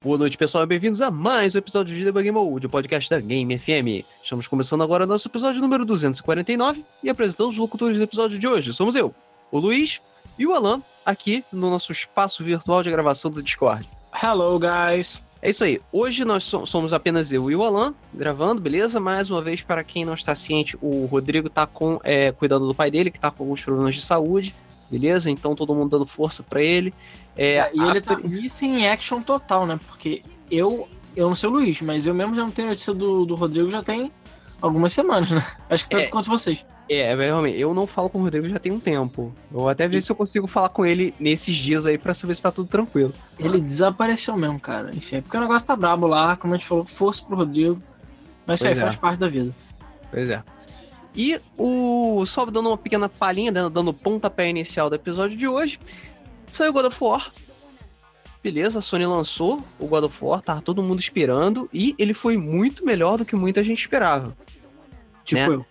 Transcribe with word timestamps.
Boa 0.00 0.16
noite, 0.16 0.38
pessoal, 0.38 0.62
e 0.62 0.66
bem-vindos 0.68 1.00
a 1.02 1.10
mais 1.10 1.56
um 1.56 1.58
episódio 1.58 1.92
de 1.92 2.04
Debug 2.04 2.30
Mode, 2.30 2.66
o 2.66 2.70
podcast 2.70 3.10
da 3.10 3.18
Game 3.18 3.58
FM. 3.58 4.06
Estamos 4.22 4.46
começando 4.46 4.84
agora 4.84 5.04
nosso 5.04 5.26
episódio 5.26 5.60
número 5.60 5.84
249 5.84 6.84
e 7.02 7.10
apresentando 7.10 7.48
os 7.48 7.58
locutores 7.58 7.96
do 7.96 8.04
episódio 8.04 8.38
de 8.38 8.46
hoje. 8.46 8.72
Somos 8.72 8.94
eu, 8.94 9.12
o 9.50 9.58
Luiz 9.58 10.00
e 10.38 10.46
o 10.46 10.54
Alan, 10.54 10.80
aqui 11.04 11.44
no 11.52 11.68
nosso 11.68 11.90
espaço 11.90 12.44
virtual 12.44 12.80
de 12.84 12.92
gravação 12.92 13.28
do 13.28 13.42
Discord. 13.42 13.88
Hello, 14.22 14.56
guys! 14.60 15.20
É 15.42 15.50
isso 15.50 15.64
aí. 15.64 15.80
Hoje 15.90 16.24
nós 16.24 16.44
somos 16.44 16.92
apenas 16.92 17.32
eu 17.32 17.50
e 17.50 17.56
o 17.56 17.64
Alan 17.64 17.92
gravando, 18.14 18.60
beleza? 18.60 19.00
Mais 19.00 19.32
uma 19.32 19.42
vez, 19.42 19.62
para 19.62 19.82
quem 19.82 20.04
não 20.04 20.14
está 20.14 20.32
ciente, 20.32 20.78
o 20.80 21.06
Rodrigo 21.06 21.48
está 21.48 21.66
com, 21.66 21.98
é, 22.04 22.30
cuidando 22.30 22.68
do 22.68 22.74
pai 22.74 22.88
dele, 22.88 23.10
que 23.10 23.18
está 23.18 23.32
com 23.32 23.42
alguns 23.42 23.64
problemas 23.64 23.96
de 23.96 24.02
saúde, 24.02 24.54
beleza? 24.90 25.30
Então 25.30 25.54
todo 25.54 25.74
mundo 25.74 25.90
dando 25.90 26.06
força 26.06 26.42
para 26.42 26.62
ele. 26.62 26.92
É, 27.36 27.70
e 27.72 27.80
ele 27.80 28.00
tá 28.00 28.16
nisso 28.16 28.64
em 28.64 28.88
action 28.88 29.22
total, 29.22 29.66
né? 29.66 29.78
Porque 29.86 30.22
eu, 30.50 30.88
eu 31.14 31.28
não 31.28 31.34
sei 31.34 31.48
o 31.48 31.52
Luiz, 31.52 31.80
mas 31.80 32.06
eu 32.06 32.14
mesmo 32.14 32.34
já 32.34 32.42
não 32.42 32.50
tenho 32.50 32.68
notícia 32.68 32.92
do, 32.92 33.24
do 33.24 33.34
Rodrigo 33.34 33.70
já 33.70 33.82
tem 33.82 34.10
algumas 34.60 34.92
semanas, 34.92 35.30
né? 35.30 35.44
Acho 35.70 35.84
que 35.84 35.90
tanto 35.90 36.06
é, 36.06 36.08
quanto 36.08 36.28
vocês. 36.28 36.64
É, 36.88 37.14
realmente, 37.14 37.58
eu 37.58 37.74
não 37.74 37.86
falo 37.86 38.08
com 38.08 38.18
o 38.18 38.22
Rodrigo 38.22 38.48
já 38.48 38.58
tem 38.58 38.72
um 38.72 38.80
tempo. 38.80 39.32
Eu 39.52 39.60
vou 39.60 39.68
até 39.68 39.86
ver 39.86 39.98
e... 39.98 40.02
se 40.02 40.10
eu 40.10 40.16
consigo 40.16 40.46
falar 40.46 40.70
com 40.70 40.84
ele 40.84 41.14
nesses 41.20 41.54
dias 41.54 41.86
aí 41.86 41.98
pra 41.98 42.14
saber 42.14 42.34
se 42.34 42.42
tá 42.42 42.50
tudo 42.50 42.68
tranquilo. 42.68 43.12
Ele 43.38 43.60
desapareceu 43.60 44.36
mesmo, 44.36 44.58
cara. 44.58 44.90
Enfim, 44.94 45.16
é 45.16 45.20
porque 45.20 45.36
o 45.36 45.40
negócio 45.40 45.66
tá 45.66 45.76
brabo 45.76 46.06
lá, 46.06 46.36
como 46.36 46.54
a 46.54 46.56
gente 46.56 46.66
falou, 46.66 46.84
força 46.84 47.24
pro 47.24 47.36
Rodrigo. 47.36 47.78
Mas 48.46 48.60
isso 48.60 48.68
aí 48.68 48.72
é. 48.72 48.76
faz 48.76 48.96
parte 48.96 49.18
da 49.18 49.28
vida. 49.28 49.54
Pois 50.10 50.28
é. 50.30 50.42
E 51.18 51.40
o. 51.58 52.24
Só 52.24 52.46
dando 52.46 52.68
uma 52.68 52.78
pequena 52.78 53.08
palhinha, 53.08 53.50
dando 53.50 53.88
o 53.88 53.92
pontapé 53.92 54.48
inicial 54.48 54.88
do 54.88 54.94
episódio 54.94 55.36
de 55.36 55.48
hoje. 55.48 55.80
Saiu 56.52 56.72
God 56.72 56.86
of 56.86 56.96
War. 57.02 57.32
Beleza, 58.40 58.78
a 58.78 58.82
Sony 58.82 59.04
lançou 59.04 59.64
o 59.80 59.88
God 59.88 60.04
of 60.04 60.24
War, 60.24 60.40
tava 60.40 60.62
todo 60.62 60.80
mundo 60.80 61.00
esperando, 61.00 61.68
e 61.74 61.92
ele 61.98 62.14
foi 62.14 62.36
muito 62.36 62.86
melhor 62.86 63.18
do 63.18 63.24
que 63.24 63.34
muita 63.34 63.64
gente 63.64 63.80
esperava. 63.80 64.36
Tipo 65.24 65.50
né? 65.50 65.56
eu. 65.56 65.66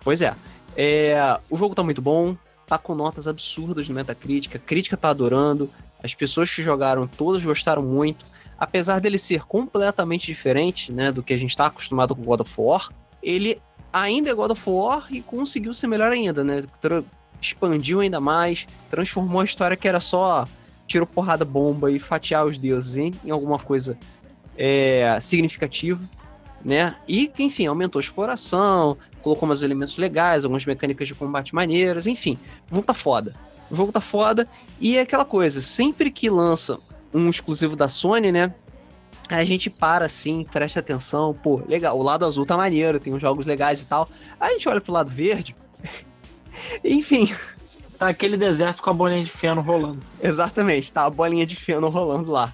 Pois 0.00 0.22
é. 0.22 0.32
é. 0.76 1.40
O 1.50 1.56
jogo 1.56 1.74
tá 1.74 1.82
muito 1.82 2.00
bom, 2.00 2.36
tá 2.64 2.78
com 2.78 2.94
notas 2.94 3.26
absurdas 3.26 3.88
no 3.88 3.96
Metacritic, 3.96 4.54
a 4.54 4.60
crítica 4.60 4.96
tá 4.96 5.08
adorando, 5.10 5.68
as 6.00 6.14
pessoas 6.14 6.54
que 6.54 6.62
jogaram 6.62 7.04
todas 7.08 7.42
gostaram 7.42 7.82
muito. 7.82 8.24
Apesar 8.56 9.00
dele 9.00 9.18
ser 9.18 9.42
completamente 9.44 10.26
diferente 10.26 10.92
né, 10.92 11.10
do 11.10 11.20
que 11.20 11.34
a 11.34 11.36
gente 11.36 11.56
tá 11.56 11.66
acostumado 11.66 12.14
com 12.14 12.22
God 12.22 12.42
of 12.42 12.54
War, 12.56 12.90
ele 13.20 13.60
ainda 13.94 14.28
é 14.28 14.34
God 14.34 14.50
of 14.50 14.62
War 14.68 15.06
e 15.08 15.22
conseguiu 15.22 15.72
ser 15.72 15.86
melhor 15.86 16.10
ainda, 16.10 16.42
né? 16.42 16.64
expandiu 17.40 18.00
ainda 18.00 18.20
mais, 18.20 18.66
transformou 18.90 19.40
a 19.40 19.44
história 19.44 19.76
que 19.76 19.86
era 19.86 20.00
só 20.00 20.48
tiro 20.86 21.06
porrada 21.06 21.44
bomba 21.44 21.90
e 21.90 21.98
fatiar 21.98 22.44
os 22.44 22.58
deuses 22.58 22.96
em, 22.96 23.14
em 23.24 23.30
alguma 23.30 23.58
coisa 23.58 23.96
é, 24.56 25.18
significativa, 25.20 26.00
né? 26.64 26.96
E, 27.06 27.30
enfim, 27.38 27.66
aumentou 27.66 27.98
a 28.00 28.02
exploração, 28.02 28.96
colocou 29.22 29.46
mais 29.46 29.62
elementos 29.62 29.96
legais, 29.96 30.44
algumas 30.44 30.64
mecânicas 30.64 31.06
de 31.06 31.14
combate 31.14 31.54
maneiras, 31.54 32.06
enfim, 32.06 32.38
o 32.70 32.74
jogo 32.74 32.86
tá 32.86 32.94
foda. 32.94 33.34
O 33.70 33.76
jogo 33.76 33.92
tá 33.92 34.00
foda 34.00 34.48
e 34.80 34.96
é 34.96 35.02
aquela 35.02 35.24
coisa, 35.24 35.60
sempre 35.60 36.10
que 36.10 36.28
lança 36.28 36.78
um 37.12 37.28
exclusivo 37.28 37.76
da 37.76 37.88
Sony, 37.88 38.32
né? 38.32 38.52
A 39.28 39.44
gente 39.44 39.70
para 39.70 40.04
assim, 40.04 40.44
presta 40.44 40.80
atenção, 40.80 41.32
pô, 41.34 41.62
legal, 41.66 41.98
o 41.98 42.02
lado 42.02 42.24
azul 42.24 42.44
tá 42.44 42.56
maneiro, 42.56 43.00
tem 43.00 43.14
uns 43.14 43.22
jogos 43.22 43.46
legais 43.46 43.82
e 43.82 43.86
tal. 43.86 44.08
Aí 44.38 44.50
a 44.50 44.52
gente 44.52 44.68
olha 44.68 44.80
pro 44.80 44.92
lado 44.92 45.10
verde, 45.10 45.56
enfim. 46.84 47.34
Tá 47.98 48.08
aquele 48.08 48.36
deserto 48.36 48.82
com 48.82 48.90
a 48.90 48.92
bolinha 48.92 49.24
de 49.24 49.30
feno 49.30 49.60
rolando. 49.60 50.00
Exatamente, 50.20 50.92
tá 50.92 51.04
a 51.04 51.10
bolinha 51.10 51.46
de 51.46 51.56
feno 51.56 51.88
rolando 51.88 52.30
lá. 52.30 52.52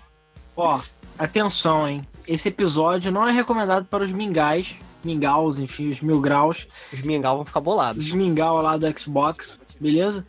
Ó, 0.57 0.81
atenção, 1.19 1.89
hein? 1.89 2.07
Esse 2.27 2.49
episódio 2.49 3.11
não 3.11 3.27
é 3.27 3.33
recomendado 3.33 3.87
para 3.87 4.05
os 4.05 4.13
mingais, 4.13 4.77
mingaus, 5.03 5.59
enfim, 5.59 5.91
os 5.91 6.01
mil 6.01 6.21
graus. 6.21 6.69
Os 6.93 7.01
mingau 7.03 7.37
vão 7.37 7.45
ficar 7.45 7.61
bolados. 7.61 8.05
Os 8.05 8.13
mingau 8.13 8.61
lá 8.61 8.77
do 8.77 8.99
Xbox, 8.99 9.59
beleza? 9.81 10.25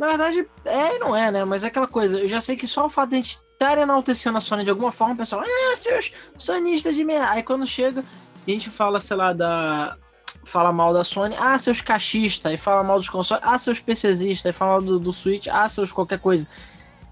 Na 0.00 0.06
verdade, 0.06 0.48
é 0.64 0.96
e 0.96 0.98
não 0.98 1.14
é, 1.14 1.30
né? 1.30 1.44
Mas 1.44 1.62
é 1.62 1.66
aquela 1.66 1.86
coisa, 1.86 2.18
eu 2.18 2.26
já 2.26 2.40
sei 2.40 2.56
que 2.56 2.66
só 2.66 2.86
o 2.86 2.88
fato 2.88 3.10
de 3.10 3.16
a 3.16 3.18
gente 3.18 3.36
estar 3.36 3.76
enaltecendo 3.76 4.38
a 4.38 4.40
Sony 4.40 4.64
de 4.64 4.70
alguma 4.70 4.90
forma, 4.90 5.12
o 5.12 5.16
pessoal, 5.18 5.42
ah, 5.44 5.76
seus 5.76 6.10
sonistas 6.38 6.94
de 6.94 7.04
merda. 7.04 7.28
Aí 7.28 7.42
quando 7.42 7.66
chega, 7.66 8.00
a 8.00 8.50
gente 8.50 8.70
fala, 8.70 8.98
sei 8.98 9.14
lá, 9.14 9.34
da 9.34 9.98
fala 10.46 10.72
mal 10.72 10.94
da 10.94 11.04
Sony, 11.04 11.36
ah, 11.38 11.58
seus 11.58 11.82
cachistas, 11.82 12.50
e 12.50 12.56
fala 12.56 12.82
mal 12.82 12.96
dos 12.96 13.10
consoles, 13.10 13.44
ah, 13.46 13.58
seus 13.58 13.78
PCzistas, 13.78 14.54
e 14.54 14.56
fala 14.56 14.70
mal 14.70 14.80
do, 14.80 14.98
do 14.98 15.12
Switch, 15.12 15.48
ah, 15.48 15.68
seus 15.68 15.92
qualquer 15.92 16.18
coisa. 16.18 16.48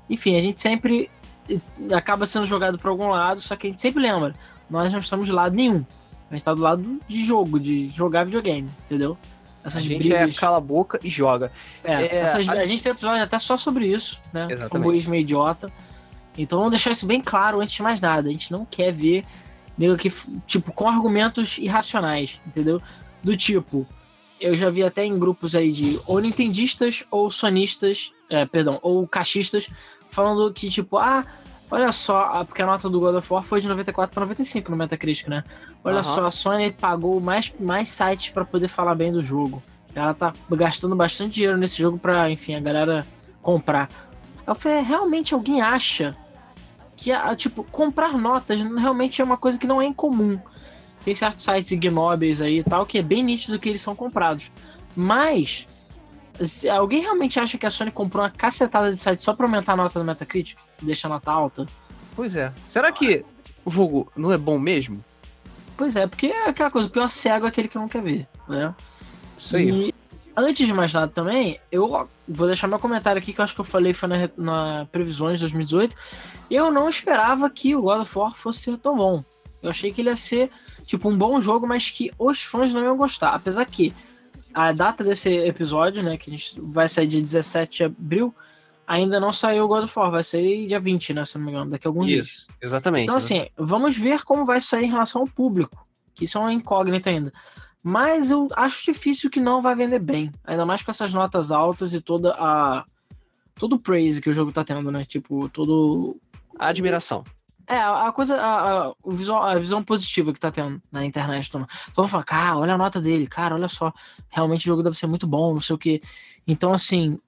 Enfim, 0.09 0.39
a 0.39 0.41
gente 0.41 0.59
sempre 0.59 1.11
acaba 1.95 2.25
sendo 2.25 2.47
jogado 2.47 2.79
para 2.79 2.91
algum 2.91 3.11
lado, 3.11 3.43
só 3.43 3.55
que 3.55 3.67
a 3.67 3.71
gente 3.71 3.83
sempre 3.83 4.01
lembra, 4.03 4.35
nós 4.71 4.91
não 4.91 4.99
estamos 4.99 5.27
de 5.27 5.33
lado 5.33 5.55
nenhum. 5.55 5.85
A 6.31 6.35
gente 6.35 6.43
tá 6.43 6.55
do 6.55 6.63
lado 6.63 7.01
de 7.07 7.23
jogo, 7.23 7.61
de 7.61 7.91
jogar 7.91 8.25
videogame, 8.25 8.71
entendeu? 8.87 9.19
Essas 9.65 9.83
a 9.83 9.87
gente 9.87 10.13
é 10.13 10.19
brigas... 10.19 10.37
é 10.37 10.39
cala 10.39 10.57
a 10.59 10.61
boca 10.61 10.99
e 11.03 11.09
joga. 11.09 11.53
É, 11.83 11.95
é 11.95 12.17
essas... 12.19 12.49
a... 12.49 12.53
a... 12.53 12.67
gente 12.67 12.83
tem 12.83 12.93
episódio 12.93 13.23
até 13.23 13.39
só 13.39 13.57
sobre 13.57 13.87
isso, 13.87 14.21
né? 14.33 14.49
Exatamente. 14.51 15.09
meio 15.09 15.21
idiota. 15.21 15.73
Então 16.37 16.59
vamos 16.59 16.71
deixar 16.71 16.91
isso 16.93 17.07
bem 17.07 17.21
claro 17.21 17.61
antes 17.61 17.75
de 17.75 17.83
mais 17.83 18.01
nada. 18.01 18.29
A 18.29 18.33
gente 18.33 18.53
não 18.53 18.65
quer 18.65 18.93
ver 18.93 19.25
nego 19.77 19.97
que, 19.97 20.11
tipo, 20.47 20.73
com 20.73 20.89
argumentos 20.89 21.59
irracionais, 21.59 22.41
entendeu? 22.47 22.83
Do 23.23 23.37
tipo, 23.37 23.87
eu 24.41 24.57
já 24.57 24.71
vi 24.71 24.83
até 24.83 25.05
em 25.05 25.19
grupos 25.19 25.55
aí 25.55 25.73
de 25.73 26.01
ou 26.07 26.19
nintendistas 26.19 27.05
ou 27.11 27.31
sonistas, 27.31 28.13
é, 28.29 28.45
perdão, 28.45 28.79
ou 28.83 29.07
caixistas, 29.07 29.69
falando 30.11 30.53
que, 30.53 30.69
tipo, 30.71 30.97
ah, 30.99 31.25
olha 31.71 31.93
só, 31.93 32.45
porque 32.45 32.63
a 32.63 32.67
nota 32.67 32.89
do 32.89 33.01
God 33.01 33.17
of 33.17 33.33
War 33.33 33.43
foi 33.43 33.61
de 33.61 33.69
94 33.69 34.13
para 34.13 34.21
95 34.23 34.71
no 34.71 34.77
Metacritic, 34.77 35.29
né? 35.29 35.45
Olha 35.85 35.99
uhum. 35.99 36.05
só, 36.05 36.27
a 36.27 36.31
Sony 36.31 36.73
pagou 36.73 37.21
mais, 37.21 37.53
mais 37.59 37.89
sites 37.89 38.31
para 38.31 38.45
poder 38.45 38.69
falar 38.69 38.95
bem 38.95 39.13
do 39.13 39.21
jogo. 39.23 39.63
Ela 39.95 40.15
tá 40.15 40.33
gastando 40.51 40.95
bastante 40.95 41.35
dinheiro 41.35 41.59
nesse 41.59 41.77
jogo 41.77 41.99
pra, 41.99 42.31
enfim, 42.31 42.55
a 42.55 42.61
galera 42.61 43.07
comprar. 43.43 43.89
Eu 44.47 44.55
falei, 44.55 44.81
realmente 44.81 45.35
alguém 45.35 45.61
acha 45.61 46.17
que, 46.97 47.11
tipo, 47.37 47.65
comprar 47.65 48.17
notas 48.19 48.61
realmente 48.61 49.21
é 49.21 49.25
uma 49.25 49.37
coisa 49.37 49.59
que 49.59 49.67
não 49.67 49.81
é 49.81 49.87
incomum. 49.87 50.39
Tem 51.05 51.15
certos 51.15 51.45
sites 51.45 51.71
ignóbeis 51.71 52.41
aí 52.41 52.59
e 52.59 52.65
tal, 52.65 52.85
que 52.85 52.99
é 52.99 53.03
bem 53.03 53.23
nítido 53.23 53.59
que 53.59 53.69
eles 53.69 53.83
são 53.83 53.95
comprados. 53.95 54.51
Mas, 54.97 55.67
alguém 56.73 57.01
realmente 57.01 57.39
acha 57.39 57.57
que 57.57 57.67
a 57.67 57.71
Sony 57.71 57.91
comprou 57.91 58.25
uma 58.25 58.31
cacetada 58.31 58.93
de 58.93 59.01
site 59.01 59.23
só 59.23 59.33
pra 59.33 59.47
aumentar 59.47 59.75
a 59.75 59.77
nota 59.77 59.99
do 59.99 60.05
Metacritic? 60.05 60.59
Deixa 60.83 61.09
a 61.09 61.31
alta? 61.31 61.67
Pois 62.15 62.35
é. 62.35 62.53
Será 62.65 62.91
que 62.93 63.25
o 63.65 63.71
jogo 63.71 64.11
não 64.17 64.33
é 64.33 64.39
bom 64.39 64.59
mesmo? 64.59 65.01
Pois 65.77 65.95
é, 65.95 66.07
porque 66.07 66.27
é 66.27 66.49
aquela 66.49 66.71
coisa, 66.71 66.89
o 66.89 66.91
pior 66.91 67.11
cego 67.11 67.47
é 67.47 67.49
aquele 67.49 67.69
que 67.69 67.79
não 67.79 67.89
quer 67.89 68.03
ver, 68.03 68.27
né? 68.49 68.75
Isso 69.37 69.57
aí. 69.57 69.71
E, 69.71 69.95
antes 70.37 70.67
de 70.67 70.73
mais 70.73 70.93
nada 70.93 71.09
também, 71.09 71.61
eu 71.71 72.09
vou 72.27 72.47
deixar 72.47 72.67
meu 72.67 72.79
comentário 72.79 73.21
aqui, 73.21 73.33
que 73.33 73.41
eu 73.41 73.45
acho 73.45 73.55
que 73.55 73.61
eu 73.61 73.65
falei 73.65 73.95
foi 73.95 74.09
na, 74.09 74.31
na 74.37 74.87
previsões 74.91 75.39
de 75.39 75.45
2018. 75.45 75.95
Eu 76.51 76.71
não 76.73 76.89
esperava 76.89 77.49
que 77.49 77.77
o 77.77 77.83
God 77.83 78.01
of 78.01 78.19
War 78.19 78.35
fosse 78.35 78.61
ser 78.61 78.79
tão 78.79 78.97
bom. 78.97 79.23
Eu 79.63 79.71
achei 79.71 79.93
que 79.93 80.01
ele 80.01 80.11
ia 80.11 80.17
ser 80.17 80.51
tipo, 80.85 81.09
um 81.09 81.17
bom 81.17 81.41
jogo, 81.41 81.67
mas 81.67 81.91
que 81.91 82.11
os 82.19 82.43
fãs 82.43 82.73
não 82.73 82.83
iam 82.83 82.97
gostar. 82.97 83.35
Apesar 83.35 83.65
que 83.67 83.93
a 84.55 84.73
data 84.73 85.05
desse 85.05 85.29
episódio, 85.29 86.03
né, 86.03 86.17
que 86.17 86.31
a 86.31 86.37
gente 86.37 86.59
vai 86.61 86.89
sair 86.89 87.07
dia 87.07 87.21
17 87.21 87.77
de 87.77 87.85
abril, 87.85 88.35
ainda 88.89 89.21
não 89.21 89.35
saiu 89.35 89.67
o 89.67 89.69
God 89.69 89.85
of 89.85 89.99
War, 89.99 90.11
vai 90.11 90.25
sair 90.25 90.67
dia 90.67 90.81
20, 90.81 91.13
né, 91.13 91.25
se 91.27 91.37
não 91.37 91.45
me 91.45 91.51
engano, 91.51 91.71
daqui 91.71 91.87
a 91.87 91.91
alguns 91.91 92.11
isso, 92.11 92.15
dias. 92.15 92.47
exatamente. 92.63 93.03
Então, 93.03 93.17
assim, 93.17 93.47
vamos 93.55 93.99
ver 93.99 94.25
como 94.25 94.47
vai 94.47 94.63
sair 94.63 94.87
em 94.87 94.91
relação 94.91 95.21
ao 95.21 95.29
público, 95.29 95.87
que 96.15 96.25
isso 96.25 96.39
é 96.39 96.41
uma 96.41 96.53
incógnita 96.53 97.11
ainda. 97.11 97.31
Mas 97.83 98.31
eu 98.31 98.49
acho 98.57 98.91
difícil 98.91 99.29
que 99.31 99.41
não 99.41 99.61
vai 99.61 99.77
vender 99.77 99.99
bem, 99.99 100.33
ainda 100.43 100.65
mais 100.65 100.83
com 100.83 100.91
essas 100.91 101.13
notas 101.13 101.53
altas 101.53 101.93
e 101.93 102.01
toda 102.01 102.35
a 102.39 102.85
todo 103.55 103.75
o 103.75 103.79
praise 103.79 104.21
que 104.21 104.31
o 104.31 104.33
jogo 104.33 104.53
tá 104.53 104.65
tendo, 104.65 104.91
né? 104.91 105.05
Tipo, 105.05 105.49
todo 105.49 106.17
a 106.59 106.69
admiração. 106.69 107.25
É, 107.67 107.77
a 107.77 108.11
coisa, 108.13 108.37
a, 108.37 108.87
a, 108.87 108.95
o 109.03 109.11
visual, 109.11 109.45
a 109.45 109.59
visão 109.59 109.83
positiva 109.83 110.33
que 110.33 110.41
tá 110.41 110.51
tendo 110.51 110.81
na 110.91 111.05
internet. 111.05 111.49
Então, 111.49 111.67
vamos 111.95 112.11
falar, 112.11 112.25
cara, 112.25 112.57
olha 112.57 112.75
a 112.75 112.79
nota 112.79 113.01
dele, 113.01 113.27
cara, 113.27 113.55
olha 113.55 113.69
só, 113.69 113.93
realmente 114.31 114.63
o 114.63 114.71
jogo 114.71 114.83
deve 114.83 114.97
ser 114.97 115.07
muito 115.07 115.27
bom, 115.27 115.53
não 115.53 115.61
sei 115.61 115.77
o 115.77 115.79
que. 115.79 116.01
Então, 116.47 116.73
assim, 116.73 117.19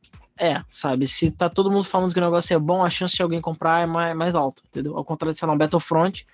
é, 0.40 0.62
sabe, 0.70 1.06
se 1.06 1.30
tá 1.30 1.50
todo 1.50 1.70
mundo 1.70 1.84
falando 1.84 2.12
que 2.14 2.18
o 2.18 2.22
negócio 2.22 2.56
é 2.56 2.58
bom, 2.58 2.82
a 2.82 2.88
chance 2.88 3.14
de 3.14 3.22
alguém 3.22 3.40
comprar 3.40 3.82
é 3.82 3.86
mais, 3.86 4.16
mais 4.16 4.34
alta, 4.34 4.62
entendeu? 4.70 4.96
Ao 4.96 5.04
contrário 5.04 5.34
de, 5.34 5.38
sei 5.38 5.46
lá, 5.46 5.52
um 5.52 5.58
Battlefront, 5.58 6.26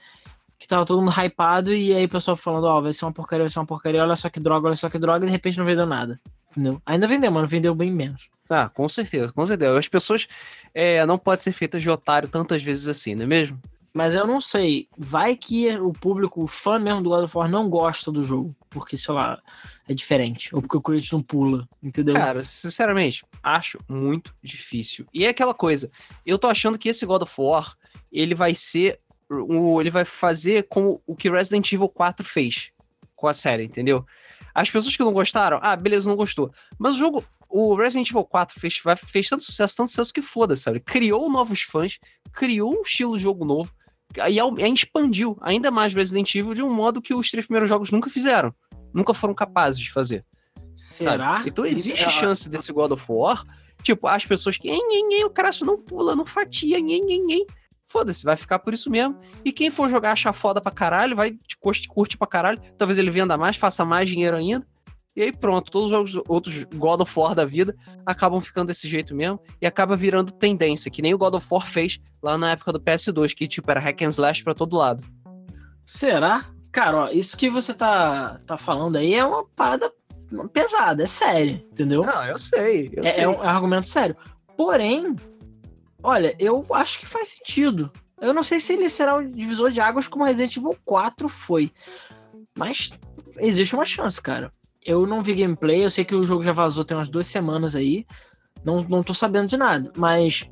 que 0.59 0.69
tava 0.69 0.87
todo 0.87 1.03
mundo 1.03 1.13
hypado, 1.13 1.75
e 1.75 1.93
aí 1.93 2.05
o 2.05 2.09
pessoal 2.09 2.37
falando, 2.37 2.65
ó, 2.65 2.79
oh, 2.79 2.83
vai 2.83 2.93
ser 2.93 3.05
uma 3.05 3.13
porcaria, 3.13 3.43
vai 3.43 3.51
ser 3.51 3.59
uma 3.59 3.67
porcaria, 3.67 4.03
olha 4.03 4.15
só 4.15 4.31
que 4.31 4.39
droga, 4.39 4.69
olha 4.69 4.77
só 4.77 4.89
que 4.89 4.99
droga, 4.99 5.25
e 5.25 5.27
de 5.27 5.33
repente 5.33 5.59
não 5.59 5.67
vendeu 5.67 5.87
nada, 5.87 6.21
entendeu? 6.51 6.81
Ainda 6.87 7.09
vendeu, 7.09 7.33
mano, 7.33 7.49
vendeu 7.49 7.75
bem 7.75 7.91
menos. 7.91 8.31
Ah, 8.49 8.69
com 8.69 8.89
certeza, 8.89 9.33
com 9.33 9.45
certeza. 9.45 9.77
As 9.77 9.89
pessoas 9.89 10.29
é, 10.73 11.05
não 11.05 11.19
podem 11.19 11.43
ser 11.43 11.53
feitas 11.53 11.83
de 11.83 11.91
otário 11.91 12.29
tantas 12.29 12.63
vezes 12.63 12.87
assim, 12.87 13.15
não 13.15 13.25
é 13.25 13.27
mesmo? 13.27 13.61
Mas 13.97 14.15
eu 14.15 14.27
não 14.27 14.43
sei. 14.43 14.91
Vai 14.95 15.35
que 15.35 15.75
o 15.79 15.91
público, 15.91 16.45
o 16.45 16.47
fã 16.47 16.79
mesmo 16.79 17.03
do 17.03 17.09
God 17.09 17.25
of 17.25 17.35
War, 17.35 17.49
não 17.49 17.67
gosta 17.67 18.13
do 18.13 18.23
jogo. 18.23 18.55
Porque, 18.69 18.95
sei 18.95 19.15
lá, 19.15 19.41
é 19.89 19.95
diferente. 19.95 20.55
Ou 20.55 20.61
porque 20.61 20.77
o 20.77 20.83
Kratos 20.83 21.11
não 21.11 21.23
pula, 21.23 21.67
entendeu? 21.83 22.15
Cara, 22.15 22.45
sinceramente, 22.45 23.25
acho 23.43 23.79
muito 23.89 24.35
difícil. 24.43 25.07
E 25.15 25.25
é 25.25 25.31
aquela 25.31 25.55
coisa. 25.55 25.91
Eu 26.27 26.39
tô 26.39 26.47
achando 26.47 26.77
que 26.77 26.91
esse 26.91 27.07
God 27.07 27.23
of 27.23 27.33
War, 27.39 27.75
ele 28.13 28.35
vai 28.35 28.55
ser 28.55 29.01
ele 29.81 29.91
vai 29.91 30.05
fazer 30.05 30.65
como 30.69 31.03
o 31.07 31.17
que 31.17 31.31
Resident 31.31 31.73
Evil 31.73 31.89
4 31.89 32.25
fez 32.25 32.71
com 33.17 33.27
a 33.27 33.33
série, 33.33 33.65
entendeu? 33.65 34.05
As 34.55 34.71
pessoas 34.71 34.95
que 34.95 35.03
não 35.03 35.13
gostaram, 35.13 35.59
ah, 35.63 35.75
beleza, 35.75 36.07
não 36.07 36.17
gostou. 36.17 36.53
Mas 36.79 36.95
o 36.97 36.99
jogo, 36.99 37.25
o 37.49 37.75
Resident 37.75 38.11
Evil 38.11 38.25
4 38.25 38.61
fez, 38.61 38.79
fez 39.07 39.29
tanto 39.29 39.43
sucesso, 39.43 39.75
tanto 39.75 39.89
sucesso 39.89 40.13
que 40.13 40.23
foda, 40.23 40.55
sabe? 40.55 40.81
Criou 40.81 41.31
novos 41.31 41.63
fãs, 41.63 41.99
criou 42.33 42.79
um 42.79 42.83
estilo 42.83 43.17
de 43.17 43.23
jogo 43.23 43.45
novo, 43.45 43.75
e 44.15 44.21
aí 44.21 44.73
expandiu 44.73 45.37
ainda 45.41 45.71
mais 45.71 45.93
Resident 45.93 46.35
Evil 46.35 46.55
de 46.55 46.63
um 46.63 46.73
modo 46.73 47.03
que 47.03 47.15
os 47.15 47.31
três 47.31 47.47
primeiros 47.47 47.69
jogos 47.69 47.91
nunca 47.91 48.09
fizeram. 48.09 48.55
Nunca 48.93 49.13
foram 49.13 49.35
capazes 49.35 49.79
de 49.79 49.93
fazer. 49.93 50.25
Será? 50.75 51.37
Sabe? 51.37 51.49
Então 51.49 51.67
existe 51.67 52.05
é... 52.05 52.11
chance 52.11 52.49
desse 52.49 52.73
God 52.73 52.93
of 52.93 53.05
War. 53.09 53.45
Tipo, 53.83 54.09
as 54.09 54.25
pessoas 54.25 54.57
que. 54.57 54.71
O 55.25 55.31
cara 55.31 55.51
não 55.63 55.79
pula, 55.79 56.17
não 56.17 56.27
fatia. 56.27 56.79
Foda-se, 57.87 58.25
vai 58.25 58.37
ficar 58.37 58.59
por 58.59 58.75
isso 58.75 58.91
mesmo. 58.91 59.19
E 59.45 59.53
quem 59.53 59.71
for 59.71 59.89
jogar 59.89 60.13
achar 60.13 60.33
foda 60.33 60.61
pra 60.61 60.73
caralho, 60.73 61.15
vai 61.15 61.33
te 61.33 61.57
curte, 61.57 61.87
curte 61.87 62.17
pra 62.17 62.27
caralho. 62.27 62.61
Talvez 62.77 62.99
ele 62.99 63.11
venda 63.11 63.37
mais, 63.37 63.57
faça 63.57 63.85
mais 63.85 64.09
dinheiro 64.09 64.37
ainda. 64.37 64.67
E 65.17 65.23
aí 65.23 65.33
pronto, 65.33 65.73
todos 65.73 65.91
os 66.15 66.23
outros 66.29 66.65
God 66.75 67.01
of 67.01 67.19
War 67.19 67.35
da 67.35 67.47
vida 67.47 67.75
acabam 68.05 68.39
ficando 68.39 68.69
desse 68.69 68.87
jeito 68.87 69.15
mesmo 69.15 69.41
e 69.61 69.67
acaba 69.67 69.97
virando 69.97 70.31
tendência, 70.31 70.91
que 70.91 71.01
nem 71.01 71.15
o 71.15 71.19
God 71.19 71.35
of 71.35 71.47
War 71.51 71.67
fez 71.67 71.99
lá 72.23 72.37
na 72.37 72.51
época 72.51 72.71
do 72.71 72.81
PS2, 72.81 73.35
que 73.35 73.49
tipo 73.49 73.71
era 73.71 73.81
hack 73.81 74.03
and 74.03 74.11
slash 74.11 74.45
pra 74.45 74.55
todo 74.55 74.77
lado. 74.77 75.07
Será? 75.87 76.45
Cara, 76.71 77.05
ó, 77.05 77.09
isso 77.09 77.39
que 77.39 77.49
você 77.49 77.73
tá, 77.73 78.39
tá 78.45 78.59
falando 78.59 78.97
aí 78.97 79.15
é 79.15 79.25
uma 79.25 79.47
parada 79.57 79.91
pesada, 80.53 81.05
é 81.05 81.07
sério, 81.07 81.65
entendeu? 81.73 82.05
Não, 82.05 82.25
eu 82.27 82.39
sei. 82.39 82.91
Eu 82.93 83.03
é, 83.03 83.13
sei. 83.13 83.25
é 83.25 83.29
um 83.29 83.41
argumento 83.41 83.89
sério. 83.89 84.15
Porém, 84.55 85.17
olha, 86.03 86.37
eu 86.39 86.67
acho 86.73 86.99
que 86.99 87.07
faz 87.07 87.31
sentido. 87.31 87.91
Eu 88.21 88.35
não 88.35 88.43
sei 88.43 88.61
se 88.61 88.75
ele 88.75 88.91
será 88.91 89.17
um 89.17 89.31
divisor 89.31 89.71
de 89.71 89.81
águas 89.81 90.07
como 90.07 90.25
Resident 90.25 90.57
Evil 90.57 90.77
4 90.85 91.29
foi. 91.29 91.71
Mas 92.59 92.91
existe 93.39 93.75
uma 93.75 93.85
chance, 93.85 94.21
cara. 94.21 94.53
Eu 94.87 95.07
não 95.07 95.21
vi 95.21 95.35
gameplay, 95.35 95.85
eu 95.85 95.91
sei 95.91 96.05
que 96.05 96.15
o 96.15 96.25
jogo 96.25 96.45
já 96.45 96.53
vazou 96.53 96.85
tem 96.85 96.97
umas 96.97 97.09
duas 97.09 97.27
semanas 97.27 97.75
aí. 97.75 98.07
Não, 98.65 98.83
não 98.85 99.03
tô 99.03 99.13
sabendo 99.13 99.49
de 99.49 99.57
nada, 99.57 99.93
mas 99.97 100.49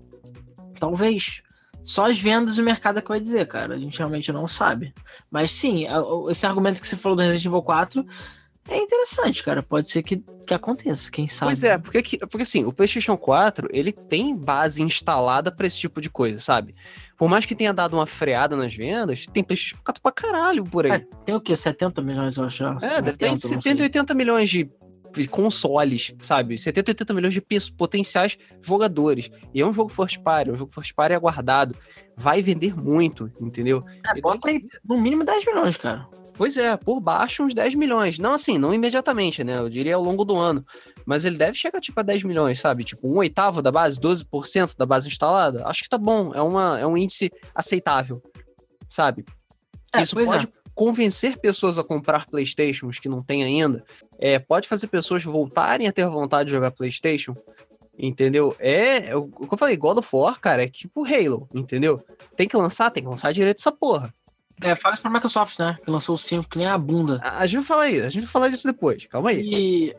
talvez. 0.78 1.40
Só 1.82 2.06
as 2.10 2.18
vendas 2.18 2.56
e 2.56 2.62
o 2.62 2.64
mercado 2.64 2.98
é 2.98 3.02
que 3.02 3.08
vai 3.08 3.20
dizer, 3.20 3.46
cara. 3.46 3.74
A 3.74 3.78
gente 3.78 3.98
realmente 3.98 4.32
não 4.32 4.48
sabe. 4.48 4.92
Mas 5.30 5.52
sim, 5.52 5.86
esse 6.30 6.46
argumento 6.46 6.80
que 6.80 6.86
você 6.86 6.96
falou 6.96 7.14
do 7.14 7.22
Resident 7.22 7.44
Evil 7.44 7.62
4 7.62 8.04
é 8.68 8.78
interessante, 8.78 9.42
cara. 9.42 9.62
Pode 9.62 9.88
ser 9.88 10.02
que, 10.02 10.22
que 10.46 10.54
aconteça, 10.54 11.10
quem 11.10 11.28
sabe. 11.28 11.50
Pois 11.50 11.64
é, 11.64 11.76
porque, 11.76 12.18
porque 12.18 12.42
assim, 12.42 12.64
o 12.64 12.72
PlayStation 12.72 13.16
4 13.16 13.68
ele 13.70 13.92
tem 13.92 14.34
base 14.34 14.82
instalada 14.82 15.52
para 15.52 15.66
esse 15.66 15.78
tipo 15.78 16.00
de 16.00 16.08
coisa, 16.08 16.38
sabe? 16.38 16.74
Por 17.16 17.28
mais 17.28 17.44
que 17.44 17.54
tenha 17.54 17.72
dado 17.72 17.94
uma 17.94 18.06
freada 18.06 18.56
nas 18.56 18.74
vendas, 18.74 19.26
tem 19.26 19.44
PlayStation 19.44 19.76
4 19.84 20.02
pra 20.02 20.12
caralho 20.12 20.64
por 20.64 20.86
aí. 20.86 20.92
É, 20.92 21.06
tem 21.24 21.34
o 21.34 21.40
quê? 21.40 21.54
70 21.54 22.00
milhões, 22.00 22.36
eu 22.36 22.44
acho. 22.44 22.64
É, 22.64 23.02
deve 23.02 23.16
ter 23.18 23.36
70, 23.36 23.82
80 23.82 24.14
milhões 24.14 24.48
de 24.48 24.70
consoles, 25.30 26.14
sabe? 26.20 26.58
70, 26.58 26.90
80 26.90 27.14
milhões 27.14 27.34
de 27.34 27.42
potenciais 27.76 28.36
jogadores. 28.60 29.30
E 29.52 29.60
é 29.60 29.66
um 29.66 29.72
jogo 29.72 29.90
first 29.90 30.18
party, 30.20 30.50
é 30.50 30.52
um 30.52 30.56
jogo 30.56 30.72
first 30.72 30.92
party 30.94 31.14
aguardado. 31.14 31.76
Vai 32.16 32.42
vender 32.42 32.74
muito, 32.76 33.30
entendeu? 33.40 33.84
É, 34.04 34.20
bota 34.20 34.48
aí 34.48 34.62
no 34.84 35.00
mínimo 35.00 35.24
10 35.24 35.44
milhões, 35.44 35.76
cara. 35.76 36.08
Pois 36.36 36.56
é, 36.56 36.76
por 36.76 37.00
baixo 37.00 37.44
uns 37.44 37.54
10 37.54 37.74
milhões. 37.76 38.18
Não 38.18 38.32
assim, 38.32 38.58
não 38.58 38.74
imediatamente, 38.74 39.44
né? 39.44 39.58
Eu 39.58 39.68
diria 39.68 39.94
ao 39.94 40.02
longo 40.02 40.24
do 40.24 40.36
ano. 40.36 40.64
Mas 41.06 41.24
ele 41.24 41.36
deve 41.36 41.56
chegar 41.56 41.80
tipo 41.80 41.98
a 42.00 42.02
10 42.02 42.24
milhões, 42.24 42.60
sabe? 42.60 42.82
Tipo, 42.82 43.08
um 43.08 43.18
oitavo 43.18 43.62
da 43.62 43.70
base, 43.70 44.00
12% 44.00 44.76
da 44.76 44.84
base 44.84 45.08
instalada. 45.08 45.66
Acho 45.66 45.84
que 45.84 45.88
tá 45.88 45.98
bom. 45.98 46.34
É, 46.34 46.42
uma, 46.42 46.78
é 46.78 46.86
um 46.86 46.96
índice 46.96 47.30
aceitável, 47.54 48.22
sabe? 48.88 49.24
É, 49.92 50.02
Isso 50.02 50.16
pode 50.16 50.46
é. 50.46 50.48
convencer 50.74 51.38
pessoas 51.38 51.78
a 51.78 51.84
comprar 51.84 52.26
Playstations 52.26 52.98
que 52.98 53.08
não 53.08 53.22
tem 53.22 53.44
ainda. 53.44 53.84
É, 54.18 54.38
pode 54.38 54.66
fazer 54.66 54.88
pessoas 54.88 55.22
voltarem 55.22 55.86
a 55.86 55.92
ter 55.92 56.06
vontade 56.06 56.48
de 56.48 56.52
jogar 56.52 56.72
Playstation. 56.72 57.36
Entendeu? 57.96 58.56
É, 58.58 59.10
é 59.10 59.16
o 59.16 59.28
que 59.28 59.54
eu 59.54 59.58
falei, 59.58 59.76
God 59.76 59.98
of 59.98 60.08
War, 60.12 60.40
cara, 60.40 60.64
é 60.64 60.68
tipo 60.68 61.04
Halo, 61.06 61.48
entendeu? 61.54 62.04
Tem 62.36 62.48
que 62.48 62.56
lançar, 62.56 62.90
tem 62.90 63.04
que 63.04 63.08
lançar 63.08 63.32
direito 63.32 63.60
essa 63.60 63.70
porra. 63.70 64.12
É, 64.60 64.76
fala 64.76 64.94
isso 64.94 65.02
pra 65.02 65.10
Microsoft, 65.10 65.58
né? 65.58 65.76
Que 65.84 65.90
lançou 65.90 66.14
o 66.14 66.18
5 66.18 66.48
que 66.48 66.58
nem 66.58 66.66
a 66.66 66.78
bunda. 66.78 67.20
A, 67.22 67.38
a 67.38 67.46
gente 67.46 67.56
vai 67.56 67.64
falar 67.64 67.90
isso, 67.90 68.06
a 68.06 68.10
gente 68.10 68.22
vai 68.22 68.30
falar 68.30 68.48
disso 68.48 68.66
depois. 68.66 69.04
Calma 69.06 69.30
aí. 69.30 69.40
E, 69.42 69.96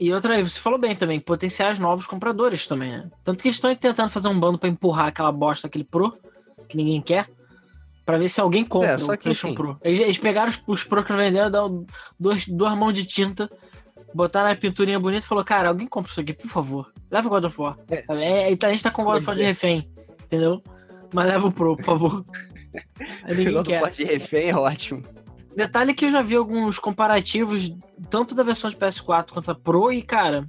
e 0.00 0.12
outra 0.12 0.34
aí, 0.34 0.42
você 0.42 0.58
falou 0.58 0.78
bem 0.78 0.96
também, 0.96 1.20
potenciais 1.20 1.78
novos 1.78 2.06
compradores 2.06 2.66
também, 2.66 2.90
né? 2.90 3.10
Tanto 3.22 3.42
que 3.42 3.48
eles 3.48 3.56
estão 3.56 3.74
tentando 3.74 4.08
fazer 4.08 4.28
um 4.28 4.38
bando 4.38 4.58
pra 4.58 4.68
empurrar 4.68 5.06
aquela 5.06 5.30
bosta, 5.30 5.66
aquele 5.66 5.84
Pro, 5.84 6.16
que 6.68 6.76
ninguém 6.76 7.00
quer, 7.00 7.28
pra 8.04 8.18
ver 8.18 8.28
se 8.28 8.40
alguém 8.40 8.64
compra 8.64 8.92
é, 8.92 8.96
o 8.96 9.04
PlayStation 9.04 9.48
assim. 9.48 9.54
Pro. 9.54 9.78
Eles, 9.82 10.00
eles, 10.00 10.18
pegaram 10.18 10.50
os, 10.50 10.62
os 10.66 10.84
Pro 10.84 11.04
que 11.04 11.10
não 11.10 11.18
venderam, 11.18 11.50
deram 11.50 11.86
duas, 12.18 12.46
duas 12.48 12.74
mãos 12.74 12.92
de 12.94 13.04
tinta, 13.04 13.50
botaram 14.14 14.50
a 14.50 14.56
pinturinha 14.56 14.98
bonita 14.98 15.24
e 15.24 15.28
falou, 15.28 15.44
cara, 15.44 15.68
alguém 15.68 15.86
compra 15.86 16.10
isso 16.10 16.20
aqui, 16.20 16.32
por 16.32 16.48
favor. 16.48 16.92
Leva 17.10 17.28
o 17.28 17.30
God 17.30 17.44
of 17.44 17.60
War. 17.60 17.78
É. 17.88 18.02
Sabe? 18.02 18.22
É, 18.22 18.46
a 18.46 18.70
gente 18.70 18.82
tá 18.82 18.90
com 18.90 19.02
o 19.02 19.04
God 19.04 19.18
of 19.18 19.26
War 19.26 19.36
de 19.36 19.42
é. 19.42 19.46
refém, 19.46 19.88
entendeu? 20.24 20.62
Mas 21.12 21.26
leva 21.26 21.46
o 21.46 21.52
Pro, 21.52 21.76
por 21.76 21.84
favor. 21.84 22.24
Aí 23.24 23.36
ninguém 23.36 23.62
quer. 23.62 23.90
de 23.90 24.04
refém 24.04 24.50
é 24.50 24.56
ótimo. 24.56 25.02
Detalhe 25.54 25.92
que 25.92 26.06
eu 26.06 26.10
já 26.10 26.22
vi 26.22 26.34
alguns 26.34 26.78
comparativos, 26.78 27.74
tanto 28.08 28.34
da 28.34 28.42
versão 28.42 28.70
de 28.70 28.76
PS4 28.76 29.32
quanto 29.32 29.50
a 29.50 29.54
Pro, 29.54 29.92
e, 29.92 30.02
cara, 30.02 30.48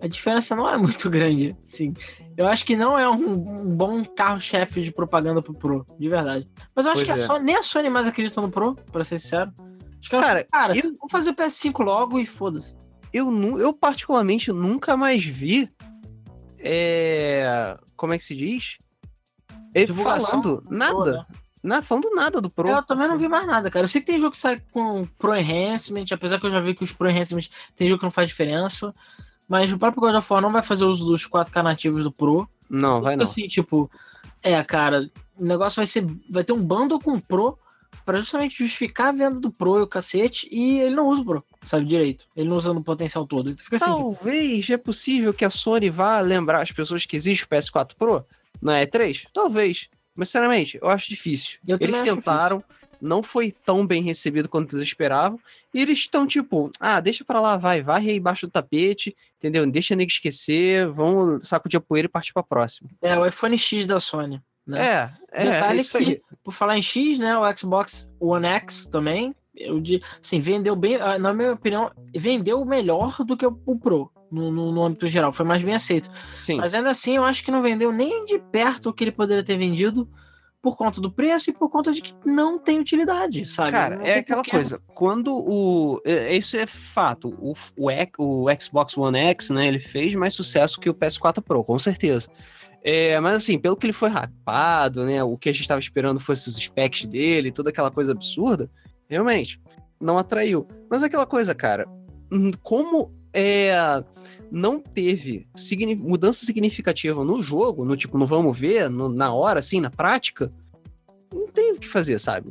a 0.00 0.06
diferença 0.06 0.54
não 0.54 0.68
é 0.68 0.76
muito 0.76 1.08
grande, 1.10 1.56
sim. 1.62 1.94
Eu 2.36 2.46
acho 2.46 2.64
que 2.64 2.76
não 2.76 2.98
é 2.98 3.08
um, 3.08 3.64
um 3.64 3.74
bom 3.74 4.04
carro-chefe 4.04 4.82
de 4.82 4.92
propaganda 4.92 5.40
pro 5.40 5.54
Pro, 5.54 5.86
de 5.98 6.08
verdade. 6.08 6.48
Mas 6.74 6.84
eu 6.84 6.92
acho 6.92 7.04
pois 7.04 7.14
que 7.14 7.20
a 7.20 7.22
é. 7.22 7.26
Sony, 7.26 7.44
nem 7.44 7.56
a 7.56 7.62
Sony 7.62 7.88
mais 7.88 8.06
acredita 8.06 8.40
no 8.40 8.50
Pro, 8.50 8.74
pra 8.92 9.02
ser 9.02 9.18
sincero. 9.18 9.52
Acho 9.98 10.10
que 10.10 10.14
ela 10.14 10.24
cara, 10.24 10.44
cara 10.44 10.76
eu... 10.76 10.82
vamos 10.82 11.10
fazer 11.10 11.30
o 11.30 11.34
PS5 11.34 11.82
logo 11.82 12.18
e 12.18 12.26
foda-se. 12.26 12.76
Eu, 13.12 13.58
eu 13.58 13.72
particularmente 13.72 14.52
nunca 14.52 14.96
mais 14.96 15.24
vi. 15.24 15.68
É... 16.58 17.74
Como 17.96 18.12
é 18.12 18.18
que 18.18 18.24
se 18.24 18.36
diz? 18.36 18.76
Ele 19.74 19.92
falando 19.94 20.62
nada. 20.68 20.92
Boa, 20.92 21.12
né? 21.12 21.26
Não, 21.66 21.82
falando 21.82 22.10
nada 22.14 22.40
do 22.40 22.48
Pro. 22.48 22.68
Eu 22.68 22.82
também 22.82 23.08
não 23.08 23.18
vi 23.18 23.28
mais 23.28 23.46
nada, 23.46 23.70
cara. 23.70 23.84
Eu 23.84 23.88
sei 23.88 24.00
que 24.00 24.06
tem 24.06 24.18
jogo 24.18 24.30
que 24.30 24.38
sai 24.38 24.62
com 24.70 25.04
Pro 25.18 25.34
Enhancement, 25.34 26.06
apesar 26.12 26.38
que 26.38 26.46
eu 26.46 26.50
já 26.50 26.60
vi 26.60 26.74
que 26.74 26.84
os 26.84 26.92
Pro 26.92 27.10
Enhancement 27.10 27.48
tem 27.74 27.88
jogo 27.88 27.98
que 27.98 28.04
não 28.04 28.10
faz 28.10 28.28
diferença. 28.28 28.94
Mas 29.48 29.72
o 29.72 29.78
próprio 29.78 30.00
God 30.00 30.14
of 30.14 30.32
War 30.32 30.42
não 30.42 30.52
vai 30.52 30.62
fazer 30.62 30.84
uso 30.84 31.04
dos 31.04 31.26
4K 31.28 31.62
nativos 31.62 32.04
do 32.04 32.12
Pro. 32.12 32.48
Não, 32.70 33.00
vai 33.00 33.16
não. 33.16 33.24
Assim, 33.24 33.46
tipo, 33.46 33.90
é, 34.42 34.62
cara, 34.62 35.10
o 35.36 35.44
negócio 35.44 35.76
vai 35.76 35.86
ser. 35.86 36.06
Vai 36.30 36.44
ter 36.44 36.52
um 36.52 36.62
bundle 36.62 37.00
com 37.00 37.14
o 37.14 37.20
Pro 37.20 37.58
para 38.04 38.20
justamente 38.20 38.58
justificar 38.58 39.08
a 39.08 39.12
venda 39.12 39.40
do 39.40 39.50
Pro 39.50 39.78
e 39.78 39.82
o 39.82 39.86
cacete, 39.86 40.48
e 40.52 40.78
ele 40.78 40.94
não 40.94 41.08
usa 41.08 41.22
o 41.22 41.24
Pro, 41.24 41.44
sabe, 41.64 41.84
direito. 41.84 42.26
Ele 42.36 42.48
não 42.48 42.56
usa 42.56 42.72
no 42.72 42.82
potencial 42.82 43.26
todo. 43.26 43.50
Então 43.50 43.64
fica 43.64 43.76
assim, 43.76 43.86
Talvez 43.86 44.60
tipo... 44.60 44.72
é 44.72 44.76
possível 44.76 45.34
que 45.34 45.44
a 45.44 45.50
Sony 45.50 45.90
vá 45.90 46.20
lembrar 46.20 46.62
as 46.62 46.70
pessoas 46.70 47.04
que 47.04 47.16
existe 47.16 47.44
o 47.44 47.48
PS4 47.48 47.96
Pro 47.98 48.24
na 48.62 48.80
E3? 48.82 49.26
Talvez. 49.34 49.88
Mas, 50.16 50.28
sinceramente, 50.28 50.78
eu 50.80 50.88
acho 50.88 51.08
difícil. 51.08 51.58
Eu 51.66 51.76
eles 51.80 52.02
tentaram, 52.02 52.58
difícil. 52.58 52.98
não 53.00 53.22
foi 53.22 53.52
tão 53.52 53.86
bem 53.86 54.02
recebido 54.02 54.48
quanto 54.48 54.74
eles 54.74 54.88
esperavam. 54.88 55.38
E 55.72 55.80
eles 55.80 55.98
estão 55.98 56.26
tipo, 56.26 56.70
ah, 56.80 57.00
deixa 57.00 57.24
pra 57.24 57.40
lá, 57.40 57.56
vai, 57.56 57.82
varre 57.82 58.10
aí 58.10 58.16
embaixo 58.16 58.46
do 58.46 58.50
tapete, 58.50 59.16
entendeu? 59.36 59.66
Deixa 59.66 59.94
nego 59.94 60.10
esquecer, 60.10 60.88
vamos 60.88 61.46
sacudir 61.46 61.76
a 61.76 61.80
poeira 61.80 62.06
e 62.06 62.10
partir 62.10 62.32
pra 62.32 62.42
próxima. 62.42 62.88
É, 63.02 63.16
o 63.16 63.26
iPhone 63.26 63.56
X 63.56 63.86
da 63.86 64.00
Sony. 64.00 64.40
Né? 64.66 64.84
É, 64.84 65.10
é, 65.30 65.44
Detalhe 65.44 65.78
é 65.78 65.80
isso 65.80 65.98
que, 65.98 66.04
aí. 66.04 66.22
por 66.42 66.52
falar 66.52 66.76
em 66.76 66.82
X, 66.82 67.18
né, 67.18 67.38
o 67.38 67.56
Xbox 67.56 68.12
One 68.18 68.48
X 68.48 68.86
também, 68.86 69.32
eu 69.54 69.80
assim, 70.20 70.40
vendeu 70.40 70.74
bem, 70.74 70.96
ah, 70.96 71.18
na 71.18 71.32
minha 71.32 71.52
opinião, 71.52 71.90
vendeu 72.14 72.64
melhor 72.64 73.24
do 73.24 73.36
que 73.36 73.46
o 73.46 73.78
Pro 73.78 74.10
no, 74.30 74.50
no, 74.50 74.72
no, 74.72 74.84
âmbito 74.84 75.06
geral, 75.06 75.32
foi 75.32 75.46
mais 75.46 75.62
bem 75.62 75.74
aceito. 75.74 76.10
Sim. 76.34 76.56
Mas 76.56 76.74
ainda 76.74 76.90
assim, 76.90 77.16
eu 77.16 77.24
acho 77.24 77.44
que 77.44 77.50
não 77.50 77.62
vendeu 77.62 77.92
nem 77.92 78.24
de 78.24 78.38
perto 78.38 78.90
o 78.90 78.92
que 78.92 79.04
ele 79.04 79.12
poderia 79.12 79.44
ter 79.44 79.56
vendido 79.56 80.08
por 80.66 80.76
conta 80.76 81.00
do 81.00 81.12
preço 81.12 81.50
e 81.50 81.52
por 81.52 81.70
conta 81.70 81.92
de 81.92 82.02
que 82.02 82.12
não 82.24 82.58
tem 82.58 82.80
utilidade, 82.80 83.46
sabe? 83.46 83.70
Cara, 83.70 84.00
é 84.02 84.18
aquela 84.18 84.42
coisa. 84.42 84.80
Quando 84.94 85.32
o. 85.32 86.00
É, 86.04 86.34
isso 86.36 86.56
é 86.56 86.66
fato. 86.66 87.28
O, 87.38 87.54
o, 87.78 87.88
o 88.18 88.46
Xbox 88.60 88.98
One 88.98 89.16
X, 89.16 89.50
né? 89.50 89.68
Ele 89.68 89.78
fez 89.78 90.14
mais 90.16 90.34
sucesso 90.34 90.80
que 90.80 90.90
o 90.90 90.94
PS4 90.94 91.40
Pro, 91.40 91.62
com 91.62 91.78
certeza. 91.78 92.28
É, 92.82 93.18
mas 93.20 93.36
assim, 93.36 93.58
pelo 93.58 93.76
que 93.76 93.86
ele 93.86 93.92
foi 93.92 94.08
rapado, 94.08 95.04
né? 95.04 95.22
O 95.22 95.38
que 95.38 95.48
a 95.48 95.52
gente 95.52 95.62
estava 95.62 95.80
esperando 95.80 96.18
fosse 96.18 96.48
os 96.48 96.56
specs 96.56 97.06
dele, 97.06 97.52
toda 97.52 97.70
aquela 97.70 97.90
coisa 97.90 98.10
absurda, 98.10 98.70
realmente, 99.08 99.60
não 100.00 100.18
atraiu. 100.18 100.66
Mas 100.90 101.02
aquela 101.02 101.26
coisa, 101.26 101.54
cara, 101.54 101.86
hum, 102.32 102.50
como 102.62 103.12
é, 103.38 104.02
não 104.50 104.80
teve 104.80 105.46
mudança 105.98 106.46
significativa 106.46 107.22
no 107.22 107.42
jogo, 107.42 107.84
no 107.84 107.94
tipo, 107.94 108.16
não 108.16 108.26
vamos 108.26 108.58
ver, 108.58 108.88
no, 108.88 109.10
na 109.10 109.32
hora, 109.34 109.60
assim, 109.60 109.78
na 109.78 109.90
prática, 109.90 110.50
não 111.32 111.48
tem 111.48 111.72
o 111.72 111.78
que 111.78 111.86
fazer, 111.86 112.18
sabe? 112.18 112.48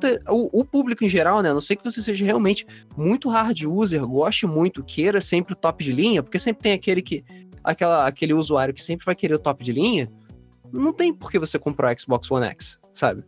Tem, 0.00 0.18
o, 0.28 0.60
o, 0.60 0.64
público 0.64 1.04
em 1.04 1.08
geral, 1.08 1.40
né? 1.40 1.50
A 1.50 1.54
não 1.54 1.60
sei 1.60 1.76
que 1.76 1.84
você 1.84 2.02
seja 2.02 2.24
realmente 2.24 2.66
muito 2.96 3.28
hard 3.28 3.62
user, 3.62 4.04
goste 4.04 4.44
muito, 4.44 4.82
queira 4.82 5.20
sempre 5.20 5.52
o 5.52 5.56
top 5.56 5.84
de 5.84 5.92
linha, 5.92 6.20
porque 6.20 6.38
sempre 6.38 6.64
tem 6.64 6.72
aquele 6.72 7.00
que. 7.00 7.24
Aquela, 7.62 8.06
aquele 8.06 8.34
usuário 8.34 8.74
que 8.74 8.82
sempre 8.82 9.06
vai 9.06 9.14
querer 9.14 9.34
o 9.34 9.38
top 9.38 9.64
de 9.64 9.72
linha. 9.72 10.10
Não 10.70 10.92
tem 10.92 11.14
por 11.14 11.30
que 11.30 11.38
você 11.38 11.58
comprar 11.58 11.94
o 11.94 11.98
Xbox 11.98 12.30
One 12.30 12.46
X, 12.46 12.78
sabe? 12.92 13.24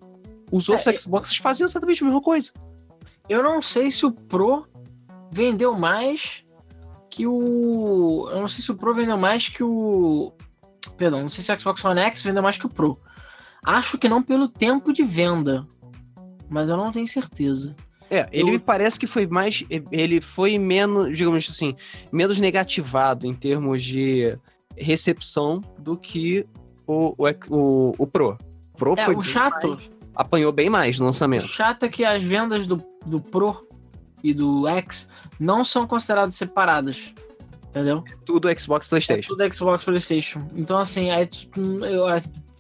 Os 0.50 0.68
outros 0.68 0.86
é, 0.88 0.98
Xboxes 0.98 1.38
faziam 1.38 1.66
exatamente 1.66 2.02
a 2.02 2.06
mesma 2.06 2.20
coisa. 2.20 2.52
Eu 3.28 3.42
não 3.42 3.62
sei 3.62 3.90
se 3.90 4.04
o 4.04 4.12
Pro 4.12 4.66
vendeu 5.32 5.74
mais 5.74 6.45
que 7.16 7.26
o. 7.26 8.28
Eu 8.30 8.40
não 8.40 8.48
sei 8.48 8.62
se 8.62 8.70
o 8.70 8.74
Pro 8.74 8.94
vendeu 8.94 9.16
mais 9.16 9.48
que 9.48 9.62
o. 9.62 10.32
Perdão, 10.98 11.22
não 11.22 11.28
sei 11.28 11.42
se 11.42 11.50
o 11.50 11.58
Xbox 11.58 11.82
One 11.82 12.00
X 12.00 12.22
vendeu 12.22 12.42
mais 12.42 12.58
que 12.58 12.66
o 12.66 12.68
Pro. 12.68 13.00
Acho 13.64 13.96
que 13.96 14.08
não 14.08 14.22
pelo 14.22 14.48
tempo 14.48 14.92
de 14.92 15.02
venda. 15.02 15.66
Mas 16.48 16.68
eu 16.68 16.76
não 16.76 16.92
tenho 16.92 17.08
certeza. 17.08 17.74
É, 18.10 18.28
ele 18.30 18.50
eu... 18.50 18.52
me 18.52 18.58
parece 18.58 19.00
que 19.00 19.06
foi 19.06 19.26
mais. 19.26 19.64
Ele 19.90 20.20
foi 20.20 20.58
menos, 20.58 21.16
digamos 21.16 21.48
assim, 21.50 21.74
menos 22.12 22.38
negativado 22.38 23.26
em 23.26 23.32
termos 23.32 23.82
de 23.82 24.36
recepção 24.76 25.62
do 25.78 25.96
que 25.96 26.46
o, 26.86 27.14
o, 27.16 27.26
o, 27.48 27.94
o 27.98 28.06
Pro. 28.06 28.36
Pro 28.76 28.94
é, 28.96 29.04
foi 29.04 29.16
o 29.16 29.24
chato. 29.24 29.68
Mais, 29.68 29.90
apanhou 30.14 30.52
bem 30.52 30.68
mais 30.68 30.98
no 30.98 31.06
lançamento. 31.06 31.44
O 31.44 31.48
chato 31.48 31.84
é 31.84 31.88
que 31.88 32.04
as 32.04 32.22
vendas 32.22 32.66
do, 32.66 32.76
do 33.06 33.20
Pro 33.20 33.65
e 34.22 34.32
do 34.32 34.66
X 34.68 35.08
não 35.38 35.64
são 35.64 35.86
consideradas 35.86 36.34
separadas. 36.34 37.14
Entendeu? 37.68 38.04
É 38.10 38.16
tudo 38.24 38.48
Xbox 38.58 38.88
PlayStation. 38.88 39.32
É 39.32 39.36
tudo 39.36 39.54
Xbox 39.54 39.84
PlayStation. 39.84 40.48
Então, 40.54 40.78
assim, 40.78 41.10
aí, 41.10 41.28
eu, 41.56 42.06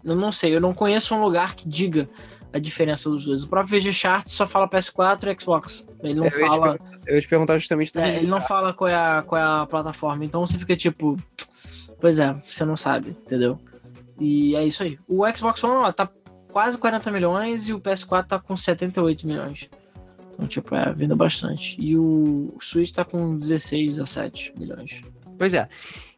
eu 0.04 0.14
não 0.14 0.30
sei, 0.30 0.54
eu 0.54 0.60
não 0.60 0.74
conheço 0.74 1.14
um 1.14 1.20
lugar 1.22 1.54
que 1.54 1.66
diga 1.66 2.06
a 2.52 2.58
diferença 2.58 3.08
dos 3.10 3.24
dois. 3.24 3.42
O 3.42 3.48
próprio 3.48 3.80
VG 3.80 3.92
Chart 3.92 4.26
só 4.26 4.46
fala 4.46 4.68
PS4 4.68 5.34
e 5.34 5.40
Xbox. 5.40 5.86
Ele 6.02 6.14
não 6.14 6.24
eu 6.26 6.30
fala. 6.30 6.78
Te, 6.78 6.84
eu 7.06 7.14
ia 7.14 7.20
te 7.20 7.28
perguntar 7.28 7.58
justamente 7.58 7.92
do 7.92 8.00
é, 8.00 8.16
Ele 8.16 8.26
não 8.26 8.40
fala 8.40 8.72
qual 8.72 8.88
é, 8.88 8.94
a, 8.94 9.22
qual 9.22 9.40
é 9.40 9.44
a 9.44 9.66
plataforma. 9.66 10.24
Então 10.24 10.46
você 10.46 10.58
fica 10.58 10.76
tipo. 10.76 11.16
Pois 12.00 12.18
é, 12.18 12.32
você 12.32 12.64
não 12.64 12.76
sabe, 12.76 13.10
entendeu? 13.10 13.58
E 14.18 14.54
é 14.56 14.64
isso 14.64 14.82
aí. 14.82 14.98
O 15.08 15.24
Xbox 15.34 15.62
One 15.64 15.76
ó, 15.76 15.92
tá 15.92 16.08
quase 16.50 16.78
40 16.78 17.10
milhões 17.10 17.68
e 17.68 17.72
o 17.72 17.80
PS4 17.80 18.26
tá 18.26 18.38
com 18.38 18.56
78 18.56 19.26
milhões. 19.26 19.68
Então, 20.36 20.46
tipo, 20.46 20.74
é, 20.74 20.92
vendo 20.92 21.16
bastante. 21.16 21.76
E 21.80 21.96
o 21.96 22.54
Switch 22.60 22.92
tá 22.92 23.04
com 23.04 23.36
16 23.36 23.98
a 23.98 24.04
7 24.04 24.52
milhões. 24.56 25.02
Pois 25.38 25.54
é. 25.54 25.66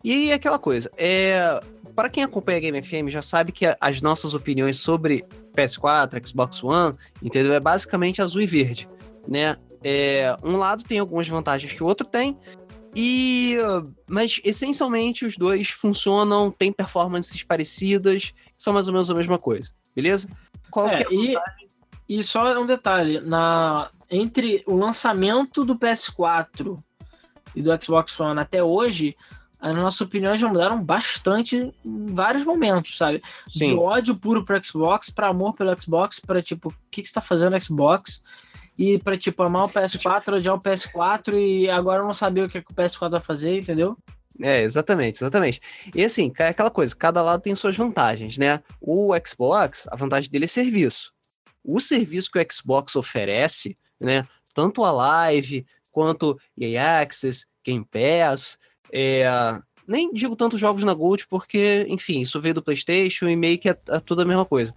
E 0.02 0.32
aquela 0.32 0.58
coisa, 0.58 0.90
é, 0.96 1.60
para 1.94 2.10
quem 2.10 2.25
acompanha 2.25 2.58
a 2.58 2.60
Game 2.60 2.82
FM 2.82 3.08
já 3.08 3.22
sabe 3.22 3.52
que 3.52 3.64
as 3.80 4.00
nossas 4.02 4.34
opiniões 4.34 4.78
sobre 4.78 5.25
PS4, 5.56 6.26
Xbox 6.26 6.62
One, 6.62 6.96
entendeu? 7.22 7.52
É 7.52 7.60
basicamente 7.60 8.20
azul 8.20 8.40
e 8.40 8.46
verde, 8.46 8.88
né? 9.26 9.56
É, 9.82 10.37
um 10.42 10.56
lado 10.56 10.82
tem 10.84 10.98
algumas 10.98 11.28
vantagens 11.28 11.72
que 11.72 11.82
o 11.82 11.87
outro 11.87 12.06
tem, 12.06 12.37
e 12.94 13.56
mas 14.08 14.40
essencialmente 14.44 15.25
os 15.25 15.37
dois 15.37 15.68
funcionam, 15.68 16.50
têm 16.50 16.72
performances 16.72 17.44
parecidas, 17.44 18.32
são 18.56 18.72
mais 18.72 18.88
ou 18.88 18.92
menos 18.92 19.10
a 19.10 19.14
mesma 19.14 19.38
coisa, 19.38 19.70
beleza? 19.94 20.28
Qual 20.70 20.88
é, 20.88 21.02
é 21.02 21.06
e, 21.10 21.37
e 22.08 22.22
só 22.22 22.60
um 22.60 22.66
detalhe, 22.66 23.20
na 23.20 23.90
entre 24.10 24.62
o 24.66 24.74
lançamento 24.74 25.64
do 25.64 25.76
PS4 25.76 26.82
e 27.54 27.62
do 27.62 27.82
Xbox 27.82 28.18
One 28.20 28.40
até 28.40 28.62
hoje, 28.62 29.16
as 29.60 29.74
nossas 29.74 30.00
opiniões 30.00 30.38
já 30.38 30.48
mudaram 30.48 30.82
bastante 30.82 31.72
em 31.84 32.06
vários 32.06 32.44
momentos, 32.44 32.96
sabe? 32.96 33.22
Sim. 33.48 33.58
De 33.58 33.74
ódio 33.74 34.16
puro 34.16 34.44
pro 34.44 34.62
Xbox, 34.64 35.10
para 35.10 35.28
amor 35.28 35.54
pelo 35.54 35.78
Xbox, 35.80 36.20
para 36.20 36.40
tipo, 36.40 36.68
o 36.68 36.74
que, 36.90 37.02
que 37.02 37.08
você 37.08 37.14
tá 37.14 37.20
fazendo 37.20 37.52
no 37.52 37.60
Xbox? 37.60 38.22
E 38.78 38.98
pra, 38.98 39.18
tipo, 39.18 39.42
amar 39.42 39.64
o 39.64 39.68
PS4, 39.68 40.34
odiar 40.34 40.54
o 40.54 40.60
PS4 40.60 41.34
e 41.34 41.68
agora 41.68 42.04
não 42.04 42.14
saber 42.14 42.42
o 42.42 42.48
que, 42.48 42.62
que 42.62 42.70
o 42.70 42.74
PS4 42.74 43.10
vai 43.10 43.20
fazer, 43.20 43.58
entendeu? 43.58 43.96
É, 44.40 44.62
exatamente, 44.62 45.16
exatamente. 45.16 45.60
E 45.92 46.04
assim, 46.04 46.32
é 46.38 46.48
aquela 46.48 46.70
coisa, 46.70 46.94
cada 46.94 47.20
lado 47.20 47.42
tem 47.42 47.56
suas 47.56 47.76
vantagens, 47.76 48.38
né? 48.38 48.62
O 48.80 49.10
Xbox, 49.26 49.88
a 49.90 49.96
vantagem 49.96 50.30
dele 50.30 50.44
é 50.44 50.48
serviço. 50.48 51.12
O 51.64 51.80
serviço 51.80 52.30
que 52.30 52.38
o 52.38 52.46
Xbox 52.52 52.94
oferece, 52.94 53.76
né? 54.00 54.26
Tanto 54.54 54.84
a 54.84 54.90
Live, 54.90 55.66
quanto 55.90 56.38
EA 56.56 57.00
Access, 57.00 57.46
Game 57.64 57.84
Pass, 57.84 58.58
é, 58.92 59.26
nem 59.86 60.12
digo 60.12 60.36
tantos 60.36 60.60
jogos 60.60 60.84
na 60.84 60.92
Gold, 60.92 61.26
porque, 61.28 61.86
enfim, 61.88 62.20
isso 62.20 62.40
veio 62.40 62.54
do 62.54 62.62
PlayStation 62.62 63.26
e 63.28 63.34
meio 63.34 63.58
que 63.58 63.68
é, 63.68 63.78
é 63.88 64.00
tudo 64.00 64.22
a 64.22 64.24
mesma 64.24 64.44
coisa. 64.44 64.74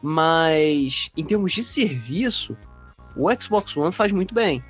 Mas, 0.00 1.10
em 1.16 1.24
termos 1.24 1.52
de 1.52 1.64
serviço, 1.64 2.56
o 3.16 3.28
Xbox 3.40 3.76
One 3.76 3.92
faz 3.92 4.12
muito 4.12 4.34
bem. 4.34 4.62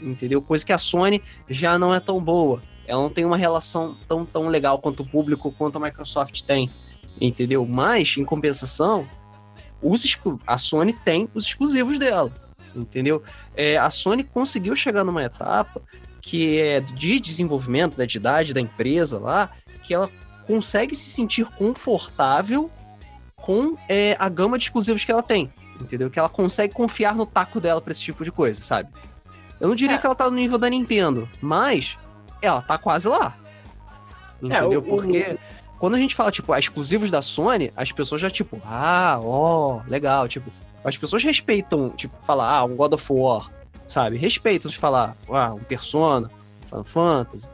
Entendeu? 0.00 0.42
Coisa 0.42 0.64
que 0.64 0.72
a 0.72 0.78
Sony 0.78 1.22
já 1.48 1.78
não 1.78 1.94
é 1.94 2.00
tão 2.00 2.22
boa. 2.22 2.62
Ela 2.86 3.02
não 3.02 3.10
tem 3.10 3.24
uma 3.24 3.36
relação 3.36 3.96
tão, 4.08 4.24
tão 4.24 4.48
legal 4.48 4.78
quanto 4.78 5.02
o 5.02 5.06
público, 5.06 5.52
quanto 5.52 5.76
a 5.76 5.80
Microsoft 5.80 6.42
tem. 6.42 6.70
Entendeu? 7.20 7.64
Mas, 7.66 8.16
em 8.16 8.24
compensação, 8.24 9.08
os, 9.82 10.18
a 10.46 10.58
Sony 10.58 10.92
tem 10.92 11.28
os 11.34 11.46
exclusivos 11.46 11.98
dela. 11.98 12.32
Entendeu? 12.74 13.22
É, 13.56 13.76
a 13.76 13.90
Sony 13.90 14.24
conseguiu 14.24 14.74
chegar 14.74 15.04
numa 15.04 15.22
etapa 15.22 15.80
que 16.20 16.58
é 16.58 16.80
de 16.80 17.20
desenvolvimento, 17.20 17.96
da 17.96 18.04
idade 18.04 18.54
da 18.54 18.60
empresa 18.60 19.18
lá, 19.18 19.50
que 19.82 19.92
ela 19.92 20.10
consegue 20.46 20.96
se 20.96 21.10
sentir 21.10 21.44
confortável 21.44 22.70
com 23.36 23.76
é, 23.88 24.16
a 24.18 24.28
gama 24.30 24.56
de 24.58 24.64
exclusivos 24.64 25.04
que 25.04 25.12
ela 25.12 25.22
tem, 25.22 25.52
entendeu? 25.78 26.10
Que 26.10 26.18
ela 26.18 26.30
consegue 26.30 26.72
confiar 26.72 27.14
no 27.14 27.26
taco 27.26 27.60
dela 27.60 27.80
para 27.80 27.92
esse 27.92 28.02
tipo 28.02 28.24
de 28.24 28.32
coisa, 28.32 28.62
sabe? 28.62 28.88
Eu 29.60 29.68
não 29.68 29.74
diria 29.74 29.96
é. 29.96 29.98
que 29.98 30.06
ela 30.06 30.14
tá 30.14 30.30
no 30.30 30.36
nível 30.36 30.56
da 30.56 30.68
Nintendo, 30.70 31.28
mas 31.42 31.98
ela 32.40 32.62
tá 32.62 32.78
quase 32.78 33.06
lá. 33.06 33.36
Entendeu? 34.42 34.72
É, 34.72 34.78
o, 34.78 34.82
Porque 34.82 35.20
o... 35.20 35.38
quando 35.78 35.94
a 35.94 35.98
gente 35.98 36.14
fala, 36.14 36.30
tipo, 36.30 36.54
exclusivos 36.54 37.10
da 37.10 37.20
Sony, 37.20 37.70
as 37.76 37.92
pessoas 37.92 38.20
já, 38.20 38.30
tipo, 38.30 38.60
ah, 38.64 39.18
ó, 39.20 39.76
oh, 39.76 39.82
legal, 39.90 40.26
tipo, 40.26 40.50
as 40.84 40.96
pessoas 40.96 41.22
respeitam, 41.24 41.90
tipo, 41.90 42.14
falar, 42.22 42.58
ah, 42.58 42.64
um 42.64 42.76
God 42.76 42.92
of 42.92 43.12
War, 43.12 43.50
sabe? 43.88 44.16
Respeitam 44.16 44.70
de 44.70 44.76
falar, 44.76 45.16
ah, 45.30 45.54
um 45.54 45.60
Persona, 45.60 46.30
Final 46.66 46.84
Fantasy, 46.84 47.44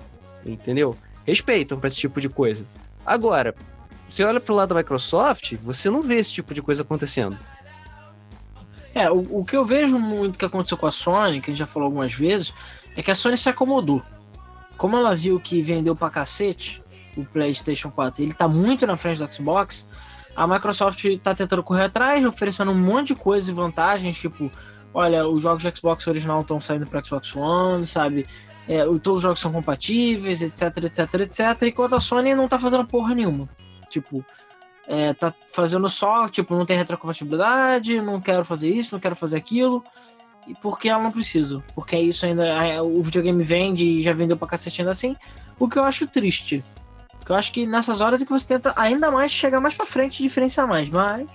entendeu? 0.45 0.97
Respeitam 1.25 1.79
pra 1.79 1.89
esse 1.89 1.99
tipo 1.99 2.21
de 2.21 2.29
coisa. 2.29 2.65
Agora, 3.07 3.55
você 4.09 4.25
olha 4.25 4.41
pro 4.41 4.55
lado 4.55 4.71
da 4.71 4.75
Microsoft, 4.75 5.55
você 5.63 5.89
não 5.89 6.03
vê 6.03 6.17
esse 6.17 6.33
tipo 6.33 6.53
de 6.53 6.61
coisa 6.61 6.83
acontecendo. 6.83 7.39
É, 8.93 9.09
o, 9.11 9.39
o 9.39 9.45
que 9.45 9.57
eu 9.57 9.65
vejo 9.65 9.99
muito 9.99 10.39
que 10.39 10.45
aconteceu 10.45 10.77
com 10.77 10.87
a 10.87 10.91
Sony, 10.91 11.41
que 11.41 11.51
a 11.51 11.55
gente 11.55 11.61
já 11.61 11.67
falou 11.67 11.87
algumas 11.87 12.13
vezes, 12.13 12.53
é 12.97 13.03
que 13.03 13.11
a 13.11 13.15
Sony 13.15 13.37
se 13.37 13.49
acomodou. 13.49 14.03
Como 14.77 14.97
ela 14.97 15.15
viu 15.15 15.39
que 15.39 15.63
vendeu 15.63 15.95
pra 15.95 16.11
cacete 16.11 16.83
o 17.17 17.25
PlayStation 17.25 17.91
4, 17.91 18.25
ele 18.25 18.33
tá 18.33 18.49
muito 18.49 18.87
na 18.87 18.97
frente 18.97 19.19
do 19.19 19.33
Xbox, 19.33 19.87
a 20.35 20.47
Microsoft 20.47 21.05
tá 21.23 21.35
tentando 21.35 21.63
correr 21.63 21.85
atrás, 21.85 22.25
oferecendo 22.25 22.71
um 22.71 22.79
monte 22.79 23.09
de 23.09 23.15
coisas 23.15 23.49
e 23.49 23.53
vantagens, 23.53 24.17
tipo, 24.17 24.51
olha, 24.95 25.27
os 25.27 25.43
jogos 25.43 25.63
de 25.63 25.77
Xbox 25.77 26.07
original 26.07 26.41
estão 26.41 26.61
saindo 26.61 26.87
para 26.87 27.03
Xbox 27.03 27.35
One, 27.35 27.87
sabe? 27.87 28.27
É, 28.69 28.85
todos 28.85 29.19
os 29.19 29.23
jogos 29.23 29.41
são 29.41 29.53
compatíveis, 29.53 30.43
etc, 30.43 30.85
etc, 30.85 31.15
etc. 31.15 31.63
Enquanto 31.63 31.97
a 31.97 32.01
Sony 32.01 32.35
não 32.35 32.47
tá 32.47 32.59
fazendo 32.59 32.85
porra 32.85 33.15
nenhuma. 33.15 33.49
Tipo, 33.89 34.25
é, 34.87 35.13
tá 35.13 35.35
fazendo 35.53 35.89
só, 35.89 36.29
tipo, 36.29 36.55
não 36.55 36.65
tem 36.65 36.77
retrocompatibilidade, 36.77 38.01
não 38.01 38.21
quero 38.21 38.45
fazer 38.45 38.69
isso, 38.69 38.95
não 38.95 39.01
quero 39.01 39.17
fazer 39.17 39.37
aquilo. 39.37 39.83
E 40.47 40.55
porque 40.55 40.89
ela 40.89 41.03
não 41.03 41.13
precisa. 41.13 41.63
Porque 41.75 41.97
isso 41.99 42.25
ainda. 42.25 42.83
O 42.83 43.03
videogame 43.03 43.43
vende 43.45 43.85
e 43.85 44.03
já 44.03 44.13
vendeu 44.13 44.37
pra 44.37 44.49
cacete 44.49 44.81
ainda 44.81 44.93
assim. 44.93 45.17
O 45.59 45.69
que 45.69 45.79
eu 45.79 45.85
acho 45.85 46.07
triste. 46.07 46.65
Eu 47.31 47.37
acho 47.37 47.53
que 47.53 47.65
nessas 47.65 48.01
horas 48.01 48.21
é 48.21 48.25
que 48.25 48.31
você 48.31 48.49
tenta 48.49 48.73
ainda 48.75 49.11
mais 49.11 49.31
chegar 49.31 49.61
mais 49.61 49.75
pra 49.75 49.87
frente 49.87 50.19
e 50.19 50.23
diferenciar 50.23 50.67
mais. 50.67 50.89
Mas 50.89 51.29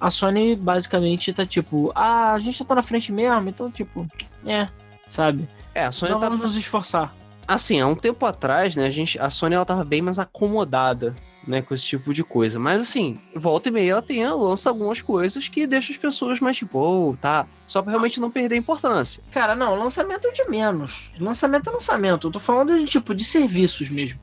a 0.00 0.10
Sony 0.10 0.56
basicamente 0.56 1.32
tá 1.32 1.44
tipo, 1.44 1.92
ah, 1.94 2.32
a 2.32 2.38
gente 2.38 2.58
já 2.58 2.64
tá 2.64 2.74
na 2.74 2.82
frente 2.82 3.12
mesmo, 3.12 3.48
então 3.48 3.70
tipo, 3.70 4.06
é, 4.46 4.68
sabe? 5.08 5.48
É, 5.74 5.84
a 5.84 5.92
Sony 5.92 6.12
tá... 6.12 6.18
vamos 6.18 6.40
nos 6.40 6.56
esforçar. 6.56 7.14
Assim, 7.46 7.78
há 7.78 7.86
um 7.86 7.94
tempo 7.94 8.24
atrás, 8.24 8.74
né, 8.74 8.86
a, 8.86 8.90
gente, 8.90 9.18
a 9.18 9.28
Sony 9.28 9.54
ela 9.54 9.66
tava 9.66 9.84
bem 9.84 10.00
mais 10.00 10.18
acomodada, 10.18 11.14
né, 11.46 11.60
com 11.60 11.74
esse 11.74 11.84
tipo 11.84 12.14
de 12.14 12.24
coisa. 12.24 12.58
Mas 12.58 12.80
assim, 12.80 13.18
volta 13.34 13.68
e 13.68 13.72
meia 13.72 13.92
ela 13.92 14.02
tem, 14.02 14.22
ela 14.22 14.34
lança 14.34 14.70
algumas 14.70 15.02
coisas 15.02 15.50
que 15.50 15.66
deixam 15.66 15.94
as 15.94 15.98
pessoas 16.00 16.40
mais 16.40 16.56
tipo, 16.56 16.78
oh, 16.78 17.14
tá, 17.20 17.46
só 17.66 17.82
pra 17.82 17.90
realmente 17.90 18.18
não 18.18 18.30
perder 18.30 18.56
importância. 18.56 19.22
Cara, 19.30 19.54
não, 19.54 19.78
lançamento 19.78 20.32
de 20.32 20.48
menos. 20.48 21.12
Lançamento 21.20 21.68
é 21.68 21.72
lançamento. 21.72 22.28
Eu 22.28 22.32
tô 22.32 22.40
falando 22.40 22.78
de 22.78 22.86
tipo 22.86 23.14
de 23.14 23.24
serviços 23.24 23.90
mesmo. 23.90 24.18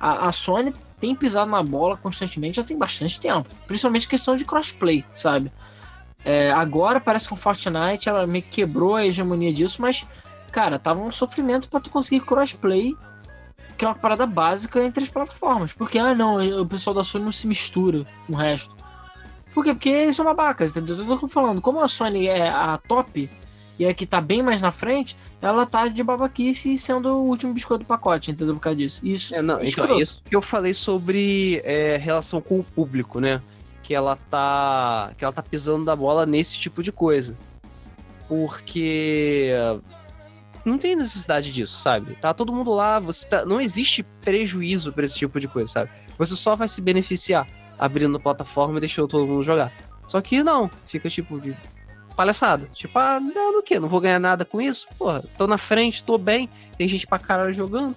A, 0.00 0.28
a 0.28 0.32
Sony 0.32 0.74
tem 0.98 1.14
pisado 1.14 1.50
na 1.50 1.62
bola 1.62 1.96
constantemente 1.96 2.56
já 2.56 2.64
tem 2.64 2.76
bastante 2.76 3.20
tempo. 3.20 3.48
Principalmente 3.66 4.08
questão 4.08 4.34
de 4.34 4.44
crossplay, 4.44 5.04
sabe? 5.14 5.52
É, 6.24 6.50
agora 6.52 7.00
parece 7.00 7.28
que 7.28 7.34
o 7.34 7.36
Fortnite 7.36 8.08
ela 8.08 8.26
me 8.26 8.42
quebrou 8.42 8.96
a 8.96 9.06
hegemonia 9.06 9.52
disso, 9.52 9.80
mas, 9.80 10.06
cara, 10.52 10.78
tava 10.78 11.00
um 11.00 11.10
sofrimento 11.10 11.68
para 11.68 11.80
tu 11.80 11.90
conseguir 11.90 12.20
crossplay, 12.20 12.94
que 13.78 13.84
é 13.84 13.88
uma 13.88 13.94
parada 13.94 14.26
básica 14.26 14.84
entre 14.84 15.02
as 15.02 15.08
plataformas. 15.08 15.72
Porque, 15.72 15.98
ah, 15.98 16.14
não, 16.14 16.36
o 16.60 16.66
pessoal 16.66 16.94
da 16.94 17.02
Sony 17.02 17.24
não 17.24 17.32
se 17.32 17.46
mistura 17.46 18.06
com 18.26 18.34
o 18.34 18.36
resto. 18.36 18.74
Por 19.54 19.64
quê? 19.64 19.72
Porque 19.72 19.88
eles 19.88 20.16
são 20.16 20.24
babacas, 20.24 20.76
entendeu? 20.76 21.04
Eu 21.04 21.18
tô 21.18 21.26
falando, 21.26 21.60
como 21.60 21.80
a 21.80 21.88
Sony 21.88 22.26
é 22.26 22.48
a 22.48 22.78
top 22.78 23.30
e 23.78 23.84
é 23.84 23.94
que 23.94 24.04
tá 24.04 24.20
bem 24.20 24.42
mais 24.42 24.60
na 24.60 24.70
frente, 24.70 25.16
ela 25.40 25.64
tá 25.64 25.88
de 25.88 26.02
babaquice 26.02 26.76
sendo 26.76 27.08
o 27.08 27.28
último 27.28 27.52
biscoito 27.54 27.84
do 27.84 27.86
pacote, 27.86 28.30
entendeu? 28.30 28.54
Por 28.54 28.60
causa 28.60 28.76
disso. 28.76 29.00
Isso. 29.02 29.34
É, 29.34 29.40
não, 29.40 29.58
é 29.58 29.66
então, 29.66 29.98
é 29.98 30.02
isso 30.02 30.22
que 30.24 30.36
eu 30.36 30.42
falei 30.42 30.74
sobre 30.74 31.60
é, 31.64 31.96
relação 31.96 32.40
com 32.40 32.60
o 32.60 32.64
público, 32.64 33.20
né? 33.20 33.40
que 33.90 33.94
ela 33.96 34.14
tá 34.14 35.12
que 35.18 35.24
ela 35.24 35.32
tá 35.32 35.42
pisando 35.42 35.84
da 35.84 35.96
bola 35.96 36.24
nesse 36.24 36.56
tipo 36.56 36.80
de 36.80 36.92
coisa. 36.92 37.36
Porque 38.28 39.50
não 40.64 40.78
tem 40.78 40.94
necessidade 40.94 41.50
disso, 41.50 41.76
sabe? 41.76 42.14
Tá 42.20 42.32
todo 42.32 42.52
mundo 42.52 42.72
lá, 42.72 43.00
você 43.00 43.26
tá, 43.26 43.44
não 43.44 43.60
existe 43.60 44.04
prejuízo 44.04 44.92
para 44.92 45.04
esse 45.04 45.16
tipo 45.16 45.40
de 45.40 45.48
coisa, 45.48 45.68
sabe? 45.68 45.90
Você 46.16 46.36
só 46.36 46.54
vai 46.54 46.68
se 46.68 46.80
beneficiar 46.80 47.48
abrindo 47.76 48.16
a 48.16 48.20
plataforma 48.20 48.78
e 48.78 48.80
deixando 48.80 49.08
todo 49.08 49.26
mundo 49.26 49.42
jogar. 49.42 49.72
Só 50.06 50.20
que 50.20 50.40
não, 50.40 50.70
fica 50.86 51.10
tipo 51.10 51.40
palhaçada. 52.20 52.68
Tipo, 52.74 52.98
ah, 52.98 53.18
não, 53.18 53.54
no 53.54 53.62
quê? 53.62 53.80
Não 53.80 53.88
vou 53.88 53.98
ganhar 53.98 54.18
nada 54.18 54.44
com 54.44 54.60
isso? 54.60 54.86
Porra, 54.98 55.22
tô 55.38 55.46
na 55.46 55.56
frente, 55.56 56.04
tô 56.04 56.18
bem, 56.18 56.50
tem 56.76 56.86
gente 56.86 57.06
pra 57.06 57.18
caralho 57.18 57.54
jogando. 57.54 57.96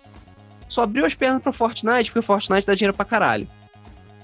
Só 0.69 0.83
abriu 0.83 1.05
as 1.05 1.13
pernas 1.13 1.43
pra 1.43 1.51
Fortnite, 1.51 2.09
porque 2.09 2.25
Fortnite 2.25 2.65
dá 2.65 2.73
dinheiro 2.73 2.93
pra 2.93 3.03
caralho. 3.03 3.49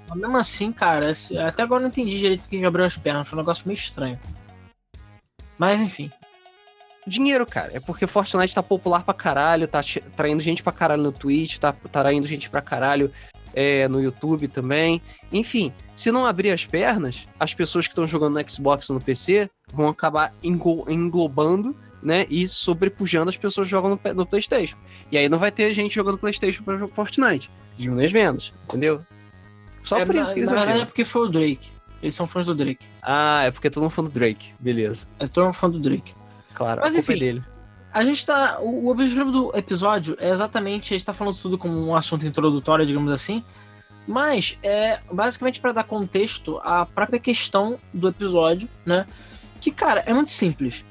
Mas 0.07 0.17
mesmo 0.17 0.37
assim, 0.37 0.71
cara, 0.71 1.11
até 1.45 1.63
agora 1.63 1.81
eu 1.81 1.83
não 1.83 1.89
entendi 1.89 2.17
direito 2.17 2.41
porque 2.41 2.63
abriu 2.63 2.85
as 2.85 2.95
pernas, 2.95 3.27
foi 3.27 3.37
um 3.37 3.41
negócio 3.41 3.63
meio 3.67 3.77
estranho. 3.77 4.17
Mas 5.57 5.81
enfim. 5.81 6.09
Dinheiro, 7.05 7.45
cara. 7.45 7.71
É 7.73 7.79
porque 7.81 8.07
Fortnite 8.07 8.55
tá 8.55 8.63
popular 8.63 9.03
pra 9.03 9.13
caralho, 9.13 9.67
tá 9.67 9.81
traindo 10.15 10.41
gente 10.41 10.63
pra 10.63 10.71
caralho 10.71 11.03
no 11.03 11.11
Twitch, 11.11 11.57
tá 11.57 11.73
traindo 11.73 12.25
gente 12.25 12.49
pra 12.49 12.61
caralho 12.61 13.11
é, 13.53 13.85
no 13.89 14.01
YouTube 14.01 14.47
também. 14.47 15.01
Enfim, 15.29 15.73
se 15.93 16.09
não 16.09 16.25
abrir 16.25 16.51
as 16.51 16.65
pernas, 16.65 17.27
as 17.37 17.53
pessoas 17.53 17.85
que 17.85 17.91
estão 17.91 18.07
jogando 18.07 18.39
no 18.39 18.49
Xbox 18.49 18.87
e 18.87 18.93
no 18.93 19.01
PC 19.01 19.49
vão 19.71 19.87
acabar 19.87 20.33
englobando 20.43 21.75
né, 22.01 22.25
e 22.29 22.47
sobrepujando 22.47 23.29
as 23.29 23.37
pessoas 23.37 23.67
que 23.67 23.71
jogam 23.71 23.91
no, 23.91 24.13
no, 24.13 24.25
PlayStation. 24.25 24.77
E 25.11 25.17
aí 25.17 25.27
não 25.27 25.37
vai 25.37 25.51
ter 25.51 25.73
gente 25.73 25.93
jogando 25.93 26.17
PlayStation 26.17 26.63
para 26.63 26.77
jogar 26.77 26.93
Fortnite. 26.93 27.51
Diminui 27.77 28.05
as 28.05 28.11
vendas, 28.11 28.53
entendeu? 28.65 29.05
Só 29.83 29.99
é, 29.99 30.05
por 30.05 30.15
isso 30.15 30.33
que 30.33 30.41
eles 30.41 30.49
Na 30.49 30.57
verdade 30.57 30.81
é 30.81 30.85
porque 30.85 31.05
foi 31.05 31.27
o 31.27 31.29
Drake. 31.29 31.69
Eles 32.01 32.15
são 32.15 32.27
fãs 32.27 32.45
do 32.45 32.55
Drake. 32.55 32.85
Ah, 33.01 33.43
é 33.43 33.51
porque 33.51 33.69
todo 33.69 33.83
mundo 33.83 33.91
fã 33.91 34.03
do 34.03 34.09
Drake. 34.09 34.53
Beleza. 34.59 35.07
É 35.19 35.27
todo 35.27 35.45
mundo 35.45 35.53
fã 35.53 35.69
do 35.69 35.79
Drake. 35.79 36.13
Claro, 36.53 36.81
Mas, 36.81 36.95
é 36.95 36.99
enfim, 36.99 37.13
é 37.13 37.17
dele. 37.17 37.43
A 37.91 38.03
gente 38.03 38.25
tá. 38.25 38.59
O, 38.59 38.85
o 38.85 38.89
objetivo 38.89 39.31
do 39.31 39.51
episódio 39.55 40.15
é 40.19 40.29
exatamente. 40.29 40.93
A 40.93 40.97
gente 40.97 41.05
tá 41.05 41.13
falando 41.13 41.37
tudo 41.37 41.57
como 41.57 41.73
um 41.73 41.95
assunto 41.95 42.25
introdutório, 42.25 42.85
digamos 42.85 43.11
assim. 43.11 43.43
Mas 44.07 44.57
é 44.63 44.99
basicamente 45.11 45.59
para 45.59 45.71
dar 45.71 45.83
contexto 45.83 46.59
à 46.63 46.85
própria 46.85 47.19
questão 47.19 47.77
do 47.93 48.07
episódio, 48.07 48.67
né? 48.85 49.05
Que, 49.59 49.71
cara, 49.71 50.03
é 50.05 50.13
muito 50.13 50.31
simples. 50.31 50.85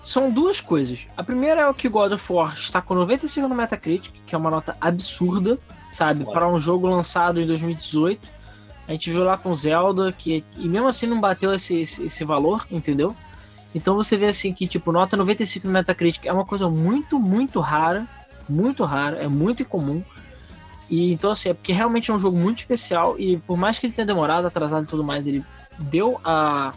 São 0.00 0.30
duas 0.30 0.60
coisas. 0.60 1.06
A 1.16 1.22
primeira 1.22 1.62
é 1.62 1.66
o 1.68 1.74
que 1.74 1.88
God 1.88 2.12
of 2.12 2.32
War 2.32 2.54
está 2.54 2.82
com 2.82 2.94
95 2.94 3.46
no 3.46 3.54
Metacritic, 3.54 4.12
que 4.26 4.34
é 4.34 4.38
uma 4.38 4.50
nota 4.50 4.76
absurda, 4.80 5.58
sabe? 5.92 6.24
Para 6.24 6.48
um 6.48 6.58
jogo 6.58 6.88
lançado 6.88 7.40
em 7.40 7.46
2018. 7.46 8.20
A 8.88 8.92
gente 8.92 9.10
viu 9.10 9.22
lá 9.22 9.38
com 9.38 9.54
Zelda, 9.54 10.12
que 10.12 10.44
e 10.56 10.68
mesmo 10.68 10.88
assim 10.88 11.06
não 11.06 11.20
bateu 11.20 11.54
esse, 11.54 11.80
esse, 11.80 12.04
esse 12.04 12.24
valor, 12.24 12.66
entendeu? 12.70 13.14
Então 13.74 13.94
você 13.94 14.16
vê 14.16 14.26
assim 14.26 14.52
que, 14.52 14.66
tipo, 14.66 14.92
nota 14.92 15.16
95 15.16 15.66
no 15.66 15.72
Metacritic 15.72 16.26
é 16.26 16.32
uma 16.32 16.44
coisa 16.44 16.68
muito, 16.68 17.18
muito 17.18 17.60
rara. 17.60 18.06
Muito 18.48 18.84
rara, 18.84 19.16
é 19.18 19.28
muito 19.28 19.62
incomum. 19.62 20.02
E 20.90 21.12
então, 21.12 21.30
assim, 21.30 21.48
é 21.48 21.54
porque 21.54 21.72
realmente 21.72 22.10
é 22.10 22.14
um 22.14 22.18
jogo 22.18 22.36
muito 22.36 22.58
especial. 22.58 23.18
E 23.18 23.38
por 23.38 23.56
mais 23.56 23.78
que 23.78 23.86
ele 23.86 23.94
tenha 23.94 24.06
demorado, 24.06 24.46
atrasado 24.46 24.84
e 24.84 24.86
tudo 24.86 25.02
mais, 25.02 25.26
ele 25.26 25.44
deu 25.78 26.20
a. 26.24 26.74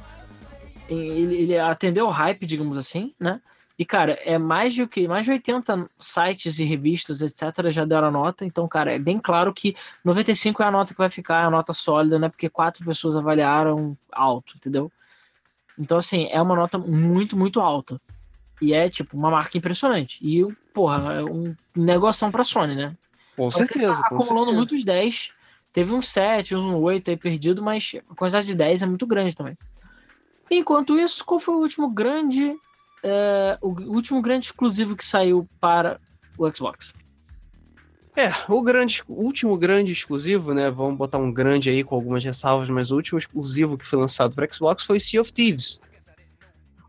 Ele, 0.89 1.36
ele 1.36 1.58
atendeu 1.58 2.06
o 2.06 2.12
hype, 2.12 2.46
digamos 2.46 2.77
assim, 2.77 3.13
né? 3.20 3.42
E, 3.77 3.84
cara, 3.84 4.13
é 4.24 4.38
mais 4.38 4.74
de 4.74 4.84
o 4.84 4.88
que? 4.88 5.06
Mais 5.08 5.25
de 5.25 5.32
80 5.32 5.89
sites 6.00 6.60
e 6.60 6.63
revistas, 6.63 7.22
etc., 7.22 7.70
já 7.70 7.84
deram 7.84 8.08
a 8.08 8.12
nota. 8.12 8.46
Então, 8.46 8.68
cara, 8.68 8.94
é 8.94 9.00
bem 9.00 9.20
claro 9.20 9.54
que 9.54 9.75
95 10.04 10.63
é 10.63 10.65
a 10.65 10.72
nota 10.72 10.94
que 10.94 10.98
vai 10.98 11.10
ficar, 11.10 11.42
é 11.42 11.46
a 11.46 11.50
nota 11.50 11.74
sólida, 11.74 12.18
né? 12.18 12.30
Porque 12.30 12.50
quatro 12.50 12.86
pessoas 12.86 13.18
avaliaram 13.18 13.98
alto, 14.13 14.54
entendeu? 14.56 14.89
Então, 15.77 15.98
assim, 15.98 16.27
é 16.32 16.42
uma 16.42 16.56
nota 16.56 16.77
muito, 16.77 17.36
muito 17.36 17.60
alta. 17.60 18.00
E 18.62 18.74
é, 18.74 18.89
tipo, 18.89 19.18
uma 19.18 19.30
marca 19.30 19.58
impressionante. 19.58 20.20
E, 20.22 20.45
porra, 20.74 21.15
é 21.15 21.24
um 21.24 21.54
negócio 21.76 22.32
pra 22.32 22.45
Sony, 22.45 22.76
né? 22.76 22.95
Com 23.36 23.48
então, 23.48 23.58
certeza. 23.58 23.95
Tá 23.95 24.08
acumulando 24.08 24.45
certeza. 24.45 24.58
muitos 24.58 24.84
10. 24.86 25.34
Teve 25.74 25.93
um 25.93 26.02
7, 26.02 26.56
um 26.56 26.78
8 26.78 27.10
aí 27.10 27.17
perdido, 27.17 27.62
mas 27.62 27.91
a 28.10 28.15
quantidade 28.15 28.48
de 28.48 28.56
10 28.56 28.84
é 28.84 28.86
muito 28.86 29.06
grande 29.06 29.36
também. 29.36 29.58
Enquanto 30.49 30.97
isso, 30.97 31.25
qual 31.25 31.39
foi 31.39 31.55
o 31.55 31.60
último 31.60 31.89
grande. 31.89 32.55
É, 33.03 33.58
o 33.62 33.69
último 33.93 34.21
grande 34.21 34.45
exclusivo 34.47 34.95
que 34.95 35.05
saiu 35.05 35.47
para 35.60 35.99
o 36.38 36.49
Xbox? 36.49 36.93
É, 38.15 38.31
o 38.47 38.62
grande, 38.62 39.03
o 39.08 39.23
último 39.25 39.58
grande 39.58 39.91
exclusivo, 39.91 40.53
né? 40.53 40.71
Vamos 40.71 40.97
botar 40.97 41.17
um 41.17 41.31
grande 41.31 41.69
aí 41.69 41.84
com 41.84 41.95
algumas 41.95 42.23
ressalvas, 42.23 42.69
mas 42.69 42.89
o 42.89 42.95
último 42.95 43.19
exclusivo 43.19 43.77
que 43.77 43.86
foi 43.86 43.99
lançado 43.99 44.34
para 44.34 44.47
Xbox 44.51 44.84
foi 44.84 44.99
Sea 44.99 45.21
of 45.21 45.34
Thieves. 45.34 45.79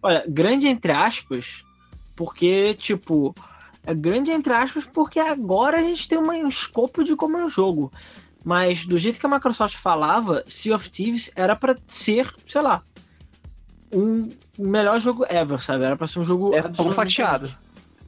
Olha, 0.00 0.24
grande 0.28 0.68
entre 0.68 0.92
aspas, 0.92 1.64
porque, 2.14 2.74
tipo, 2.74 3.34
é 3.84 3.92
grande 3.92 4.30
entre 4.30 4.52
aspas, 4.52 4.86
porque 4.86 5.18
agora 5.18 5.78
a 5.78 5.82
gente 5.82 6.06
tem 6.06 6.16
um 6.16 6.48
escopo 6.48 7.02
de 7.02 7.16
como 7.16 7.36
é 7.36 7.44
o 7.44 7.48
jogo. 7.48 7.90
Mas 8.44 8.86
do 8.86 8.96
jeito 8.96 9.18
que 9.18 9.26
a 9.26 9.28
Microsoft 9.28 9.76
falava, 9.76 10.44
Sea 10.46 10.76
of 10.76 10.88
Thieves 10.88 11.32
era 11.34 11.56
para 11.56 11.76
ser, 11.88 12.32
sei 12.46 12.62
lá, 12.62 12.84
um 13.98 14.30
melhor 14.58 14.98
jogo 14.98 15.24
ever, 15.28 15.60
sabe? 15.60 15.84
Era 15.84 15.96
pra 15.96 16.06
ser 16.06 16.18
um 16.18 16.24
jogo. 16.24 16.54
É 16.54 16.62
pão 16.62 16.92
fatiado. 16.92 17.50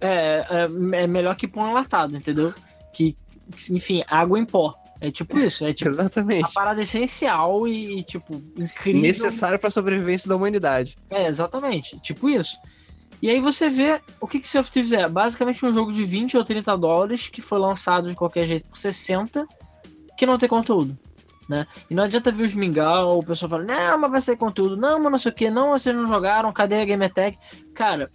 É, 0.00 0.46
é, 0.50 1.02
é 1.02 1.06
melhor 1.06 1.34
que 1.34 1.48
pão 1.48 1.68
enlatado, 1.70 2.16
entendeu? 2.16 2.54
que, 2.98 3.16
enfim, 3.70 4.02
água 4.08 4.38
em 4.38 4.44
pó. 4.44 4.74
É 5.00 5.12
tipo 5.12 5.38
isso, 5.38 5.64
é 5.64 5.72
tipo 5.72 5.88
Exatamente. 5.88 6.44
a 6.44 6.48
parada 6.48 6.82
essencial 6.82 7.68
e, 7.68 8.02
tipo, 8.02 8.42
incrível. 8.56 9.00
Necessário 9.00 9.56
para 9.56 9.68
a 9.68 9.70
sobrevivência 9.70 10.28
da 10.28 10.34
humanidade. 10.34 10.96
É, 11.08 11.28
exatamente, 11.28 12.00
tipo 12.00 12.28
isso. 12.28 12.58
E 13.22 13.30
aí 13.30 13.40
você 13.40 13.70
vê 13.70 14.00
o 14.20 14.26
que, 14.26 14.40
que 14.40 14.48
Sea 14.48 14.60
of 14.60 14.70
Thieves 14.70 14.90
é. 14.90 15.08
Basicamente 15.08 15.64
um 15.64 15.72
jogo 15.72 15.92
de 15.92 16.04
20 16.04 16.36
ou 16.36 16.44
30 16.44 16.76
dólares 16.76 17.28
que 17.28 17.40
foi 17.40 17.60
lançado 17.60 18.10
de 18.10 18.16
qualquer 18.16 18.44
jeito 18.44 18.68
por 18.68 18.76
60, 18.76 19.46
que 20.16 20.26
não 20.26 20.36
tem 20.36 20.48
conteúdo. 20.48 20.98
Né? 21.48 21.66
E 21.88 21.94
não 21.94 22.04
adianta 22.04 22.30
ver 22.30 22.44
os 22.44 22.54
mingau, 22.54 23.18
o 23.18 23.24
pessoal 23.24 23.48
fala, 23.48 23.64
não, 23.64 23.98
mas 23.98 24.10
vai 24.10 24.20
ser 24.20 24.36
conteúdo, 24.36 24.76
não, 24.76 25.00
mas 25.00 25.12
não 25.12 25.18
sei 25.18 25.32
o 25.32 25.34
que, 25.34 25.50
não, 25.50 25.70
vocês 25.70 25.96
não 25.96 26.04
jogaram, 26.04 26.52
cadê 26.52 26.82
a 26.82 26.84
Game 26.84 27.02
Attack? 27.02 27.38
Cara, 27.74 28.12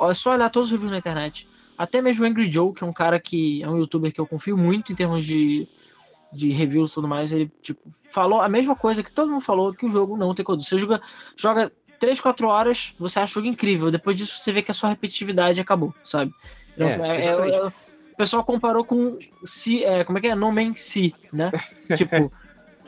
é 0.00 0.14
só 0.14 0.32
olhar 0.32 0.48
todos 0.48 0.68
os 0.68 0.72
reviews 0.72 0.90
na 0.90 0.98
internet. 0.98 1.46
Até 1.76 2.00
mesmo 2.00 2.24
o 2.24 2.26
Angry 2.26 2.50
Joe, 2.50 2.72
que 2.72 2.82
é 2.82 2.86
um 2.86 2.92
cara 2.92 3.20
que 3.20 3.62
é 3.62 3.68
um 3.68 3.76
youtuber 3.76 4.12
que 4.12 4.20
eu 4.20 4.26
confio 4.26 4.56
muito 4.56 4.92
em 4.92 4.94
termos 4.94 5.24
de, 5.26 5.68
de 6.32 6.52
reviews 6.52 6.92
e 6.92 6.94
tudo 6.94 7.08
mais, 7.08 7.32
ele 7.32 7.50
tipo, 7.60 7.80
falou 8.12 8.40
a 8.40 8.48
mesma 8.48 8.74
coisa 8.74 9.02
que 9.02 9.12
todo 9.12 9.30
mundo 9.30 9.42
falou, 9.42 9.74
que 9.74 9.84
o 9.84 9.88
jogo 9.88 10.16
não 10.16 10.34
tem 10.34 10.44
conteúdo. 10.44 10.64
Você 10.64 10.78
joga, 10.78 11.02
joga 11.36 11.70
3, 11.98 12.20
4 12.20 12.46
horas, 12.46 12.94
você 12.98 13.18
acha 13.18 13.32
o 13.32 13.34
jogo 13.34 13.48
incrível. 13.48 13.90
Depois 13.90 14.16
disso, 14.16 14.38
você 14.38 14.52
vê 14.52 14.62
que 14.62 14.70
a 14.70 14.74
sua 14.74 14.88
repetitividade 14.88 15.60
acabou, 15.60 15.92
sabe? 16.02 16.32
Então, 16.74 17.04
é, 17.04 17.24
é, 17.24 17.26
é, 17.26 17.66
o 17.66 18.16
pessoal 18.16 18.44
comparou 18.44 18.84
com 18.84 19.18
si, 19.44 19.84
é, 19.84 20.04
como 20.04 20.18
é 20.18 20.20
que 20.20 20.28
é? 20.28 20.34
No 20.34 20.52
Man's 20.52 20.80
Sea, 20.80 21.12
né? 21.32 21.50
tipo, 21.96 22.30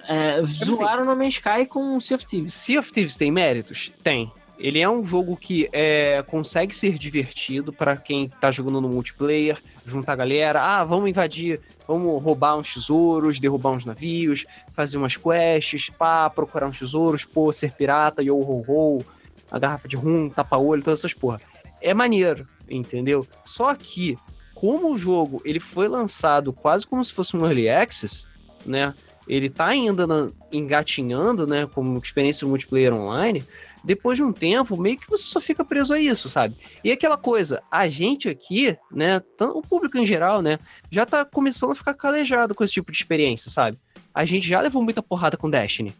é, 0.08 0.42
zoaram 0.44 1.04
No 1.04 1.16
Man's 1.16 1.34
Sky 1.34 1.66
com 1.68 1.98
Sea 2.00 2.16
of 2.16 2.24
Thieves. 2.24 2.54
Sea 2.54 2.78
of 2.78 2.92
Thieves 2.92 3.16
tem 3.16 3.30
méritos? 3.30 3.92
Tem. 4.02 4.32
Ele 4.58 4.80
é 4.80 4.88
um 4.88 5.04
jogo 5.04 5.36
que 5.36 5.68
é, 5.70 6.24
consegue 6.26 6.74
ser 6.74 6.96
divertido 6.96 7.72
para 7.72 7.96
quem 7.96 8.30
tá 8.40 8.50
jogando 8.50 8.80
no 8.80 8.88
multiplayer, 8.88 9.60
juntar 9.84 10.14
a 10.14 10.16
galera, 10.16 10.62
ah, 10.62 10.82
vamos 10.82 11.10
invadir, 11.10 11.60
vamos 11.86 12.22
roubar 12.22 12.56
uns 12.56 12.72
tesouros, 12.72 13.38
derrubar 13.38 13.72
uns 13.72 13.84
navios, 13.84 14.46
fazer 14.72 14.96
umas 14.96 15.14
quests, 15.16 15.90
pá, 15.90 16.30
procurar 16.30 16.66
uns 16.66 16.78
tesouros, 16.78 17.22
pô, 17.22 17.52
ser 17.52 17.72
pirata, 17.72 18.22
yo 18.22 18.38
ho 18.38 18.64
ho, 18.66 19.04
a 19.50 19.58
garrafa 19.58 19.86
de 19.86 19.96
rum, 19.96 20.30
tapa-olho, 20.30 20.82
todas 20.82 21.00
essas 21.00 21.12
porra. 21.12 21.38
É 21.82 21.92
maneiro, 21.92 22.48
entendeu? 22.68 23.26
Só 23.44 23.74
que, 23.74 24.16
como 24.54 24.90
o 24.90 24.96
jogo 24.96 25.42
ele 25.44 25.60
foi 25.60 25.86
lançado 25.86 26.50
quase 26.50 26.86
como 26.86 27.04
se 27.04 27.12
fosse 27.12 27.36
um 27.36 27.44
early 27.44 27.68
access, 27.68 28.26
né? 28.64 28.94
Ele 29.28 29.48
tá 29.50 29.66
ainda 29.66 30.06
na, 30.06 30.28
engatinhando, 30.52 31.46
né, 31.46 31.66
como 31.66 31.98
experiência 31.98 32.46
multiplayer 32.46 32.94
online, 32.94 33.44
depois 33.86 34.18
de 34.18 34.24
um 34.24 34.32
tempo, 34.32 34.76
meio 34.76 34.98
que 34.98 35.08
você 35.08 35.24
só 35.24 35.40
fica 35.40 35.64
preso 35.64 35.94
a 35.94 36.00
isso, 36.00 36.28
sabe? 36.28 36.56
E 36.82 36.90
aquela 36.90 37.16
coisa, 37.16 37.62
a 37.70 37.86
gente 37.86 38.28
aqui, 38.28 38.76
né, 38.90 39.22
o 39.40 39.62
público 39.62 39.96
em 39.96 40.04
geral, 40.04 40.42
né, 40.42 40.58
já 40.90 41.06
tá 41.06 41.24
começando 41.24 41.70
a 41.70 41.74
ficar 41.76 41.94
calejado 41.94 42.52
com 42.52 42.64
esse 42.64 42.74
tipo 42.74 42.90
de 42.90 42.98
experiência, 42.98 43.48
sabe? 43.48 43.78
A 44.12 44.24
gente 44.24 44.48
já 44.48 44.60
levou 44.60 44.82
muita 44.82 45.02
porrada 45.02 45.36
com 45.36 45.48
Destiny. 45.48 45.94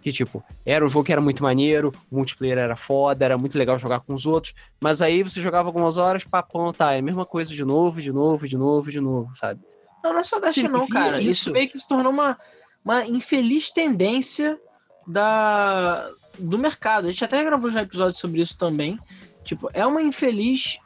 Que, 0.00 0.12
tipo, 0.12 0.42
era 0.64 0.84
um 0.84 0.88
jogo 0.88 1.04
que 1.04 1.12
era 1.12 1.20
muito 1.20 1.42
maneiro, 1.42 1.92
multiplayer 2.10 2.58
era 2.58 2.76
foda, 2.76 3.24
era 3.24 3.38
muito 3.38 3.58
legal 3.58 3.78
jogar 3.78 4.00
com 4.00 4.14
os 4.14 4.26
outros, 4.26 4.54
mas 4.80 5.02
aí 5.02 5.22
você 5.22 5.40
jogava 5.40 5.68
algumas 5.68 5.96
horas, 5.96 6.24
papão, 6.24 6.72
tá, 6.72 6.92
é 6.92 6.98
a 6.98 7.02
mesma 7.02 7.24
coisa 7.26 7.54
de 7.54 7.64
novo, 7.64 8.00
de 8.00 8.12
novo, 8.12 8.46
de 8.46 8.56
novo, 8.56 8.90
de 8.90 9.00
novo, 9.00 9.34
sabe? 9.34 9.60
Não, 10.04 10.12
não 10.12 10.20
é 10.20 10.22
só 10.22 10.38
Destiny 10.38 10.68
não, 10.68 10.86
cara. 10.86 11.18
Isso. 11.18 11.30
isso 11.30 11.50
meio 11.50 11.66
que 11.70 11.80
se 11.80 11.88
tornou 11.88 12.12
uma, 12.12 12.38
uma 12.84 13.06
infeliz 13.06 13.70
tendência 13.70 14.60
da, 15.06 16.06
do 16.38 16.58
mercado. 16.58 17.06
A 17.06 17.10
gente 17.10 17.24
até 17.24 17.42
gravou 17.42 17.70
já 17.70 17.80
episódio 17.80 18.20
sobre 18.20 18.42
isso 18.42 18.58
também. 18.58 18.98
Tipo, 19.42 19.70
é 19.72 19.86
uma 19.86 20.02
infeliz. 20.02 20.78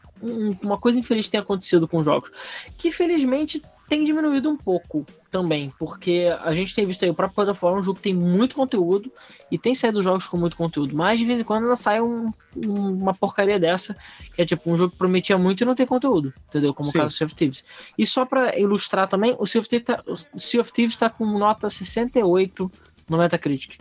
uma 0.63 0.79
coisa 0.79 1.01
infeliz 1.01 1.27
tem 1.27 1.41
acontecido 1.41 1.89
com 1.89 2.01
jogos. 2.01 2.31
Que 2.77 2.93
felizmente 2.93 3.61
tem 3.89 4.05
diminuído 4.05 4.51
um 4.51 4.57
pouco 4.57 5.07
também, 5.31 5.73
porque 5.79 6.27
a 6.43 6.53
gente 6.53 6.75
tem 6.75 6.87
visto 6.87 7.05
aí 7.05 7.11
o 7.11 7.15
próprio 7.15 7.37
plataforma, 7.37 7.79
um 7.79 7.83
jogo 7.83 7.97
que 7.97 8.03
tem 8.03 8.15
muito 8.15 8.55
conteúdo 8.55 9.11
e 9.51 9.59
tem 9.59 9.75
saído 9.75 10.03
jogos 10.03 10.27
com 10.27 10.37
muito 10.37 10.57
conteúdo, 10.57 10.95
mas 10.95 11.19
de 11.19 11.25
vez 11.25 11.41
em 11.41 11.45
quando 11.45 11.65
ela 11.65 11.77
sai 11.77 12.01
um, 12.01 12.31
uma 12.55 13.15
porcaria 13.15 13.59
dessa, 13.59 13.97
que 14.35 14.43
é 14.43 14.45
tipo 14.45 14.71
um 14.71 14.77
jogo 14.77 14.93
que 14.93 14.99
prometia 14.99 15.39
muito 15.39 15.63
e 15.63 15.65
não 15.65 15.75
tem 15.75 15.87
conteúdo, 15.87 16.35
entendeu? 16.49 16.75
Como 16.75 16.91
Sim. 16.91 16.99
o 16.99 17.01
caso 17.01 17.15
do 17.15 17.17
Sea 17.17 17.27
of 17.27 17.35
Thieves. 17.35 17.65
E 17.97 18.05
só 18.05 18.27
para 18.27 18.59
ilustrar 18.59 19.09
também, 19.09 19.35
o 19.39 19.47
Sea 19.47 19.61
of 19.61 19.69
Thieves 19.69 19.87
tá, 19.87 20.03
sea 20.37 20.61
of 20.61 20.71
Thieves 20.71 20.99
tá 20.99 21.09
com 21.09 21.25
nota 21.39 21.71
68 21.71 22.71
no 23.09 23.17
Metacritic, 23.17 23.79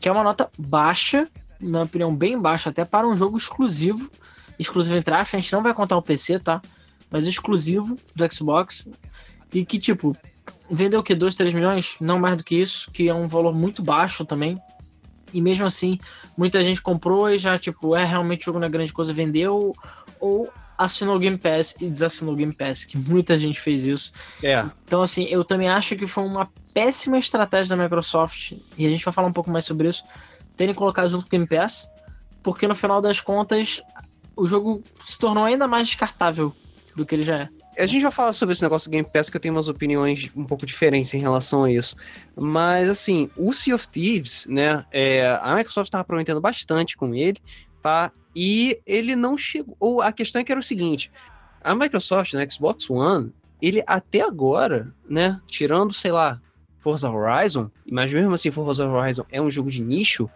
que 0.00 0.08
é 0.08 0.12
uma 0.12 0.24
nota 0.24 0.50
baixa, 0.58 1.28
na 1.60 1.68
minha 1.68 1.82
opinião, 1.82 2.16
bem 2.16 2.38
baixa, 2.38 2.70
até 2.70 2.86
para 2.86 3.06
um 3.06 3.14
jogo 3.14 3.36
exclusivo, 3.36 4.10
exclusivo 4.58 4.96
entre 4.96 5.14
aspas, 5.14 5.34
a 5.34 5.40
gente 5.40 5.52
não 5.52 5.62
vai 5.62 5.74
contar 5.74 5.96
o 5.98 6.02
PC, 6.02 6.38
tá? 6.38 6.62
Mas 7.10 7.26
exclusivo 7.26 7.98
do 8.14 8.32
Xbox, 8.32 8.88
e 9.52 9.64
que, 9.64 9.78
tipo, 9.78 10.16
vendeu 10.70 11.00
o 11.00 11.02
que? 11.02 11.14
2, 11.14 11.34
3 11.34 11.52
milhões? 11.52 11.96
Não 12.00 12.18
mais 12.18 12.36
do 12.36 12.44
que 12.44 12.56
isso, 12.56 12.90
que 12.90 13.08
é 13.08 13.14
um 13.14 13.28
valor 13.28 13.54
muito 13.54 13.82
baixo 13.82 14.24
também. 14.24 14.60
E 15.32 15.40
mesmo 15.40 15.64
assim, 15.64 15.98
muita 16.36 16.62
gente 16.62 16.80
comprou 16.82 17.30
e 17.30 17.38
já, 17.38 17.58
tipo, 17.58 17.96
é 17.96 18.04
realmente 18.04 18.44
jogo 18.44 18.58
na 18.58 18.68
grande 18.68 18.92
coisa, 18.92 19.12
vendeu 19.12 19.72
ou 20.20 20.48
assinou 20.76 21.16
o 21.16 21.18
Game 21.18 21.38
Pass 21.38 21.76
e 21.80 21.88
desassinou 21.88 22.34
o 22.34 22.36
Game 22.36 22.52
Pass, 22.52 22.84
que 22.84 22.98
muita 22.98 23.38
gente 23.38 23.60
fez 23.60 23.84
isso. 23.84 24.12
É. 24.42 24.64
Então, 24.84 25.02
assim, 25.02 25.24
eu 25.24 25.44
também 25.44 25.68
acho 25.68 25.96
que 25.96 26.06
foi 26.06 26.24
uma 26.24 26.50
péssima 26.74 27.18
estratégia 27.18 27.76
da 27.76 27.82
Microsoft, 27.82 28.52
e 28.76 28.86
a 28.86 28.90
gente 28.90 29.04
vai 29.04 29.12
falar 29.12 29.28
um 29.28 29.32
pouco 29.32 29.50
mais 29.50 29.64
sobre 29.64 29.88
isso, 29.88 30.02
terem 30.56 30.74
colocado 30.74 31.08
junto 31.08 31.22
com 31.22 31.28
o 31.28 31.30
Game 31.30 31.46
Pass, 31.46 31.88
porque 32.42 32.66
no 32.66 32.74
final 32.74 33.00
das 33.00 33.20
contas, 33.20 33.82
o 34.36 34.46
jogo 34.46 34.82
se 35.04 35.18
tornou 35.18 35.44
ainda 35.44 35.68
mais 35.68 35.86
descartável 35.88 36.54
do 36.96 37.06
que 37.06 37.14
ele 37.14 37.22
já 37.22 37.38
é. 37.38 37.48
A 37.78 37.86
gente 37.86 38.02
vai 38.02 38.12
falar 38.12 38.32
sobre 38.32 38.52
esse 38.52 38.62
negócio 38.62 38.90
do 38.90 38.92
Game 38.92 39.08
Pass, 39.10 39.30
que 39.30 39.36
eu 39.36 39.40
tenho 39.40 39.54
umas 39.54 39.68
opiniões 39.68 40.30
um 40.36 40.44
pouco 40.44 40.66
diferentes 40.66 41.14
em 41.14 41.18
relação 41.18 41.64
a 41.64 41.72
isso. 41.72 41.96
Mas, 42.36 42.88
assim, 42.88 43.30
o 43.36 43.52
Sea 43.52 43.74
of 43.74 43.88
Thieves, 43.88 44.46
né? 44.46 44.84
É, 44.90 45.38
a 45.40 45.54
Microsoft 45.54 45.88
estava 45.88 46.04
prometendo 46.04 46.40
bastante 46.40 46.96
com 46.96 47.14
ele, 47.14 47.38
tá? 47.82 48.12
E 48.36 48.78
ele 48.86 49.16
não 49.16 49.36
chegou. 49.36 49.76
Ou 49.80 50.02
a 50.02 50.12
questão 50.12 50.40
é 50.40 50.44
que 50.44 50.52
era 50.52 50.60
o 50.60 50.64
seguinte: 50.64 51.10
a 51.62 51.74
Microsoft, 51.74 52.34
né, 52.34 52.46
Xbox 52.50 52.90
One, 52.90 53.32
ele 53.60 53.82
até 53.86 54.20
agora, 54.20 54.92
né, 55.08 55.40
tirando, 55.46 55.92
sei 55.92 56.12
lá, 56.12 56.40
Forza 56.82 57.08
Horizon, 57.08 57.70
mas 57.90 58.12
mesmo 58.12 58.34
assim 58.34 58.50
Forza 58.50 58.86
Horizon 58.86 59.24
é 59.30 59.40
um 59.40 59.48
jogo 59.48 59.70
de 59.70 59.80
nicho, 59.80 60.28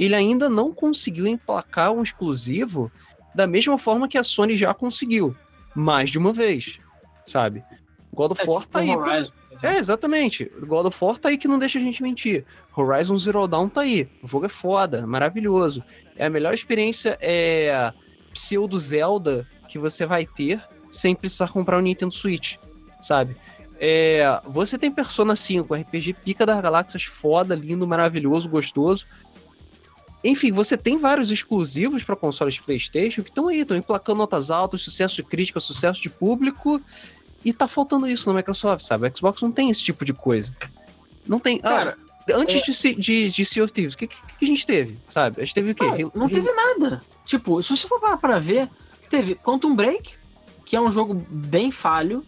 ele 0.00 0.14
ainda 0.14 0.50
não 0.50 0.72
conseguiu 0.74 1.26
emplacar 1.26 1.92
um 1.92 2.02
exclusivo 2.02 2.90
da 3.34 3.46
mesma 3.46 3.78
forma 3.78 4.08
que 4.08 4.18
a 4.18 4.24
Sony 4.24 4.56
já 4.56 4.74
conseguiu, 4.74 5.34
mais 5.74 6.10
de 6.10 6.18
uma 6.18 6.32
vez 6.32 6.80
sabe? 7.26 7.64
God 8.12 8.32
of 8.32 8.42
é, 8.42 8.46
War 8.46 8.60
tipo 8.62 8.72
tá 8.72 8.80
aí. 8.80 8.90
Horizon, 8.90 9.32
É, 9.62 9.76
exatamente. 9.78 10.50
God 10.60 10.86
of 10.86 11.04
War 11.04 11.18
tá 11.18 11.28
aí 11.30 11.38
que 11.38 11.48
não 11.48 11.58
deixa 11.58 11.78
a 11.78 11.82
gente 11.82 12.02
mentir. 12.02 12.44
Horizon 12.76 13.16
Zero 13.16 13.48
Dawn 13.48 13.68
tá 13.68 13.82
aí. 13.82 14.08
O 14.22 14.28
jogo 14.28 14.46
é 14.46 14.50
foda, 14.50 15.06
maravilhoso. 15.06 15.82
É 16.16 16.26
a 16.26 16.30
melhor 16.30 16.52
experiência 16.52 17.18
é 17.20 17.92
pseudo 18.32 18.78
Zelda 18.78 19.46
que 19.68 19.78
você 19.78 20.06
vai 20.06 20.26
ter 20.26 20.62
sem 20.90 21.14
precisar 21.14 21.48
comprar 21.48 21.76
o 21.76 21.80
um 21.80 21.82
Nintendo 21.82 22.12
Switch, 22.12 22.56
sabe? 23.00 23.36
É, 23.80 24.40
você 24.46 24.78
tem 24.78 24.90
Persona 24.90 25.34
5, 25.34 25.74
RPG 25.74 26.12
pica 26.24 26.46
das 26.46 26.60
galáxias, 26.60 27.04
foda, 27.04 27.54
lindo, 27.54 27.86
maravilhoso, 27.88 28.48
gostoso. 28.48 29.06
Enfim, 30.24 30.52
você 30.52 30.76
tem 30.76 30.98
vários 30.98 31.30
exclusivos 31.30 32.04
para 32.04 32.14
consoles 32.14 32.58
PlayStation 32.58 33.22
que 33.22 33.30
estão 33.30 33.48
aí, 33.48 33.60
estão 33.60 33.76
emplacando 33.76 34.18
notas 34.18 34.50
altas, 34.50 34.82
sucesso 34.82 35.16
de 35.16 35.22
crítica, 35.24 35.58
sucesso 35.58 36.00
de 36.00 36.08
público. 36.08 36.80
E 37.44 37.52
tá 37.52 37.66
faltando 37.66 38.06
isso 38.06 38.28
na 38.28 38.36
Microsoft, 38.36 38.84
sabe? 38.84 39.08
O 39.08 39.16
Xbox 39.16 39.42
não 39.42 39.50
tem 39.50 39.68
esse 39.68 39.82
tipo 39.82 40.04
de 40.04 40.12
coisa. 40.12 40.54
Não 41.26 41.40
tem. 41.40 41.58
Ah, 41.64 41.68
Cara, 41.68 41.98
ah, 42.30 42.36
antes 42.36 42.84
é... 42.84 42.90
de, 42.90 42.94
de, 42.94 43.28
de 43.30 43.44
Sea 43.44 43.64
of 43.64 43.72
Thieves, 43.72 43.94
o 43.94 43.98
que, 43.98 44.06
que, 44.06 44.16
que, 44.16 44.44
a 44.44 44.48
gente 44.48 44.64
teve, 44.64 44.96
sabe? 45.08 45.40
A 45.40 45.44
gente 45.44 45.54
teve 45.54 45.72
o 45.72 45.74
quê? 45.74 45.84
Ah, 45.84 46.18
não 46.18 46.28
teve 46.28 46.50
nada. 46.52 47.02
Tipo, 47.26 47.60
se 47.60 47.76
você 47.76 47.88
for 47.88 48.00
para 48.18 48.38
ver, 48.38 48.68
teve 49.10 49.34
Quantum 49.34 49.74
Break, 49.74 50.14
que 50.64 50.76
é 50.76 50.80
um 50.80 50.90
jogo 50.90 51.14
bem 51.28 51.72
falho, 51.72 52.24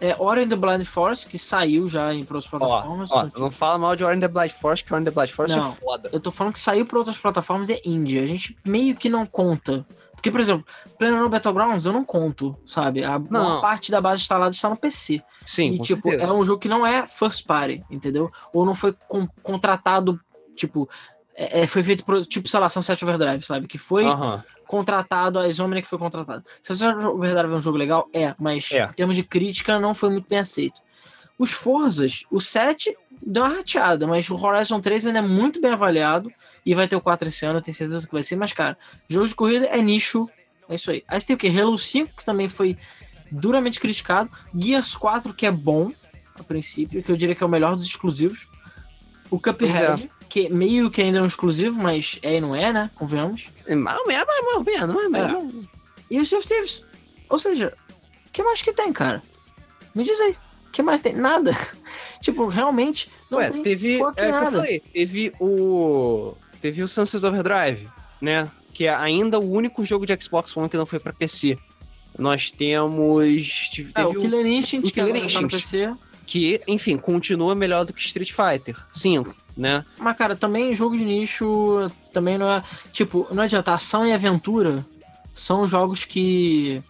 é 0.00 0.14
Ori 0.18 0.46
the 0.46 0.56
Blind 0.56 0.84
Force, 0.84 1.26
que 1.26 1.38
saiu 1.38 1.88
já 1.88 2.12
em 2.12 2.20
outras 2.20 2.46
plataformas. 2.46 3.10
Ó, 3.12 3.16
ó, 3.16 3.26
então, 3.26 3.42
não 3.42 3.50
fala 3.50 3.78
mal 3.78 3.96
de 3.96 4.04
Ori 4.04 4.18
the 4.20 4.28
Blind 4.28 4.50
Force, 4.50 4.82
que 4.84 4.92
Ori 4.94 5.04
the 5.04 5.10
Blind 5.10 5.30
Force 5.30 5.54
é 5.54 5.56
não, 5.56 5.70
é 5.70 5.72
foda. 5.72 6.10
Eu 6.12 6.20
tô 6.20 6.30
falando 6.30 6.52
que 6.52 6.58
saiu 6.58 6.84
para 6.86 6.98
outras 6.98 7.18
plataformas 7.18 7.68
e 7.68 7.74
é 7.74 7.80
indie. 7.84 8.18
A 8.18 8.26
gente 8.26 8.56
meio 8.64 8.94
que 8.94 9.08
não 9.08 9.24
conta. 9.26 9.86
Porque, 10.14 10.30
por 10.30 10.40
exemplo, 10.40 10.64
PlayerUnknown's 10.98 11.30
Battlegrounds 11.30 11.84
eu 11.84 11.92
não 11.92 12.02
conto, 12.02 12.56
sabe? 12.66 13.04
A 13.04 13.18
não. 13.18 13.60
parte 13.60 13.90
da 13.90 14.00
base 14.00 14.22
instalada 14.22 14.50
está 14.54 14.68
no 14.68 14.76
PC. 14.76 15.22
Sim, 15.44 15.74
E, 15.74 15.78
tipo, 15.78 16.08
certeza. 16.08 16.30
é 16.30 16.34
um 16.34 16.44
jogo 16.44 16.58
que 16.58 16.68
não 16.68 16.86
é 16.86 17.06
first 17.06 17.46
party, 17.46 17.84
entendeu? 17.90 18.30
Ou 18.52 18.64
não 18.64 18.74
foi 18.74 18.94
contratado, 19.42 20.18
tipo, 20.56 20.88
é, 21.36 21.60
é, 21.60 21.66
foi 21.66 21.82
feito 21.82 22.02
por, 22.02 22.24
tipo, 22.24 22.48
sei 22.48 22.58
lá, 22.58 22.68
Sunset 22.68 23.04
Overdrive, 23.04 23.44
sabe? 23.44 23.66
Que 23.66 23.76
foi 23.76 24.04
contratado, 24.66 25.38
a 25.38 25.46
Insomnia 25.46 25.82
que 25.82 25.88
foi 25.88 25.98
contratado. 25.98 26.42
Sunset 26.62 26.96
Overdrive 27.04 27.52
é 27.52 27.56
um 27.56 27.60
jogo 27.60 27.76
legal? 27.76 28.08
É, 28.12 28.34
mas 28.38 28.70
é. 28.72 28.84
em 28.84 28.92
termos 28.92 29.14
de 29.14 29.22
crítica 29.22 29.78
não 29.78 29.94
foi 29.94 30.08
muito 30.08 30.26
bem 30.26 30.38
aceito. 30.38 30.80
Os 31.38 31.52
Forzas, 31.52 32.24
o 32.30 32.40
7 32.40 32.96
deu 33.20 33.42
uma 33.44 33.54
rateada, 33.56 34.06
mas 34.06 34.30
o 34.30 34.36
Horizon 34.36 34.80
3 34.80 35.06
ainda 35.06 35.18
é 35.18 35.22
muito 35.22 35.60
bem 35.60 35.72
avaliado 35.72 36.32
e 36.64 36.74
vai 36.74 36.88
ter 36.88 36.96
o 36.96 37.00
4 37.00 37.28
esse 37.28 37.44
ano, 37.44 37.58
eu 37.58 37.62
tenho 37.62 37.76
certeza 37.76 38.06
que 38.06 38.12
vai 38.12 38.22
ser, 38.22 38.36
mas 38.36 38.54
cara, 38.54 38.78
jogo 39.06 39.28
de 39.28 39.34
corrida 39.34 39.66
é 39.66 39.82
nicho, 39.82 40.28
é 40.66 40.74
isso 40.74 40.90
aí. 40.90 41.04
Aí 41.06 41.20
você 41.20 41.26
tem 41.26 41.36
o 41.36 41.38
que? 41.38 41.60
Halo 41.60 41.76
5, 41.76 42.16
que 42.16 42.24
também 42.24 42.48
foi 42.48 42.78
duramente 43.30 43.78
criticado, 43.78 44.30
Gears 44.54 44.94
4, 44.96 45.34
que 45.34 45.44
é 45.44 45.50
bom, 45.50 45.92
a 46.38 46.42
princípio, 46.42 47.02
que 47.02 47.12
eu 47.12 47.16
diria 47.16 47.34
que 47.34 47.42
é 47.42 47.46
o 47.46 47.50
melhor 47.50 47.76
dos 47.76 47.84
exclusivos, 47.84 48.48
o 49.30 49.38
Cuphead, 49.38 50.04
é 50.04 50.15
que 50.28 50.48
meio 50.48 50.90
que 50.90 51.02
ainda 51.02 51.18
é 51.18 51.22
um 51.22 51.26
exclusivo, 51.26 51.80
mas 51.80 52.18
é 52.22 52.36
e 52.36 52.40
não 52.40 52.54
é, 52.54 52.72
né? 52.72 52.90
Convenhamos. 52.94 53.48
É 53.66 53.74
mais 53.74 53.98
ou 53.98 54.06
menos, 54.06 54.26
mais 54.26 54.54
ou 54.56 54.64
menos, 54.64 54.94
mais 54.94 55.04
ou 55.04 55.10
menos. 55.10 55.64
É. 55.64 55.68
E 56.10 56.20
o 56.20 56.26
Sea 56.26 56.38
of 56.38 56.46
Thieves. 56.46 56.84
Ou 57.28 57.38
seja, 57.38 57.76
o 58.26 58.32
que 58.32 58.42
mais 58.42 58.62
que 58.62 58.72
tem, 58.72 58.92
cara? 58.92 59.22
Me 59.94 60.04
diz 60.04 60.20
aí. 60.20 60.36
O 60.68 60.70
que 60.72 60.82
mais 60.82 61.00
tem? 61.00 61.14
Nada. 61.14 61.56
tipo, 62.20 62.46
realmente 62.48 63.10
não 63.30 63.38
Ué, 63.38 63.50
tem 63.50 63.62
teve, 63.62 63.96
é, 64.16 64.30
nada. 64.30 64.58
Falei, 64.58 64.80
teve 64.92 65.32
o... 65.40 66.34
Teve 66.60 66.82
o 66.82 66.88
Sunset 66.88 67.24
Overdrive, 67.24 67.88
né? 68.20 68.50
Que 68.72 68.86
é 68.86 68.94
ainda 68.94 69.38
o 69.38 69.50
único 69.50 69.84
jogo 69.84 70.06
de 70.06 70.16
Xbox 70.20 70.56
One 70.56 70.68
que 70.68 70.76
não 70.76 70.86
foi 70.86 70.98
pra 70.98 71.12
PC. 71.12 71.58
Nós 72.18 72.50
temos... 72.50 73.70
É, 73.94 74.04
o 74.04 74.14
Killer 74.14 74.46
Instinct, 74.46 74.88
o 74.88 74.92
Killer 74.92 75.14
que 75.14 75.26
Instinct, 75.26 75.50
tá 75.50 75.56
PC. 75.56 75.94
Que, 76.26 76.60
enfim, 76.66 76.96
continua 76.96 77.54
melhor 77.54 77.84
do 77.84 77.92
que 77.92 78.00
Street 78.00 78.32
Fighter 78.32 78.76
5 78.90 79.45
né? 79.56 79.84
Mas, 79.98 80.16
cara, 80.16 80.36
também 80.36 80.74
jogo 80.74 80.96
de 80.96 81.04
nicho 81.04 81.90
também 82.12 82.36
não 82.36 82.50
é. 82.50 82.62
Tipo, 82.92 83.26
não 83.32 83.42
adianta. 83.42 83.72
Ação 83.72 84.06
e 84.06 84.12
aventura 84.12 84.84
são 85.34 85.66
jogos 85.66 86.04
que. 86.04 86.82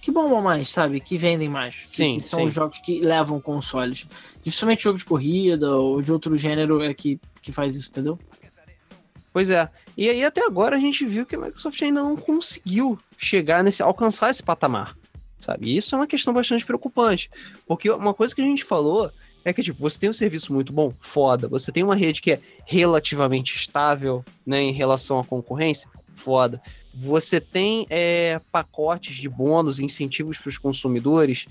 que 0.00 0.10
bombam 0.10 0.42
mais, 0.42 0.68
sabe? 0.68 1.00
Que 1.00 1.16
vendem 1.16 1.48
mais. 1.48 1.82
Sim. 1.86 2.16
Que, 2.16 2.20
são 2.22 2.40
sim. 2.40 2.46
os 2.46 2.54
jogos 2.54 2.78
que 2.78 3.00
levam 3.00 3.40
consoles. 3.40 4.06
Dificilmente 4.42 4.82
jogo 4.82 4.98
de 4.98 5.04
corrida 5.04 5.76
ou 5.76 6.02
de 6.02 6.10
outro 6.10 6.36
gênero 6.36 6.82
é 6.82 6.92
que, 6.92 7.20
que 7.40 7.52
faz 7.52 7.76
isso, 7.76 7.90
entendeu? 7.90 8.18
Pois 9.32 9.50
é. 9.50 9.68
E 9.96 10.08
aí 10.08 10.24
até 10.24 10.44
agora 10.44 10.76
a 10.76 10.80
gente 10.80 11.04
viu 11.06 11.24
que 11.24 11.36
a 11.36 11.38
Microsoft 11.38 11.80
ainda 11.82 12.02
não 12.02 12.16
conseguiu 12.16 12.98
chegar 13.16 13.62
nesse. 13.62 13.82
alcançar 13.82 14.30
esse 14.30 14.42
patamar. 14.42 14.96
Sabe? 15.38 15.68
E 15.68 15.76
isso 15.76 15.94
é 15.94 15.98
uma 15.98 16.06
questão 16.06 16.34
bastante 16.34 16.66
preocupante. 16.66 17.30
Porque 17.64 17.88
uma 17.88 18.12
coisa 18.12 18.34
que 18.34 18.40
a 18.40 18.44
gente 18.44 18.64
falou 18.64 19.12
é 19.48 19.52
que, 19.52 19.62
tipo, 19.62 19.80
você 19.80 19.98
tem 19.98 20.10
um 20.10 20.12
serviço 20.12 20.52
muito 20.52 20.72
bom, 20.72 20.92
foda. 20.98 21.48
Você 21.48 21.72
tem 21.72 21.82
uma 21.82 21.94
rede 21.94 22.20
que 22.20 22.32
é 22.32 22.40
relativamente 22.66 23.54
estável, 23.54 24.24
né, 24.46 24.60
em 24.60 24.72
relação 24.72 25.18
à 25.18 25.24
concorrência, 25.24 25.90
foda. 26.14 26.60
Você 26.94 27.40
tem 27.40 27.86
é, 27.90 28.40
pacotes 28.50 29.16
de 29.16 29.28
bônus, 29.28 29.78
incentivos 29.78 30.38
para 30.38 30.48
os 30.48 30.58
consumidores 30.58 31.46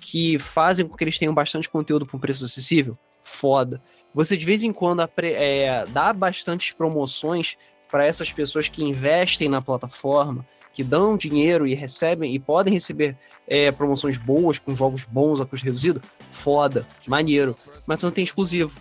que 0.00 0.38
fazem 0.38 0.86
com 0.86 0.96
que 0.96 1.04
eles 1.04 1.18
tenham 1.18 1.34
bastante 1.34 1.68
conteúdo 1.68 2.06
por 2.06 2.16
um 2.16 2.20
preço 2.20 2.44
acessível, 2.44 2.96
foda. 3.22 3.82
Você 4.14 4.36
de 4.36 4.44
vez 4.44 4.62
em 4.62 4.72
quando 4.72 5.08
é, 5.18 5.86
dá 5.86 6.12
bastantes 6.12 6.72
promoções 6.72 7.56
para 7.90 8.04
essas 8.04 8.32
pessoas 8.32 8.68
que 8.68 8.84
investem 8.84 9.48
na 9.48 9.62
plataforma, 9.62 10.46
que 10.72 10.84
dão 10.84 11.16
dinheiro 11.16 11.66
e 11.66 11.74
recebem 11.74 12.34
e 12.34 12.38
podem 12.38 12.72
receber 12.72 13.16
é, 13.46 13.72
promoções 13.72 14.16
boas 14.16 14.58
com 14.58 14.76
jogos 14.76 15.04
bons 15.04 15.40
a 15.40 15.46
custo 15.46 15.64
reduzido, 15.64 16.02
foda, 16.30 16.86
maneiro. 17.06 17.56
Mas 17.86 18.02
não 18.02 18.10
tem 18.10 18.24
exclusivo. 18.24 18.72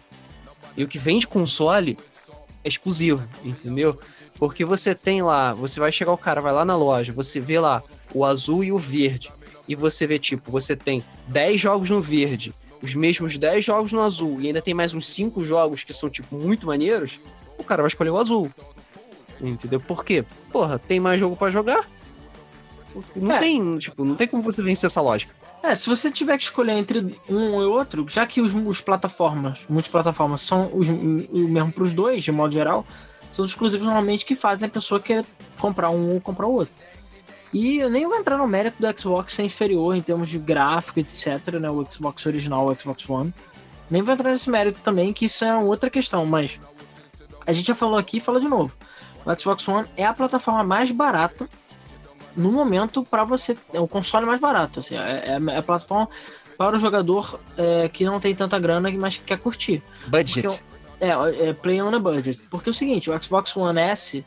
E 0.76 0.84
o 0.84 0.88
que 0.88 1.00
vem 1.00 1.20
de 1.20 1.28
console 1.28 1.98
é 2.64 2.68
exclusivo, 2.68 3.28
entendeu? 3.44 4.00
Porque 4.38 4.64
você 4.64 4.94
tem 4.94 5.22
lá, 5.22 5.54
você 5.54 5.80
vai 5.80 5.92
chegar 5.92 6.12
o 6.12 6.18
cara, 6.18 6.42
vai 6.42 6.54
lá 6.54 6.64
na 6.64 6.76
loja, 6.76 7.12
você 7.12 7.40
vê 7.40 7.60
lá 7.60 7.82
o 8.14 8.24
azul 8.24 8.64
e 8.64 8.72
o 8.72 8.78
verde. 8.78 9.32
E 9.68 9.76
você 9.76 10.06
vê, 10.06 10.20
tipo, 10.20 10.52
você 10.52 10.76
tem 10.76 11.04
10 11.28 11.60
jogos 11.60 11.90
no 11.90 12.00
verde, 12.00 12.54
os 12.82 12.94
mesmos 12.94 13.38
10 13.38 13.66
jogos 13.66 13.92
no 13.92 14.02
azul, 14.02 14.40
e 14.40 14.48
ainda 14.48 14.62
tem 14.62 14.74
mais 14.74 14.94
uns 14.94 15.08
5 15.08 15.44
jogos 15.44 15.84
que 15.84 15.94
são, 15.94 16.10
tipo, 16.10 16.36
muito 16.36 16.68
maneiros, 16.68 17.20
o 17.58 17.64
cara 17.64 17.82
vai 17.82 17.88
escolher 17.88 18.12
o 18.12 18.18
azul. 18.18 18.50
Entendeu? 19.42 19.80
Por 19.80 20.06
quê? 20.06 20.24
Porra, 20.52 20.80
tem 20.80 21.00
mais 21.00 21.20
jogo 21.20 21.36
para 21.36 21.52
jogar? 21.52 21.90
Não 23.16 23.36
é. 23.36 23.40
tem, 23.40 23.78
tipo, 23.78 24.04
não 24.04 24.16
tem 24.16 24.28
como 24.28 24.42
você 24.42 24.64
vencer 24.64 24.88
essa 24.88 25.02
lógica. 25.02 25.36
É, 25.64 25.74
se 25.74 25.90
você 25.90 26.12
tiver 26.12 26.38
que 26.38 26.44
escolher 26.44 26.74
entre 26.74 27.20
um 27.28 27.62
e 27.62 27.66
outro, 27.66 28.06
já 28.08 28.26
que 28.26 28.42
os, 28.42 28.54
os 28.54 28.80
plataformas, 28.80 29.66
muitas 29.68 29.90
plataformas 29.90 30.42
são 30.42 30.70
os, 30.74 30.88
o 30.88 30.94
mesmo 30.94 31.72
para 31.72 31.84
os 31.84 31.94
dois, 31.94 32.24
de 32.24 32.32
modo 32.32 32.54
geral, 32.54 32.86
são 33.32 33.44
os 33.44 33.52
exclusivos 33.52 33.86
normalmente 33.86 34.26
que 34.26 34.36
fazem 34.36 34.68
a 34.68 34.72
pessoa 34.72 35.00
querer 35.00 35.26
comprar 35.60 35.90
um 35.90 36.14
ou 36.14 36.22
comprar 36.22 36.48
o 36.48 36.54
outro. 36.54 36.74
E 37.52 37.80
eu 37.80 37.90
nem 37.90 38.06
vou 38.06 38.16
entrar 38.16 38.38
no 38.38 38.48
mérito 38.48 38.78
do 38.80 39.00
Xbox 39.00 39.34
ser 39.34 39.44
inferior 39.44 39.96
em 39.96 40.02
termos 40.02 40.30
de 40.30 40.38
gráfico, 40.38 41.00
etc, 41.00 41.56
né, 41.60 41.70
o 41.70 41.86
Xbox 41.90 42.26
original, 42.26 42.68
o 42.68 42.80
Xbox 42.80 43.10
One. 43.10 43.34
Nem 43.90 44.02
vou 44.02 44.14
entrar 44.14 44.32
nesse 44.32 44.50
mérito 44.50 44.80
também, 44.84 45.14
que 45.14 45.26
isso 45.26 45.44
é 45.46 45.56
outra 45.56 45.90
questão, 45.90 46.26
mas 46.26 46.60
a 47.46 47.54
gente 47.54 47.68
já 47.68 47.76
falou 47.76 47.98
aqui 47.98 48.18
e 48.18 48.22
fala 48.22 48.40
de 48.40 48.48
novo. 48.48 48.76
O 49.26 49.40
Xbox 49.40 49.68
One 49.68 49.88
é 49.96 50.06
a 50.06 50.14
plataforma 50.14 50.64
mais 50.64 50.92
barata 50.92 51.50
no 52.38 52.52
momento 52.52 53.04
para 53.04 53.24
você. 53.24 53.58
É 53.74 53.80
o 53.80 53.88
console 53.88 54.26
mais 54.26 54.40
barato. 54.40 54.80
Assim, 54.80 54.96
é, 54.96 55.00
é, 55.00 55.32
é 55.32 55.58
a 55.58 55.62
plataforma 55.62 56.08
para 56.58 56.76
o 56.76 56.80
jogador 56.80 57.40
é, 57.58 57.90
que 57.90 58.06
não 58.06 58.20
tem 58.20 58.34
tanta 58.34 58.58
grana, 58.60 58.90
mas 58.92 59.18
que 59.18 59.24
quer 59.26 59.38
curtir. 59.40 59.84
Budget. 60.08 60.48
Porque, 60.48 60.64
é, 61.00 61.50
é, 61.50 61.54
play 61.54 61.82
on 61.82 61.94
a 61.94 62.00
budget. 62.00 62.40
Porque 62.50 62.70
é 62.70 62.72
o 62.72 62.74
seguinte, 62.74 63.10
o 63.10 63.24
Xbox 63.24 63.56
One 63.56 63.80
S, 63.80 64.26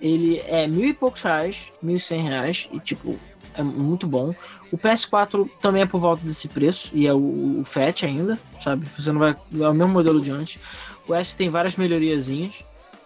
ele 0.00 0.38
é 0.46 0.66
mil 0.66 0.88
e 0.88 0.94
poucos 0.94 1.22
reais, 1.22 1.72
mil 1.82 1.96
e 1.96 2.00
cem 2.00 2.22
reais, 2.22 2.68
e 2.72 2.78
tipo, 2.78 3.18
é 3.54 3.62
muito 3.62 4.06
bom. 4.06 4.34
O 4.70 4.78
PS4 4.78 5.48
também 5.60 5.82
é 5.82 5.86
por 5.86 5.98
volta 5.98 6.24
desse 6.24 6.48
preço, 6.48 6.90
e 6.94 7.06
é 7.06 7.12
o, 7.12 7.60
o 7.60 7.64
FAT 7.64 8.04
ainda, 8.04 8.38
sabe? 8.60 8.86
Você 8.96 9.10
não 9.10 9.18
vai. 9.18 9.36
É 9.58 9.68
o 9.68 9.74
mesmo 9.74 9.92
modelo 9.92 10.20
de 10.20 10.30
antes. 10.30 10.60
O 11.08 11.14
S 11.14 11.36
tem 11.36 11.50
várias 11.50 11.76
melhoriazinhas. 11.76 12.62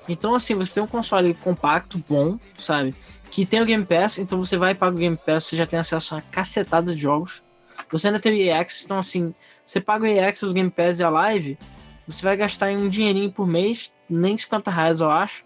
Então, 0.07 0.35
assim, 0.35 0.55
você 0.55 0.75
tem 0.75 0.83
um 0.83 0.87
console 0.87 1.33
compacto, 1.33 2.03
bom, 2.07 2.39
sabe? 2.59 2.95
Que 3.35 3.45
tem 3.45 3.61
o 3.61 3.67
Game 3.67 3.85
Pass, 3.85 4.21
então 4.21 4.39
você 4.39 4.57
vai 4.57 4.77
pagar 4.77 4.95
o 4.95 4.99
Game 5.01 5.17
Pass, 5.17 5.47
você 5.47 5.57
já 5.57 5.67
tem 5.67 5.77
acesso 5.77 6.15
a 6.15 6.19
uma 6.19 6.23
cacetada 6.23 6.95
de 6.95 7.01
jogos. 7.01 7.43
Você 7.91 8.07
ainda 8.07 8.21
tem 8.21 8.49
o 8.49 8.55
Access, 8.55 8.85
então 8.85 8.97
assim, 8.97 9.35
você 9.67 9.81
paga 9.81 10.07
o 10.07 10.25
Access, 10.25 10.47
o 10.47 10.53
Game 10.53 10.71
Pass 10.71 11.01
e 11.01 11.03
a 11.03 11.11
Live, 11.11 11.59
você 12.07 12.23
vai 12.23 12.37
gastar 12.37 12.71
um 12.71 12.89
dinheirinho 12.89 13.33
por 13.33 13.45
mês, 13.45 13.93
nem 14.09 14.37
50 14.37 14.71
reais, 14.71 15.01
eu 15.01 15.11
acho. 15.11 15.45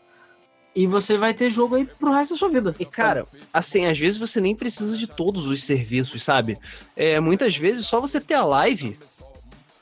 E 0.76 0.86
você 0.86 1.16
vai 1.16 1.32
ter 1.32 1.48
jogo 1.48 1.76
aí 1.76 1.86
pro 1.86 2.12
resto 2.12 2.34
da 2.34 2.38
sua 2.38 2.50
vida. 2.50 2.76
E, 2.78 2.84
cara, 2.84 3.26
assim, 3.50 3.86
às 3.86 3.98
vezes 3.98 4.18
você 4.18 4.38
nem 4.38 4.54
precisa 4.54 4.94
de 4.98 5.06
todos 5.06 5.46
os 5.46 5.64
serviços, 5.64 6.22
sabe? 6.22 6.58
É, 6.94 7.18
muitas 7.20 7.56
vezes 7.56 7.86
só 7.86 8.02
você 8.02 8.20
ter 8.20 8.34
a 8.34 8.44
live 8.44 8.98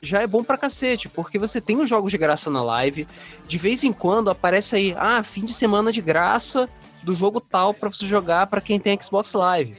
já 0.01 0.23
é 0.23 0.29
bom 0.29 0.45
pra 0.45 0.57
cacete, 0.57 1.09
porque 1.09 1.41
você 1.41 1.61
tem 1.61 1.77
os 1.79 1.89
jogos 1.89 2.13
de 2.13 2.19
graça 2.19 2.53
na 2.53 2.63
live. 2.63 3.05
De 3.49 3.59
vez 3.59 3.83
em 3.83 3.93
quando 3.93 4.31
aparece 4.31 4.77
aí, 4.77 4.95
ah, 4.97 5.25
fim 5.25 5.45
de 5.45 5.53
semana 5.53 5.91
de 5.91 6.01
graça 6.01 6.69
do 7.07 7.15
jogo 7.15 7.41
tal 7.41 7.73
para 7.73 7.89
você 7.89 8.05
jogar 8.05 8.49
para 8.49 8.61
quem 8.61 8.81
tem 8.81 9.01
Xbox 9.01 9.33
Live. 9.33 9.77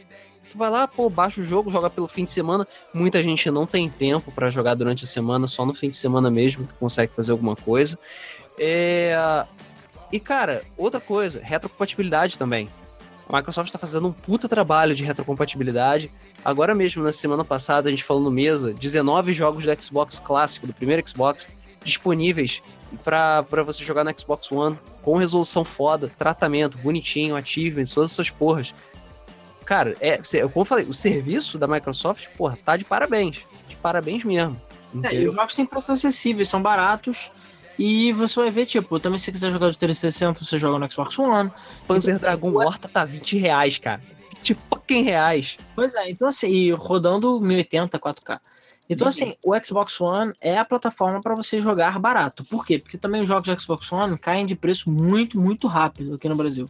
Tu 0.49 0.57
vai 0.57 0.69
lá, 0.69 0.87
pô, 0.87 1.09
baixa 1.09 1.41
o 1.41 1.43
jogo, 1.43 1.69
joga 1.69 1.89
pelo 1.89 2.07
fim 2.07 2.23
de 2.23 2.31
semana. 2.31 2.65
Muita 2.93 3.21
gente 3.21 3.51
não 3.51 3.65
tem 3.65 3.89
tempo 3.89 4.31
para 4.31 4.49
jogar 4.49 4.75
durante 4.75 5.03
a 5.03 5.07
semana, 5.07 5.45
só 5.45 5.65
no 5.65 5.73
fim 5.73 5.89
de 5.89 5.97
semana 5.97 6.31
mesmo 6.31 6.65
que 6.65 6.73
consegue 6.75 7.11
fazer 7.13 7.33
alguma 7.33 7.53
coisa. 7.53 7.99
É... 8.57 9.45
E 10.09 10.21
cara, 10.21 10.63
outra 10.77 11.01
coisa, 11.01 11.41
retrocompatibilidade 11.43 12.39
também. 12.39 12.69
A 13.27 13.35
Microsoft 13.35 13.67
está 13.67 13.77
fazendo 13.77 14.07
um 14.07 14.13
puta 14.13 14.47
trabalho 14.47 14.95
de 14.95 15.03
retrocompatibilidade. 15.03 16.09
Agora 16.45 16.73
mesmo, 16.73 17.03
na 17.03 17.11
semana 17.11 17.43
passada, 17.43 17.89
a 17.89 17.91
gente 17.91 18.05
falou 18.05 18.23
no 18.23 18.31
mesa, 18.31 18.73
19 18.73 19.33
jogos 19.33 19.65
do 19.65 19.83
Xbox 19.83 20.17
clássico, 20.17 20.65
do 20.65 20.73
primeiro 20.73 21.05
Xbox, 21.05 21.49
disponíveis 21.83 22.61
para 23.03 23.63
você 23.65 23.83
jogar 23.83 24.03
no 24.03 24.13
Xbox 24.17 24.51
One, 24.51 24.77
com 25.01 25.17
resolução 25.17 25.65
foda, 25.65 26.11
tratamento 26.17 26.77
bonitinho, 26.77 27.35
achievements, 27.35 27.93
todas 27.93 28.11
essas 28.11 28.29
porras. 28.29 28.73
Cara, 29.65 29.95
é, 29.99 30.17
como 30.17 30.61
eu 30.61 30.65
falei, 30.65 30.85
o 30.85 30.93
serviço 30.93 31.57
da 31.57 31.67
Microsoft, 31.67 32.27
porra, 32.37 32.57
tá 32.63 32.77
de 32.77 32.85
parabéns. 32.85 33.43
De 33.67 33.75
parabéns 33.75 34.23
mesmo. 34.23 34.59
É, 35.03 35.13
e 35.13 35.27
os 35.27 35.35
jogos 35.35 35.55
têm 35.55 35.65
preços 35.65 35.89
acessíveis, 35.89 36.47
são 36.47 36.61
baratos. 36.61 37.31
E 37.77 38.11
você 38.13 38.39
vai 38.39 38.49
ver, 38.49 38.65
tipo, 38.65 38.99
também 38.99 39.19
se 39.19 39.25
você 39.25 39.31
quiser 39.31 39.51
jogar 39.51 39.69
de 39.69 39.77
360, 39.77 40.43
você 40.43 40.57
joga 40.57 40.79
no 40.79 40.91
Xbox 40.91 41.19
One. 41.19 41.51
Panzer 41.87 42.15
então, 42.15 42.29
Dragon 42.29 42.55
Horta 42.55 42.87
tá 42.87 43.05
20 43.05 43.37
reais, 43.37 43.77
cara. 43.77 44.01
20 44.37 44.57
fucking 44.69 45.03
reais. 45.03 45.57
Pois 45.75 45.93
é, 45.93 46.09
então 46.09 46.27
assim, 46.27 46.71
rodando 46.71 47.39
1080, 47.39 47.99
4K. 47.99 48.39
Então, 48.89 49.07
assim, 49.07 49.35
o 49.43 49.53
Xbox 49.63 49.99
One 49.99 50.33
é 50.39 50.57
a 50.57 50.63
plataforma 50.63 51.21
para 51.21 51.35
você 51.35 51.59
jogar 51.59 51.99
barato. 51.99 52.45
Por 52.45 52.65
quê? 52.65 52.79
Porque 52.79 52.97
também 52.97 53.21
os 53.21 53.27
jogos 53.27 53.43
de 53.43 53.61
Xbox 53.61 53.91
One 53.91 54.17
caem 54.17 54.45
de 54.45 54.55
preço 54.55 54.89
muito, 54.89 55.39
muito 55.39 55.67
rápido 55.67 56.15
aqui 56.15 56.29
no 56.29 56.35
Brasil. 56.35 56.69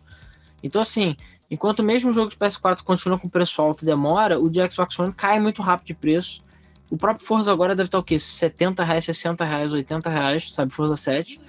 Então, 0.63 0.82
assim, 0.82 1.15
enquanto 1.49 1.84
mesmo 1.84 2.10
o 2.10 2.13
jogo 2.13 2.30
de 2.30 2.36
PS4 2.36 2.82
continua 2.84 3.19
com 3.19 3.30
preço 3.30 3.62
alto 3.62 3.84
e 3.84 3.86
demora, 3.86 4.39
o 4.39 4.49
de 4.49 4.60
Xbox 4.71 4.97
One 4.97 5.13
cai 5.13 5.39
muito 5.39 5.62
rápido 5.62 5.88
de 5.88 5.93
preço. 5.93 6.43
O 6.89 6.97
próprio 6.97 7.25
Forza 7.25 7.51
agora 7.51 7.75
deve 7.75 7.88
estar 7.88 7.99
o 7.99 8.03
quê? 8.03 8.17
70 8.17 8.84
reais, 8.84 9.06
60 9.06 9.45
reais, 9.45 9.73
80 9.73 10.10
reais, 10.10 10.51
sabe? 10.51 10.73
Forza 10.73 10.95
7. 10.95 11.39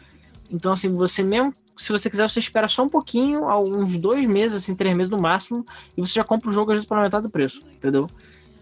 Então, 0.51 0.73
assim, 0.73 0.93
você 0.95 1.23
mesmo, 1.23 1.55
se 1.77 1.93
você 1.93 2.11
quiser, 2.11 2.29
você 2.29 2.41
espera 2.41 2.69
só 2.69 2.83
um 2.83 2.89
pouquinho, 2.89 3.47
uns 3.47 3.97
dois 3.97 4.27
meses, 4.27 4.63
assim, 4.63 4.75
três 4.75 4.95
meses 4.95 5.11
no 5.11 5.19
máximo, 5.19 5.65
e 5.97 6.01
você 6.01 6.15
já 6.15 6.25
compra 6.25 6.51
o 6.51 6.53
jogo 6.53 6.73
às 6.73 6.77
vezes 6.77 6.89
pela 6.89 7.03
metade 7.03 7.23
do 7.23 7.31
preço, 7.31 7.63
entendeu? 7.73 8.11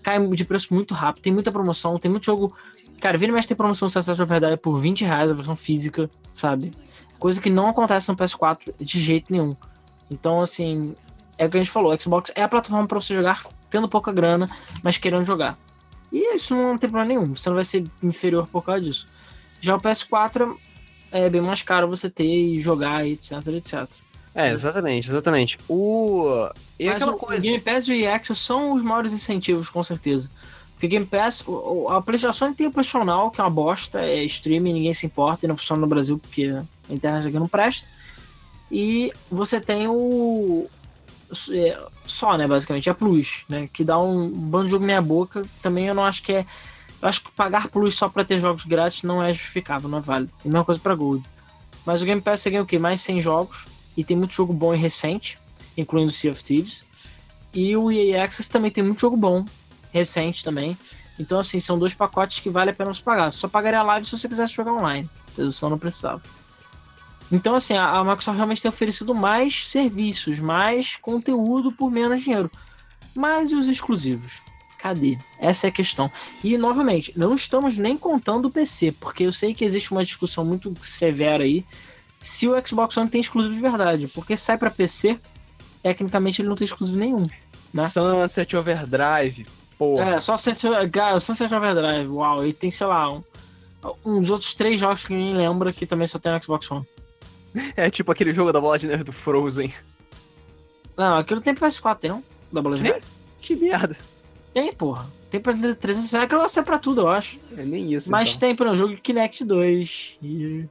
Cai 0.07 0.25
de 0.25 0.45
preço 0.45 0.73
muito 0.73 0.95
rápido, 0.95 1.25
tem 1.25 1.33
muita 1.33 1.51
promoção, 1.51 1.99
tem 1.99 2.09
muito 2.09 2.27
jogo. 2.27 2.57
Cara, 3.01 3.19
vira 3.19 3.33
mais 3.33 3.45
tem 3.45 3.57
promoção 3.57 3.89
se 3.89 4.01
de 4.01 4.25
verdade 4.25 4.57
por 4.57 4.79
20 4.79 5.05
reais 5.05 5.29
a 5.29 5.35
versão 5.35 5.57
física, 5.57 6.09
sabe? 6.33 6.71
Coisa 7.19 7.41
que 7.41 7.51
não 7.51 7.67
acontece 7.67 8.09
no 8.09 8.17
PS4 8.17 8.73
de 8.79 9.01
jeito 9.01 9.33
nenhum. 9.33 9.57
Então, 10.09 10.41
assim, 10.41 10.95
é 11.37 11.47
o 11.47 11.51
que 11.51 11.57
a 11.57 11.61
gente 11.61 11.73
falou, 11.73 11.99
Xbox 11.99 12.31
é 12.37 12.45
a 12.45 12.49
plataforma 12.49 12.87
para 12.87 13.01
você 13.01 13.17
jogar 13.17 13.45
tendo 13.69 13.89
pouca 13.89 14.13
grana, 14.13 14.49
mas 14.81 14.97
querendo 14.97 15.27
jogar. 15.27 15.59
E 16.13 16.37
isso 16.37 16.55
não 16.55 16.79
tem 16.79 16.89
problema 16.89 17.05
nenhum, 17.05 17.35
você 17.35 17.49
não 17.49 17.57
vai 17.57 17.65
ser 17.65 17.85
inferior 18.01 18.47
por 18.47 18.65
causa 18.65 18.83
disso. 18.83 19.09
Já 19.61 19.75
o 19.75 19.81
PS4 19.81 20.57
é 21.11 21.29
bem 21.29 21.41
mais 21.41 21.63
caro 21.63 21.89
você 21.89 22.09
ter 22.09 22.25
e 22.25 22.61
jogar, 22.61 23.05
etc, 23.05 23.45
etc. 23.49 23.89
É, 24.37 24.53
exatamente, 24.53 25.09
exatamente. 25.09 25.59
O. 25.67 26.47
E 26.79 26.85
Mas 26.85 26.97
aquela 26.97 27.13
o 27.13 27.19
coisa. 27.19 27.41
Game 27.41 27.59
Pass 27.59 27.89
e 27.89 27.93
o 27.93 27.95
EA 27.95 28.21
são 28.23 28.75
os 28.75 28.83
maiores 28.83 29.15
incentivos, 29.15 29.71
com 29.71 29.83
certeza. 29.83 30.31
Porque 30.75 30.89
Game 30.89 31.07
Pass, 31.07 31.43
a 31.89 32.03
PlayStation 32.03 32.53
tem 32.53 32.67
o 32.67 32.71
PlayStation 32.71 33.03
Now, 33.03 33.31
que 33.31 33.41
é 33.41 33.45
uma 33.45 33.49
bosta, 33.49 33.99
é 34.03 34.23
streaming, 34.25 34.75
ninguém 34.75 34.93
se 34.93 35.07
importa 35.07 35.47
e 35.47 35.49
não 35.49 35.57
funciona 35.57 35.81
no 35.81 35.87
Brasil 35.87 36.19
porque 36.19 36.55
a 36.89 36.93
internet 36.93 37.27
aqui 37.27 37.39
não 37.39 37.49
presta. 37.49 37.89
E 38.71 39.11
você 39.31 39.59
tem 39.59 39.89
o. 39.89 40.69
É, 41.51 41.79
só, 42.05 42.37
né, 42.37 42.47
basicamente, 42.47 42.91
a 42.91 42.95
Plus, 42.95 43.43
né? 43.49 43.71
Que 43.73 43.83
dá 43.83 43.99
um 43.99 44.29
bando 44.29 44.67
de 44.67 44.73
jogo 44.73 44.85
meia 44.85 45.01
boca. 45.01 45.47
Também 45.63 45.87
eu 45.87 45.95
não 45.95 46.05
acho 46.05 46.23
que 46.23 46.35
é. 46.35 46.47
Eu 47.01 47.09
acho 47.09 47.23
que 47.23 47.31
pagar 47.33 47.69
Plus 47.69 47.95
só 47.95 48.11
pra 48.11 48.23
ter 48.23 48.39
jogos 48.39 48.65
grátis 48.65 49.03
não 49.03 49.23
é 49.23 49.33
justificável, 49.33 49.89
não 49.89 49.99
é 49.99 50.03
válido. 50.03 50.33
a 50.45 50.49
mesma 50.49 50.65
coisa 50.65 50.79
pra 50.79 50.95
Gold. 50.95 51.25
Mas 51.87 52.03
o 52.03 52.05
Game 52.05 52.21
Pass 52.21 52.41
você 52.43 52.51
ganha 52.51 52.63
o 52.63 52.67
quê? 52.67 52.79
Mais 52.79 53.01
100 53.01 53.23
jogos. 53.23 53.67
E 53.97 54.05
tem 54.05 54.17
muito 54.17 54.35
jogo 54.35 54.53
bom 54.53 54.75
e 54.75 54.79
recente, 54.79 55.39
incluindo 55.77 56.13
Sea 56.13 56.31
of 56.31 56.43
Thieves. 56.43 56.85
E 57.55 57.77
o 57.77 57.91
EA 57.91 58.25
Access 58.25 58.51
também 58.51 58.71
tem 58.71 58.85
muito 58.85 59.01
jogo 59.01 59.17
bom, 59.17 59.45
recente 59.91 60.45
também. 60.45 60.77
Então, 61.19 61.39
assim, 61.39 61.61
são 61.61 61.79
dois 61.79 61.95
pacotes 61.95 62.41
que 62.41 62.51
vale 62.51 62.71
a 62.71 62.75
pena 62.75 62.93
você 62.93 63.03
pagar. 63.03 63.31
Só 63.31 63.49
pagaria 63.49 63.81
a 63.81 63.83
live 63.83 64.07
se 64.07 64.17
você 64.17 64.29
quisesse 64.29 64.55
jogar 64.55 64.73
online. 64.73 65.09
Eu 65.37 65.51
só 65.51 65.69
não 65.69 65.79
precisava. 65.79 66.23
Então, 67.33 67.55
assim, 67.55 67.75
a, 67.77 68.05
Microsoft 68.05 68.37
realmente 68.37 68.63
tem 68.63 68.69
oferecido 68.69 69.15
mais 69.15 69.69
serviços, 69.69 70.39
mais 70.39 70.97
conteúdo 70.97 71.73
por 71.73 71.91
menos 71.91 72.23
dinheiro. 72.23 72.51
Mas 73.15 73.51
e 73.51 73.55
os 73.55 73.67
exclusivos? 73.67 74.43
Cadê? 74.79 75.19
Essa 75.39 75.67
é 75.67 75.71
a 75.71 75.73
questão. 75.73 76.13
E, 76.45 76.57
novamente, 76.57 77.13
não 77.17 77.35
estamos 77.35 77.77
nem 77.79 77.97
contando 77.97 78.47
o 78.47 78.51
PC, 78.51 78.93
porque 78.93 79.25
eu 79.25 79.33
sei 79.33 79.55
que 79.55 79.65
existe 79.65 79.91
uma 79.91 80.05
discussão 80.05 80.45
muito 80.45 80.73
severa 80.83 81.43
aí 81.43 81.65
se 82.21 82.49
o 82.49 82.67
Xbox 82.67 82.97
One 82.97 83.09
tem 83.09 83.21
exclusivo 83.21 83.55
de 83.55 83.61
verdade. 83.61 84.09
Porque 84.09 84.37
sai 84.37 84.59
para 84.59 84.71
PC, 84.71 85.19
tecnicamente 85.83 86.41
ele 86.41 86.49
não 86.49 86.57
tem 86.57 86.65
exclusivo 86.65 86.99
nenhum. 86.99 87.23
Né? 87.73 87.87
Sunset 87.87 88.57
Overdrive, 88.57 89.47
porra. 89.79 90.17
É, 90.17 90.21
só 90.21 90.37
Sunset, 90.37 90.61
Sunset 91.21 91.55
Overdrive, 91.55 92.09
uau. 92.09 92.47
E 92.47 92.53
tem, 92.53 92.71
sei 92.71 92.87
lá, 92.87 93.13
um, 93.13 93.23
uns 94.05 94.31
outros 94.31 94.55
três 94.55 94.81
jogos 94.81 95.05
que 95.05 95.13
ninguém 95.13 95.37
lembra 95.37 95.73
que 95.73 95.87
também 95.87 96.07
só 96.07 96.19
tem 96.19 96.33
no 96.33 96.43
Xbox 96.43 96.71
One. 96.71 96.87
É 97.75 97.89
tipo 97.89 98.13
aquele 98.13 98.35
jogo 98.35 98.53
da 98.53 98.61
bola 98.61 98.79
de 98.79 98.87
neve 98.87 99.03
do 99.03 99.13
Frozen. 99.13 99.73
Não, 100.95 101.17
aquilo 101.19 101.41
tem 101.41 101.55
PS4, 101.55 101.99
tem 101.99 102.11
não? 102.11 102.23
Da 102.53 102.61
bola 102.61 102.77
de 102.77 102.83
neve? 102.83 103.01
Que 103.41 103.57
merda. 103.57 103.97
Tem, 104.53 104.73
porra. 104.73 105.07
Tem 105.31 105.41
pra 105.41 105.53
360, 105.53 106.23
aquilo 106.23 106.49
ser 106.49 106.63
pra 106.63 106.79
tudo, 106.79 107.03
eu 107.03 107.09
acho. 107.09 107.39
É 107.57 107.63
nem 107.63 107.93
isso. 107.93 108.11
Mas 108.11 108.31
então. 108.31 108.41
tem 108.41 108.55
para 108.55 108.73
o 108.73 108.77
jogo 108.77 108.97
Kinect 108.97 109.45
2. 109.45 110.19
E... 110.23 110.65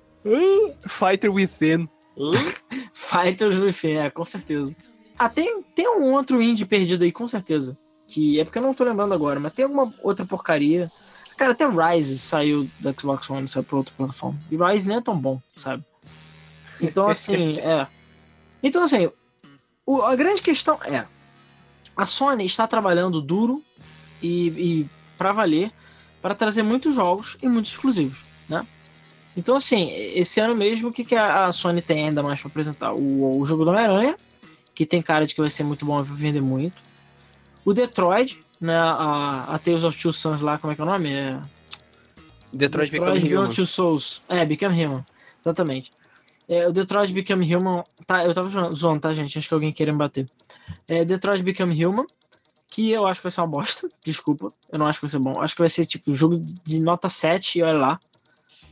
Fighter 0.88 1.32
Within. 1.32 1.90
Fighters 2.94 3.58
Within, 3.58 3.98
é, 3.98 4.10
com 4.10 4.26
certeza. 4.26 4.76
Ah, 5.18 5.30
tem, 5.30 5.64
tem 5.76 5.88
um 5.88 6.14
outro 6.14 6.42
indie 6.42 6.66
perdido 6.66 7.04
aí, 7.04 7.12
com 7.12 7.28
certeza. 7.28 7.78
Que 8.08 8.40
é 8.40 8.44
porque 8.44 8.58
eu 8.58 8.64
não 8.64 8.74
tô 8.74 8.84
lembrando 8.84 9.14
agora, 9.14 9.40
mas 9.40 9.54
tem 9.54 9.64
alguma 9.64 9.94
outra 10.04 10.26
porcaria. 10.26 10.92
Cara, 11.38 11.52
até 11.52 11.66
Rise 11.68 12.18
saiu 12.18 12.70
do 12.80 12.96
Xbox 13.00 13.30
One, 13.30 13.48
saiu 13.48 13.64
pra 13.64 13.78
outra 13.78 13.94
plataforma. 13.96 14.40
E 14.52 14.56
Rise 14.56 14.88
nem 14.88 14.98
é 14.98 15.02
tão 15.02 15.18
bom, 15.18 15.42
sabe? 15.56 15.84
Então, 16.80 17.08
assim, 17.08 17.58
é. 17.60 17.88
Então, 18.62 18.84
assim, 18.84 19.10
o, 19.86 20.02
a 20.02 20.16
grande 20.16 20.42
questão 20.42 20.78
é: 20.84 21.06
a 21.96 22.06
Sony 22.06 22.46
está 22.46 22.68
trabalhando 22.68 23.22
duro 23.22 23.62
e, 24.22 24.48
e 24.48 24.90
para 25.18 25.32
valer, 25.32 25.72
para 26.22 26.36
trazer 26.36 26.64
muitos 26.64 26.96
jogos 26.96 27.38
e 27.42 27.48
muitos 27.48 27.72
exclusivos, 27.72 28.24
né? 28.50 28.66
Então, 29.38 29.56
assim, 29.56 29.92
esse 29.92 30.40
ano 30.40 30.56
mesmo, 30.56 30.90
o 30.90 30.92
que, 30.92 31.04
que 31.04 31.16
a 31.16 31.52
Sony 31.52 31.82
tem 31.82 32.08
ainda 32.08 32.24
mais 32.24 32.40
para 32.40 32.48
apresentar? 32.48 32.94
O, 32.94 33.40
o 33.40 33.46
jogo 33.46 33.66
do 33.66 33.72
Homem-Aranha, 33.72 34.16
que 34.74 34.86
tem 34.86 35.02
cara 35.02 35.26
de 35.26 35.36
que 35.36 35.42
vai 35.42 35.50
ser 35.50 35.64
muito 35.64 35.86
bom, 35.86 36.02
vai 36.02 36.18
vender 36.18 36.42
muito. 36.42 36.82
O 37.66 37.74
Detroit, 37.74 38.40
né? 38.62 38.78
A, 38.78 39.46
a 39.50 39.60
Tales 39.60 39.84
of 39.84 40.02
Two 40.02 40.14
Sons 40.14 40.42
lá, 40.42 40.58
como 40.58 40.72
é 40.72 40.76
que 40.76 40.82
é 40.82 40.84
o 40.84 40.88
nome? 40.88 41.12
É... 41.12 41.40
Detroit, 42.54 42.90
Detroit 42.90 43.22
Become 43.22 43.36
Human. 43.36 43.54
Two 43.54 43.66
Souls. 43.66 44.22
É, 44.30 44.46
Become 44.46 44.86
Human. 44.86 45.06
Exatamente. 45.42 45.92
É, 46.48 46.68
o 46.68 46.72
Detroit 46.72 47.12
Become 47.12 47.54
Human. 47.54 47.84
Tá, 48.06 48.24
eu 48.24 48.34
tava 48.34 48.74
zoando, 48.74 49.02
tá, 49.02 49.12
gente? 49.12 49.38
Acho 49.38 49.48
que 49.48 49.54
alguém 49.54 49.74
queria 49.74 49.92
me 49.92 50.00
bater. 50.00 50.30
É, 50.88 51.04
Detroit 51.04 51.44
Become 51.44 51.86
Human. 51.86 52.06
Que 52.70 52.92
eu 52.92 53.06
acho 53.06 53.20
que 53.20 53.26
vai 53.26 53.32
ser 53.32 53.42
uma 53.42 53.48
bosta. 53.48 53.90
Desculpa. 54.04 54.54
Eu 54.72 54.80
não 54.80 54.86
acho 54.86 55.00
que 55.00 55.06
vai 55.06 55.10
ser 55.10 55.20
bom. 55.20 55.42
Acho 55.42 55.56
que 55.56 55.62
vai 55.62 55.70
ser 55.70 55.86
tipo 55.86 56.14
jogo 56.14 56.38
de 56.64 56.80
nota 56.80 57.10
7 57.10 57.60
e 57.60 57.64
olha 57.64 57.78
lá. 57.78 58.00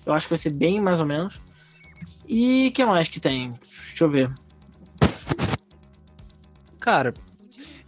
Eu 0.06 0.14
acho 0.14 0.28
que 0.28 0.32
vai 0.32 0.38
ser 0.38 0.52
bem 0.52 0.82
mais 0.82 1.00
ou 1.00 1.06
menos. 1.06 1.42
E 2.28 2.72
que 2.72 2.86
mais 2.86 3.08
que 3.08 3.20
tem? 3.20 3.52
Deixa 3.52 4.04
eu 4.04 4.10
ver. 4.10 4.32
Cara, 6.80 7.14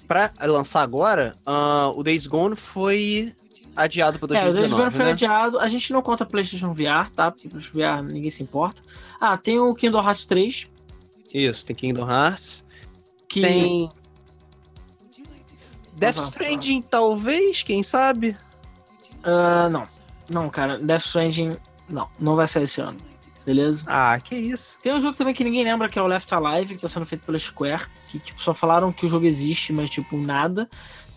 pra 0.07 0.31
lançar 0.41 0.81
agora, 0.81 1.35
uh, 1.45 1.97
o 1.97 2.03
Days 2.03 2.27
Gone 2.27 2.55
foi 2.55 3.33
adiado 3.75 4.19
para 4.19 4.27
2019. 4.27 4.37
É, 4.37 4.49
o 4.49 4.53
Days 4.53 4.73
Gone 4.73 4.91
foi 4.91 5.05
né? 5.05 5.11
adiado. 5.11 5.59
A 5.59 5.67
gente 5.67 5.91
não 5.91 6.01
conta 6.01 6.25
PlayStation 6.25 6.73
VR, 6.73 7.09
tá? 7.13 7.31
Porque 7.31 7.49
PlayStation 7.49 7.77
VR 7.77 8.03
ninguém 8.03 8.31
se 8.31 8.43
importa. 8.43 8.81
Ah, 9.19 9.37
tem 9.37 9.59
o 9.59 9.73
Kingdom 9.75 10.03
Hearts 10.03 10.25
3. 10.25 10.67
Isso, 11.33 11.65
tem 11.65 11.75
Kingdom 11.75 12.09
Hearts. 12.09 12.65
Que... 13.27 13.41
Tem. 13.41 13.91
Death 15.97 16.17
Stranding, 16.17 16.81
talvez, 16.81 17.63
quem 17.63 17.81
sabe? 17.81 18.35
Uh, 19.23 19.69
não. 19.69 19.87
Não, 20.29 20.49
cara, 20.49 20.77
Death 20.77 21.05
Stranding, 21.05 21.57
não. 21.89 22.09
Não 22.19 22.35
vai 22.35 22.47
sair 22.47 22.63
esse 22.63 22.81
ano. 22.81 22.97
Beleza? 23.45 23.83
Ah, 23.85 24.19
que 24.19 24.35
isso. 24.35 24.79
Tem 24.81 24.93
um 24.93 24.99
jogo 24.99 25.15
também 25.15 25.33
que 25.33 25.43
ninguém 25.43 25.63
lembra, 25.63 25.87
que 25.87 25.99
é 25.99 26.01
o 26.01 26.07
Left 26.07 26.33
Alive, 26.33 26.75
que 26.75 26.81
tá 26.81 26.87
sendo 26.87 27.05
feito 27.05 27.23
pela 27.23 27.37
Square. 27.37 27.85
Que, 28.07 28.17
tipo, 28.17 28.41
só 28.41 28.53
falaram 28.53 28.91
que 28.91 29.05
o 29.05 29.09
jogo 29.09 29.25
existe, 29.25 29.71
mas, 29.71 29.89
tipo, 29.89 30.17
nada. 30.17 30.67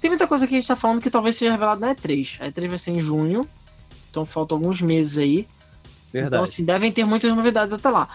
Tem 0.00 0.10
muita 0.10 0.26
coisa 0.26 0.46
que 0.46 0.54
a 0.54 0.58
gente 0.58 0.68
tá 0.68 0.76
falando 0.76 1.00
que 1.00 1.10
talvez 1.10 1.36
seja 1.36 1.52
revelado 1.52 1.80
na 1.80 1.94
E3. 1.94 2.36
A 2.40 2.48
E3 2.48 2.68
vai 2.68 2.78
ser 2.78 2.90
em 2.90 3.00
junho. 3.00 3.48
Então 4.10 4.26
faltam 4.26 4.58
alguns 4.58 4.82
meses 4.82 5.16
aí. 5.16 5.48
Verdade. 6.12 6.34
Então, 6.34 6.44
assim, 6.44 6.64
devem 6.64 6.92
ter 6.92 7.04
muitas 7.04 7.32
novidades 7.32 7.72
até 7.72 7.88
lá. 7.88 8.08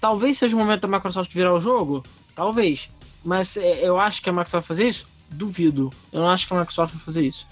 Talvez 0.00 0.38
seja 0.38 0.54
o 0.54 0.58
momento 0.58 0.82
da 0.82 0.88
Microsoft 0.88 1.32
virar 1.32 1.54
o 1.54 1.60
jogo. 1.60 2.04
Talvez. 2.34 2.90
Mas 3.24 3.56
é, 3.56 3.86
eu 3.86 3.98
acho 3.98 4.22
que 4.22 4.28
a 4.28 4.32
Microsoft 4.32 4.66
vai 4.66 4.76
fazer 4.76 4.88
isso? 4.88 5.08
Duvido. 5.30 5.90
Eu 6.12 6.20
não 6.20 6.28
acho 6.28 6.46
que 6.46 6.54
a 6.54 6.58
Microsoft 6.58 6.94
vai 6.94 7.02
fazer 7.02 7.26
isso. 7.26 7.46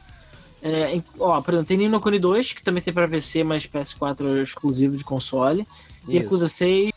É, 0.63 1.03
ó, 1.19 1.41
por 1.41 1.55
exemplo, 1.55 1.67
tem 1.67 1.77
Nino 1.77 2.01
Kuni 2.01 2.21
2, 2.21 2.53
que 2.53 2.63
também 2.63 2.81
tem 2.81 2.95
pra 2.95 3.09
PC, 3.09 3.43
mas 3.43 3.67
PS4 3.67 4.39
é 4.39 4.43
exclusivo 4.43 4.97
de 4.97 5.03
console. 5.03 5.67
E 6.07 6.17
Yakuza 6.17 6.47
6. 6.47 6.91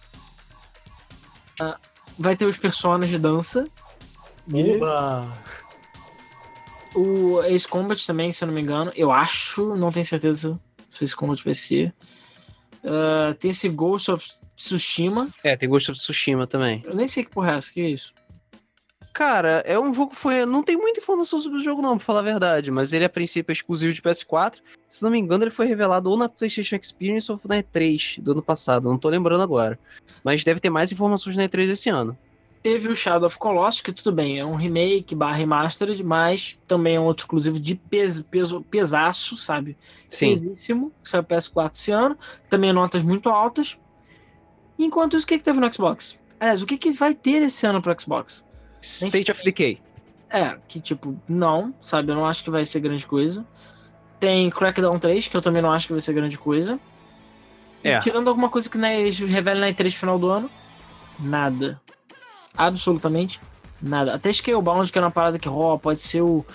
Uh, 1.59 1.73
vai 2.17 2.35
ter 2.35 2.45
os 2.45 2.57
personagens 2.57 3.09
de 3.09 3.17
dança. 3.17 3.65
Oba! 4.53 5.33
O 6.93 7.41
Ace 7.43 7.67
Combat 7.67 8.05
também, 8.05 8.31
se 8.31 8.43
eu 8.43 8.47
não 8.47 8.53
me 8.53 8.61
engano. 8.61 8.91
Eu 8.95 9.11
acho, 9.11 9.75
não 9.75 9.91
tenho 9.91 10.05
certeza 10.05 10.59
se 10.87 11.01
o 11.01 11.03
Ace 11.03 11.15
Combat 11.15 11.43
vai 11.43 11.55
ser. 11.55 11.93
Uh, 12.83 13.33
tem 13.39 13.49
esse 13.49 13.67
Ghost 13.67 14.11
of 14.11 14.29
Tsushima. 14.55 15.27
É, 15.43 15.57
tem 15.57 15.67
Ghost 15.67 15.89
of 15.89 15.99
Tsushima 15.99 16.45
também. 16.45 16.83
Eu 16.85 16.93
nem 16.93 17.07
sei 17.07 17.23
que 17.23 17.31
porra 17.31 17.53
é 17.53 17.57
essa, 17.57 17.71
que 17.71 17.81
é 17.81 17.89
isso? 17.89 18.13
Cara, 19.15 19.63
é 19.65 19.79
um 19.79 19.93
jogo 19.93 20.11
que 20.11 20.17
foi. 20.17 20.45
Não 20.45 20.61
tem 20.61 20.75
muita 20.75 20.99
informação 20.99 21.39
sobre 21.39 21.57
o 21.57 21.63
jogo, 21.63 21.81
não, 21.81 21.95
pra 21.95 22.05
falar 22.05 22.19
a 22.19 22.23
verdade. 22.23 22.69
Mas 22.69 22.91
ele, 22.91 23.05
a 23.05 23.09
princípio, 23.09 23.49
é 23.49 23.53
exclusivo 23.53 23.93
de 23.93 24.01
PS4. 24.01 24.55
Se 24.89 25.01
não 25.01 25.09
me 25.09 25.17
engano, 25.17 25.45
ele 25.45 25.51
foi 25.51 25.67
revelado 25.67 26.11
ou 26.11 26.17
na 26.17 26.27
PlayStation 26.27 26.75
Experience 26.75 27.31
ou 27.31 27.39
na 27.45 27.63
E3 27.63 28.19
do 28.19 28.33
ano 28.33 28.41
passado. 28.41 28.89
Não 28.89 28.97
tô 28.97 29.07
lembrando 29.07 29.41
agora. 29.41 29.79
Mas 30.21 30.43
deve 30.43 30.59
ter 30.59 30.69
mais 30.69 30.91
informações 30.91 31.37
na 31.37 31.45
E3 31.45 31.69
esse 31.69 31.87
ano. 31.87 32.17
Teve 32.61 32.89
o 32.89 32.95
Shadow 32.95 33.27
of 33.27 33.37
Colossus, 33.37 33.79
que 33.79 33.93
tudo 33.93 34.11
bem, 34.11 34.37
é 34.37 34.45
um 34.45 34.55
remake 34.55 35.15
barra 35.15 35.37
remastered, 35.37 36.03
mas 36.03 36.59
também 36.67 36.97
é 36.97 36.99
um 36.99 37.05
outro 37.05 37.23
exclusivo 37.23 37.57
de 37.57 37.73
peso, 37.73 38.25
peso 38.25 38.65
pesaço, 38.69 39.37
sabe? 39.37 39.77
Sim. 40.09 40.31
Pesíssimo, 40.31 40.91
que 41.01 41.07
saiu 41.07 41.23
PS4 41.23 41.71
esse 41.71 41.91
ano. 41.91 42.17
Também 42.49 42.73
notas 42.73 43.01
muito 43.01 43.29
altas. 43.29 43.77
Enquanto 44.77 45.15
isso, 45.15 45.25
o 45.25 45.29
que, 45.29 45.37
que 45.37 45.43
teve 45.45 45.61
no 45.61 45.73
Xbox? 45.73 46.19
Aliás, 46.37 46.61
o 46.61 46.65
que, 46.65 46.77
que 46.77 46.91
vai 46.91 47.13
ter 47.13 47.41
esse 47.43 47.65
ano 47.65 47.81
pro 47.81 47.95
Xbox? 47.97 48.43
State 48.81 49.31
of 49.31 49.43
Decay. 49.43 49.79
É, 50.29 50.57
que 50.67 50.79
tipo, 50.79 51.19
não, 51.27 51.73
sabe? 51.81 52.11
Eu 52.11 52.15
não 52.15 52.25
acho 52.25 52.43
que 52.43 52.49
vai 52.49 52.65
ser 52.65 52.79
grande 52.79 53.05
coisa. 53.05 53.45
Tem 54.19 54.49
Crackdown 54.49 54.97
3, 54.99 55.27
que 55.27 55.37
eu 55.37 55.41
também 55.41 55.61
não 55.61 55.71
acho 55.71 55.87
que 55.87 55.93
vai 55.93 56.01
ser 56.01 56.13
grande 56.13 56.37
coisa. 56.37 56.79
É. 57.83 57.97
E 57.97 57.99
tirando 57.99 58.27
alguma 58.27 58.49
coisa 58.49 58.69
que 58.69 58.77
né, 58.77 58.99
eles 58.99 59.19
revelam 59.19 59.61
na 59.61 59.67
E3 59.67 59.91
final 59.91 60.17
do 60.17 60.29
ano, 60.29 60.49
nada. 61.19 61.79
Absolutamente 62.57 63.39
nada. 63.81 64.15
Até 64.15 64.31
Scalebound, 64.31 64.91
que 64.91 64.97
era 64.97 65.05
uma 65.05 65.11
parada 65.11 65.37
que 65.37 65.47
oh, 65.47 65.77
pode 65.77 66.01
ser 66.01 66.21
o 66.21 66.45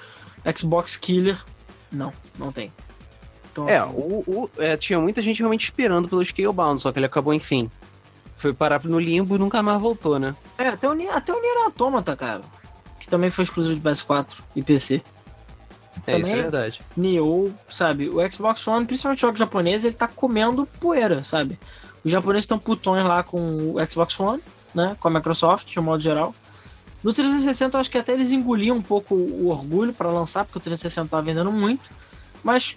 Xbox 0.56 0.96
Killer. 0.96 1.38
Não, 1.92 2.12
não 2.38 2.50
tem. 2.50 2.72
Então, 3.52 3.68
é, 3.68 3.78
assim... 3.78 3.92
o, 3.94 4.24
o 4.26 4.50
é, 4.58 4.76
tinha 4.76 4.98
muita 4.98 5.22
gente 5.22 5.38
realmente 5.38 5.64
esperando 5.64 6.08
pelo 6.08 6.24
Scalebound, 6.24 6.80
só 6.80 6.92
que 6.92 6.98
ele 6.98 7.06
acabou, 7.06 7.34
enfim. 7.34 7.70
Foi 8.40 8.54
parar 8.54 8.82
no 8.84 8.98
limbo 8.98 9.36
e 9.36 9.38
nunca 9.38 9.62
mais 9.62 9.78
voltou, 9.78 10.18
né? 10.18 10.34
É, 10.56 10.68
até 10.68 10.88
o, 10.88 10.92
até 11.12 11.30
o 11.30 11.42
Nier 11.42 11.64
Automata, 11.66 12.16
cara. 12.16 12.40
Que 12.98 13.06
também 13.06 13.28
foi 13.28 13.44
exclusivo 13.44 13.74
de 13.74 13.80
PS4 13.82 14.38
e 14.56 14.62
PC. 14.62 15.02
É, 16.06 16.12
também, 16.12 16.22
isso 16.22 16.32
é 16.32 16.42
verdade. 16.42 16.80
Nioh, 16.96 17.52
sabe? 17.68 18.08
O 18.08 18.30
Xbox 18.30 18.66
One, 18.66 18.86
principalmente 18.86 19.20
jogos 19.20 19.38
japoneses, 19.38 19.84
ele 19.84 19.94
tá 19.94 20.08
comendo 20.08 20.64
poeira, 20.80 21.22
sabe? 21.22 21.60
Os 22.02 22.10
japoneses 22.10 22.44
estão 22.44 22.58
putões 22.58 23.04
lá 23.04 23.22
com 23.22 23.74
o 23.74 23.90
Xbox 23.90 24.18
One, 24.18 24.42
né? 24.74 24.96
Com 24.98 25.08
a 25.08 25.10
Microsoft, 25.10 25.70
de 25.70 25.78
um 25.78 25.82
modo 25.82 26.02
geral. 26.02 26.34
No 27.04 27.12
360, 27.12 27.76
eu 27.76 27.80
acho 27.82 27.90
que 27.90 27.98
até 27.98 28.14
eles 28.14 28.32
engoliam 28.32 28.74
um 28.74 28.82
pouco 28.82 29.14
o 29.14 29.48
orgulho 29.48 29.92
para 29.92 30.08
lançar, 30.10 30.46
porque 30.46 30.56
o 30.56 30.62
360 30.62 31.10
tá 31.10 31.20
vendendo 31.20 31.52
muito. 31.52 31.90
Mas 32.42 32.74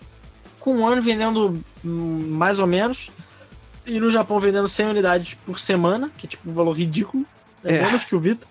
com 0.60 0.76
um 0.76 0.86
ano 0.86 1.02
vendendo 1.02 1.64
hum, 1.86 2.28
mais 2.32 2.60
ou 2.60 2.68
menos, 2.68 3.10
e 3.86 4.00
no 4.00 4.10
Japão 4.10 4.40
vendendo 4.40 4.68
100 4.68 4.88
unidades 4.88 5.34
por 5.46 5.60
semana, 5.60 6.12
que 6.18 6.26
é 6.26 6.30
tipo 6.30 6.50
um 6.50 6.54
valor 6.54 6.74
ridículo. 6.74 7.26
É, 7.64 7.78
é. 7.78 7.86
menos 7.86 8.06
que 8.06 8.16
o 8.16 8.20
Vita. 8.20 8.48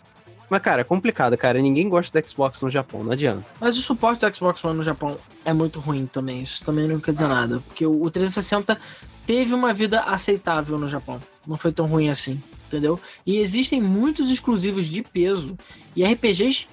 Mas, 0.48 0.60
cara, 0.60 0.82
é 0.82 0.84
complicado, 0.84 1.36
cara. 1.38 1.60
Ninguém 1.60 1.88
gosta 1.88 2.20
do 2.20 2.28
Xbox 2.28 2.60
no 2.60 2.68
Japão, 2.68 3.02
não 3.02 3.12
adianta. 3.12 3.42
Mas 3.58 3.78
o 3.78 3.82
suporte 3.82 4.20
do 4.20 4.36
Xbox 4.36 4.62
One 4.62 4.76
no 4.76 4.82
Japão 4.82 5.16
é 5.46 5.52
muito 5.52 5.80
ruim 5.80 6.06
também. 6.06 6.42
Isso 6.42 6.62
também 6.62 6.86
não 6.86 7.00
quer 7.00 7.12
dizer 7.12 7.26
nada. 7.26 7.62
Porque 7.66 7.86
o 7.86 8.10
360 8.10 8.78
teve 9.26 9.54
uma 9.54 9.72
vida 9.72 10.00
aceitável 10.00 10.78
no 10.78 10.86
Japão. 10.86 11.20
Não 11.46 11.56
foi 11.56 11.72
tão 11.72 11.86
ruim 11.86 12.10
assim, 12.10 12.38
entendeu? 12.66 13.00
E 13.24 13.38
existem 13.38 13.80
muitos 13.80 14.30
exclusivos 14.30 14.86
de 14.86 15.02
peso 15.02 15.56
e 15.96 16.04
RPGs 16.04 16.66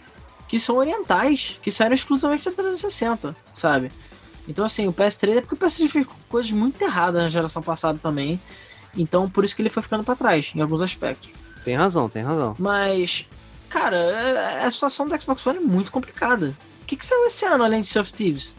que 0.45 0.59
são 0.59 0.75
orientais, 0.75 1.57
que 1.61 1.71
saíram 1.71 1.95
exclusivamente 1.95 2.43
do 2.43 2.51
360, 2.51 3.35
sabe? 3.53 3.91
Então, 4.49 4.65
assim, 4.65 4.87
o 4.87 4.93
PS3 4.93 5.37
é 5.37 5.41
porque 5.41 5.53
o 5.53 5.57
PS3 5.57 5.87
fez 5.87 6.07
coisas 6.27 6.51
muito 6.51 6.81
erradas 6.81 7.21
na 7.21 7.29
geração 7.29 7.61
passada 7.61 7.99
também. 8.01 8.41
Então, 8.97 9.29
por 9.29 9.45
isso 9.45 9.55
que 9.55 9.61
ele 9.61 9.69
foi 9.69 9.83
ficando 9.83 10.03
para 10.03 10.15
trás, 10.15 10.51
em 10.55 10.61
alguns 10.61 10.81
aspectos. 10.81 11.29
Tem 11.63 11.75
razão, 11.75 12.09
tem 12.09 12.23
razão. 12.23 12.55
Mas, 12.57 13.27
cara, 13.69 13.95
é, 13.95 14.65
a 14.65 14.71
situação 14.71 15.07
do 15.07 15.21
Xbox 15.21 15.45
One 15.45 15.59
é 15.59 15.61
muito 15.61 15.91
complicada. 15.91 16.57
O 16.81 16.85
que, 16.85 16.95
que 16.95 17.05
saiu 17.05 17.27
esse 17.27 17.45
ano, 17.45 17.63
além 17.63 17.81
de 17.81 17.87
Sea 17.87 18.01
of 18.01 18.11
Thieves? 18.11 18.55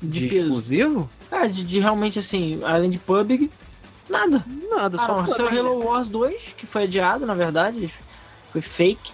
De, 0.00 0.28
de 0.28 0.36
exclusivo? 0.38 1.10
É, 1.28 1.48
de, 1.48 1.64
de, 1.64 1.80
realmente, 1.80 2.20
assim, 2.20 2.60
além 2.62 2.88
de 2.88 2.98
PUBG, 2.98 3.50
nada. 4.08 4.44
Nada, 4.70 4.96
ah, 5.00 5.06
só 5.06 5.22
não, 5.22 5.30
Saiu 5.32 5.48
Halo 5.48 5.84
Wars 5.84 6.08
2, 6.08 6.54
que 6.56 6.66
foi 6.66 6.84
adiado, 6.84 7.26
na 7.26 7.34
verdade. 7.34 7.92
Foi 8.50 8.60
fake. 8.60 9.12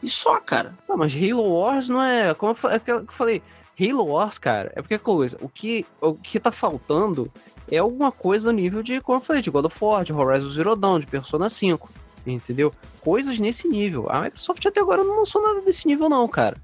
E 0.00 0.08
só, 0.08 0.38
cara. 0.38 0.78
Não, 0.88 0.96
mas 0.96 1.12
Halo 1.12 1.52
Wars 1.52 1.88
não 1.88 2.00
é. 2.00 2.32
Como 2.34 2.54
eu, 2.62 2.70
é 2.70 2.78
que 2.78 2.92
eu 2.92 3.04
falei, 3.08 3.42
Halo 3.80 4.04
Wars, 4.04 4.38
cara, 4.38 4.72
é 4.76 4.82
porque 4.82 4.98
coisa, 4.98 5.38
o 5.40 5.48
que, 5.48 5.86
o 6.00 6.14
que 6.14 6.38
tá 6.38 6.52
faltando 6.52 7.32
é 7.70 7.78
alguma 7.78 8.12
coisa 8.12 8.52
no 8.52 8.58
nível 8.58 8.82
de, 8.82 9.00
como 9.00 9.18
eu 9.18 9.22
falei, 9.22 9.40
de 9.40 9.50
God 9.50 9.64
of 9.64 9.78
War, 9.80 10.04
de 10.04 10.12
Horizon 10.12 10.50
Zero 10.50 10.76
Dawn, 10.76 10.98
de 10.98 11.06
Persona 11.06 11.48
5, 11.48 11.88
entendeu? 12.26 12.74
Coisas 13.00 13.38
nesse 13.38 13.68
nível. 13.68 14.06
A 14.10 14.20
Microsoft 14.20 14.64
até 14.66 14.80
agora 14.80 15.02
não 15.02 15.18
lançou 15.18 15.40
nada 15.40 15.60
desse 15.62 15.86
nível 15.86 16.08
não, 16.08 16.28
cara. 16.28 16.56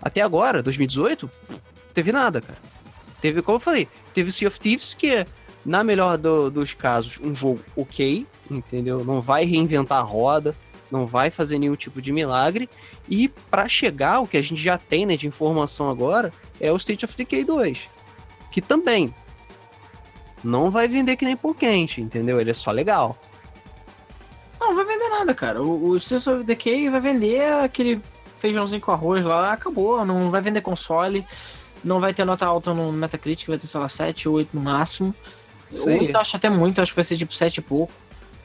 Até 0.00 0.20
agora, 0.20 0.62
2018, 0.62 1.28
teve 1.92 2.12
nada, 2.12 2.40
cara. 2.40 2.58
Teve, 3.20 3.42
como 3.42 3.56
eu 3.56 3.60
falei, 3.60 3.88
teve 4.14 4.30
Sea 4.30 4.46
of 4.46 4.60
Thieves, 4.60 4.94
que 4.94 5.12
é, 5.12 5.26
na 5.64 5.82
melhor 5.82 6.16
do, 6.16 6.50
dos 6.50 6.72
casos, 6.72 7.18
um 7.20 7.34
jogo 7.34 7.60
ok, 7.74 8.26
entendeu? 8.48 9.04
Não 9.04 9.20
vai 9.20 9.44
reinventar 9.44 9.98
a 9.98 10.02
roda, 10.02 10.54
não 10.90 11.06
vai 11.06 11.30
fazer 11.30 11.58
nenhum 11.58 11.76
tipo 11.76 12.00
de 12.00 12.12
milagre. 12.12 12.68
E 13.08 13.28
para 13.28 13.68
chegar, 13.68 14.20
o 14.20 14.26
que 14.26 14.36
a 14.36 14.42
gente 14.42 14.60
já 14.60 14.78
tem 14.78 15.06
né, 15.06 15.16
de 15.16 15.26
informação 15.26 15.90
agora 15.90 16.32
é 16.60 16.72
o 16.72 16.76
State 16.76 17.04
of 17.04 17.16
Decay 17.16 17.44
2, 17.44 17.88
que 18.50 18.60
também 18.60 19.14
não 20.42 20.70
vai 20.70 20.88
vender 20.88 21.16
que 21.16 21.24
nem 21.24 21.36
pão 21.36 21.54
quente, 21.54 22.00
entendeu? 22.00 22.40
Ele 22.40 22.50
é 22.50 22.54
só 22.54 22.70
legal. 22.70 23.16
Não, 24.60 24.68
não 24.68 24.76
vai 24.76 24.84
vender 24.84 25.08
nada, 25.08 25.34
cara. 25.34 25.62
O, 25.62 25.90
o 25.90 25.96
State 25.96 26.28
of 26.28 26.44
Decay 26.44 26.88
vai 26.88 27.00
vender 27.00 27.52
aquele 27.52 28.00
feijãozinho 28.38 28.80
com 28.80 28.92
arroz 28.92 29.24
lá, 29.24 29.52
acabou, 29.52 30.04
não 30.04 30.30
vai 30.30 30.40
vender 30.40 30.60
console. 30.60 31.26
Não 31.84 32.00
vai 32.00 32.12
ter 32.12 32.24
nota 32.24 32.44
alta 32.44 32.74
no 32.74 32.92
Metacritic, 32.92 33.46
vai 33.46 33.58
ter, 33.58 33.68
sei 33.68 33.80
lá, 33.80 33.88
7 33.88 34.28
ou 34.28 34.34
8 34.36 34.50
no 34.52 34.62
máximo. 34.62 35.14
Oito 35.86 36.16
acho 36.16 36.36
até 36.36 36.48
muito, 36.48 36.80
acho 36.80 36.92
que 36.92 36.96
vai 36.96 37.04
ser 37.04 37.16
tipo 37.16 37.34
7 37.34 37.58
e 37.58 37.60
pouco. 37.60 37.92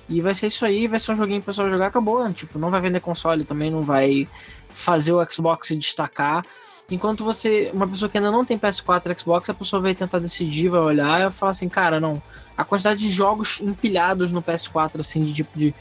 E 0.10 0.22
vai 0.22 0.34
ser 0.34 0.48
isso 0.48 0.66
aí, 0.66 0.88
vai 0.88 1.00
ser 1.00 1.14
um 1.14 1.16
joguinho 1.16 1.40
pro 1.40 1.48
pessoal 1.48 1.70
jogar, 1.70 1.88
acabou. 1.88 2.32
Tipo, 2.34 2.60
não 2.60 2.70
vai 2.70 2.82
vender 2.82 3.00
console 3.00 3.44
também, 3.44 3.72
não 3.72 3.82
vai 3.82 4.28
fazer 4.70 5.14
o 5.14 5.26
Xbox 5.32 5.68
se 5.68 5.76
destacar. 5.76 6.46
Enquanto 6.92 7.24
você, 7.24 7.72
uma 7.74 7.88
pessoa 7.88 8.10
que 8.10 8.18
ainda 8.18 8.30
não 8.30 8.44
tem 8.44 8.58
PS4 8.60 9.18
Xbox, 9.18 9.50
a 9.50 9.54
pessoa 9.54 9.82
vai 9.82 9.96
tentar 9.96 10.20
decidir, 10.20 10.70
vai 10.70 10.82
olhar 10.82 11.20
e 11.20 11.24
vai 11.24 11.32
falar 11.32 11.52
assim, 11.52 11.70
cara, 11.70 12.00
não. 12.00 12.22
A 12.58 12.64
quantidade 12.64 13.00
de 13.00 13.10
jogos 13.10 13.60
empilhados 13.62 14.32
no 14.32 14.44
PS4, 14.44 15.00
assim, 15.00 15.24
de 15.24 15.34
tipo 15.34 15.58
de. 15.58 15.74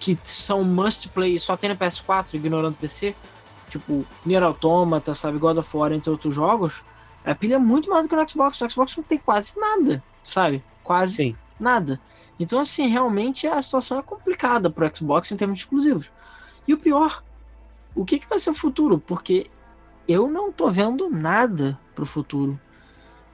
que 0.00 0.18
são 0.22 0.64
must 0.64 1.08
play 1.10 1.38
só 1.38 1.56
tem 1.56 1.70
no 1.70 1.76
PS4, 1.76 2.34
ignorando 2.34 2.72
o 2.72 2.76
PC, 2.76 3.14
tipo, 3.68 4.04
Nier 4.24 4.42
Automata, 4.42 5.14
sabe, 5.14 5.38
God 5.38 5.58
of 5.58 5.76
War, 5.76 5.92
entre 5.92 6.10
outros 6.10 6.34
jogos, 6.34 6.82
a 7.24 7.34
pilha 7.34 7.56
é 7.56 7.58
muito 7.58 7.90
mais 7.90 8.06
do 8.06 8.08
que 8.08 8.16
no 8.16 8.28
Xbox. 8.28 8.60
O 8.60 8.70
Xbox 8.70 8.96
não 8.96 9.04
tem 9.04 9.18
quase 9.18 9.58
nada, 9.60 10.02
sabe? 10.22 10.64
Quase 10.82 11.14
Sim. 11.16 11.36
Nada. 11.58 12.00
Então, 12.38 12.60
assim, 12.60 12.86
realmente 12.86 13.46
a 13.46 13.60
situação 13.60 13.98
é 13.98 14.02
complicada 14.02 14.70
pro 14.70 14.88
Xbox 14.94 15.30
em 15.30 15.36
termos 15.36 15.58
de 15.58 15.64
exclusivos. 15.64 16.10
E 16.66 16.74
o 16.74 16.78
pior, 16.78 17.22
o 17.94 18.04
que, 18.04 18.18
que 18.18 18.28
vai 18.28 18.38
ser 18.38 18.50
o 18.50 18.54
futuro? 18.54 18.98
Porque 18.98 19.46
eu 20.06 20.28
não 20.28 20.52
tô 20.52 20.70
vendo 20.70 21.10
nada 21.10 21.78
pro 21.94 22.06
futuro. 22.06 22.58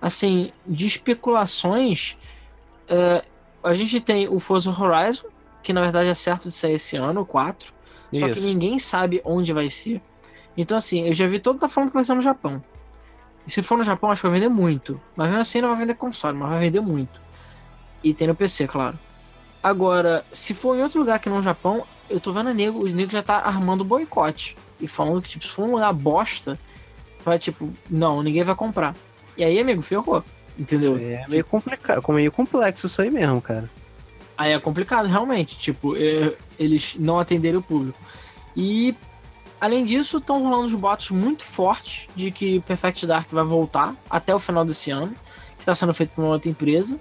Assim, 0.00 0.52
de 0.66 0.86
especulações, 0.86 2.18
é, 2.88 3.24
a 3.62 3.74
gente 3.74 4.00
tem 4.00 4.28
o 4.28 4.38
Forza 4.38 4.70
Horizon, 4.70 5.28
que 5.62 5.72
na 5.72 5.80
verdade 5.80 6.08
é 6.08 6.14
certo 6.14 6.48
de 6.48 6.54
sair 6.54 6.74
esse 6.74 6.96
ano, 6.96 7.22
o 7.22 7.26
4. 7.26 7.72
Isso. 8.12 8.20
Só 8.26 8.32
que 8.32 8.40
ninguém 8.40 8.78
sabe 8.78 9.20
onde 9.24 9.52
vai 9.52 9.68
ser. 9.68 10.00
Então, 10.56 10.76
assim, 10.76 11.08
eu 11.08 11.14
já 11.14 11.26
vi 11.26 11.38
todo 11.38 11.54
mundo 11.54 11.60
tá 11.62 11.68
falando 11.68 11.90
que 11.90 11.94
vai 11.94 12.04
ser 12.04 12.14
no 12.14 12.20
Japão. 12.20 12.62
E 13.46 13.50
se 13.50 13.62
for 13.62 13.76
no 13.76 13.84
Japão, 13.84 14.10
acho 14.10 14.20
que 14.22 14.28
vai 14.28 14.38
vender 14.38 14.48
muito. 14.48 15.00
Mas 15.16 15.28
mesmo 15.28 15.42
assim 15.42 15.60
não 15.60 15.68
vai 15.68 15.78
vender 15.78 15.94
console, 15.94 16.36
mas 16.36 16.48
vai 16.48 16.60
vender 16.60 16.80
muito. 16.80 17.20
E 18.04 18.14
tem 18.14 18.28
no 18.28 18.34
PC, 18.34 18.68
claro. 18.68 18.98
Agora, 19.62 20.24
se 20.30 20.52
for 20.52 20.76
em 20.76 20.82
outro 20.82 21.00
lugar 21.00 21.18
que 21.18 21.30
não 21.30 21.36
no 21.36 21.42
Japão, 21.42 21.86
eu 22.10 22.20
tô 22.20 22.34
vendo 22.34 22.52
nego, 22.52 22.84
os 22.84 22.92
negros 22.92 23.14
já 23.14 23.22
tá 23.22 23.36
armando 23.36 23.82
boicote. 23.82 24.54
E 24.78 24.86
falando 24.86 25.22
que, 25.22 25.30
tipo, 25.30 25.44
se 25.44 25.50
for 25.50 25.66
um 25.66 25.72
lugar 25.72 25.90
bosta, 25.94 26.58
vai 27.24 27.38
tipo, 27.38 27.72
não, 27.88 28.22
ninguém 28.22 28.44
vai 28.44 28.54
comprar. 28.54 28.94
E 29.38 29.42
aí, 29.42 29.58
amigo, 29.58 29.80
ferrou. 29.80 30.22
Entendeu? 30.58 30.98
É 30.98 31.24
meio 31.26 31.44
complicado, 31.44 32.12
meio 32.12 32.30
complexo 32.30 32.86
isso 32.86 33.00
aí 33.00 33.10
mesmo, 33.10 33.40
cara. 33.40 33.68
Aí 34.36 34.52
é 34.52 34.60
complicado, 34.60 35.06
realmente. 35.06 35.58
Tipo, 35.58 35.94
eles 36.58 36.94
não 36.98 37.18
atenderem 37.18 37.58
o 37.58 37.62
público. 37.62 37.98
E, 38.54 38.94
além 39.58 39.84
disso, 39.84 40.18
estão 40.18 40.42
rolando 40.42 40.66
os 40.66 40.74
bots 40.74 41.10
muito 41.10 41.42
fortes 41.42 42.06
de 42.14 42.30
que 42.30 42.60
Perfect 42.60 43.06
Dark 43.06 43.30
vai 43.30 43.44
voltar 43.44 43.96
até 44.10 44.34
o 44.34 44.38
final 44.38 44.64
desse 44.64 44.90
ano, 44.90 45.14
que 45.56 45.62
está 45.62 45.74
sendo 45.74 45.94
feito 45.94 46.10
por 46.10 46.22
uma 46.22 46.34
outra 46.34 46.50
empresa. 46.50 47.00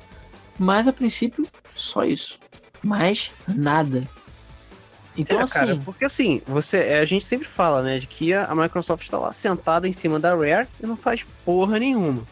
Mas 0.58 0.88
a 0.88 0.94
princípio, 0.94 1.48
só 1.74 2.04
isso. 2.04 2.40
Mais 2.84 3.32
nada. 3.48 4.08
Então, 5.18 5.40
é, 5.40 5.44
assim. 5.44 5.54
Cara, 5.54 5.80
porque 5.84 6.06
assim, 6.06 6.42
você, 6.46 6.78
é, 6.78 7.00
a 7.00 7.06
gente 7.06 7.24
sempre 7.24 7.48
fala, 7.48 7.82
né, 7.82 8.00
de 8.00 8.08
que 8.08 8.34
a 8.34 8.54
Microsoft 8.56 9.04
está 9.04 9.18
lá 9.18 9.32
sentada 9.32 9.88
em 9.88 9.92
cima 9.92 10.20
da 10.20 10.36
Rare 10.36 10.68
e 10.82 10.86
não 10.86 10.98
faz 10.98 11.24
porra 11.46 11.80
nenhuma. 11.80 12.24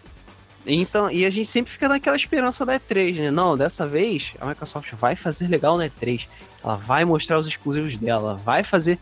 Então, 0.66 1.10
e 1.10 1.26
a 1.26 1.30
gente 1.30 1.48
sempre 1.48 1.72
fica 1.72 1.88
naquela 1.88 2.16
esperança 2.16 2.66
da 2.66 2.80
E3, 2.80 3.16
né? 3.16 3.32
Não, 3.32 3.58
dessa 3.58 3.88
vez 3.88 4.34
a 4.40 4.46
Microsoft 4.46 4.94
vai 4.94 5.16
fazer 5.16 5.48
legal 5.48 5.78
na 5.78 5.86
E3. 5.86 6.28
Ela 6.64 6.76
vai 6.76 7.04
mostrar 7.04 7.40
os 7.40 7.48
exclusivos 7.48 7.98
dela, 7.98 8.36
vai 8.36 8.64
fazer. 8.64 9.00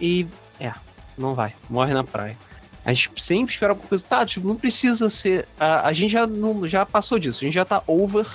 E. 0.00 0.26
É, 0.60 0.72
não 1.18 1.34
vai. 1.34 1.54
Morre 1.68 1.92
na 1.92 2.04
praia. 2.04 2.38
A 2.84 2.92
gente 2.92 3.10
sempre 3.16 3.52
espera 3.52 3.72
alguma 3.72 3.88
coisa. 3.88 4.04
Tá, 4.04 4.24
tipo, 4.24 4.46
não 4.46 4.56
precisa 4.56 5.10
ser. 5.10 5.46
A, 5.58 5.88
a 5.88 5.92
gente 5.92 6.12
já, 6.12 6.26
não, 6.26 6.66
já 6.68 6.86
passou 6.86 7.18
disso. 7.18 7.40
A 7.42 7.44
gente 7.44 7.54
já 7.54 7.64
tá 7.64 7.82
over 7.86 8.26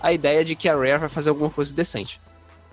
a 0.00 0.12
ideia 0.12 0.44
de 0.44 0.54
que 0.54 0.68
a 0.68 0.76
Rare 0.76 0.98
vai 0.98 1.08
fazer 1.08 1.30
alguma 1.30 1.50
coisa 1.50 1.74
decente. 1.74 2.20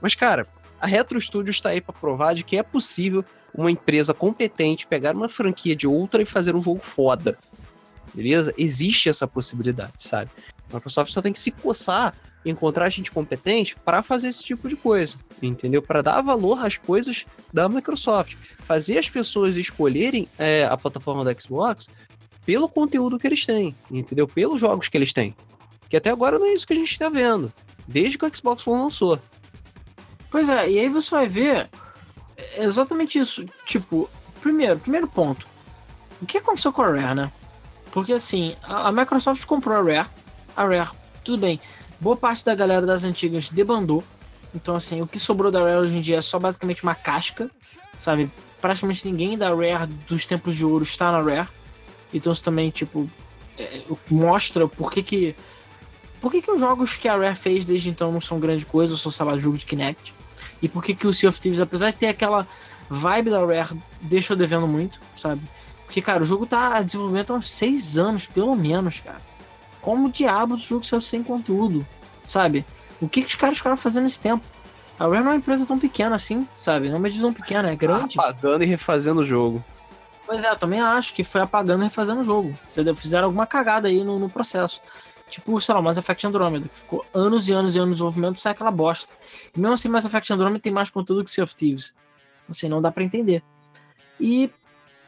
Mas, 0.01 0.15
cara, 0.15 0.47
a 0.79 0.87
Retro 0.87 1.19
Studios 1.21 1.57
está 1.57 1.69
aí 1.69 1.81
para 1.81 1.93
provar 1.93 2.33
de 2.33 2.43
que 2.43 2.57
é 2.57 2.63
possível 2.63 3.23
uma 3.53 3.69
empresa 3.69 4.13
competente 4.13 4.87
pegar 4.87 5.15
uma 5.15 5.29
franquia 5.29 5.75
de 5.75 5.87
outra 5.87 6.21
e 6.21 6.25
fazer 6.25 6.55
um 6.55 6.61
jogo 6.61 6.79
foda. 6.79 7.37
Beleza? 8.13 8.53
Existe 8.57 9.09
essa 9.09 9.27
possibilidade, 9.27 9.93
sabe? 9.99 10.29
A 10.69 10.75
Microsoft 10.75 11.11
só 11.11 11.21
tem 11.21 11.31
que 11.31 11.39
se 11.39 11.51
coçar 11.51 12.13
e 12.43 12.49
encontrar 12.49 12.89
gente 12.89 13.11
competente 13.11 13.75
para 13.85 14.01
fazer 14.01 14.27
esse 14.27 14.43
tipo 14.43 14.67
de 14.67 14.75
coisa, 14.75 15.15
entendeu? 15.41 15.81
Para 15.81 16.01
dar 16.01 16.21
valor 16.21 16.65
às 16.65 16.77
coisas 16.77 17.25
da 17.53 17.69
Microsoft. 17.69 18.35
Fazer 18.65 18.97
as 18.97 19.09
pessoas 19.09 19.55
escolherem 19.55 20.27
é, 20.37 20.65
a 20.65 20.75
plataforma 20.75 21.23
da 21.23 21.39
Xbox 21.39 21.87
pelo 22.45 22.67
conteúdo 22.67 23.19
que 23.19 23.27
eles 23.27 23.45
têm, 23.45 23.75
entendeu? 23.89 24.27
Pelos 24.27 24.59
jogos 24.59 24.89
que 24.89 24.97
eles 24.97 25.13
têm. 25.13 25.35
Que 25.91 25.97
até 25.97 26.09
agora 26.09 26.39
não 26.39 26.45
é 26.45 26.53
isso 26.53 26.65
que 26.65 26.71
a 26.71 26.77
gente 26.77 26.93
está 26.93 27.09
vendo. 27.09 27.51
Desde 27.85 28.17
que 28.17 28.25
o 28.25 28.33
Xbox 28.33 28.65
One 28.65 28.83
lançou. 28.83 29.19
Pois 30.29 30.47
é, 30.47 30.71
e 30.71 30.79
aí 30.79 30.87
você 30.87 31.11
vai 31.11 31.27
ver 31.27 31.69
exatamente 32.57 33.19
isso. 33.19 33.45
Tipo, 33.65 34.09
primeiro, 34.39 34.79
primeiro 34.79 35.05
ponto. 35.05 35.45
O 36.21 36.25
que 36.25 36.37
aconteceu 36.37 36.71
com 36.71 36.81
a 36.81 36.87
Rare, 36.87 37.13
né? 37.13 37.31
Porque 37.91 38.13
assim, 38.13 38.55
a, 38.63 38.87
a 38.87 38.91
Microsoft 38.93 39.43
comprou 39.43 39.75
a 39.75 39.81
Rare. 39.81 40.09
A 40.55 40.63
Rare, 40.63 40.91
tudo 41.25 41.41
bem. 41.41 41.59
Boa 41.99 42.15
parte 42.15 42.45
da 42.45 42.55
galera 42.55 42.85
das 42.85 43.03
antigas 43.03 43.49
debandou. 43.49 44.01
Então, 44.55 44.77
assim, 44.77 45.01
o 45.01 45.07
que 45.07 45.19
sobrou 45.19 45.51
da 45.51 45.59
Rare 45.59 45.79
hoje 45.79 45.97
em 45.97 46.01
dia 46.01 46.19
é 46.19 46.21
só 46.21 46.39
basicamente 46.39 46.83
uma 46.83 46.95
casca, 46.95 47.51
sabe? 47.97 48.31
Praticamente 48.61 49.05
ninguém 49.05 49.37
da 49.37 49.49
Rare 49.49 49.91
dos 50.07 50.25
tempos 50.25 50.55
de 50.55 50.65
ouro 50.65 50.85
está 50.85 51.11
na 51.11 51.19
Rare. 51.19 51.49
Então, 52.13 52.31
isso 52.31 52.45
também, 52.45 52.69
tipo, 52.69 53.09
é, 53.57 53.81
mostra 54.09 54.69
por 54.69 54.89
que 54.89 55.03
que 55.03 55.35
por 56.21 56.31
que, 56.31 56.39
que 56.39 56.51
os 56.51 56.59
jogos 56.59 56.95
que 56.95 57.07
a 57.07 57.17
Rare 57.17 57.35
fez 57.35 57.65
desde 57.65 57.89
então 57.89 58.11
não 58.11 58.21
são 58.21 58.39
grande 58.39 58.63
coisa, 58.63 58.93
ou 58.93 58.97
são, 58.97 59.11
sei 59.11 59.25
lá, 59.25 59.37
jogo 59.39 59.57
de 59.57 59.65
Kinect? 59.65 60.13
E 60.61 60.69
por 60.69 60.83
que, 60.83 60.93
que 60.93 61.07
o 61.07 61.13
Sea 61.13 61.27
of 61.27 61.41
Thieves, 61.41 61.59
apesar 61.59 61.89
de 61.89 61.97
ter 61.97 62.07
aquela 62.07 62.47
vibe 62.87 63.31
da 63.31 63.43
Rare, 63.43 63.77
deixou 63.99 64.37
devendo 64.37 64.67
muito, 64.67 64.99
sabe? 65.17 65.41
Porque, 65.83 65.99
cara, 65.99 66.21
o 66.21 66.25
jogo 66.25 66.45
tá 66.45 66.77
a 66.77 66.81
desenvolvimento 66.83 67.33
há 67.33 67.37
uns 67.37 67.49
seis 67.49 67.97
anos, 67.97 68.27
pelo 68.27 68.55
menos, 68.55 68.99
cara. 68.99 69.19
Como 69.81 70.11
diabos 70.11 70.63
o 70.63 70.67
jogo 70.67 70.85
saiu 70.85 71.01
sem 71.01 71.23
conteúdo, 71.23 71.85
sabe? 72.27 72.63
O 73.01 73.09
que, 73.09 73.23
que 73.23 73.27
os 73.27 73.35
caras 73.35 73.57
ficaram 73.57 73.75
fazendo 73.75 74.03
nesse 74.03 74.21
tempo? 74.21 74.45
A 74.99 75.05
Rare 75.05 75.23
não 75.23 75.31
é 75.31 75.33
uma 75.33 75.35
empresa 75.37 75.65
tão 75.65 75.79
pequena 75.79 76.15
assim, 76.15 76.47
sabe? 76.55 76.87
Não 76.87 76.97
é 76.97 76.99
uma 76.99 77.09
divisão 77.09 77.33
pequena, 77.33 77.71
é 77.71 77.75
grande. 77.75 78.19
Apagando 78.19 78.63
e 78.63 78.67
refazendo 78.67 79.21
o 79.21 79.23
jogo. 79.23 79.63
Pois 80.27 80.43
é, 80.43 80.51
eu 80.51 80.55
também 80.55 80.79
acho 80.79 81.15
que 81.15 81.23
foi 81.23 81.41
apagando 81.41 81.81
e 81.81 81.85
refazendo 81.85 82.21
o 82.21 82.23
jogo, 82.23 82.55
entendeu? 82.69 82.95
Fizeram 82.95 83.25
alguma 83.25 83.47
cagada 83.47 83.87
aí 83.87 84.03
no, 84.03 84.19
no 84.19 84.29
processo. 84.29 84.79
Tipo, 85.31 85.61
sei 85.61 85.73
lá, 85.73 85.81
Mass 85.81 85.97
Effect 85.97 86.27
Andromeda, 86.27 86.67
que 86.67 86.79
ficou 86.79 87.05
anos 87.13 87.47
e 87.47 87.53
anos 87.53 87.73
e 87.73 87.79
anos 87.79 87.91
de 87.91 87.93
desenvolvimento 87.93 88.41
sair 88.41 88.51
aquela 88.51 88.69
bosta. 88.69 89.13
E 89.55 89.59
mesmo 89.59 89.73
assim, 89.73 89.87
Mass 89.87 90.03
Effect 90.03 90.33
Andromeda 90.33 90.59
tem 90.59 90.73
mais 90.73 90.89
conteúdo 90.89 91.23
que 91.23 91.31
Sea 91.31 91.45
of 91.45 91.55
Thieves. 91.55 91.93
Assim, 92.49 92.67
não 92.67 92.81
dá 92.81 92.91
para 92.91 93.01
entender. 93.01 93.41
E 94.19 94.51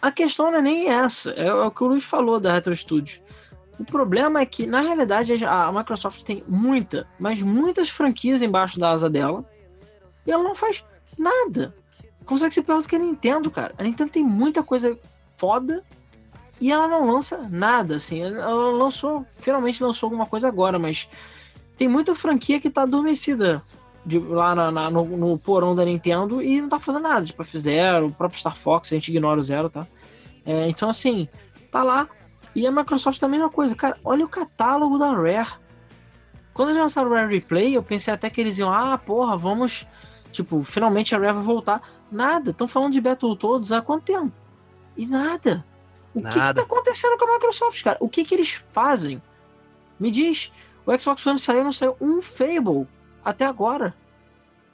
a 0.01 0.09
questão 0.13 0.49
não 0.49 0.59
é 0.59 0.61
nem 0.61 0.89
essa, 0.89 1.31
é, 1.31 1.47
é 1.47 1.53
o 1.53 1.69
que 1.69 1.83
o 1.83 1.87
Luiz 1.87 2.05
falou 2.05 2.39
da 2.39 2.53
Retro 2.53 2.73
Studios. 2.73 3.21
O 3.77 3.83
problema 3.83 4.39
é 4.39 4.45
que, 4.45 4.65
na 4.65 4.79
realidade, 4.79 5.43
a 5.43 5.69
Microsoft 5.73 6.23
tem 6.23 6.41
muita, 6.47 7.05
mas 7.19 7.41
muitas 7.41 7.89
franquias 7.89 8.41
embaixo 8.41 8.79
da 8.79 8.91
asa 8.91 9.09
dela, 9.09 9.43
e 10.25 10.31
ela 10.31 10.43
não 10.43 10.55
faz 10.55 10.85
nada. 11.17 11.75
Consegue 12.23 12.53
ser 12.53 12.63
pior 12.63 12.81
do 12.81 12.87
que 12.87 12.95
a 12.95 12.99
Nintendo, 12.99 13.51
cara. 13.51 13.75
A 13.77 13.83
Nintendo 13.83 14.09
tem 14.09 14.23
muita 14.23 14.63
coisa 14.63 14.97
foda 15.35 15.83
e 16.63 16.71
ela 16.71 16.87
não 16.87 17.05
lança 17.05 17.45
nada, 17.51 17.97
assim. 17.97 18.21
Ela 18.21 18.71
lançou, 18.71 19.25
finalmente 19.27 19.83
lançou 19.83 20.07
alguma 20.07 20.25
coisa 20.25 20.47
agora, 20.47 20.79
mas 20.79 21.09
tem 21.75 21.89
muita 21.89 22.15
franquia 22.15 22.57
que 22.57 22.69
tá 22.69 22.83
adormecida 22.83 23.61
de, 24.05 24.17
lá 24.17 24.55
na, 24.55 24.71
na, 24.71 24.89
no, 24.89 25.03
no, 25.03 25.37
porão 25.37 25.75
da 25.75 25.83
Nintendo 25.83 26.41
e 26.41 26.61
não 26.61 26.69
tá 26.69 26.79
fazendo 26.79 27.03
nada. 27.03 27.25
Tipo, 27.25 27.43
fizeram, 27.43 28.07
o 28.07 28.13
próprio 28.13 28.39
Star 28.39 28.55
Fox, 28.55 28.93
a 28.93 28.95
gente 28.95 29.09
ignora 29.09 29.41
o 29.41 29.43
zero, 29.43 29.69
tá? 29.69 29.85
É, 30.45 30.69
então, 30.69 30.87
assim, 30.87 31.27
tá 31.69 31.83
lá. 31.83 32.07
E 32.55 32.65
a 32.65 32.71
Microsoft 32.71 33.19
também 33.19 33.41
é 33.41 33.43
uma 33.43 33.49
coisa, 33.49 33.75
cara, 33.75 33.97
olha 34.01 34.23
o 34.23 34.29
catálogo 34.29 34.97
da 34.97 35.11
Rare. 35.11 35.55
Quando 36.53 36.69
eles 36.69 36.81
lançaram 36.81 37.11
o 37.11 37.13
Rare 37.13 37.39
Replay, 37.39 37.75
eu 37.75 37.83
pensei 37.83 38.13
até 38.13 38.29
que 38.29 38.39
eles 38.39 38.57
iam, 38.57 38.71
ah, 38.71 38.97
porra, 38.97 39.35
vamos. 39.35 39.85
Tipo, 40.31 40.63
finalmente 40.63 41.13
a 41.13 41.19
Rare 41.19 41.33
vai 41.33 41.43
voltar. 41.43 41.81
Nada, 42.09 42.51
estão 42.51 42.69
falando 42.69 42.93
de 42.93 43.01
Battletoads 43.01 43.73
há 43.73 43.81
quanto 43.81 44.05
tempo? 44.05 44.31
E 44.95 45.05
nada. 45.05 45.65
O 46.13 46.21
que, 46.21 46.29
que 46.29 46.53
tá 46.53 46.61
acontecendo 46.61 47.17
com 47.17 47.25
a 47.25 47.33
Microsoft, 47.33 47.83
cara? 47.83 47.97
O 47.99 48.07
que 48.07 48.23
que 48.23 48.35
eles 48.35 48.51
fazem? 48.69 49.21
Me 49.99 50.11
diz. 50.11 50.51
O 50.85 50.97
Xbox 50.97 51.25
One 51.25 51.39
saiu, 51.39 51.63
não 51.63 51.71
saiu 51.71 51.95
um 51.99 52.21
Fable 52.21 52.87
até 53.23 53.45
agora. 53.45 53.95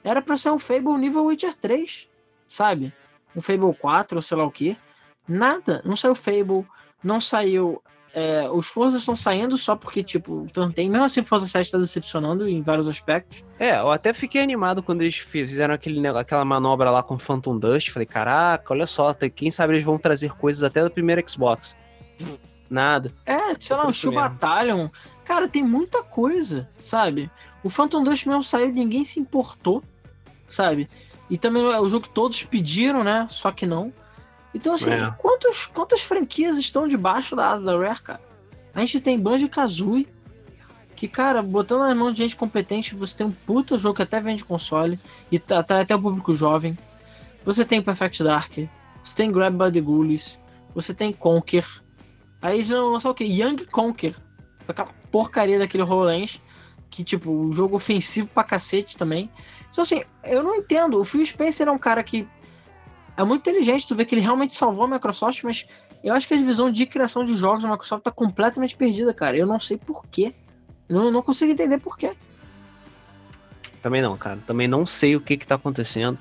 Era 0.02 0.20
pra 0.20 0.36
ser 0.36 0.50
um 0.50 0.58
Fable 0.58 0.98
nível 0.98 1.24
Witcher 1.24 1.54
3, 1.54 2.08
sabe? 2.46 2.92
Um 3.34 3.40
Fable 3.40 3.74
4 3.74 4.16
ou 4.16 4.22
sei 4.22 4.36
lá 4.36 4.44
o 4.44 4.50
que. 4.50 4.76
Nada. 5.28 5.82
Não 5.84 5.94
saiu 5.94 6.14
Fable, 6.14 6.66
não 7.02 7.20
saiu 7.20 7.82
é, 8.12 8.48
os 8.50 8.66
Forzas 8.66 9.02
estão 9.02 9.14
saindo 9.14 9.56
só 9.56 9.76
porque, 9.76 10.02
tipo, 10.02 10.46
tem 10.74 10.90
mesmo 10.90 11.04
assim 11.04 11.22
Forza 11.22 11.46
7 11.46 11.66
está 11.66 11.78
decepcionando 11.78 12.48
em 12.48 12.60
vários 12.60 12.88
aspectos. 12.88 13.44
É, 13.58 13.78
eu 13.78 13.90
até 13.90 14.12
fiquei 14.12 14.42
animado 14.42 14.82
quando 14.82 15.02
eles 15.02 15.16
fizeram 15.16 15.74
aquele, 15.74 16.04
aquela 16.08 16.44
manobra 16.44 16.90
lá 16.90 17.02
com 17.02 17.18
Phantom 17.18 17.58
Dust. 17.58 17.90
Falei, 17.90 18.06
caraca, 18.06 18.72
olha 18.72 18.86
só, 18.86 19.14
quem 19.14 19.50
sabe 19.50 19.74
eles 19.74 19.84
vão 19.84 19.98
trazer 19.98 20.32
coisas 20.32 20.62
até 20.64 20.82
da 20.82 20.90
primeira 20.90 21.22
Xbox. 21.26 21.76
Nada. 22.68 23.12
É, 23.26 23.54
sei 23.58 23.76
lá, 23.76 23.86
o 23.86 23.92
Shoe 23.92 24.14
Battalion. 24.14 24.88
Cara, 25.24 25.48
tem 25.48 25.62
muita 25.62 26.02
coisa, 26.02 26.68
sabe? 26.78 27.30
O 27.62 27.70
Phantom 27.70 28.02
Dust 28.02 28.26
mesmo 28.26 28.42
saiu 28.42 28.72
ninguém 28.72 29.04
se 29.04 29.20
importou, 29.20 29.82
sabe? 30.46 30.88
E 31.28 31.38
também 31.38 31.62
é 31.62 31.80
o 31.80 31.88
jogo 31.88 32.08
que 32.08 32.14
todos 32.14 32.42
pediram, 32.42 33.04
né? 33.04 33.28
Só 33.30 33.52
que 33.52 33.66
não. 33.66 33.92
Então, 34.54 34.74
assim, 34.74 34.90
é. 34.90 35.14
quantos, 35.16 35.66
quantas 35.66 36.00
franquias 36.00 36.58
estão 36.58 36.88
debaixo 36.88 37.36
da 37.36 37.50
asa 37.50 37.66
da 37.66 37.78
Rare, 37.78 38.02
cara? 38.02 38.20
A 38.74 38.80
gente 38.80 39.00
tem 39.00 39.18
Banjo 39.18 39.48
Kazooie, 39.48 40.08
que, 40.94 41.08
cara, 41.08 41.42
botando 41.42 41.80
nas 41.80 41.96
mãos 41.96 42.12
de 42.12 42.18
gente 42.18 42.36
competente, 42.36 42.94
você 42.94 43.16
tem 43.16 43.26
um 43.26 43.32
puta 43.32 43.76
jogo 43.76 43.96
que 43.96 44.02
até 44.02 44.20
vende 44.20 44.44
console 44.44 45.00
e 45.30 45.36
atrai 45.36 45.62
tá, 45.64 45.80
até 45.80 45.94
o 45.94 46.00
público 46.00 46.34
jovem. 46.34 46.76
Você 47.44 47.64
tem 47.64 47.80
Perfect 47.80 48.22
Dark, 48.22 48.52
você 49.02 49.16
tem 49.16 49.32
Grab 49.32 49.56
by 49.56 49.72
the 49.72 49.80
Ghoulies, 49.80 50.38
você 50.74 50.92
tem 50.92 51.12
Conquer. 51.12 51.64
Aí 52.42 52.62
já 52.62 52.80
lançou 52.80 53.12
o 53.12 53.14
quê? 53.14 53.24
Young 53.24 53.64
Conquer. 53.70 54.14
Aquela 54.66 54.88
porcaria 55.10 55.58
daquele 55.58 55.82
HoloLens. 55.82 56.40
Que, 56.88 57.04
tipo, 57.04 57.30
um 57.30 57.52
jogo 57.52 57.76
ofensivo 57.76 58.28
pra 58.28 58.42
cacete 58.42 58.96
também. 58.96 59.30
Então, 59.70 59.82
assim, 59.82 60.02
eu 60.24 60.42
não 60.42 60.56
entendo. 60.56 60.98
O 60.98 61.04
Phil 61.04 61.24
Spencer 61.24 61.68
é 61.68 61.70
um 61.70 61.78
cara 61.78 62.02
que 62.02 62.26
é 63.20 63.24
muito 63.24 63.48
inteligente. 63.48 63.86
Tu 63.86 63.94
vê 63.94 64.04
que 64.04 64.14
ele 64.14 64.22
realmente 64.22 64.54
salvou 64.54 64.84
a 64.84 64.88
Microsoft, 64.88 65.42
mas 65.44 65.66
eu 66.02 66.14
acho 66.14 66.26
que 66.26 66.34
a 66.34 66.36
divisão 66.36 66.70
de 66.70 66.86
criação 66.86 67.24
de 67.24 67.34
jogos 67.34 67.62
da 67.62 67.70
Microsoft 67.70 68.02
tá 68.02 68.10
completamente 68.10 68.76
perdida, 68.76 69.12
cara. 69.12 69.36
Eu 69.36 69.46
não 69.46 69.60
sei 69.60 69.76
porquê. 69.76 70.34
Não, 70.88 71.10
não 71.10 71.22
consigo 71.22 71.52
entender 71.52 71.78
por 71.78 71.96
quê. 71.96 72.12
Também 73.82 74.00
não, 74.00 74.16
cara. 74.16 74.38
Também 74.46 74.66
não 74.66 74.86
sei 74.86 75.16
o 75.16 75.20
que 75.20 75.36
que 75.36 75.46
tá 75.46 75.54
acontecendo. 75.56 76.18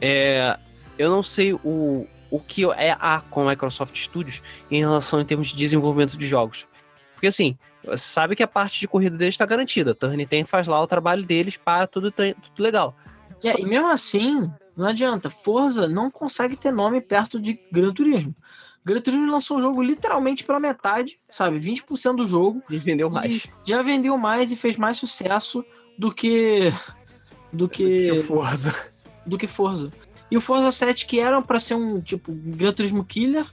É, 0.00 0.58
eu 0.98 1.10
não 1.10 1.22
sei 1.22 1.52
o, 1.52 2.06
o 2.30 2.40
que 2.40 2.64
é 2.72 2.96
a 2.98 3.22
com 3.30 3.46
a 3.46 3.50
Microsoft 3.50 3.96
Studios 3.96 4.42
em 4.70 4.80
relação 4.80 5.20
em 5.20 5.24
termos 5.24 5.48
de 5.48 5.56
desenvolvimento 5.56 6.18
de 6.18 6.26
jogos. 6.26 6.66
Porque 7.14 7.28
assim, 7.28 7.56
você 7.84 7.98
sabe 7.98 8.34
que 8.34 8.42
a 8.42 8.48
parte 8.48 8.80
de 8.80 8.88
corrida 8.88 9.16
deles 9.16 9.34
está 9.34 9.46
garantida. 9.46 9.94
Turn 9.94 10.26
tem 10.26 10.44
faz 10.44 10.66
lá 10.66 10.80
o 10.80 10.86
trabalho 10.88 11.24
deles, 11.24 11.56
para 11.56 11.86
tudo, 11.86 12.10
tudo 12.10 12.34
legal. 12.58 12.96
É, 13.44 13.52
Só... 13.52 13.58
E 13.58 13.64
mesmo 13.64 13.88
assim, 13.88 14.50
não 14.76 14.86
adianta. 14.86 15.30
Forza 15.30 15.88
não 15.88 16.10
consegue 16.10 16.56
ter 16.56 16.70
nome 16.70 17.00
perto 17.00 17.40
de 17.40 17.58
Gran 17.70 17.92
Turismo. 17.92 18.34
Gran 18.84 19.00
Turismo 19.00 19.30
lançou 19.30 19.58
o 19.58 19.60
jogo 19.60 19.82
literalmente 19.82 20.44
pela 20.44 20.58
metade, 20.58 21.16
sabe? 21.30 21.58
20% 21.58 22.16
do 22.16 22.24
jogo. 22.24 22.62
E 22.68 22.78
vendeu 22.78 23.08
mais. 23.08 23.44
E 23.44 23.50
já 23.64 23.82
vendeu 23.82 24.18
mais 24.18 24.50
e 24.50 24.56
fez 24.56 24.76
mais 24.76 24.98
sucesso 24.98 25.64
do 25.96 26.12
que. 26.12 26.72
Do 27.52 27.68
que. 27.68 28.08
Do 28.08 28.14
que 28.16 28.22
Forza. 28.22 28.86
Do 29.24 29.38
que 29.38 29.46
Forza. 29.46 29.92
E 30.30 30.36
o 30.36 30.40
Forza 30.40 30.72
7, 30.72 31.06
que 31.06 31.20
era 31.20 31.40
para 31.42 31.60
ser 31.60 31.74
um 31.74 32.00
tipo 32.00 32.32
Gran 32.32 32.72
Turismo 32.72 33.04
Killer, 33.04 33.46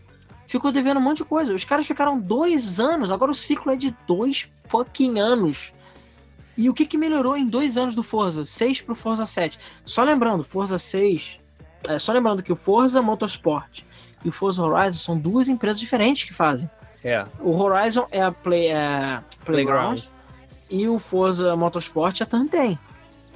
ficou 0.47 0.71
devendo 0.71 0.97
um 0.97 1.01
monte 1.01 1.17
de 1.17 1.25
coisa. 1.25 1.53
Os 1.53 1.63
caras 1.63 1.85
ficaram 1.85 2.19
dois 2.19 2.79
anos, 2.79 3.11
agora 3.11 3.31
o 3.31 3.35
ciclo 3.35 3.71
é 3.71 3.75
de 3.75 3.95
dois 4.07 4.47
fucking 4.67 5.19
anos. 5.19 5.73
E 6.59 6.69
o 6.69 6.73
que, 6.73 6.85
que 6.85 6.97
melhorou 6.97 7.37
em 7.37 7.47
dois 7.47 7.77
anos 7.77 7.95
do 7.95 8.03
Forza? 8.03 8.45
6 8.45 8.81
pro 8.81 8.93
Forza 8.93 9.25
7. 9.25 9.57
Só 9.85 10.03
lembrando, 10.03 10.43
Forza 10.43 10.77
6. 10.77 11.39
É, 11.87 11.97
só 11.97 12.11
lembrando 12.11 12.43
que 12.43 12.51
o 12.51 12.55
Forza 12.55 13.01
Motorsport 13.01 13.83
e 14.25 14.27
o 14.27 14.31
Forza 14.33 14.61
Horizon 14.61 14.99
são 14.99 15.17
duas 15.17 15.47
empresas 15.47 15.79
diferentes 15.79 16.25
que 16.25 16.33
fazem. 16.33 16.69
É. 17.01 17.25
O 17.39 17.57
Horizon 17.57 18.05
é 18.11 18.21
a 18.21 18.33
Play, 18.33 18.67
é, 18.67 19.23
Playground, 19.45 20.01
Playground 20.01 20.01
e 20.69 20.85
o 20.85 20.99
Forza 20.99 21.55
Motorsport 21.55 22.19
é 22.19 22.25
a 22.25 22.27
Turn 22.27 22.49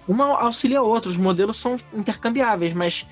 Uma 0.05 0.41
auxilia 0.41 0.79
a 0.79 0.83
outra, 0.83 1.09
os 1.09 1.17
modelos 1.17 1.55
são 1.55 1.79
intercambiáveis, 1.93 2.73
mas, 2.73 3.07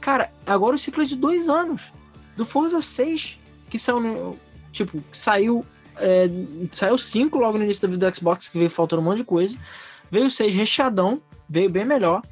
cara, 0.00 0.32
agora 0.44 0.74
o 0.74 0.78
ciclo 0.78 1.04
é 1.04 1.06
de 1.06 1.14
dois 1.14 1.48
anos. 1.48 1.92
Do 2.36 2.44
Forza 2.44 2.80
6, 2.80 3.38
que 3.70 3.78
no, 3.92 4.36
Tipo, 4.72 5.00
saiu. 5.12 5.64
É, 5.98 6.28
saiu 6.72 6.98
5 6.98 7.38
logo 7.38 7.58
no 7.58 7.64
início 7.64 7.86
da 7.86 7.92
vida 7.92 8.10
do 8.10 8.16
Xbox, 8.16 8.48
que 8.48 8.58
veio 8.58 8.70
faltando 8.70 9.02
um 9.02 9.04
monte 9.04 9.18
de 9.18 9.24
coisa. 9.24 9.56
Veio 10.10 10.26
o 10.26 10.30
6 10.30 10.54
recheadão, 10.54 11.20
veio 11.48 11.70
bem 11.70 11.84
melhor. 11.84 12.22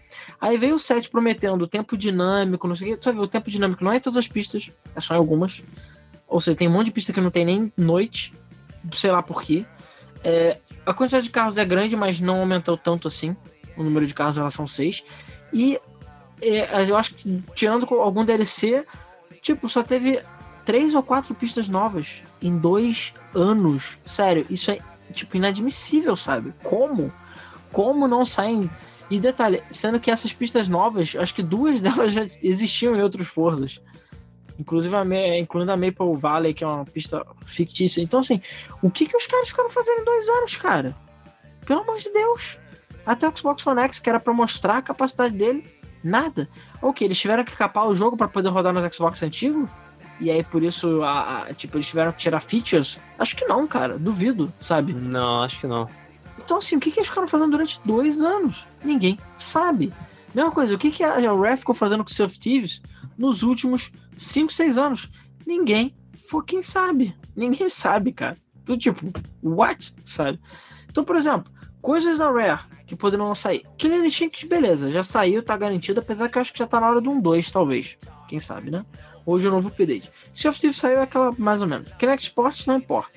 Aí 0.41 0.57
veio 0.57 0.75
o 0.75 0.79
7 0.79 1.11
prometendo 1.11 1.67
tempo 1.67 1.97
dinâmico, 1.97 2.67
não 2.67 2.75
sei 2.75 2.93
o 2.93 2.97
que. 2.97 3.05
Sabe, 3.05 3.19
o 3.19 3.27
tempo 3.27 3.51
dinâmico 3.51 3.85
não 3.85 3.93
é 3.93 3.97
em 3.97 4.01
todas 4.01 4.17
as 4.17 4.29
pistas, 4.29 4.71
é 4.95 5.01
só 5.01 5.15
em 5.15 5.19
algumas. 5.19 5.63
Ou 6.27 6.41
seja, 6.41 6.57
tem 6.57 6.69
um 6.69 6.73
monte 6.73 6.87
de 6.87 6.93
pista 6.93 7.13
que 7.13 7.21
não 7.21 7.31
tem 7.31 7.45
nem 7.45 7.73
noite, 7.77 8.33
sei 8.93 9.11
lá 9.11 9.23
por 9.23 9.43
quê. 9.43 9.67
É, 10.25 10.59
a 10.85 10.95
quantidade 10.95 11.25
de 11.25 11.31
carros 11.31 11.57
é 11.57 11.65
grande, 11.65 11.97
mas 11.97 12.21
não 12.21 12.41
aumentou 12.41 12.77
tanto 12.77 13.07
assim 13.09 13.37
o 13.77 13.83
número 13.83 14.07
de 14.07 14.15
carros 14.15 14.37
em 14.37 14.41
relação 14.41 14.65
ao 14.65 14.69
6. 14.69 15.05
E 15.53 15.79
é, 16.41 16.89
eu 16.89 16.97
acho 16.97 17.15
que, 17.15 17.43
tirando 17.55 17.87
algum 17.95 18.25
DLC, 18.25 18.85
tipo, 19.41 19.69
só 19.69 19.83
teve 19.83 20.21
três 20.65 20.95
ou 20.95 21.03
quatro 21.03 21.35
pistas 21.35 21.69
novas 21.69 22.23
em 22.41 22.57
dois 22.57 23.13
anos. 23.35 23.99
Sério, 24.05 24.47
isso 24.49 24.71
é, 24.71 24.79
tipo, 25.13 25.37
inadmissível, 25.37 26.17
sabe? 26.17 26.55
Como? 26.63 27.13
Como 27.71 28.07
não 28.07 28.25
saem 28.25 28.71
e 29.11 29.21
detalhe, 29.21 29.63
sendo 29.71 30.01
que 30.01 30.11
essas 30.11 30.33
pistas 30.33 30.69
novas, 30.69 31.15
acho 31.15 31.35
que 31.35 31.43
duas 31.43 31.81
delas 31.83 32.13
já 32.13 32.27
existiam 32.43 32.97
em 32.97 33.03
outros 33.03 33.29
Forzas. 33.29 33.81
Inclusive 34.59 34.95
a, 34.95 35.39
incluindo 35.39 35.73
a 35.73 35.77
Maple 35.77 36.17
Valley, 36.17 36.55
que 36.55 36.63
é 36.65 36.67
uma 36.67 36.85
pista 36.85 37.25
fictícia. 37.45 38.01
Então, 38.01 38.21
assim, 38.21 38.41
o 38.81 38.91
que, 38.91 39.07
que 39.07 39.17
os 39.17 39.27
caras 39.27 39.49
ficaram 39.49 39.69
fazendo 39.69 40.01
em 40.01 40.05
dois 40.05 40.29
anos, 40.29 40.57
cara? 40.57 40.97
Pelo 41.67 41.81
amor 41.81 41.99
de 41.99 42.11
Deus. 42.11 42.59
Até 43.05 43.29
o 43.29 43.37
Xbox 43.37 43.67
One 43.67 43.81
X, 43.83 43.99
que 43.99 44.09
era 44.09 44.21
pra 44.21 44.33
mostrar 44.33 44.79
a 44.79 44.83
capacidade 44.83 45.37
dele, 45.37 45.67
nada. 46.03 46.49
Ok, 46.81 47.07
eles 47.07 47.19
tiveram 47.19 47.45
que 47.45 47.57
capar 47.57 47.87
o 47.87 47.95
jogo 47.95 48.17
para 48.17 48.29
poder 48.29 48.49
rodar 48.49 48.73
nos 48.73 48.95
Xbox 48.95 49.23
antigos? 49.23 49.69
E 50.23 50.31
aí, 50.31 50.45
por 50.45 50.63
isso, 50.63 51.03
a, 51.03 51.43
a, 51.43 51.53
tipo, 51.53 51.77
eles 51.77 51.89
tiveram 51.89 52.13
que 52.13 52.19
tirar 52.19 52.39
features? 52.39 53.01
Acho 53.19 53.35
que 53.35 53.45
não, 53.45 53.67
cara. 53.67 53.99
Duvido, 53.99 54.53
sabe? 54.61 54.93
Não, 54.93 55.43
acho 55.43 55.59
que 55.59 55.67
não. 55.67 55.89
Então, 56.39 56.59
assim, 56.59 56.77
o 56.77 56.81
que, 56.81 56.93
que 56.93 57.01
eles 57.01 57.09
ficaram 57.09 57.27
fazendo 57.27 57.51
durante 57.51 57.81
dois 57.85 58.21
anos? 58.21 58.69
Ninguém 58.85 59.19
sabe. 59.35 59.93
Mesma 60.33 60.53
coisa, 60.53 60.77
o 60.77 60.79
que, 60.79 60.93
que 60.93 61.03
a 61.03 61.19
Rare 61.19 61.57
ficou 61.57 61.75
fazendo 61.75 62.05
com 62.05 62.11
o 62.11 62.15
Sea 62.15 62.27
of 62.27 62.39
Thieves 62.39 62.81
nos 63.19 63.43
últimos 63.43 63.91
5, 64.17 64.53
6 64.53 64.79
anos? 64.79 65.11
Ninguém 65.45 65.93
fucking 66.31 66.63
sabe. 66.63 67.17
Ninguém 67.35 67.67
sabe, 67.69 68.13
cara. 68.13 68.37
Tu 68.65 68.79
tipo, 68.79 69.05
what? 69.43 69.93
Sabe? 70.05 70.41
Então, 70.89 71.03
por 71.03 71.17
exemplo, 71.17 71.53
coisas 71.81 72.19
da 72.19 72.31
Rare 72.31 72.61
que 72.87 72.95
poderiam 72.95 73.35
sair. 73.35 73.67
Killer 73.77 74.05
Instinct, 74.05 74.47
beleza, 74.47 74.93
já 74.93 75.03
saiu, 75.03 75.43
tá 75.43 75.57
garantido, 75.57 75.99
apesar 75.99 76.29
que 76.29 76.39
eu 76.39 76.43
acho 76.43 76.53
que 76.53 76.61
já 76.61 76.67
tá 76.67 76.81
na 76.81 76.89
hora 76.89 77.03
de 77.03 77.09
um 77.09 77.21
2, 77.21 77.51
talvez. 77.51 77.99
Quem 78.29 78.39
sabe, 78.39 78.71
né? 78.71 78.87
Hoje 79.25 79.47
o 79.49 79.51
novo 79.51 79.69
update. 79.69 80.11
Sea 80.35 80.51
of 80.51 80.59
Thieves 80.59 80.79
saiu 80.79 81.01
aquela 81.01 81.33
mais 81.39 81.63
ou 81.63 81.69
menos. 81.69 81.93
Kinect 81.93 82.23
Sports 82.23 82.67
não 82.67 82.77
importa. 82.77 83.13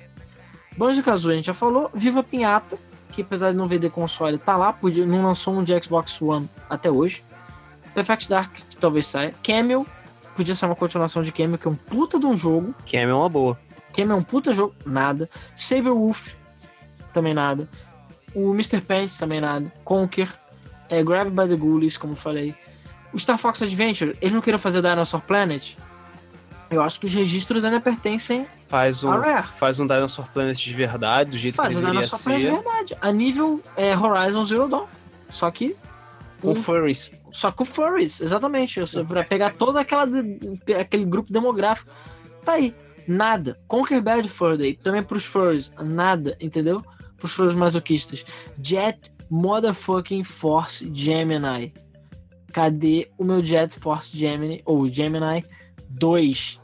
Banjo 0.76 1.02
Kazooie 1.02 1.34
a 1.34 1.36
gente 1.36 1.46
já 1.46 1.54
falou. 1.54 1.90
Viva 1.94 2.22
Pinhata, 2.22 2.78
que 3.12 3.22
apesar 3.22 3.50
de 3.50 3.56
não 3.56 3.66
vender 3.66 3.90
console, 3.90 4.38
tá 4.38 4.56
lá, 4.56 4.72
podia, 4.72 5.06
não 5.06 5.22
lançou 5.22 5.54
um 5.54 5.64
de 5.64 5.72
Xbox 5.82 6.20
One 6.20 6.48
até 6.68 6.90
hoje. 6.90 7.22
Perfect 7.94 8.28
Dark, 8.28 8.52
que 8.52 8.76
talvez 8.76 9.06
saia. 9.06 9.34
Camel, 9.42 9.86
podia 10.34 10.54
ser 10.54 10.66
uma 10.66 10.76
continuação 10.76 11.22
de 11.22 11.32
Camel, 11.32 11.56
que 11.56 11.66
é 11.66 11.70
um 11.70 11.76
puta 11.76 12.18
de 12.18 12.26
um 12.26 12.36
jogo. 12.36 12.74
Camel 12.90 13.10
é 13.10 13.14
uma 13.14 13.28
boa. 13.28 13.58
Camel 13.94 14.16
é 14.16 14.20
um 14.20 14.22
puta 14.22 14.52
jogo, 14.52 14.74
nada. 14.84 15.30
Saber 15.56 15.90
Wolf, 15.90 16.34
também 17.12 17.32
nada. 17.32 17.66
O 18.34 18.52
Mr. 18.52 18.82
Pants, 18.82 19.16
também 19.16 19.40
nada. 19.40 19.72
Conquer, 19.82 20.28
é, 20.90 21.02
Grab 21.02 21.30
by 21.30 21.48
the 21.48 21.56
Ghoulies, 21.56 21.96
como 21.96 22.14
falei. 22.14 22.54
O 23.14 23.18
Star 23.18 23.38
Fox 23.38 23.62
Adventure, 23.62 24.14
eles 24.20 24.34
não 24.34 24.42
queriam 24.42 24.58
fazer 24.58 24.82
Dinosaur 24.82 25.22
Planet? 25.22 25.74
Eu 26.70 26.82
acho 26.82 26.98
que 26.98 27.06
os 27.06 27.14
registros 27.14 27.64
ainda 27.64 27.80
pertencem 27.80 28.46
Faz 28.68 29.04
um, 29.04 29.10
faz 29.58 29.78
um 29.78 29.86
Dinosaur 29.86 30.26
Planet 30.32 30.58
de 30.58 30.72
verdade, 30.72 31.30
do 31.30 31.38
jeito 31.38 31.54
faz 31.54 31.74
que 31.74 31.80
deveria 31.80 32.02
ser. 32.02 32.10
Faz 32.10 32.26
um 32.26 32.30
Dinosaur 32.30 32.64
Planet 32.64 32.64
de 32.64 32.90
verdade. 32.90 32.96
A 33.00 33.12
nível 33.12 33.62
é, 33.76 33.96
Horizon 33.96 34.44
Zero 34.44 34.68
Dawn. 34.68 34.86
Só 35.30 35.50
que... 35.50 35.76
Com 36.40 36.50
um, 36.50 36.56
furries. 36.56 37.12
Só 37.32 37.52
com 37.52 37.64
furries, 37.64 38.20
exatamente. 38.20 38.80
Pra 39.06 39.24
pegar 39.24 39.54
todo 39.54 39.78
aquele 39.78 41.04
grupo 41.04 41.32
demográfico. 41.32 41.90
Tá 42.44 42.54
aí. 42.54 42.74
Nada. 43.06 43.56
Conquer 43.68 44.00
Bad 44.00 44.28
Fur 44.28 44.56
Day. 44.56 44.74
Também 44.74 45.02
pros 45.02 45.24
furries. 45.24 45.72
Nada, 45.80 46.36
entendeu? 46.40 46.84
Pros 47.16 47.32
furries 47.32 47.54
masoquistas. 47.54 48.24
Jet 48.60 49.12
Motherfucking 49.30 50.24
Force 50.24 50.90
Gemini. 50.92 51.72
Cadê 52.52 53.08
o 53.16 53.24
meu 53.24 53.44
Jet 53.44 53.78
Force 53.78 54.10
Gemini? 54.16 54.60
Ou 54.64 54.88
Gemini 54.88 55.44
2? 55.88 56.60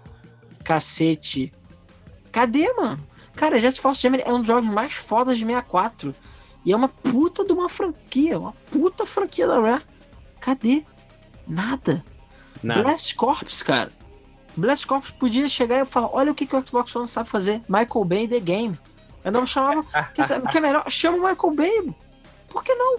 Cacete. 0.65 1.53
Cadê, 2.31 2.73
mano? 2.75 3.07
Cara, 3.35 3.59
Jet 3.59 3.81
Force 3.81 4.01
Gemini 4.01 4.23
é 4.27 4.33
um 4.33 4.39
dos 4.39 4.47
jogos 4.47 4.69
mais 4.69 4.93
fodas 4.93 5.39
de 5.39 5.45
64. 5.45 6.15
E 6.65 6.73
é 6.73 6.77
uma 6.77 6.89
puta 6.89 7.45
de 7.45 7.53
uma 7.53 7.69
franquia. 7.69 8.39
Uma 8.39 8.53
puta 8.71 9.05
franquia 9.05 9.47
da 9.47 9.61
Rare. 9.61 9.83
Cadê? 10.41 10.85
Nada. 11.47 12.05
Nada. 12.63 12.83
Blast 12.83 13.15
Corps, 13.17 13.63
cara. 13.63 13.93
Blast 14.57 14.87
Corps 14.87 15.11
podia 15.13 15.49
chegar 15.49 15.81
e 15.81 15.85
falar: 15.85 16.11
olha 16.13 16.31
o 16.31 16.35
que, 16.35 16.47
que 16.47 16.55
o 16.55 16.67
Xbox 16.67 16.95
One 16.95 17.09
sabe 17.09 17.29
fazer. 17.29 17.63
Michael 17.69 18.05
Bay 18.05 18.29
The 18.29 18.41
Game. 18.41 18.79
Eu 19.25 19.33
não 19.33 19.47
chamava. 19.47 19.83
que, 20.15 20.23
que 20.51 20.59
é 20.59 20.61
melhor? 20.61 20.89
Chama 20.91 21.19
o 21.19 21.29
Michael 21.29 21.55
Bay. 21.55 21.95
Por 22.49 22.63
que 22.63 22.75
não? 22.75 22.99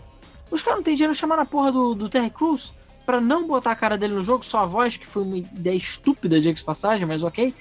Os 0.51 0.61
caras 0.61 0.77
não 0.77 0.83
tem 0.83 0.95
dinheiro 0.95 1.13
de 1.13 1.19
chamar 1.19 1.37
na 1.37 1.45
porra 1.45 1.71
do, 1.71 1.95
do 1.95 2.09
Terry 2.09 2.29
Crews 2.29 2.73
pra 3.05 3.19
não 3.19 3.47
botar 3.47 3.71
a 3.71 3.75
cara 3.75 3.97
dele 3.97 4.13
no 4.13 4.21
jogo, 4.21 4.45
só 4.45 4.59
a 4.59 4.65
voz, 4.65 4.97
que 4.97 5.07
foi 5.07 5.23
uma 5.23 5.37
ideia 5.37 5.75
estúpida 5.75 6.39
de 6.39 6.63
passagem, 6.63 7.05
mas 7.05 7.23
ok. 7.23 7.53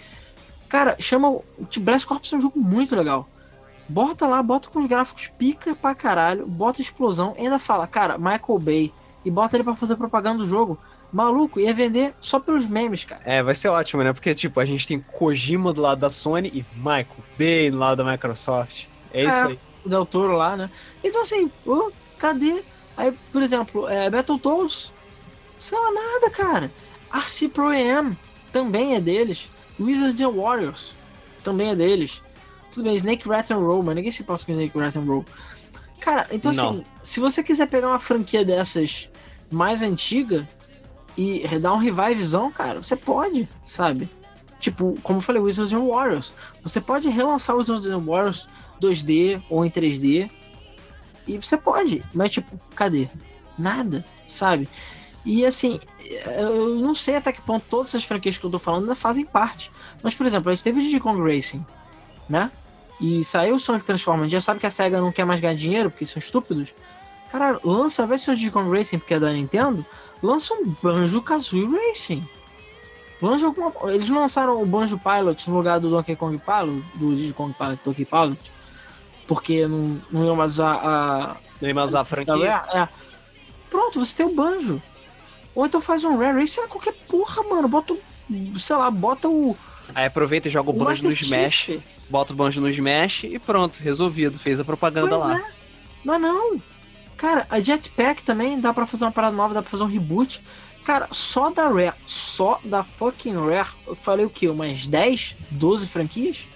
Cara, 0.69 0.97
chama. 0.99 1.29
O 1.29 1.45
Blast 1.81 2.07
Corps 2.07 2.33
é 2.33 2.37
um 2.37 2.41
jogo 2.41 2.59
muito 2.59 2.97
legal. 2.97 3.29
Bota 3.89 4.27
lá, 4.27 4.43
bota 4.43 4.69
com 4.69 4.79
os 4.79 4.87
gráficos 4.87 5.31
pica 5.39 5.75
pra 5.75 5.95
caralho, 5.95 6.47
bota 6.47 6.81
explosão, 6.81 7.35
ainda 7.37 7.59
fala, 7.59 7.87
cara, 7.87 8.17
Michael 8.17 8.59
Bay, 8.59 8.93
e 9.25 9.31
bota 9.31 9.57
ele 9.57 9.65
pra 9.65 9.77
fazer 9.77 9.97
propaganda 9.97 10.39
do 10.39 10.47
jogo. 10.47 10.79
Maluco, 11.13 11.61
ia 11.61 11.75
vender 11.75 12.15
só 12.19 12.41
pelos 12.41 12.67
memes, 12.67 13.05
cara. 13.05 13.21
É, 13.27 13.43
vai 13.43 13.55
ser 13.55 13.69
ótimo, 13.69 14.03
né? 14.03 14.15
Porque, 14.15 14.35
tipo, 14.35 14.59
a 14.59 14.65
gente 14.65 14.89
tem 14.89 14.99
Kojima 14.99 15.73
do 15.73 15.83
lado 15.83 16.01
da 16.01 16.09
Sony 16.09 16.49
e 16.49 16.65
Michael 16.75 17.07
Bay 17.39 17.71
do 17.71 17.77
lado 17.77 18.03
da 18.03 18.11
Microsoft. 18.11 18.87
É 19.13 19.25
isso 19.25 19.37
é, 19.37 19.43
aí. 19.49 19.59
O 19.85 19.89
Del 19.91 20.07
Toro 20.07 20.33
lá, 20.33 20.57
né? 20.57 20.71
Então, 21.05 21.21
assim, 21.21 21.51
oh, 21.67 21.91
cadê? 22.17 22.63
Aí, 22.97 23.13
por 23.31 23.43
exemplo, 23.43 23.89
é, 23.89 24.09
Battletoads, 24.09 24.92
sei 25.63 25.79
lá 25.79 25.93
nada, 25.93 26.31
cara. 26.31 26.71
RC 27.13 27.49
Pro 27.49 27.73
EM 27.73 28.17
também 28.53 28.95
é 28.95 29.01
deles. 29.01 29.49
Wizard 29.79 30.23
Warriors 30.25 30.95
também 31.43 31.71
é 31.71 31.77
deles. 31.77 32.23
Tudo 32.71 32.85
bem, 32.85 32.95
Snake 32.95 33.29
Rat 33.29 33.51
and 33.51 33.59
Roll, 33.59 33.83
mas 33.83 33.95
ninguém 33.95 34.11
se 34.11 34.23
importa 34.23 34.45
com 34.45 34.53
Snake 34.53 34.79
Rat 34.79 34.97
and 34.97 35.05
Roll. 35.05 35.25
Cara, 36.01 36.27
então 36.33 36.53
Não. 36.53 36.71
assim, 36.71 36.85
se 37.03 37.21
você 37.21 37.43
quiser 37.43 37.69
pegar 37.69 37.89
uma 37.89 37.99
franquia 37.99 38.45
dessas 38.45 39.09
mais 39.51 39.83
antiga 39.83 40.49
e 41.17 41.47
dar 41.59 41.75
um 41.75 41.79
revivezão, 41.79 42.51
cara, 42.51 42.83
você 42.83 42.97
pode, 42.97 43.49
sabe? 43.65 44.09
Tipo, 44.59 44.99
como 45.03 45.19
eu 45.19 45.23
falei, 45.23 45.43
Wizards 45.43 45.73
and 45.73 45.87
Warriors. 45.87 46.33
Você 46.63 46.81
pode 46.81 47.09
relançar 47.09 47.57
Wizards 47.57 47.87
and 47.87 48.01
Warriors 48.01 48.49
2D 48.81 49.43
ou 49.51 49.65
em 49.65 49.71
3D. 49.71 50.31
E 51.27 51.37
você 51.37 51.57
pode, 51.57 52.03
mas 52.13 52.33
tipo, 52.33 52.57
cadê? 52.75 53.09
Nada, 53.59 54.05
sabe? 54.27 54.69
E 55.25 55.47
assim, 55.47 55.79
eu 56.39 56.77
não 56.77 56.95
sei 56.95 57.17
até 57.17 57.33
que 57.33 57.41
ponto 57.41 57.65
todas 57.69 57.89
essas 57.89 58.05
franquias 58.05 58.37
que 58.37 58.45
eu 58.45 58.51
tô 58.51 58.59
falando 58.59 58.83
ainda 58.83 58.95
fazem 58.95 59.25
parte. 59.25 59.71
Mas, 60.03 60.15
por 60.15 60.27
exemplo, 60.27 60.51
a 60.51 60.55
gente 60.55 60.65
teve 60.65 60.81
o 60.81 60.83
Digicon 60.83 61.23
Racing, 61.23 61.65
né? 62.29 62.51
E 63.01 63.23
saiu 63.25 63.55
o 63.55 63.59
Sonic 63.59 63.85
Transformers, 63.85 64.31
já 64.31 64.41
sabe 64.41 64.61
que 64.61 64.67
a 64.67 64.71
SEGA 64.71 65.01
não 65.01 65.13
quer 65.13 65.25
mais 65.25 65.41
ganhar 65.41 65.55
dinheiro, 65.55 65.91
porque 65.91 66.07
são 66.07 66.19
estúpidos. 66.19 66.75
Cara, 67.31 67.59
lança, 67.65 68.07
vai 68.07 68.19
ser 68.19 68.33
o 68.33 68.37
Digicon 68.37 68.69
Racing, 68.71 68.99
porque 68.99 69.15
é 69.15 69.21
da 69.21 69.33
Nintendo, 69.33 69.85
lança 70.23 70.55
um 70.55 70.75
Banjo 70.83 71.23
Kazooie 71.23 71.67
Racing. 71.67 72.27
Lança 73.21 73.47
alguma... 73.47 73.73
Eles 73.93 74.09
lançaram 74.09 74.61
o 74.61 74.67
Banjo 74.67 74.99
Pilot 74.99 75.49
no 75.49 75.57
lugar 75.57 75.79
do 75.79 75.89
Donkey 75.89 76.17
Kong 76.17 76.39
Pilot, 76.39 76.85
do 76.97 77.15
Diddy 77.15 77.33
Kong 77.33 77.55
Pilot, 77.55 77.81
Donkey 77.85 78.05
Pilot, 78.05 78.53
porque 79.27 79.67
não, 79.67 80.01
não 80.11 80.25
iam 80.25 80.37
mais 80.37 80.53
usar 80.53 80.75
a. 80.75 81.37
Não 81.61 81.69
iam 81.69 81.75
mais 81.75 81.91
usar 81.91 82.01
a 82.01 82.05
franquia. 82.05 82.63
É. 82.75 82.89
Pronto, 83.71 84.05
você 84.05 84.15
tem 84.15 84.27
o 84.27 84.35
Banjo. 84.35 84.83
Ou 85.55 85.67
então 85.67 85.81
faz 85.81 86.05
um 86.05 86.17
Rare 86.17 86.39
Race, 86.39 86.59
é 86.59 86.67
qualquer 86.67 86.95
porra, 87.09 87.43
mano. 87.43 87.69
Bota, 87.69 87.97
sei 88.59 88.77
lá, 88.77 88.91
bota 88.91 89.29
o. 89.29 89.57
Aí 89.95 90.07
aproveita 90.07 90.49
e 90.49 90.51
joga 90.51 90.71
o, 90.71 90.75
o 90.75 90.77
banjo 90.85 91.05
no 91.05 91.11
Smash, 91.11 91.55
Chief. 91.55 91.83
bota 92.09 92.33
o 92.33 92.37
banjo 92.37 92.61
no 92.61 92.69
Smash 92.69 93.25
e 93.25 93.39
pronto, 93.39 93.77
resolvido. 93.79 94.39
Fez 94.39 94.59
a 94.59 94.65
propaganda 94.65 95.11
pois 95.11 95.25
lá. 95.25 95.39
É. 95.39 95.45
Mas 96.05 96.21
não. 96.21 96.61
Cara, 97.17 97.47
a 97.51 97.61
Jetpack 97.61 98.23
também 98.23 98.59
dá 98.59 98.73
pra 98.73 98.87
fazer 98.87 99.05
uma 99.05 99.13
parada 99.13 99.37
nova, 99.37 99.55
dá 99.55 99.63
pra 99.63 99.71
fazer 99.71 99.83
um 99.83 99.87
reboot. 99.87 100.43
Cara, 100.85 101.07
só 101.13 101.51
da 101.51 101.69
Rare, 101.69 101.95
só 102.07 102.59
da 102.65 102.83
fucking 102.83 103.35
Rare, 103.35 103.69
eu 103.87 103.95
falei 103.95 104.27
o 104.27 104.31
quê? 104.31 104.49
Umas 104.49 104.89
10, 104.89 105.37
12 105.51 105.87
franquias? 105.87 106.49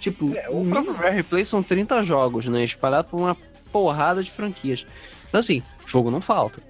Tipo, 0.00 0.34
é, 0.34 0.48
o 0.48 0.64
próprio 0.64 0.94
Rare 0.94 1.16
Replay 1.16 1.44
são 1.44 1.62
30 1.62 2.02
jogos, 2.02 2.46
né? 2.46 2.64
Espalhado 2.64 3.08
por 3.08 3.18
uma 3.18 3.36
porrada 3.70 4.24
de 4.24 4.30
franquias. 4.30 4.86
Então, 5.28 5.38
assim, 5.38 5.62
jogo 5.84 6.10
não 6.10 6.20
falta. 6.20 6.62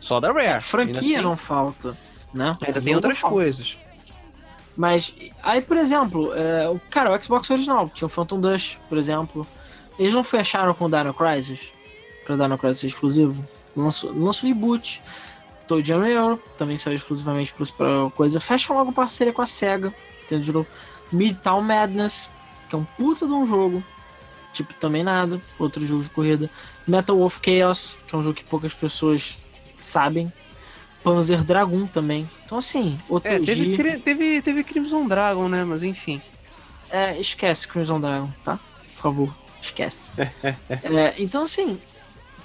Só 0.00 0.18
da 0.18 0.32
Rare. 0.32 0.46
É, 0.46 0.60
franquia 0.60 1.16
tem... 1.16 1.22
não 1.22 1.36
falta, 1.36 1.96
né? 2.34 2.56
Ainda 2.66 2.80
tem 2.80 2.94
outras 2.94 3.20
coisas. 3.20 3.76
Mas, 4.76 5.14
aí, 5.42 5.60
por 5.60 5.76
exemplo, 5.76 6.32
é, 6.34 6.68
o 6.68 6.80
cara, 6.90 7.14
o 7.14 7.22
Xbox 7.22 7.50
original 7.50 7.90
tinha 7.92 8.06
o 8.06 8.08
Phantom 8.08 8.40
Dust, 8.40 8.78
por 8.88 8.96
exemplo. 8.96 9.46
Eles 9.98 10.14
não 10.14 10.24
fecharam 10.24 10.72
com 10.72 10.86
o 10.86 10.90
Dino 10.90 11.12
Crisis 11.12 11.72
pra 12.24 12.36
Dino 12.36 12.56
Crisis 12.56 12.80
ser 12.80 12.86
exclusivo. 12.86 13.46
Lançou, 13.76 14.12
lançou 14.12 14.48
reboot. 14.48 15.02
Toad 15.68 15.92
Euro 15.92 16.42
também 16.56 16.76
saiu 16.76 16.96
exclusivamente 16.96 17.54
pra 17.76 18.10
coisa. 18.14 18.40
Fecham 18.40 18.76
logo 18.76 18.92
parceria 18.92 19.32
com 19.32 19.42
a 19.42 19.46
SEGA. 19.46 19.94
Entendeu? 20.24 20.66
Midtown 21.12 21.60
Madness, 21.60 22.28
que 22.68 22.74
é 22.74 22.78
um 22.78 22.84
puta 22.84 23.26
de 23.26 23.32
um 23.32 23.46
jogo. 23.46 23.82
Tipo, 24.52 24.72
também 24.74 25.02
nada. 25.02 25.40
Outro 25.58 25.86
jogo 25.86 26.02
de 26.02 26.10
corrida. 26.10 26.50
Metal 26.86 27.16
Wolf 27.16 27.38
Chaos, 27.44 27.96
que 28.06 28.14
é 28.14 28.18
um 28.18 28.22
jogo 28.22 28.36
que 28.36 28.44
poucas 28.44 28.72
pessoas 28.74 29.38
sabem. 29.80 30.32
Panzer 31.02 31.42
Dragon 31.42 31.86
também. 31.86 32.30
Então, 32.44 32.58
assim, 32.58 32.98
outro 33.08 33.30
é, 33.30 33.38
teve, 33.38 33.98
teve, 34.00 34.42
teve 34.42 34.64
Crimson 34.64 35.06
Dragon, 35.08 35.48
né? 35.48 35.64
Mas 35.64 35.82
enfim. 35.82 36.20
É, 36.90 37.18
esquece 37.18 37.66
Crimson 37.68 38.00
Dragon, 38.00 38.30
tá? 38.44 38.58
Por 38.92 38.96
favor, 38.96 39.34
esquece. 39.60 40.12
é, 40.18 41.14
então, 41.18 41.44
assim, 41.44 41.80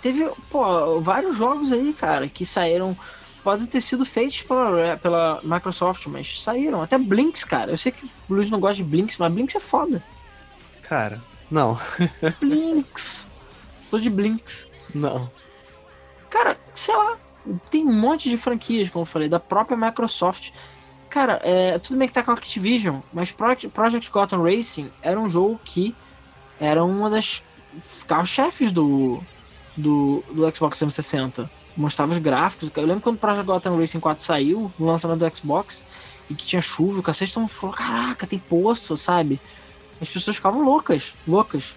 teve, 0.01 0.29
pô, 0.49 1.01
vários 1.01 1.35
jogos 1.35 1.71
aí, 1.71 1.93
cara, 1.93 2.27
que 2.27 2.45
saíram. 2.45 2.97
Podem 3.43 3.67
ter 3.67 3.81
sido 3.81 4.03
feitos 4.05 4.41
pela, 4.41 4.97
pela 4.97 5.39
Microsoft, 5.43 6.07
mas 6.07 6.41
saíram. 6.41 6.81
Até 6.81 6.97
Blinks, 6.97 7.43
cara. 7.43 7.69
Eu 7.69 7.77
sei 7.77 7.91
que 7.91 8.05
o 8.05 8.33
Luiz 8.33 8.49
não 8.49 8.59
gosta 8.59 8.77
de 8.77 8.83
Blinks, 8.83 9.17
mas 9.19 9.31
Blinks 9.31 9.55
é 9.55 9.59
foda. 9.59 10.03
Cara, 10.81 11.21
não. 11.51 11.79
Blinks. 12.39 13.27
Tô 13.89 13.99
de 13.99 14.09
Blinks. 14.09 14.67
Não. 14.95 15.29
Cara, 16.27 16.57
sei 16.73 16.95
lá, 16.95 17.19
tem 17.69 17.85
um 17.85 17.93
monte 17.93 18.29
de 18.29 18.37
franquias, 18.37 18.89
como 18.89 19.03
eu 19.03 19.07
falei, 19.07 19.29
da 19.29 19.39
própria 19.39 19.77
Microsoft. 19.77 20.51
Cara, 21.09 21.39
é, 21.43 21.77
tudo 21.79 21.97
bem 21.97 22.07
que 22.07 22.13
tá 22.13 22.23
com 22.23 22.31
a 22.31 22.33
Activision, 22.33 22.99
mas 23.13 23.31
Project 23.31 24.11
Gotham 24.11 24.43
Racing 24.43 24.91
era 25.01 25.19
um 25.19 25.29
jogo 25.29 25.59
que 25.63 25.95
era 26.59 26.83
uma 26.83 27.09
das 27.09 27.43
carros-chefes 28.07 28.71
do, 28.71 29.21
do, 29.75 30.23
do 30.31 30.55
Xbox 30.55 30.77
360. 30.79 31.49
Mostrava 31.77 32.11
os 32.13 32.17
gráficos. 32.17 32.71
Eu 32.75 32.85
lembro 32.85 33.01
quando 33.01 33.17
Project 33.17 33.45
Gotham 33.45 33.77
Racing 33.77 33.99
4 33.99 34.23
saiu, 34.23 34.71
no 34.79 34.85
lançamento 34.85 35.19
do 35.19 35.37
Xbox, 35.37 35.85
e 36.29 36.33
que 36.33 36.45
tinha 36.45 36.61
chuva, 36.61 36.99
o 36.99 37.03
cacete, 37.03 37.33
todo 37.33 37.41
mundo 37.41 37.49
falou, 37.49 37.75
caraca, 37.75 38.25
tem 38.25 38.39
poço, 38.39 38.97
sabe? 38.97 39.39
As 40.01 40.09
pessoas 40.09 40.35
ficavam 40.35 40.63
loucas, 40.63 41.13
loucas. 41.27 41.75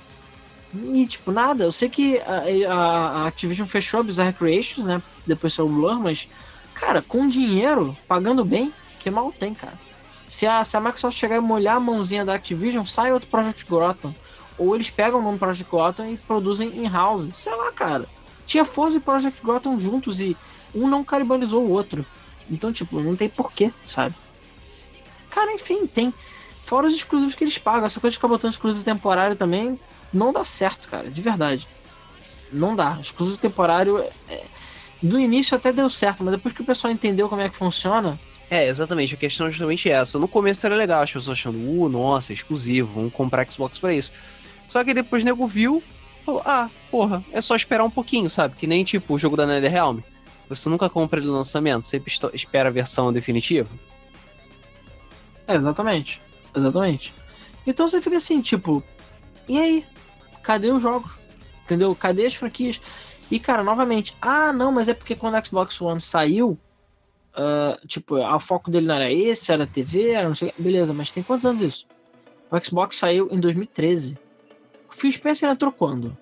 E, 0.74 1.06
tipo, 1.06 1.32
nada. 1.32 1.64
Eu 1.64 1.72
sei 1.72 1.88
que 1.88 2.18
a, 2.18 2.72
a, 2.72 3.26
Activision 3.26 3.66
fechou 3.66 4.00
a 4.00 4.02
Bizarre 4.02 4.32
Creations, 4.32 4.86
né? 4.86 5.02
Depois 5.26 5.54
saiu 5.54 5.66
o 5.66 5.68
Blur, 5.68 5.98
mas, 5.98 6.28
cara, 6.74 7.00
com 7.00 7.26
dinheiro, 7.26 7.96
pagando 8.06 8.44
bem, 8.44 8.72
que 8.98 9.10
mal 9.10 9.32
tem, 9.32 9.54
cara. 9.54 9.78
Se 10.26 10.46
a, 10.46 10.62
se 10.62 10.76
a 10.76 10.80
Microsoft 10.80 11.16
chegar 11.16 11.36
e 11.36 11.40
molhar 11.40 11.76
a 11.76 11.80
mãozinha 11.80 12.24
da 12.24 12.34
Activision, 12.34 12.84
sai 12.84 13.12
outro 13.12 13.30
Project 13.30 13.64
Gotham. 13.64 14.14
Ou 14.58 14.74
eles 14.74 14.90
pegam 14.90 15.20
o 15.20 15.22
nome 15.22 15.38
Project 15.38 15.70
Gotham 15.70 16.10
e 16.10 16.16
produzem 16.18 16.84
in-house. 16.84 17.28
Sei 17.32 17.54
lá, 17.54 17.72
cara. 17.72 18.06
Tinha 18.44 18.64
Forza 18.64 18.98
e 18.98 19.00
Project 19.00 19.40
Gotham 19.40 19.78
juntos 19.78 20.20
e 20.20 20.36
um 20.74 20.86
não 20.86 21.02
canibalizou 21.02 21.64
o 21.64 21.70
outro. 21.70 22.04
Então, 22.50 22.72
tipo, 22.72 23.00
não 23.00 23.16
tem 23.16 23.28
porquê, 23.28 23.72
sabe? 23.82 24.14
Cara, 25.30 25.52
enfim, 25.52 25.86
tem. 25.86 26.12
Fora 26.64 26.86
os 26.86 26.94
exclusivos 26.94 27.34
que 27.34 27.44
eles 27.44 27.56
pagam. 27.56 27.86
Essa 27.86 28.00
coisa 28.00 28.12
de 28.12 28.18
ficar 28.18 28.28
botando 28.28 28.52
exclusivo 28.52 28.84
temporário 28.84 29.36
também 29.36 29.78
não 30.12 30.32
dá 30.32 30.44
certo, 30.44 30.88
cara, 30.88 31.10
de 31.10 31.20
verdade. 31.20 31.68
Não 32.52 32.74
dá. 32.74 32.98
Exclusivo 33.00 33.38
temporário. 33.38 33.98
É... 34.28 34.44
Do 35.02 35.18
início 35.18 35.56
até 35.56 35.72
deu 35.72 35.88
certo, 35.88 36.24
mas 36.24 36.32
depois 36.32 36.54
que 36.54 36.62
o 36.62 36.64
pessoal 36.64 36.92
entendeu 36.92 37.28
como 37.28 37.40
é 37.40 37.48
que 37.48 37.56
funciona. 37.56 38.18
É, 38.50 38.66
exatamente. 38.66 39.14
A 39.14 39.18
questão 39.18 39.46
é 39.46 39.50
justamente 39.50 39.88
essa. 39.90 40.18
No 40.18 40.26
começo 40.26 40.64
era 40.66 40.74
legal, 40.74 41.02
as 41.02 41.12
pessoas 41.12 41.38
achando, 41.38 41.58
uh, 41.58 41.88
nossa, 41.88 42.32
é 42.32 42.34
exclusivo, 42.34 42.94
vamos 42.94 43.12
comprar 43.12 43.48
Xbox 43.48 43.78
pra 43.78 43.92
isso. 43.92 44.10
Só 44.68 44.82
que 44.82 44.94
depois 44.94 45.22
o 45.22 45.26
nego 45.26 45.46
viu, 45.46 45.82
falou, 46.24 46.42
ah, 46.44 46.68
porra, 46.90 47.22
é 47.32 47.40
só 47.40 47.54
esperar 47.54 47.84
um 47.84 47.90
pouquinho, 47.90 48.28
sabe? 48.28 48.56
Que 48.56 48.66
nem 48.66 48.84
tipo 48.84 49.14
o 49.14 49.18
jogo 49.18 49.36
da 49.36 49.46
NetherRealm. 49.46 50.00
Você 50.48 50.68
nunca 50.68 50.88
compra 50.88 51.20
ele 51.20 51.28
no 51.28 51.34
lançamento, 51.34 51.82
sempre 51.82 52.12
espera 52.32 52.70
a 52.70 52.72
versão 52.72 53.12
definitiva. 53.12 53.68
É, 55.46 55.54
exatamente. 55.54 56.20
Exatamente. 56.54 57.14
Então 57.66 57.86
você 57.86 58.00
fica 58.00 58.16
assim, 58.16 58.40
tipo, 58.40 58.82
e 59.46 59.58
aí? 59.58 59.86
Cadê 60.48 60.72
os 60.72 60.80
jogos? 60.80 61.18
Entendeu? 61.66 61.94
Cadê 61.94 62.24
as 62.24 62.34
franquias? 62.34 62.80
E, 63.30 63.38
cara, 63.38 63.62
novamente, 63.62 64.16
ah, 64.22 64.50
não, 64.50 64.72
mas 64.72 64.88
é 64.88 64.94
porque 64.94 65.14
quando 65.14 65.34
o 65.38 65.44
Xbox 65.44 65.78
One 65.78 66.00
saiu, 66.00 66.58
uh, 67.34 67.86
tipo, 67.86 68.14
o 68.16 68.40
foco 68.40 68.70
dele 68.70 68.86
não 68.86 68.94
era 68.94 69.12
esse, 69.12 69.52
era 69.52 69.66
TV, 69.66 70.12
era 70.12 70.26
não 70.26 70.34
sei 70.34 70.54
Beleza, 70.58 70.94
mas 70.94 71.12
tem 71.12 71.22
quantos 71.22 71.44
anos 71.44 71.60
isso? 71.60 71.86
O 72.50 72.58
Xbox 72.58 72.96
saiu 72.96 73.28
em 73.30 73.38
2013. 73.38 74.16
O 74.90 74.94
Phil 74.94 75.12
Spencer 75.12 75.50
entrou 75.50 75.70
quando? 75.70 76.16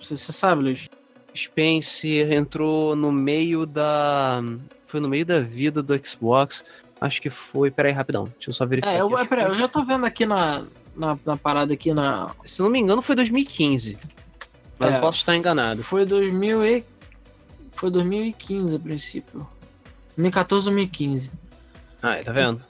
Você, 0.00 0.16
você 0.16 0.30
sabe, 0.30 0.62
Luiz? 0.62 0.88
Spencer 1.34 2.32
entrou 2.32 2.94
no 2.94 3.10
meio 3.10 3.66
da. 3.66 4.40
Foi 4.86 5.00
no 5.00 5.08
meio 5.08 5.26
da 5.26 5.40
vida 5.40 5.82
do 5.82 6.06
Xbox. 6.06 6.62
Acho 7.00 7.20
que 7.20 7.30
foi. 7.30 7.68
Peraí, 7.70 7.90
rapidão. 7.90 8.24
Deixa 8.24 8.50
eu 8.50 8.54
só 8.54 8.64
verificar. 8.64 8.94
É, 8.94 9.00
eu, 9.00 9.10
peraí, 9.26 9.46
eu 9.46 9.58
já 9.58 9.66
tô 9.66 9.84
vendo 9.84 10.06
aqui 10.06 10.24
na, 10.24 10.62
na, 10.96 11.18
na 11.24 11.36
parada 11.36 11.72
aqui 11.74 11.92
na. 11.92 12.30
Se 12.44 12.62
não 12.62 12.70
me 12.70 12.78
engano, 12.78 13.02
foi 13.02 13.14
2015. 13.16 13.98
Mas 14.78 14.94
é, 14.94 15.00
posso 15.00 15.18
estar 15.18 15.36
enganado. 15.36 15.82
Foi 15.82 16.04
2000 16.04 16.64
e... 16.64 16.84
Foi 17.72 17.90
2015 17.90 18.76
a 18.76 18.78
princípio. 18.78 19.46
2014, 20.16 20.66
2015. 20.66 21.30
Ah, 22.02 22.16
tá 22.22 22.32
vendo? 22.32 22.62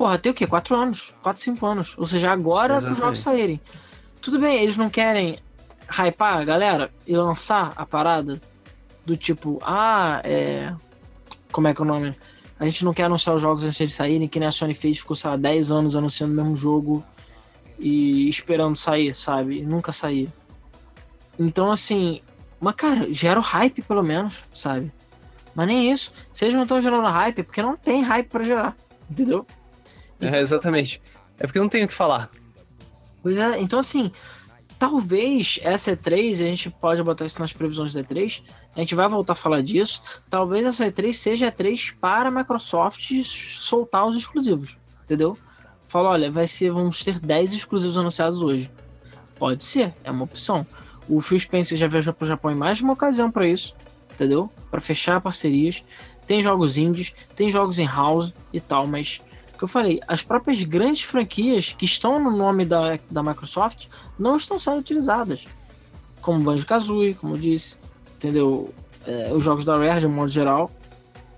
porra, 0.00 0.16
tem 0.16 0.32
o 0.32 0.34
quê? 0.34 0.46
Quatro 0.46 0.74
anos, 0.74 1.12
quatro, 1.22 1.42
cinco 1.42 1.66
anos. 1.66 1.94
Ou 1.98 2.06
seja, 2.06 2.32
agora 2.32 2.78
os 2.78 2.98
jogos 2.98 3.18
saírem. 3.18 3.60
Tudo 4.22 4.38
bem, 4.38 4.56
eles 4.56 4.74
não 4.74 4.88
querem 4.88 5.38
hypar 5.90 6.38
a 6.38 6.44
galera 6.44 6.90
e 7.06 7.14
lançar 7.14 7.74
a 7.76 7.84
parada 7.84 8.40
do 9.04 9.14
tipo, 9.14 9.58
ah, 9.62 10.22
é. 10.24 10.72
Como 11.52 11.68
é 11.68 11.74
que 11.74 11.82
é 11.82 11.84
o 11.84 11.86
nome? 11.86 12.16
A 12.58 12.64
gente 12.64 12.82
não 12.82 12.94
quer 12.94 13.04
anunciar 13.04 13.36
os 13.36 13.42
jogos 13.42 13.62
antes 13.62 13.76
de 13.76 13.90
saírem, 13.90 14.26
que 14.26 14.40
nem 14.40 14.48
a 14.48 14.52
Sony 14.52 14.72
fez, 14.72 14.98
ficou, 14.98 15.14
sei 15.14 15.28
lá, 15.28 15.36
10 15.36 15.70
anos 15.70 15.94
anunciando 15.94 16.32
o 16.32 16.36
mesmo 16.36 16.56
jogo 16.56 17.04
e 17.80 18.28
esperando 18.28 18.76
sair, 18.76 19.14
sabe? 19.14 19.58
E 19.58 19.62
nunca 19.62 19.92
sair. 19.92 20.28
Então, 21.38 21.72
assim, 21.72 22.20
mas 22.60 22.74
cara, 22.74 23.12
gera 23.12 23.40
o 23.40 23.42
hype 23.42 23.82
pelo 23.82 24.02
menos, 24.02 24.44
sabe? 24.52 24.92
Mas 25.54 25.66
nem 25.66 25.90
isso. 25.90 26.12
Se 26.32 26.44
eles 26.44 26.54
não 26.54 26.62
estão 26.62 26.80
gerando 26.80 27.08
hype, 27.08 27.40
é 27.40 27.42
porque 27.42 27.62
não 27.62 27.76
tem 27.76 28.02
hype 28.02 28.28
para 28.28 28.44
gerar, 28.44 28.76
entendeu? 29.10 29.46
Então, 30.16 30.28
é, 30.28 30.40
exatamente. 30.40 31.00
É 31.38 31.46
porque 31.46 31.58
não 31.58 31.68
tem 31.68 31.84
o 31.84 31.88
que 31.88 31.94
falar. 31.94 32.30
Pois 33.22 33.38
é, 33.38 33.60
então 33.60 33.78
assim, 33.78 34.12
talvez 34.78 35.58
essa 35.62 35.96
E3, 35.96 36.32
a 36.32 36.48
gente 36.48 36.70
pode 36.70 37.02
botar 37.02 37.26
isso 37.26 37.40
nas 37.40 37.52
previsões 37.52 37.92
da 37.92 38.02
E3, 38.02 38.42
a 38.74 38.80
gente 38.80 38.94
vai 38.94 39.08
voltar 39.08 39.32
a 39.32 39.36
falar 39.36 39.62
disso. 39.62 40.02
Talvez 40.28 40.64
essa 40.64 40.86
E3 40.86 41.12
seja 41.12 41.48
a 41.48 41.52
E3 41.52 41.94
para 42.00 42.28
a 42.28 42.32
Microsoft 42.32 43.10
soltar 43.24 44.06
os 44.06 44.16
exclusivos, 44.16 44.78
entendeu? 45.02 45.36
Fala, 45.90 46.10
olha, 46.10 46.30
vai 46.30 46.46
ser, 46.46 46.70
vamos 46.70 47.02
ter 47.02 47.18
10 47.18 47.52
exclusivos 47.52 47.98
anunciados 47.98 48.42
hoje. 48.42 48.70
Pode 49.36 49.64
ser, 49.64 49.92
é 50.04 50.10
uma 50.10 50.22
opção. 50.22 50.64
O 51.08 51.20
Phil 51.20 51.40
Spencer 51.40 51.76
já 51.76 51.88
viajou 51.88 52.14
para 52.14 52.24
o 52.24 52.28
Japão 52.28 52.52
em 52.52 52.54
mais 52.54 52.78
de 52.78 52.84
uma 52.84 52.92
ocasião 52.92 53.28
para 53.28 53.48
isso, 53.48 53.74
entendeu? 54.12 54.48
Para 54.70 54.80
fechar 54.80 55.20
parcerias. 55.20 55.82
Tem 56.28 56.40
jogos 56.40 56.78
indies, 56.78 57.12
tem 57.34 57.50
jogos 57.50 57.80
em 57.80 57.86
house 57.86 58.32
e 58.52 58.60
tal, 58.60 58.86
mas 58.86 59.20
que 59.60 59.64
eu 59.64 59.68
falei, 59.68 60.00
as 60.08 60.22
próprias 60.22 60.62
grandes 60.62 61.02
franquias 61.02 61.74
que 61.76 61.84
estão 61.84 62.22
no 62.22 62.30
nome 62.30 62.64
da, 62.64 62.98
da 63.10 63.22
Microsoft 63.22 63.88
não 64.18 64.36
estão 64.36 64.58
sendo 64.58 64.78
utilizadas. 64.78 65.46
Como 66.22 66.40
Banjo-Kazooie, 66.40 67.14
como 67.14 67.34
eu 67.34 67.38
disse, 67.38 67.76
entendeu? 68.14 68.72
É, 69.04 69.34
os 69.34 69.44
jogos 69.44 69.64
da 69.64 69.76
Rare, 69.76 70.00
de 70.00 70.06
um 70.06 70.10
modo 70.10 70.30
geral. 70.30 70.70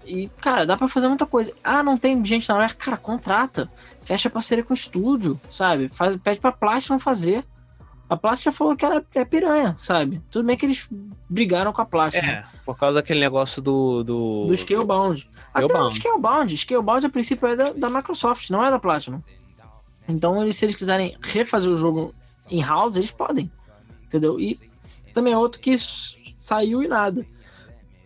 E, 0.05 0.28
cara, 0.40 0.66
dá 0.66 0.76
para 0.76 0.88
fazer 0.88 1.09
muita 1.09 1.26
coisa. 1.26 1.53
Ah, 1.62 1.82
não 1.82 1.96
tem 1.96 2.24
gente 2.24 2.48
na 2.48 2.57
Rare? 2.57 2.74
Cara, 2.74 2.96
contrata. 2.96 3.70
Fecha 4.05 4.28
parceria 4.28 4.64
com 4.64 4.72
o 4.72 4.76
estúdio, 4.76 5.40
sabe? 5.48 5.88
Faz, 5.88 6.16
pede 6.16 6.40
pra 6.40 6.53
Platinum 6.53 6.98
fazer. 6.98 7.44
A 8.09 8.16
Platinum 8.16 8.42
já 8.42 8.53
falou 8.53 8.76
que 8.76 8.84
ela 8.84 9.05
é 9.14 9.24
piranha, 9.24 9.74
sabe? 9.76 10.20
Tudo 10.30 10.44
bem 10.44 10.57
que 10.57 10.66
eles 10.66 10.88
brigaram 11.28 11.72
com 11.72 11.80
a 11.80 11.86
Platinum. 11.86 12.28
É, 12.28 12.44
por 12.64 12.76
causa 12.76 12.96
daquele 12.96 13.20
negócio 13.20 13.62
do... 13.62 14.03
Do, 14.03 14.46
do 14.48 14.57
Scalebound. 14.57 15.30
Até 15.55 15.66
Scalebound. 15.66 15.94
o 15.94 16.00
Scalebound. 16.00 16.59
Scalebound, 16.59 17.07
a 17.07 17.11
princípio, 17.11 17.48
é 17.48 17.57
da, 17.57 17.72
da 17.72 17.88
Microsoft, 17.88 18.50
não 18.50 18.64
é 18.64 18.70
da 18.70 18.78
Platinum. 18.78 19.22
Então, 20.09 20.42
eles, 20.42 20.57
se 20.57 20.66
eles 20.66 20.76
quiserem 20.76 21.16
refazer 21.22 21.70
o 21.70 21.76
jogo 21.76 22.14
em 22.50 22.62
house, 22.62 22.96
eles 22.96 23.11
podem. 23.11 23.50
Entendeu? 24.05 24.38
E 24.38 24.59
também 25.14 25.32
é 25.32 25.38
outro 25.38 25.61
que 25.61 25.76
saiu 26.38 26.82
e 26.82 26.88
nada. 26.88 27.24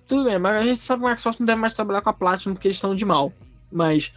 Tudo 0.07 0.25
bem, 0.25 0.39
mas 0.39 0.61
a 0.61 0.65
gente 0.65 0.79
sabe 0.81 1.01
que 1.01 1.07
a 1.07 1.11
Microsoft 1.11 1.41
não 1.41 1.47
deve 1.47 1.61
mais 1.61 1.75
trabalhar 1.75 2.01
com 2.01 2.11
a 2.11 2.13
Platinum 2.13 2.55
porque 2.55 2.69
eles 2.69 2.77
estão 2.77 2.95
de 2.95 3.05
mal. 3.05 3.33
Mas 3.71 4.13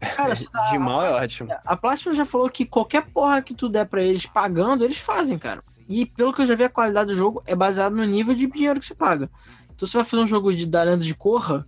Cara, 0.00 0.32
a, 0.54 0.70
de 0.70 0.78
mal 0.78 1.04
é 1.04 1.12
ótimo. 1.12 1.50
A 1.64 1.76
Platinum 1.76 2.14
já 2.14 2.24
falou 2.24 2.48
que 2.48 2.64
qualquer 2.64 3.06
porra 3.06 3.42
que 3.42 3.54
tu 3.54 3.68
der 3.68 3.86
pra 3.86 4.02
eles 4.02 4.26
pagando, 4.26 4.84
eles 4.84 4.98
fazem, 4.98 5.38
cara. 5.38 5.62
E 5.88 6.04
pelo 6.04 6.32
que 6.32 6.42
eu 6.42 6.46
já 6.46 6.54
vi, 6.54 6.64
a 6.64 6.68
qualidade 6.68 7.10
do 7.10 7.16
jogo 7.16 7.42
é 7.46 7.54
baseada 7.54 7.94
no 7.94 8.04
nível 8.04 8.34
de 8.34 8.46
dinheiro 8.46 8.78
que 8.78 8.86
você 8.86 8.94
paga. 8.94 9.30
Então, 9.64 9.86
se 9.86 9.92
você 9.92 9.98
vai 9.98 10.04
fazer 10.04 10.22
um 10.22 10.26
jogo 10.26 10.52
de 10.52 10.66
da 10.66 10.82
lenda 10.82 11.04
de 11.04 11.14
Corra, 11.14 11.66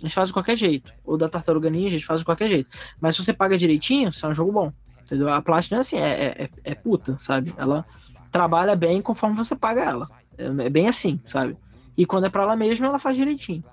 eles 0.00 0.12
fazem 0.12 0.28
de 0.28 0.32
qualquer 0.32 0.56
jeito. 0.56 0.92
Ou 1.04 1.16
da 1.16 1.28
Tartaruga 1.28 1.70
Ninja, 1.70 1.94
eles 1.94 2.04
fazem 2.04 2.20
de 2.20 2.24
qualquer 2.24 2.48
jeito. 2.48 2.70
Mas 3.00 3.16
se 3.16 3.24
você 3.24 3.32
paga 3.32 3.56
direitinho, 3.56 4.12
você 4.12 4.26
é 4.26 4.28
um 4.28 4.34
jogo 4.34 4.52
bom. 4.52 4.72
Entendeu? 5.02 5.28
A 5.32 5.40
Platinum 5.40 5.78
é 5.78 5.80
assim, 5.80 5.96
é, 5.96 6.44
é, 6.44 6.50
é 6.64 6.74
puta, 6.74 7.16
sabe? 7.18 7.54
Ela 7.56 7.84
trabalha 8.30 8.76
bem 8.76 9.00
conforme 9.00 9.36
você 9.36 9.54
paga 9.56 9.82
ela. 9.82 10.08
É, 10.36 10.44
é 10.44 10.70
bem 10.70 10.88
assim, 10.88 11.20
sabe? 11.24 11.56
E 11.96 12.06
quando 12.06 12.26
é 12.26 12.30
pra 12.30 12.42
ela 12.42 12.56
mesma, 12.56 12.86
ela 12.86 12.98
faz 12.98 13.16
direitinho. 13.16 13.64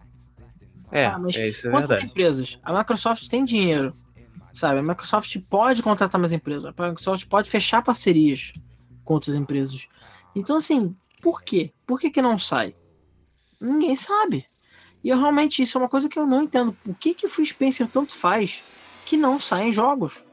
É, 0.92 1.06
ah, 1.06 1.20
mas 1.20 1.36
é 1.38 1.48
isso 1.48 1.68
é 1.68 1.72
quantas 1.72 1.90
verdade. 1.90 2.12
empresas? 2.12 2.60
A 2.64 2.78
Microsoft 2.78 3.28
tem 3.28 3.46
dinheiro, 3.46 3.94
sabe? 4.52 4.80
A 4.80 4.84
Microsoft 4.84 5.38
pode 5.50 5.84
contratar 5.84 6.20
mais 6.20 6.34
empresas, 6.34 6.66
a 6.66 6.70
Microsoft 6.70 7.28
pode 7.28 7.50
fechar 7.50 7.84
parcerias 7.84 8.54
com 9.04 9.14
outras 9.14 9.36
empresas. 9.36 9.88
Então, 10.36 10.58
assim, 10.58 10.96
por 11.22 11.42
quê? 11.42 11.72
Por 11.86 12.00
que, 12.00 12.10
que 12.10 12.22
não 12.22 12.38
sai? 12.38 12.76
Ninguém 13.60 13.96
sabe. 13.96 14.46
E 15.04 15.10
eu, 15.10 15.18
realmente 15.18 15.62
isso 15.62 15.78
é 15.78 15.82
uma 15.82 15.90
coisa 15.90 16.10
que 16.10 16.18
eu 16.18 16.26
não 16.26 16.44
entendo. 16.44 16.76
O 16.86 16.94
que 16.94 17.14
que 17.14 17.26
o 17.26 17.30
Phil 17.30 17.46
Spencer 17.46 17.88
tanto 17.88 18.14
faz 18.14 18.64
que 19.06 19.16
não 19.16 19.40
saem 19.40 19.72
jogos? 19.72 20.24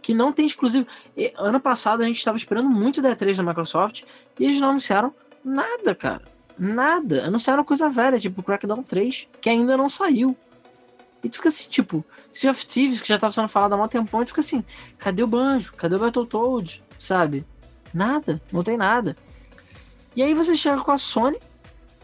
Que 0.00 0.12
não 0.12 0.32
tem 0.32 0.46
exclusivo. 0.46 0.86
E, 1.16 1.32
ano 1.36 1.60
passado 1.60 2.02
a 2.02 2.06
gente 2.06 2.18
estava 2.18 2.36
esperando 2.36 2.68
muito 2.68 3.00
da 3.00 3.14
E3 3.14 3.36
da 3.36 3.42
Microsoft 3.42 4.02
e 4.38 4.44
eles 4.44 4.60
não 4.60 4.70
anunciaram 4.70 5.14
nada, 5.44 5.94
cara. 5.94 6.22
Nada. 6.58 7.26
Anunciaram 7.26 7.64
coisa 7.64 7.88
velha, 7.88 8.18
tipo 8.18 8.42
Crackdown 8.42 8.82
3, 8.82 9.28
que 9.40 9.48
ainda 9.48 9.76
não 9.76 9.88
saiu. 9.88 10.36
E 11.22 11.28
tu 11.28 11.36
fica 11.36 11.48
assim, 11.48 11.68
tipo, 11.68 12.04
Sea 12.30 12.50
of 12.50 12.66
Thieves, 12.66 13.00
que 13.00 13.08
já 13.08 13.18
tava 13.18 13.32
sendo 13.32 13.48
falado 13.48 13.74
há 13.74 13.82
um 13.82 13.88
tempão, 13.88 14.22
e 14.22 14.24
tu 14.24 14.28
fica 14.28 14.40
assim, 14.40 14.64
cadê 14.98 15.22
o 15.22 15.26
Banjo? 15.26 15.72
Cadê 15.74 15.94
o 15.94 15.98
Battletoads? 15.98 16.82
Sabe? 16.98 17.46
Nada, 17.94 18.40
não 18.50 18.62
tem 18.62 18.76
nada. 18.76 19.16
E 20.16 20.22
aí 20.22 20.34
você 20.34 20.56
chega 20.56 20.80
com 20.80 20.90
a 20.90 20.98
Sony, 20.98 21.38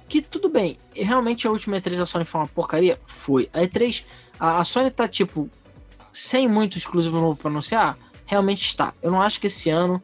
que 0.08 0.22
tudo 0.22 0.48
bem, 0.48 0.78
realmente 0.94 1.46
a 1.46 1.50
última 1.50 1.76
E3 1.76 1.96
da 1.96 2.06
Sony 2.06 2.24
foi 2.24 2.40
uma 2.40 2.46
porcaria? 2.46 2.98
Foi. 3.06 3.50
A 3.52 3.60
E3, 3.60 4.04
a, 4.38 4.60
a 4.60 4.64
Sony 4.64 4.90
tá, 4.90 5.08
tipo, 5.08 5.50
sem 6.12 6.48
muito 6.48 6.78
exclusivo 6.78 7.20
novo 7.20 7.40
para 7.40 7.50
anunciar? 7.50 7.98
Realmente 8.24 8.66
está. 8.66 8.94
Eu 9.02 9.10
não 9.10 9.20
acho 9.20 9.40
que 9.40 9.48
esse 9.48 9.68
ano, 9.68 10.00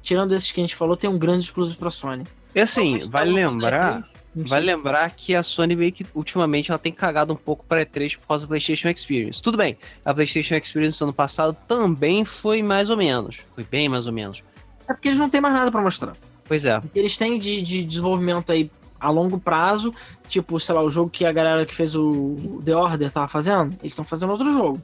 tirando 0.00 0.34
esses 0.34 0.50
que 0.50 0.60
a 0.60 0.62
gente 0.62 0.74
falou, 0.74 0.96
tem 0.96 1.10
um 1.10 1.18
grande 1.18 1.44
exclusivo 1.44 1.76
pra 1.76 1.90
Sony. 1.90 2.24
E 2.56 2.60
assim, 2.60 3.00
vale 3.10 3.32
lembrar. 3.32 4.08
Vale 4.34 4.66
lembrar 4.66 5.10
que 5.10 5.34
a 5.34 5.42
Sony 5.42 5.76
meio 5.76 5.92
que 5.92 6.06
ultimamente 6.14 6.70
ela 6.70 6.78
tem 6.78 6.92
cagado 6.92 7.32
um 7.32 7.36
pouco 7.36 7.64
para 7.66 7.84
E3 7.84 8.18
por 8.18 8.26
causa 8.26 8.46
do 8.46 8.48
PlayStation 8.48 8.88
Experience. 8.88 9.42
Tudo 9.42 9.56
bem, 9.58 9.76
a 10.04 10.12
PlayStation 10.12 10.54
Experience 10.56 10.98
do 10.98 11.04
ano 11.04 11.12
passado 11.12 11.56
também 11.68 12.24
foi 12.24 12.62
mais 12.62 12.88
ou 12.88 12.96
menos. 12.96 13.38
Foi 13.54 13.64
bem 13.64 13.88
mais 13.88 14.06
ou 14.06 14.12
menos. 14.12 14.42
É 14.88 14.92
porque 14.92 15.08
eles 15.08 15.18
não 15.18 15.28
têm 15.28 15.40
mais 15.40 15.54
nada 15.54 15.70
para 15.70 15.80
mostrar. 15.82 16.14
Pois 16.44 16.64
é. 16.64 16.82
Eles 16.94 17.16
têm 17.16 17.38
de, 17.38 17.60
de 17.60 17.84
desenvolvimento 17.84 18.52
aí 18.52 18.70
a 18.98 19.10
longo 19.10 19.38
prazo, 19.38 19.94
tipo, 20.26 20.58
sei 20.58 20.74
lá, 20.74 20.82
o 20.82 20.90
jogo 20.90 21.10
que 21.10 21.24
a 21.24 21.32
galera 21.32 21.66
que 21.66 21.74
fez 21.74 21.94
o 21.94 22.60
The 22.64 22.74
Order 22.74 23.10
tava 23.10 23.28
fazendo, 23.28 23.74
eles 23.80 23.92
estão 23.92 24.04
fazendo 24.04 24.32
outro 24.32 24.50
jogo. 24.50 24.82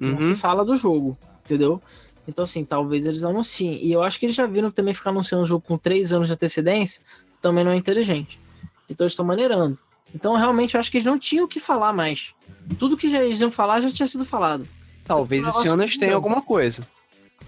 Uhum. 0.00 0.12
Não 0.12 0.22
se 0.22 0.34
fala 0.34 0.64
do 0.64 0.74
jogo, 0.74 1.16
entendeu? 1.44 1.80
Então, 2.26 2.42
assim, 2.42 2.64
talvez 2.64 3.06
eles 3.06 3.22
anunciem. 3.22 3.84
E 3.84 3.92
eu 3.92 4.02
acho 4.02 4.18
que 4.18 4.26
eles 4.26 4.36
já 4.36 4.46
viram 4.46 4.70
também 4.70 4.94
ficar 4.94 5.10
anunciando 5.10 5.44
um 5.44 5.46
jogo 5.46 5.64
com 5.66 5.76
três 5.76 6.12
anos 6.12 6.28
de 6.28 6.34
antecedência 6.34 7.02
também 7.44 7.62
não 7.62 7.72
é 7.72 7.76
inteligente. 7.76 8.40
Então 8.88 9.04
eles 9.04 9.12
estão 9.12 9.24
maneirando. 9.24 9.78
Então, 10.14 10.34
realmente, 10.34 10.74
eu 10.74 10.80
acho 10.80 10.90
que 10.90 10.96
eles 10.96 11.06
não 11.06 11.18
tinham 11.18 11.44
o 11.44 11.48
que 11.48 11.60
falar 11.60 11.92
mais. 11.92 12.34
Tudo 12.78 12.96
que 12.96 13.08
já 13.10 13.22
eles 13.22 13.40
iam 13.40 13.50
falar 13.50 13.80
já 13.80 13.90
tinha 13.90 14.06
sido 14.06 14.24
falado. 14.24 14.66
Talvez 15.04 15.44
então, 15.44 15.60
esse 15.60 15.68
ano 15.68 15.82
eles 15.82 15.98
tenham 15.98 16.14
alguma 16.14 16.40
coisa. 16.40 16.86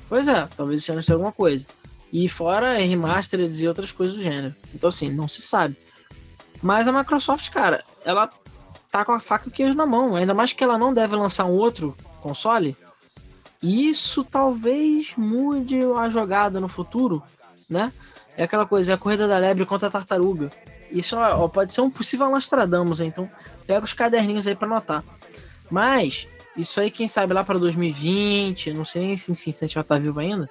Pois 0.08 0.28
é, 0.28 0.46
talvez 0.54 0.80
esse 0.80 0.90
ano 0.90 0.98
eles 0.98 1.06
tenham 1.06 1.16
alguma 1.16 1.32
coisa. 1.32 1.66
E 2.12 2.28
fora 2.28 2.74
remastered 2.74 3.62
e 3.62 3.68
outras 3.68 3.90
coisas 3.90 4.16
do 4.16 4.22
gênero. 4.22 4.54
Então, 4.74 4.88
assim, 4.88 5.10
não 5.10 5.28
se 5.28 5.40
sabe. 5.40 5.76
Mas 6.60 6.86
a 6.86 6.92
Microsoft, 6.92 7.50
cara, 7.50 7.82
ela 8.04 8.30
tá 8.90 9.04
com 9.04 9.12
a 9.12 9.20
faca 9.20 9.46
e 9.46 9.48
o 9.48 9.52
queijo 9.52 9.76
na 9.76 9.86
mão. 9.86 10.16
Ainda 10.16 10.34
mais 10.34 10.52
que 10.52 10.62
ela 10.62 10.76
não 10.76 10.92
deve 10.92 11.16
lançar 11.16 11.46
um 11.46 11.52
outro 11.52 11.96
console 12.20 12.76
isso 13.62 14.22
talvez 14.24 15.14
mude 15.16 15.76
a 15.96 16.08
jogada 16.08 16.60
no 16.60 16.68
futuro, 16.68 17.22
né? 17.68 17.92
É 18.36 18.44
aquela 18.44 18.66
coisa, 18.66 18.92
é 18.92 18.94
a 18.94 18.98
corrida 18.98 19.26
da 19.26 19.38
lebre 19.38 19.64
contra 19.64 19.88
a 19.88 19.90
tartaruga. 19.90 20.50
Isso 20.90 21.16
ó, 21.16 21.48
pode 21.48 21.72
ser 21.72 21.80
um 21.80 21.90
possível 21.90 22.30
Nostradamus, 22.30 23.00
então 23.00 23.30
pega 23.66 23.84
os 23.84 23.92
caderninhos 23.92 24.46
aí 24.46 24.54
para 24.54 24.68
anotar. 24.68 25.04
Mas, 25.70 26.28
isso 26.56 26.80
aí, 26.80 26.90
quem 26.90 27.08
sabe 27.08 27.32
lá 27.32 27.42
para 27.42 27.58
2020, 27.58 28.72
não 28.72 28.84
sei 28.84 29.06
nem 29.06 29.16
se, 29.16 29.32
enfim, 29.32 29.50
se 29.50 29.64
a 29.64 29.66
gente 29.66 29.74
vai 29.74 29.82
estar 29.82 29.96
tá 29.96 30.00
vivo 30.00 30.20
ainda, 30.20 30.48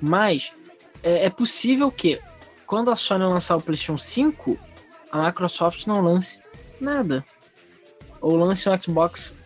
mas 0.00 0.52
é, 1.02 1.26
é 1.26 1.30
possível 1.30 1.90
que 1.90 2.20
quando 2.66 2.90
a 2.90 2.96
Sony 2.96 3.24
lançar 3.24 3.56
o 3.56 3.60
PlayStation 3.60 3.98
5, 3.98 4.58
a 5.10 5.26
Microsoft 5.26 5.86
não 5.86 6.00
lance 6.00 6.40
nada. 6.80 7.24
Ou 8.20 8.36
lance 8.36 8.68
um 8.68 8.80
Xbox 8.80 9.36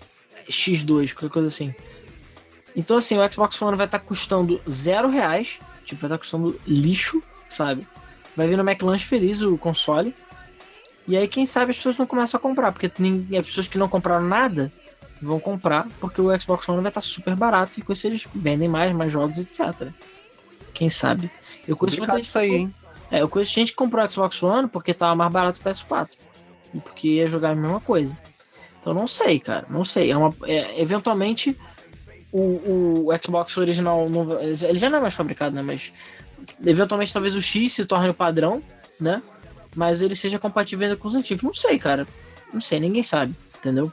X2, 0.49 1.13
qualquer 1.13 1.31
coisa 1.31 1.49
assim. 1.49 1.75
Então, 2.77 2.99
assim, 2.99 3.19
o 3.19 3.33
Xbox 3.33 3.61
One 3.63 3.75
vai 3.75 3.87
estar 3.87 3.99
tá 3.99 4.05
custando 4.05 4.61
zero 4.69 5.09
reais. 5.09 5.59
Tipo, 5.87 6.03
vai 6.03 6.09
estar 6.09 6.17
tá 6.17 6.19
custando 6.19 6.61
lixo, 6.67 7.23
sabe? 7.49 7.89
Vai 8.37 8.47
vir 8.47 8.59
no 8.59 8.69
McLanche 8.69 9.07
feliz 9.07 9.41
o 9.41 9.57
console. 9.57 10.15
E 11.09 11.17
aí, 11.17 11.27
quem 11.27 11.47
sabe 11.47 11.71
as 11.71 11.79
pessoas 11.79 11.97
não 11.97 12.07
começam 12.07 12.37
a 12.37 12.41
comprar. 12.41 12.73
Porque 12.73 12.87
as 12.87 13.47
pessoas 13.47 13.67
que 13.67 13.79
não 13.79 13.89
compraram 13.89 14.27
nada 14.27 14.71
vão 15.23 15.41
comprar. 15.41 15.89
Porque 15.99 16.21
o 16.21 16.39
Xbox 16.39 16.69
One 16.69 16.83
vai 16.83 16.91
estar 16.91 17.01
tá 17.01 17.07
super 17.07 17.35
barato. 17.35 17.81
E 17.81 17.83
com 17.83 17.93
isso 17.93 18.07
eles 18.07 18.29
vendem 18.35 18.69
mais, 18.69 18.95
mais 18.95 19.11
jogos, 19.11 19.39
etc. 19.39 19.91
Quem 20.75 20.91
sabe? 20.91 21.31
Eu 21.67 21.79
conheço 21.79 21.97
muita 21.99 22.17
gente. 22.17 22.25
Isso 22.27 22.39
aí, 22.39 22.55
hein? 22.55 22.75
É, 23.11 23.23
eu 23.23 23.29
conheço 23.29 23.55
gente 23.55 23.71
que 23.71 23.77
comprou 23.77 24.05
o 24.05 24.11
Xbox 24.11 24.43
One 24.43 24.69
porque 24.69 24.93
tava 24.93 25.15
mais 25.15 25.33
barato 25.33 25.59
o 25.59 25.65
PS4. 25.65 26.11
E 26.75 26.81
porque 26.81 27.09
ia 27.09 27.27
jogar 27.27 27.53
a 27.53 27.55
mesma 27.55 27.81
coisa. 27.81 28.15
Então 28.79 28.93
não 28.93 29.07
sei, 29.07 29.41
cara. 29.41 29.67
Não 29.71 29.83
sei. 29.83 30.11
É 30.11 30.17
uma, 30.17 30.35
é, 30.45 30.79
eventualmente 30.79 31.57
o, 32.39 33.09
o 33.09 33.19
Xbox 33.23 33.57
original, 33.57 34.09
não, 34.11 34.41
ele 34.43 34.79
já 34.79 34.91
não 34.91 34.99
é 34.99 35.01
mais 35.01 35.15
fabricado, 35.15 35.55
né? 35.55 35.63
Mas 35.63 35.93
eventualmente 36.65 37.13
talvez 37.13 37.35
o 37.35 37.43
X 37.43 37.73
se 37.73 37.85
torne 37.87 38.11
o 38.11 38.15
padrão, 38.15 38.63
né? 39.01 39.23
Mas 39.75 40.01
ele 40.01 40.15
seja 40.15 40.39
compatível 40.39 40.87
ainda 40.87 40.99
com 40.99 41.09
os 41.09 41.15
antigos. 41.15 41.43
Não 41.43 41.55
sei, 41.55 41.79
cara. 41.79 42.07
Não 42.53 42.61
sei, 42.61 42.79
ninguém 42.79 43.03
sabe, 43.03 43.35
entendeu? 43.59 43.93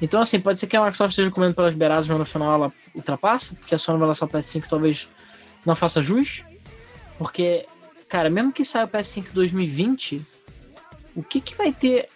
Então, 0.00 0.20
assim, 0.20 0.40
pode 0.40 0.58
ser 0.58 0.66
que 0.66 0.76
a 0.76 0.80
Microsoft 0.80 1.10
esteja 1.10 1.30
comendo 1.30 1.54
pelas 1.54 1.74
beiradas, 1.74 2.08
mas 2.08 2.18
no 2.18 2.24
final 2.24 2.54
ela 2.54 2.72
ultrapassa, 2.94 3.54
porque 3.54 3.74
a 3.74 3.78
Sony 3.78 3.98
vai 3.98 4.08
lançar 4.08 4.26
o 4.26 4.28
PS5 4.28 4.64
talvez 4.68 5.08
não 5.64 5.76
faça 5.76 6.02
jus. 6.02 6.44
Porque, 7.18 7.66
cara, 8.08 8.28
mesmo 8.28 8.52
que 8.52 8.64
saia 8.64 8.84
o 8.84 8.88
PS5 8.88 9.32
2020, 9.32 10.26
o 11.14 11.22
que 11.22 11.40
que 11.40 11.56
vai 11.56 11.72
ter 11.72 12.08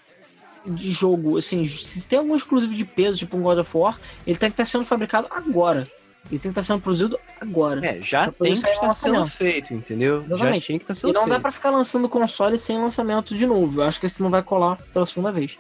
de 0.67 0.91
jogo, 0.91 1.39
assim, 1.39 1.65
se 1.65 2.07
tem 2.07 2.19
algum 2.19 2.35
exclusivo 2.35 2.75
de 2.75 2.85
peso, 2.85 3.19
tipo 3.19 3.37
um 3.37 3.43
God 3.43 3.59
of 3.59 3.77
War, 3.77 3.99
ele 4.27 4.39
tem 4.39 4.51
que 4.51 4.55
estar 4.55 4.65
sendo 4.65 4.85
fabricado 4.85 5.27
agora. 5.31 5.91
Ele 6.31 6.41
tem 6.41 6.51
que 6.53 6.59
estar 6.59 6.63
sendo 6.63 6.83
produzido 6.83 7.19
agora. 7.41 7.87
É, 7.87 8.01
já 8.01 8.33
tem 8.33 8.53
que 8.53 8.59
estar 8.59 8.93
sendo 8.93 9.27
feito, 9.27 9.73
entendeu? 9.73 10.25
Exatamente. 10.25 10.61
Já 10.61 10.67
tinha 10.67 10.79
que 10.79 10.85
estar 10.85 10.95
sendo 10.95 11.03
feito. 11.03 11.15
E 11.15 11.15
não 11.15 11.23
feito. 11.23 11.37
dá 11.37 11.41
pra 11.41 11.53
ficar 11.53 11.71
lançando 11.71 12.09
console 12.09 12.59
sem 12.59 12.79
lançamento 12.79 13.37
de 13.37 13.47
novo. 13.47 13.81
Eu 13.81 13.87
acho 13.87 14.01
que 14.01 14.07
esse 14.07 14.21
não 14.21 14.29
vai 14.29 14.43
colar 14.43 14.77
pela 14.93 15.07
segunda 15.07 15.31
vez. 15.31 15.57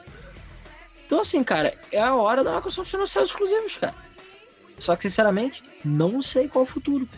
Então, 1.06 1.20
assim, 1.20 1.44
cara, 1.44 1.78
é 1.92 2.00
a 2.00 2.16
hora 2.16 2.42
da 2.42 2.56
Microsoft 2.56 2.92
anunciar 2.94 3.22
os 3.22 3.30
exclusivos, 3.30 3.76
cara. 3.76 3.94
Só 4.76 4.96
que, 4.96 5.04
sinceramente, 5.04 5.62
não 5.84 6.20
sei 6.20 6.48
qual 6.48 6.64
é 6.64 6.68
o 6.68 6.70
futuro. 6.70 7.08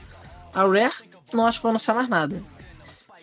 A 0.53 0.67
Rare, 0.67 0.93
não 1.33 1.47
acho 1.47 1.59
que 1.59 1.63
vai 1.63 1.71
anunciar 1.71 1.97
mais 1.97 2.09
nada. 2.09 2.43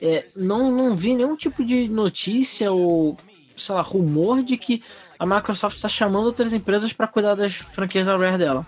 É, 0.01 0.25
não, 0.35 0.71
não 0.71 0.95
vi 0.95 1.15
nenhum 1.15 1.35
tipo 1.35 1.63
de 1.63 1.87
notícia 1.87 2.71
ou, 2.71 3.15
sei 3.55 3.75
lá, 3.75 3.81
rumor 3.81 4.43
de 4.43 4.57
que 4.57 4.83
a 5.17 5.25
Microsoft 5.25 5.75
está 5.75 5.89
chamando 5.89 6.25
outras 6.25 6.53
empresas 6.53 6.93
para 6.93 7.07
cuidar 7.07 7.35
das 7.35 7.53
franquias 7.55 8.05
da 8.05 8.17
Rare 8.17 8.37
dela. 8.37 8.65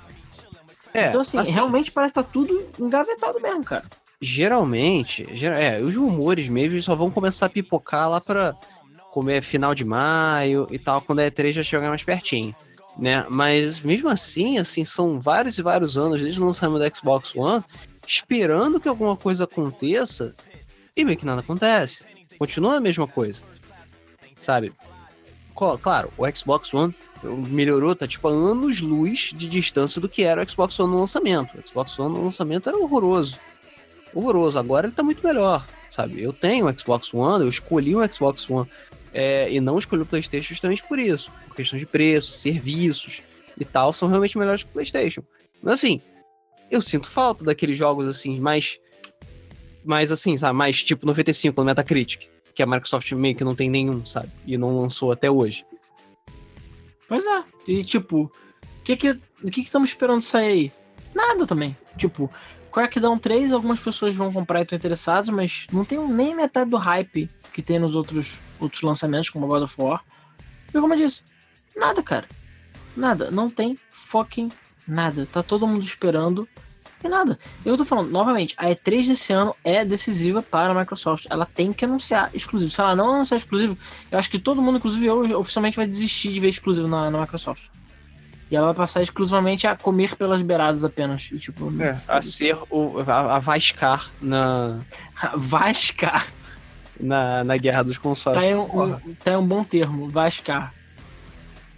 É, 0.93 1.09
então, 1.09 1.21
assim, 1.21 1.37
assim, 1.37 1.51
realmente 1.51 1.91
parece 1.91 2.13
que 2.13 2.19
tá 2.21 2.23
tudo 2.23 2.65
engavetado 2.79 3.39
mesmo, 3.39 3.63
cara. 3.63 3.83
Geralmente, 4.19 5.27
é, 5.45 5.79
os 5.79 5.95
rumores 5.95 6.49
mesmo 6.49 6.81
só 6.81 6.95
vão 6.95 7.11
começar 7.11 7.45
a 7.45 7.49
pipocar 7.49 8.09
lá 8.09 8.19
pra 8.19 8.55
comer 9.11 9.43
final 9.43 9.75
de 9.75 9.85
maio 9.85 10.67
e 10.71 10.79
tal, 10.79 11.01
quando 11.01 11.19
a 11.19 11.29
E3 11.29 11.51
já 11.51 11.63
chegar 11.63 11.89
mais 11.89 12.03
pertinho, 12.03 12.55
né? 12.97 13.25
Mas 13.29 13.81
mesmo 13.81 14.09
assim, 14.09 14.57
assim, 14.57 14.83
são 14.83 15.19
vários 15.19 15.57
e 15.57 15.61
vários 15.61 15.97
anos 15.97 16.21
desde 16.21 16.41
o 16.41 16.45
lançamento 16.45 16.79
do 16.79 16.95
Xbox 16.95 17.35
One, 17.35 17.63
esperando 18.07 18.79
que 18.79 18.87
alguma 18.87 19.15
coisa 19.15 19.43
aconteça 19.43 20.35
e 20.95 21.05
meio 21.05 21.17
que 21.17 21.25
nada 21.25 21.41
acontece. 21.41 22.05
Continua 22.39 22.77
a 22.77 22.81
mesma 22.81 23.07
coisa, 23.07 23.41
sabe? 24.41 24.73
Claro, 25.81 26.11
o 26.17 26.25
Xbox 26.35 26.73
One 26.73 26.93
melhorou, 27.23 27.95
tá 27.95 28.07
tipo 28.07 28.27
a 28.27 28.31
anos 28.31 28.79
luz 28.79 29.31
de 29.33 29.47
distância 29.47 29.99
do 29.99 30.07
que 30.07 30.23
era 30.23 30.41
o 30.41 30.49
Xbox 30.49 30.79
One 30.79 30.91
no 30.91 30.99
lançamento. 30.99 31.57
O 31.57 31.67
Xbox 31.67 31.97
One 31.97 32.13
no 32.15 32.23
lançamento 32.23 32.69
era 32.69 32.77
horroroso. 32.77 33.39
Horroroso. 34.13 34.59
Agora 34.59 34.87
ele 34.87 34.95
tá 34.95 35.01
muito 35.01 35.25
melhor, 35.25 35.65
sabe? 35.89 36.21
Eu 36.21 36.31
tenho 36.31 36.67
o 36.67 36.79
Xbox 36.79 37.13
One, 37.13 37.43
eu 37.43 37.49
escolhi 37.49 37.95
o 37.95 38.13
Xbox 38.13 38.47
One 38.49 38.69
é, 39.13 39.51
e 39.51 39.59
não 39.59 39.77
escolhi 39.77 40.03
o 40.03 40.05
PlayStation 40.05 40.49
justamente 40.49 40.83
por 40.83 40.99
isso. 40.99 41.31
Por 41.47 41.55
questão 41.55 41.79
de 41.79 41.85
preço, 41.85 42.33
serviços 42.33 43.23
e 43.59 43.65
tal, 43.65 43.91
são 43.93 44.07
realmente 44.07 44.37
melhores 44.37 44.63
que 44.63 44.69
o 44.69 44.73
PlayStation. 44.73 45.23
Mas 45.61 45.73
assim, 45.73 46.01
eu 46.69 46.81
sinto 46.81 47.07
falta 47.07 47.43
daqueles 47.43 47.77
jogos 47.77 48.07
assim, 48.07 48.39
mais. 48.39 48.77
Mais 49.83 50.11
assim, 50.11 50.35
sabe? 50.35 50.57
Mais 50.57 50.83
tipo 50.83 51.05
95 51.05 51.59
no 51.59 51.65
Metacritic. 51.65 52.27
Que 52.57 52.63
a 52.63 52.65
Microsoft 52.65 53.11
meio 53.11 53.35
que 53.35 53.43
não 53.43 53.53
tem 53.53 53.69
nenhum, 53.69 54.03
sabe? 54.03 54.31
E 54.43 54.57
não 54.57 54.81
lançou 54.81 55.11
até 55.11 55.29
hoje. 55.29 55.63
Pois 57.07 57.23
é. 57.23 57.43
E 57.67 57.83
tipo, 57.83 58.23
o 58.23 58.31
que 58.83 58.97
que, 58.97 59.13
que 59.13 59.51
que 59.51 59.61
estamos 59.61 59.91
esperando 59.91 60.21
sair 60.21 60.47
aí? 60.47 60.71
Nada 61.13 61.45
também. 61.45 61.77
Tipo, 61.99 62.31
Crackdown 62.71 63.19
3, 63.19 63.51
algumas 63.51 63.79
pessoas 63.79 64.15
vão 64.15 64.33
comprar 64.33 64.61
e 64.61 64.63
estão 64.63 64.75
interessadas, 64.75 65.29
mas 65.29 65.67
não 65.71 65.85
tem 65.85 65.99
nem 66.07 66.33
metade 66.33 66.71
do 66.71 66.77
hype 66.77 67.29
que 67.53 67.61
tem 67.61 67.77
nos 67.77 67.95
outros, 67.95 68.41
outros 68.59 68.81
lançamentos, 68.81 69.29
como 69.29 69.45
God 69.45 69.61
of 69.61 69.79
War. 69.79 70.03
E 70.69 70.81
como 70.81 70.95
eu 70.95 70.97
disse, 70.97 71.21
nada, 71.75 72.01
cara. 72.01 72.27
Nada. 72.95 73.29
Não 73.29 73.51
tem 73.51 73.77
fucking 73.91 74.51
nada. 74.87 75.27
Tá 75.27 75.43
todo 75.43 75.67
mundo 75.67 75.85
esperando 75.85 76.49
e 77.03 77.07
nada. 77.07 77.37
Eu 77.63 77.77
tô 77.77 77.85
falando, 77.85 78.09
novamente, 78.09 78.55
a 78.57 78.67
E3 78.67 79.07
desse 79.07 79.31
ano 79.31 79.55
é 79.63 79.85
decisiva 79.85 80.41
para 80.41 80.71
a 80.71 80.73
Microsoft. 80.73 81.25
Ela 81.29 81.45
tem 81.45 81.71
que 81.71 81.85
anunciar 81.85 82.29
exclusivo. 82.33 82.71
Se 82.71 82.81
ela 82.81 82.95
não 82.95 83.13
anunciar 83.13 83.37
exclusivo, 83.37 83.77
eu 84.11 84.17
acho 84.17 84.29
que 84.29 84.39
todo 84.39 84.61
mundo, 84.61 84.77
inclusive 84.77 85.05
eu, 85.05 85.39
oficialmente 85.39 85.77
vai 85.77 85.87
desistir 85.87 86.33
de 86.33 86.39
ver 86.39 86.49
exclusivo 86.49 86.87
na, 86.87 87.11
na 87.11 87.21
Microsoft. 87.21 87.65
E 88.49 88.55
ela 88.55 88.67
vai 88.67 88.75
passar 88.75 89.03
exclusivamente 89.03 89.67
a 89.67 89.75
comer 89.75 90.15
pelas 90.15 90.41
beiradas 90.41 90.83
apenas. 90.83 91.29
E, 91.31 91.37
tipo, 91.37 91.71
é, 91.81 91.99
a 92.07 92.21
ser 92.21 92.57
o. 92.69 92.99
a, 93.05 93.35
a 93.35 93.39
vascar 93.39 94.09
na. 94.21 94.79
vascar 95.35 96.25
na, 96.99 97.43
na 97.43 97.57
guerra 97.57 97.83
dos 97.83 97.97
consoles. 97.97 98.41
Tá 98.41 98.47
um, 98.47 98.83
um, 98.83 99.15
tá 99.15 99.37
um 99.37 99.45
bom 99.45 99.63
termo, 99.63 100.09
vascar. 100.09 100.73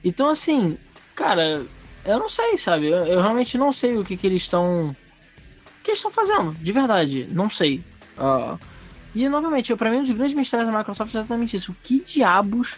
Então, 0.04 0.30
assim, 0.30 0.78
cara, 1.16 1.66
eu 2.06 2.20
não 2.20 2.30
sei, 2.30 2.58
sabe? 2.58 2.88
Eu, 2.88 3.06
eu 3.06 3.22
realmente 3.22 3.58
não 3.58 3.72
sei 3.72 3.98
o 3.98 4.04
que, 4.04 4.16
que 4.16 4.28
eles 4.28 4.44
estão. 4.44 4.96
Que 5.90 5.94
eles 5.94 5.98
estão 5.98 6.12
fazendo, 6.12 6.54
de 6.54 6.72
verdade. 6.72 7.28
Não 7.32 7.50
sei. 7.50 7.84
Uh, 8.16 8.60
e, 9.16 9.28
novamente, 9.28 9.76
para 9.76 9.90
mim, 9.90 9.98
um 9.98 10.04
dos 10.04 10.12
grandes 10.12 10.36
mistérios 10.36 10.70
da 10.70 10.78
Microsoft 10.78 11.16
é 11.16 11.18
exatamente 11.18 11.58
isso. 11.58 11.72
O 11.72 11.76
que 11.82 12.00
diabos 12.02 12.78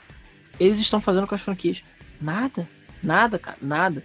eles 0.57 0.79
estão 0.79 1.01
fazendo 1.01 1.27
com 1.27 1.35
as 1.35 1.41
franquias? 1.41 1.83
Nada. 2.21 2.69
Nada, 3.03 3.37
cara. 3.37 3.57
Nada. 3.61 4.01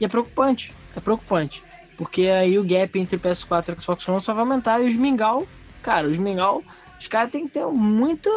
E 0.00 0.06
é 0.06 0.08
preocupante. 0.08 0.74
É 0.96 1.00
preocupante. 1.00 1.62
Porque 1.98 2.22
aí 2.28 2.58
o 2.58 2.64
gap 2.64 2.98
entre 2.98 3.18
PS4 3.18 3.76
e 3.76 3.82
Xbox 3.82 4.08
One 4.08 4.20
só 4.22 4.32
vai 4.32 4.40
aumentar. 4.40 4.80
E 4.80 4.88
os 4.88 4.96
Mingau, 4.96 5.46
cara, 5.82 6.08
os 6.08 6.16
Mingau 6.16 6.62
os 6.98 7.08
caras 7.08 7.30
têm 7.30 7.46
que 7.46 7.52
ter 7.52 7.66
muito, 7.66 8.30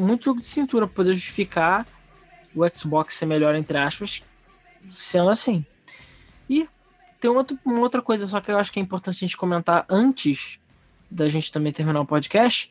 muito 0.00 0.24
jogo 0.24 0.40
de 0.40 0.46
cintura 0.46 0.86
para 0.86 0.94
poder 0.94 1.14
justificar 1.14 1.84
o 2.54 2.62
Xbox 2.72 3.14
ser 3.14 3.26
melhor, 3.26 3.56
entre 3.56 3.76
aspas, 3.76 4.22
sendo 4.88 5.30
assim. 5.30 5.66
E 6.48 6.68
tem 7.24 7.30
outro, 7.30 7.58
uma 7.64 7.80
outra 7.80 8.02
coisa 8.02 8.26
só 8.26 8.38
que 8.38 8.50
eu 8.50 8.58
acho 8.58 8.70
que 8.70 8.78
é 8.78 8.82
importante 8.82 9.16
a 9.16 9.26
gente 9.26 9.34
comentar 9.34 9.86
antes 9.88 10.60
da 11.10 11.26
gente 11.26 11.50
também 11.50 11.72
terminar 11.72 12.02
o 12.02 12.04
podcast, 12.04 12.70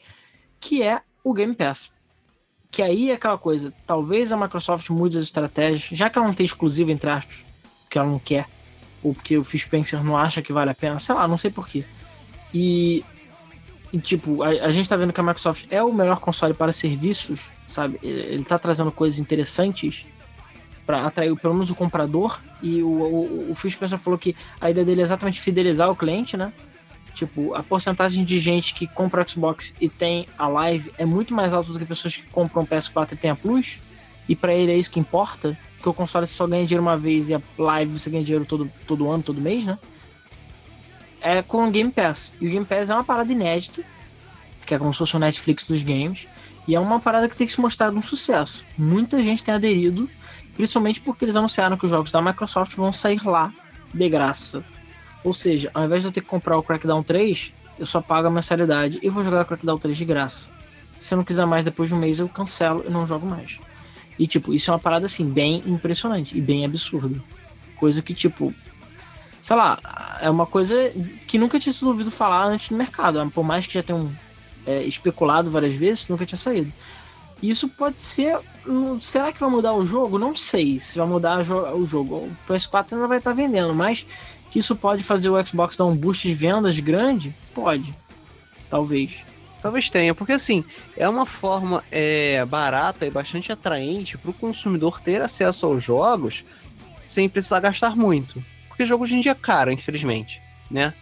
que 0.59 0.83
é 0.83 1.01
o 1.23 1.33
Game 1.33 1.55
Pass. 1.55 1.91
Que 2.69 2.83
aí 2.83 3.09
é 3.09 3.15
aquela 3.15 3.37
coisa, 3.37 3.73
talvez 3.87 4.31
a 4.31 4.37
Microsoft 4.37 4.91
mude 4.91 5.17
as 5.17 5.23
estratégias, 5.23 5.97
já 5.97 6.07
que 6.07 6.19
ela 6.19 6.27
não 6.27 6.35
tem 6.35 6.45
exclusivo, 6.45 6.91
entre 6.91 7.09
aspas, 7.09 7.43
porque 7.81 7.97
ela 7.97 8.07
não 8.07 8.19
quer, 8.19 8.47
ou 9.01 9.15
porque 9.15 9.35
o 9.35 9.43
Phil 9.43 9.59
Spencer 9.59 10.03
não 10.03 10.15
acha 10.15 10.39
que 10.43 10.53
vale 10.53 10.69
a 10.69 10.75
pena, 10.75 10.99
sei 10.99 11.15
lá, 11.15 11.27
não 11.27 11.37
sei 11.37 11.49
porquê. 11.49 11.83
E 12.53 13.03
e, 13.91 13.99
tipo, 13.99 14.43
a, 14.43 14.49
a, 14.49 14.71
gente 14.71 14.87
tá 14.89 14.95
vendo 14.95 15.13
que 15.13 15.19
a 15.19 15.23
Microsoft 15.23 15.65
é 15.71 15.81
o 15.81 15.93
melhor 15.93 16.19
console 16.19 16.53
para 16.53 16.71
serviços, 16.71 17.51
sabe? 17.67 17.99
Ele, 18.03 18.21
ele 18.21 18.43
tá 18.43 18.57
trazendo 18.59 18.91
coisas 18.91 19.19
interessantes 19.19 20.05
para 20.85 21.05
atrair 21.05 21.35
pelo 21.35 21.53
menos 21.53 21.69
o 21.71 21.75
comprador. 21.75 22.39
E 22.61 22.81
o, 22.81 22.87
o, 22.87 23.51
o 23.51 23.55
Phil 23.55 23.71
Spencer 23.71 23.97
falou 23.97 24.17
que 24.17 24.35
a 24.59 24.69
ideia 24.69 24.85
dele 24.85 25.01
é 25.01 25.03
exatamente 25.03 25.39
fidelizar 25.39 25.89
o 25.89 25.95
cliente, 25.95 26.37
né? 26.37 26.51
Tipo, 27.13 27.53
a 27.53 27.61
porcentagem 27.61 28.25
de 28.25 28.39
gente 28.39 28.73
que 28.73 28.87
compra 28.87 29.27
Xbox 29.27 29.75
e 29.79 29.87
tem 29.87 30.25
a 30.37 30.47
Live 30.47 30.91
é 30.97 31.05
muito 31.05 31.33
mais 31.33 31.53
alta 31.53 31.71
do 31.71 31.79
que 31.79 31.85
pessoas 31.85 32.17
que 32.17 32.23
compram 32.23 32.63
o 32.63 32.67
PS4 32.67 33.13
e 33.13 33.15
tem 33.15 33.31
a 33.31 33.35
Plus. 33.35 33.79
E 34.27 34.35
para 34.35 34.53
ele 34.53 34.71
é 34.71 34.77
isso 34.77 34.89
que 34.89 34.99
importa, 34.99 35.57
porque 35.75 35.89
o 35.89 35.93
console 35.93 36.25
só 36.25 36.47
ganha 36.47 36.65
dinheiro 36.65 36.81
uma 36.81 36.97
vez 36.97 37.29
e 37.29 37.35
a 37.35 37.41
Live 37.57 37.99
você 37.99 38.09
ganha 38.09 38.23
dinheiro 38.23 38.45
todo, 38.45 38.69
todo 38.87 39.09
ano, 39.11 39.21
todo 39.21 39.39
mês, 39.39 39.65
né? 39.65 39.77
é 41.23 41.41
com 41.41 41.67
o 41.67 41.71
Game 41.71 41.89
Pass. 41.89 42.33
E 42.39 42.47
o 42.47 42.51
Game 42.51 42.65
Pass 42.65 42.89
é 42.89 42.93
uma 42.93 43.03
parada 43.03 43.31
inédita, 43.31 43.81
que 44.65 44.75
é 44.75 44.77
como 44.77 44.93
se 44.93 44.99
fosse 44.99 45.15
o 45.15 45.19
Netflix 45.19 45.65
dos 45.65 45.81
games, 45.81 46.27
e 46.67 46.75
é 46.75 46.79
uma 46.79 46.99
parada 46.99 47.27
que 47.27 47.35
tem 47.35 47.47
que 47.47 47.53
se 47.53 47.61
mostrar 47.61 47.91
um 47.91 48.03
sucesso. 48.03 48.63
Muita 48.77 49.23
gente 49.23 49.43
tem 49.43 49.53
aderido, 49.53 50.09
principalmente 50.55 51.01
porque 51.01 51.25
eles 51.25 51.35
anunciaram 51.35 51.77
que 51.77 51.85
os 51.85 51.91
jogos 51.91 52.11
da 52.11 52.21
Microsoft 52.21 52.75
vão 52.75 52.93
sair 52.93 53.25
lá 53.25 53.51
de 53.93 54.09
graça. 54.09 54.63
Ou 55.23 55.33
seja, 55.33 55.71
ao 55.73 55.85
invés 55.85 56.01
de 56.01 56.09
eu 56.09 56.11
ter 56.11 56.21
que 56.21 56.27
comprar 56.27 56.57
o 56.57 56.63
Crackdown 56.63 57.01
3, 57.01 57.53
eu 57.79 57.85
só 57.85 58.01
pago 58.01 58.27
a 58.27 58.31
mensalidade 58.31 58.99
e 59.01 59.09
vou 59.09 59.23
jogar 59.23 59.41
o 59.41 59.45
Crackdown 59.45 59.77
3 59.77 59.97
de 59.97 60.05
graça. 60.05 60.49
Se 60.99 61.13
eu 61.13 61.17
não 61.17 61.23
quiser 61.23 61.45
mais 61.45 61.65
depois 61.65 61.89
de 61.89 61.95
um 61.95 61.99
mês, 61.99 62.19
eu 62.19 62.29
cancelo 62.29 62.83
e 62.87 62.91
não 62.91 63.07
jogo 63.07 63.25
mais. 63.25 63.59
E, 64.17 64.27
tipo, 64.27 64.53
isso 64.53 64.69
é 64.69 64.73
uma 64.73 64.79
parada, 64.79 65.05
assim, 65.05 65.27
bem 65.27 65.63
impressionante 65.65 66.37
e 66.37 66.41
bem 66.41 66.65
absurda. 66.65 67.21
Coisa 67.77 68.01
que, 68.01 68.13
tipo, 68.13 68.53
sei 69.41 69.55
lá, 69.55 69.77
é 70.21 70.29
uma 70.29 70.45
coisa 70.45 70.75
que 71.27 71.37
nunca 71.37 71.59
tinha 71.59 71.73
sido 71.73 71.87
ouvido 71.87 72.11
falar 72.11 72.45
antes 72.45 72.69
no 72.69 72.77
mercado. 72.77 73.29
Por 73.31 73.43
mais 73.43 73.65
que 73.65 73.73
já 73.73 73.83
tenham 73.83 74.11
é, 74.65 74.83
especulado 74.83 75.49
várias 75.49 75.73
vezes, 75.73 76.07
nunca 76.07 76.25
tinha 76.25 76.37
saído. 76.37 76.71
Isso 77.43 77.67
pode 77.67 77.99
ser. 77.99 78.39
Será 79.01 79.33
que 79.33 79.39
vai 79.39 79.49
mudar 79.49 79.73
o 79.73 79.85
jogo? 79.85 80.17
Não 80.17 80.33
sei 80.33 80.79
se 80.79 80.97
vai 80.97 81.05
mudar 81.05 81.41
o 81.41 81.85
jogo. 81.85 82.15
O 82.15 82.37
PS4 82.47 82.93
ainda 82.93 83.07
vai 83.07 83.17
estar 83.17 83.33
vendendo, 83.33 83.73
mas 83.73 84.05
que 84.49 84.59
isso 84.59 84.75
pode 84.77 85.03
fazer 85.03 85.29
o 85.29 85.45
Xbox 85.45 85.75
dar 85.75 85.85
um 85.85 85.95
boost 85.95 86.25
de 86.25 86.33
vendas 86.33 86.79
grande? 86.79 87.35
Pode. 87.53 87.93
Talvez. 88.69 89.25
Talvez 89.61 89.89
tenha, 89.89 90.15
porque 90.15 90.33
assim, 90.33 90.63
é 90.95 91.07
uma 91.07 91.25
forma 91.25 91.83
é, 91.91 92.43
barata 92.45 93.05
e 93.05 93.09
bastante 93.09 93.51
atraente 93.51 94.17
para 94.17 94.31
o 94.31 94.33
consumidor 94.33 95.01
ter 95.01 95.21
acesso 95.21 95.65
aos 95.65 95.83
jogos 95.83 96.43
sem 97.05 97.27
precisar 97.27 97.59
gastar 97.59 97.95
muito. 97.95 98.43
Porque 98.67 98.85
jogo 98.85 99.03
hoje 99.03 99.15
em 99.15 99.21
dia 99.21 99.31
é 99.31 99.35
caro, 99.35 99.71
infelizmente, 99.71 100.41
né? 100.69 100.93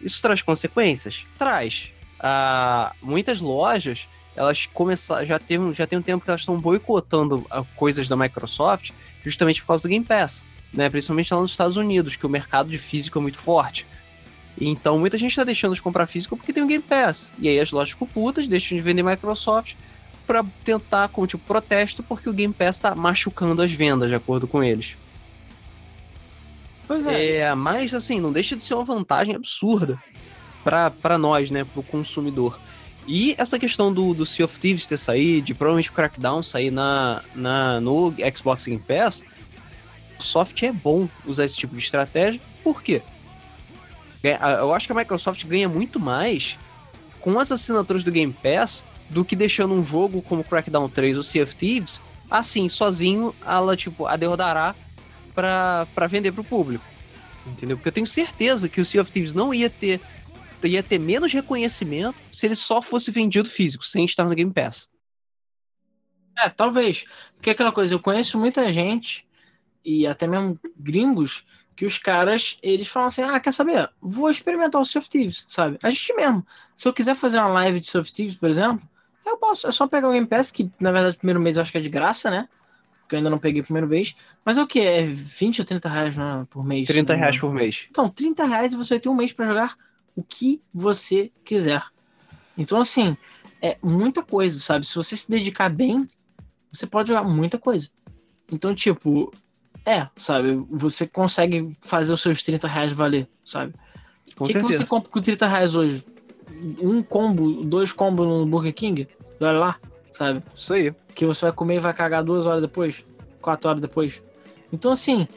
Isso 0.00 0.20
traz 0.20 0.42
consequências? 0.42 1.24
Traz. 1.38 1.92
Ah, 2.20 2.92
muitas 3.02 3.40
lojas, 3.40 4.08
elas 4.36 4.66
começaram, 4.66 5.24
já 5.24 5.38
tem, 5.38 5.72
já 5.72 5.86
tem 5.86 5.98
um 5.98 6.02
tempo 6.02 6.24
que 6.24 6.30
elas 6.30 6.40
estão 6.40 6.60
boicotando 6.60 7.46
coisas 7.76 8.08
da 8.08 8.16
Microsoft 8.16 8.90
justamente 9.24 9.60
por 9.62 9.68
causa 9.68 9.82
do 9.82 9.88
Game 9.88 10.04
Pass, 10.04 10.44
né? 10.72 10.90
Principalmente 10.90 11.32
lá 11.32 11.40
nos 11.40 11.52
Estados 11.52 11.76
Unidos, 11.76 12.16
que 12.16 12.26
o 12.26 12.28
mercado 12.28 12.68
de 12.68 12.78
físico 12.78 13.18
é 13.18 13.22
muito 13.22 13.38
forte. 13.38 13.86
Então 14.60 14.98
muita 14.98 15.18
gente 15.18 15.30
está 15.30 15.44
deixando 15.44 15.74
de 15.74 15.82
comprar 15.82 16.06
físico 16.06 16.36
porque 16.36 16.52
tem 16.52 16.62
o 16.62 16.66
Game 16.66 16.82
Pass. 16.82 17.30
E 17.38 17.48
aí 17.48 17.58
as 17.58 17.72
lojas 17.72 17.90
ficam 17.90 18.06
putas, 18.06 18.46
deixam 18.46 18.76
de 18.76 18.82
vender 18.82 19.02
Microsoft 19.02 19.74
para 20.26 20.44
tentar 20.64 21.08
com 21.08 21.26
tipo 21.26 21.44
protesto 21.44 22.02
porque 22.02 22.28
o 22.28 22.32
Game 22.32 22.54
Pass 22.54 22.76
está 22.76 22.94
machucando 22.94 23.62
as 23.62 23.72
vendas, 23.72 24.08
de 24.08 24.14
acordo 24.14 24.46
com 24.46 24.62
eles. 24.62 24.96
Pois 26.86 27.06
é. 27.06 27.36
é. 27.38 27.54
Mas 27.54 27.94
assim, 27.94 28.20
não 28.20 28.32
deixa 28.32 28.56
de 28.56 28.62
ser 28.62 28.74
uma 28.74 28.84
vantagem 28.84 29.34
absurda 29.34 29.98
para 31.00 31.18
nós, 31.18 31.50
né, 31.50 31.64
para 31.64 31.80
o 31.80 31.82
consumidor. 31.82 32.58
E 33.06 33.34
essa 33.36 33.58
questão 33.58 33.92
do, 33.92 34.14
do 34.14 34.24
Sea 34.24 34.44
of 34.44 34.58
Thieves 34.58 34.86
ter 34.86 34.96
saído, 34.96 35.46
de 35.46 35.54
provavelmente 35.54 35.90
o 35.90 35.92
Crackdown 35.92 36.42
sair 36.42 36.70
na, 36.70 37.22
na, 37.34 37.80
no 37.80 38.14
Xbox 38.34 38.64
Game 38.66 38.82
Pass, 38.86 39.22
o 40.18 40.22
soft 40.22 40.62
é 40.62 40.72
bom 40.72 41.08
usar 41.26 41.44
esse 41.44 41.56
tipo 41.56 41.74
de 41.74 41.82
estratégia. 41.82 42.40
Por 42.62 42.82
quê? 42.82 43.02
Eu 44.58 44.72
acho 44.72 44.86
que 44.86 44.92
a 44.92 44.96
Microsoft 44.96 45.44
ganha 45.44 45.68
muito 45.68 46.00
mais 46.00 46.56
com 47.20 47.38
as 47.38 47.52
assinaturas 47.52 48.02
do 48.02 48.10
Game 48.10 48.32
Pass 48.32 48.84
do 49.10 49.22
que 49.22 49.36
deixando 49.36 49.74
um 49.74 49.84
jogo 49.84 50.22
como 50.22 50.42
Crackdown 50.42 50.88
3 50.88 51.18
ou 51.18 51.22
Sea 51.22 51.42
of 51.42 51.54
Thieves 51.54 52.00
assim, 52.30 52.68
sozinho, 52.68 53.34
ela, 53.46 53.76
tipo, 53.76 54.06
a 54.06 54.16
derrodará 54.16 54.74
para 55.34 56.06
vender 56.08 56.32
para 56.32 56.40
o 56.40 56.44
público. 56.44 56.84
Entendeu? 57.46 57.76
Porque 57.76 57.88
eu 57.88 57.92
tenho 57.92 58.06
certeza 58.06 58.68
que 58.68 58.80
o 58.80 58.84
Sea 58.84 59.02
of 59.02 59.10
Thieves 59.10 59.32
não 59.32 59.52
ia 59.52 59.68
ter 59.68 60.00
ia 60.66 60.82
ter 60.82 60.98
menos 60.98 61.32
reconhecimento 61.32 62.16
se 62.32 62.46
ele 62.46 62.56
só 62.56 62.80
fosse 62.80 63.10
vendido 63.10 63.48
físico, 63.48 63.84
sem 63.84 64.04
estar 64.04 64.24
no 64.24 64.34
Game 64.34 64.52
Pass. 64.52 64.88
É, 66.38 66.48
talvez. 66.48 67.04
Porque 67.36 67.50
aquela 67.50 67.72
coisa, 67.72 67.94
eu 67.94 68.00
conheço 68.00 68.38
muita 68.38 68.70
gente, 68.72 69.26
e 69.84 70.06
até 70.06 70.26
mesmo 70.26 70.58
gringos, 70.76 71.44
que 71.76 71.84
os 71.84 71.98
caras, 71.98 72.56
eles 72.62 72.88
falam 72.88 73.08
assim, 73.08 73.22
ah, 73.22 73.38
quer 73.40 73.52
saber? 73.52 73.90
Vou 74.00 74.30
experimentar 74.30 74.80
o 74.80 74.82
of 74.82 75.08
Thieves, 75.08 75.44
sabe? 75.48 75.78
A 75.82 75.90
gente 75.90 76.14
mesmo. 76.14 76.46
Se 76.76 76.88
eu 76.88 76.92
quiser 76.92 77.14
fazer 77.14 77.38
uma 77.38 77.48
live 77.48 77.80
de 77.80 77.98
of 77.98 78.12
Thieves, 78.12 78.36
por 78.36 78.48
exemplo, 78.48 78.82
eu 79.26 79.36
posso. 79.36 79.66
É 79.66 79.72
só 79.72 79.86
pegar 79.86 80.08
o 80.08 80.12
Game 80.12 80.26
Pass, 80.26 80.50
que 80.50 80.70
na 80.78 80.92
verdade 80.92 81.16
o 81.16 81.18
primeiro 81.18 81.40
mês 81.40 81.56
eu 81.56 81.62
acho 81.62 81.72
que 81.72 81.78
é 81.78 81.80
de 81.80 81.88
graça, 81.88 82.30
né? 82.30 82.48
Que 83.08 83.14
eu 83.14 83.18
ainda 83.18 83.30
não 83.30 83.38
peguei 83.38 83.60
a 83.60 83.64
primeira 83.64 83.86
vez. 83.86 84.14
Mas 84.44 84.56
é 84.56 84.62
o 84.62 84.66
que? 84.66 84.80
É 84.80 85.06
20 85.06 85.60
ou 85.60 85.64
30 85.64 85.88
reais 85.88 86.16
né, 86.16 86.46
por 86.48 86.64
mês? 86.64 86.86
30 86.86 87.14
reais 87.14 87.38
por 87.38 87.52
mês. 87.52 87.86
Então, 87.90 88.08
30 88.08 88.44
reais 88.44 88.72
e 88.72 88.76
você 88.76 88.94
vai 88.94 89.00
ter 89.00 89.08
um 89.08 89.14
mês 89.14 89.32
para 89.32 89.46
jogar 89.46 89.76
o 90.14 90.22
que 90.22 90.62
você 90.72 91.32
quiser. 91.44 91.82
Então, 92.56 92.80
assim, 92.80 93.16
é 93.60 93.76
muita 93.82 94.22
coisa, 94.22 94.58
sabe? 94.60 94.86
Se 94.86 94.94
você 94.94 95.16
se 95.16 95.30
dedicar 95.30 95.68
bem, 95.68 96.08
você 96.72 96.86
pode 96.86 97.08
jogar 97.08 97.24
muita 97.24 97.58
coisa. 97.58 97.88
Então, 98.50 98.74
tipo, 98.74 99.32
é, 99.84 100.08
sabe? 100.16 100.64
Você 100.70 101.06
consegue 101.06 101.76
fazer 101.80 102.12
os 102.12 102.22
seus 102.22 102.42
30 102.42 102.68
reais 102.68 102.92
valer, 102.92 103.28
sabe? 103.44 103.74
O 104.38 104.46
que, 104.46 104.54
que, 104.54 104.60
você 104.60 104.84
compra 104.84 105.10
com 105.10 105.20
30 105.20 105.46
reais 105.46 105.74
hoje? 105.74 106.04
Um 106.80 107.02
combo, 107.02 107.64
dois 107.64 107.92
combos 107.92 108.26
no 108.26 108.46
Burger 108.46 108.74
King? 108.74 109.08
Olha 109.40 109.52
lá, 109.52 109.80
sabe? 110.10 110.42
Isso 110.52 110.72
aí. 110.72 110.94
Que 111.14 111.26
você 111.26 111.42
vai 111.42 111.52
comer 111.52 111.76
e 111.76 111.80
vai 111.80 111.92
cagar 111.92 112.24
duas 112.24 112.46
horas 112.46 112.62
depois, 112.62 113.04
quatro 113.40 113.68
horas 113.68 113.80
depois. 113.80 114.22
Então, 114.72 114.92
assim, 114.92 115.28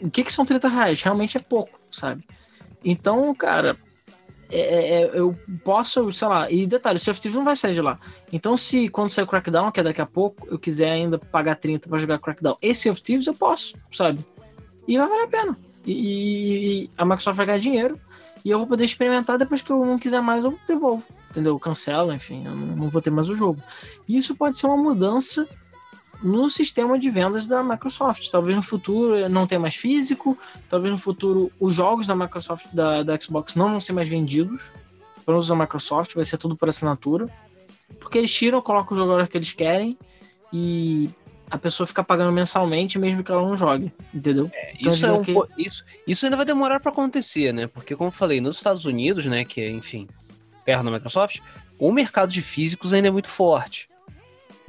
o 0.00 0.10
que, 0.10 0.22
que 0.24 0.32
são 0.32 0.44
30 0.44 0.68
reais? 0.68 1.02
Realmente 1.02 1.36
é 1.36 1.40
pouco, 1.40 1.78
sabe? 1.90 2.24
Então, 2.84 3.34
cara, 3.34 3.76
é, 4.50 4.60
é, 4.60 5.02
é, 5.02 5.10
eu 5.18 5.38
posso, 5.62 6.10
sei 6.10 6.28
lá, 6.28 6.50
e 6.50 6.66
detalhe, 6.66 6.96
o 6.96 6.98
Sea 6.98 7.14
não 7.32 7.44
vai 7.44 7.54
sair 7.54 7.74
de 7.74 7.82
lá. 7.82 7.98
Então, 8.32 8.56
se 8.56 8.88
quando 8.88 9.10
sair 9.10 9.24
o 9.24 9.26
Crackdown, 9.26 9.70
que 9.70 9.80
é 9.80 9.82
daqui 9.82 10.00
a 10.00 10.06
pouco, 10.06 10.46
eu 10.50 10.58
quiser 10.58 10.90
ainda 10.90 11.18
pagar 11.18 11.56
30 11.56 11.88
para 11.88 11.98
jogar 11.98 12.18
Crackdown 12.18 12.56
e 12.62 12.74
Sea 12.74 12.92
eu 13.26 13.34
posso, 13.34 13.76
sabe? 13.92 14.24
E 14.86 14.96
vai 14.96 15.06
valer 15.06 15.24
a 15.24 15.28
pena. 15.28 15.58
E, 15.84 16.84
e, 16.84 16.90
a 16.96 17.04
Microsoft 17.04 17.36
vai 17.36 17.46
ganhar 17.46 17.58
dinheiro 17.58 18.00
e 18.44 18.50
eu 18.50 18.58
vou 18.58 18.66
poder 18.66 18.84
experimentar 18.84 19.38
depois 19.38 19.60
que 19.60 19.70
eu 19.70 19.84
não 19.84 19.98
quiser 19.98 20.22
mais, 20.22 20.44
eu 20.44 20.58
devolvo. 20.66 21.04
Entendeu? 21.30 21.52
Eu 21.52 21.58
cancelo, 21.58 22.12
enfim, 22.12 22.46
eu 22.46 22.56
não, 22.56 22.66
não 22.76 22.88
vou 22.88 23.02
ter 23.02 23.10
mais 23.10 23.28
o 23.28 23.34
jogo. 23.34 23.62
E 24.08 24.16
isso 24.16 24.34
pode 24.34 24.56
ser 24.56 24.66
uma 24.66 24.76
mudança 24.78 25.46
no 26.22 26.50
sistema 26.50 26.98
de 26.98 27.10
vendas 27.10 27.46
da 27.46 27.62
Microsoft. 27.62 28.28
Talvez 28.30 28.56
no 28.56 28.62
futuro 28.62 29.28
não 29.28 29.46
tenha 29.46 29.60
mais 29.60 29.76
físico, 29.76 30.36
talvez 30.68 30.92
no 30.92 30.98
futuro 30.98 31.50
os 31.60 31.74
jogos 31.74 32.06
da 32.06 32.14
Microsoft, 32.14 32.66
da, 32.72 33.02
da 33.02 33.18
Xbox, 33.18 33.54
não 33.54 33.70
vão 33.70 33.80
ser 33.80 33.92
mais 33.92 34.08
vendidos 34.08 34.72
usar 35.36 35.54
da 35.54 35.60
Microsoft, 35.60 36.14
vai 36.14 36.24
ser 36.24 36.38
tudo 36.38 36.56
por 36.56 36.68
assinatura. 36.68 37.28
Porque 38.00 38.18
eles 38.18 38.32
tiram, 38.32 38.60
colocam 38.60 38.96
o 38.96 39.00
jogador 39.00 39.26
que 39.28 39.36
eles 39.36 39.52
querem 39.52 39.98
e 40.52 41.10
a 41.50 41.58
pessoa 41.58 41.86
fica 41.86 42.04
pagando 42.04 42.32
mensalmente 42.32 42.98
mesmo 42.98 43.24
que 43.24 43.32
ela 43.32 43.42
não 43.42 43.56
jogue, 43.56 43.92
entendeu? 44.12 44.50
É, 44.52 44.74
então, 44.78 44.92
isso, 44.92 45.06
é 45.06 45.12
um, 45.12 45.24
que... 45.24 45.34
isso, 45.56 45.84
isso 46.06 46.26
ainda 46.26 46.36
vai 46.36 46.44
demorar 46.44 46.80
para 46.80 46.92
acontecer, 46.92 47.52
né? 47.52 47.66
Porque, 47.66 47.96
como 47.96 48.08
eu 48.08 48.12
falei, 48.12 48.40
nos 48.40 48.56
Estados 48.56 48.84
Unidos, 48.84 49.24
né, 49.26 49.44
que 49.44 49.60
é, 49.60 49.70
enfim, 49.70 50.06
perto 50.64 50.84
da 50.84 50.90
Microsoft, 50.90 51.40
o 51.78 51.90
mercado 51.90 52.30
de 52.30 52.42
físicos 52.42 52.92
ainda 52.92 53.08
é 53.08 53.10
muito 53.10 53.28
forte 53.28 53.87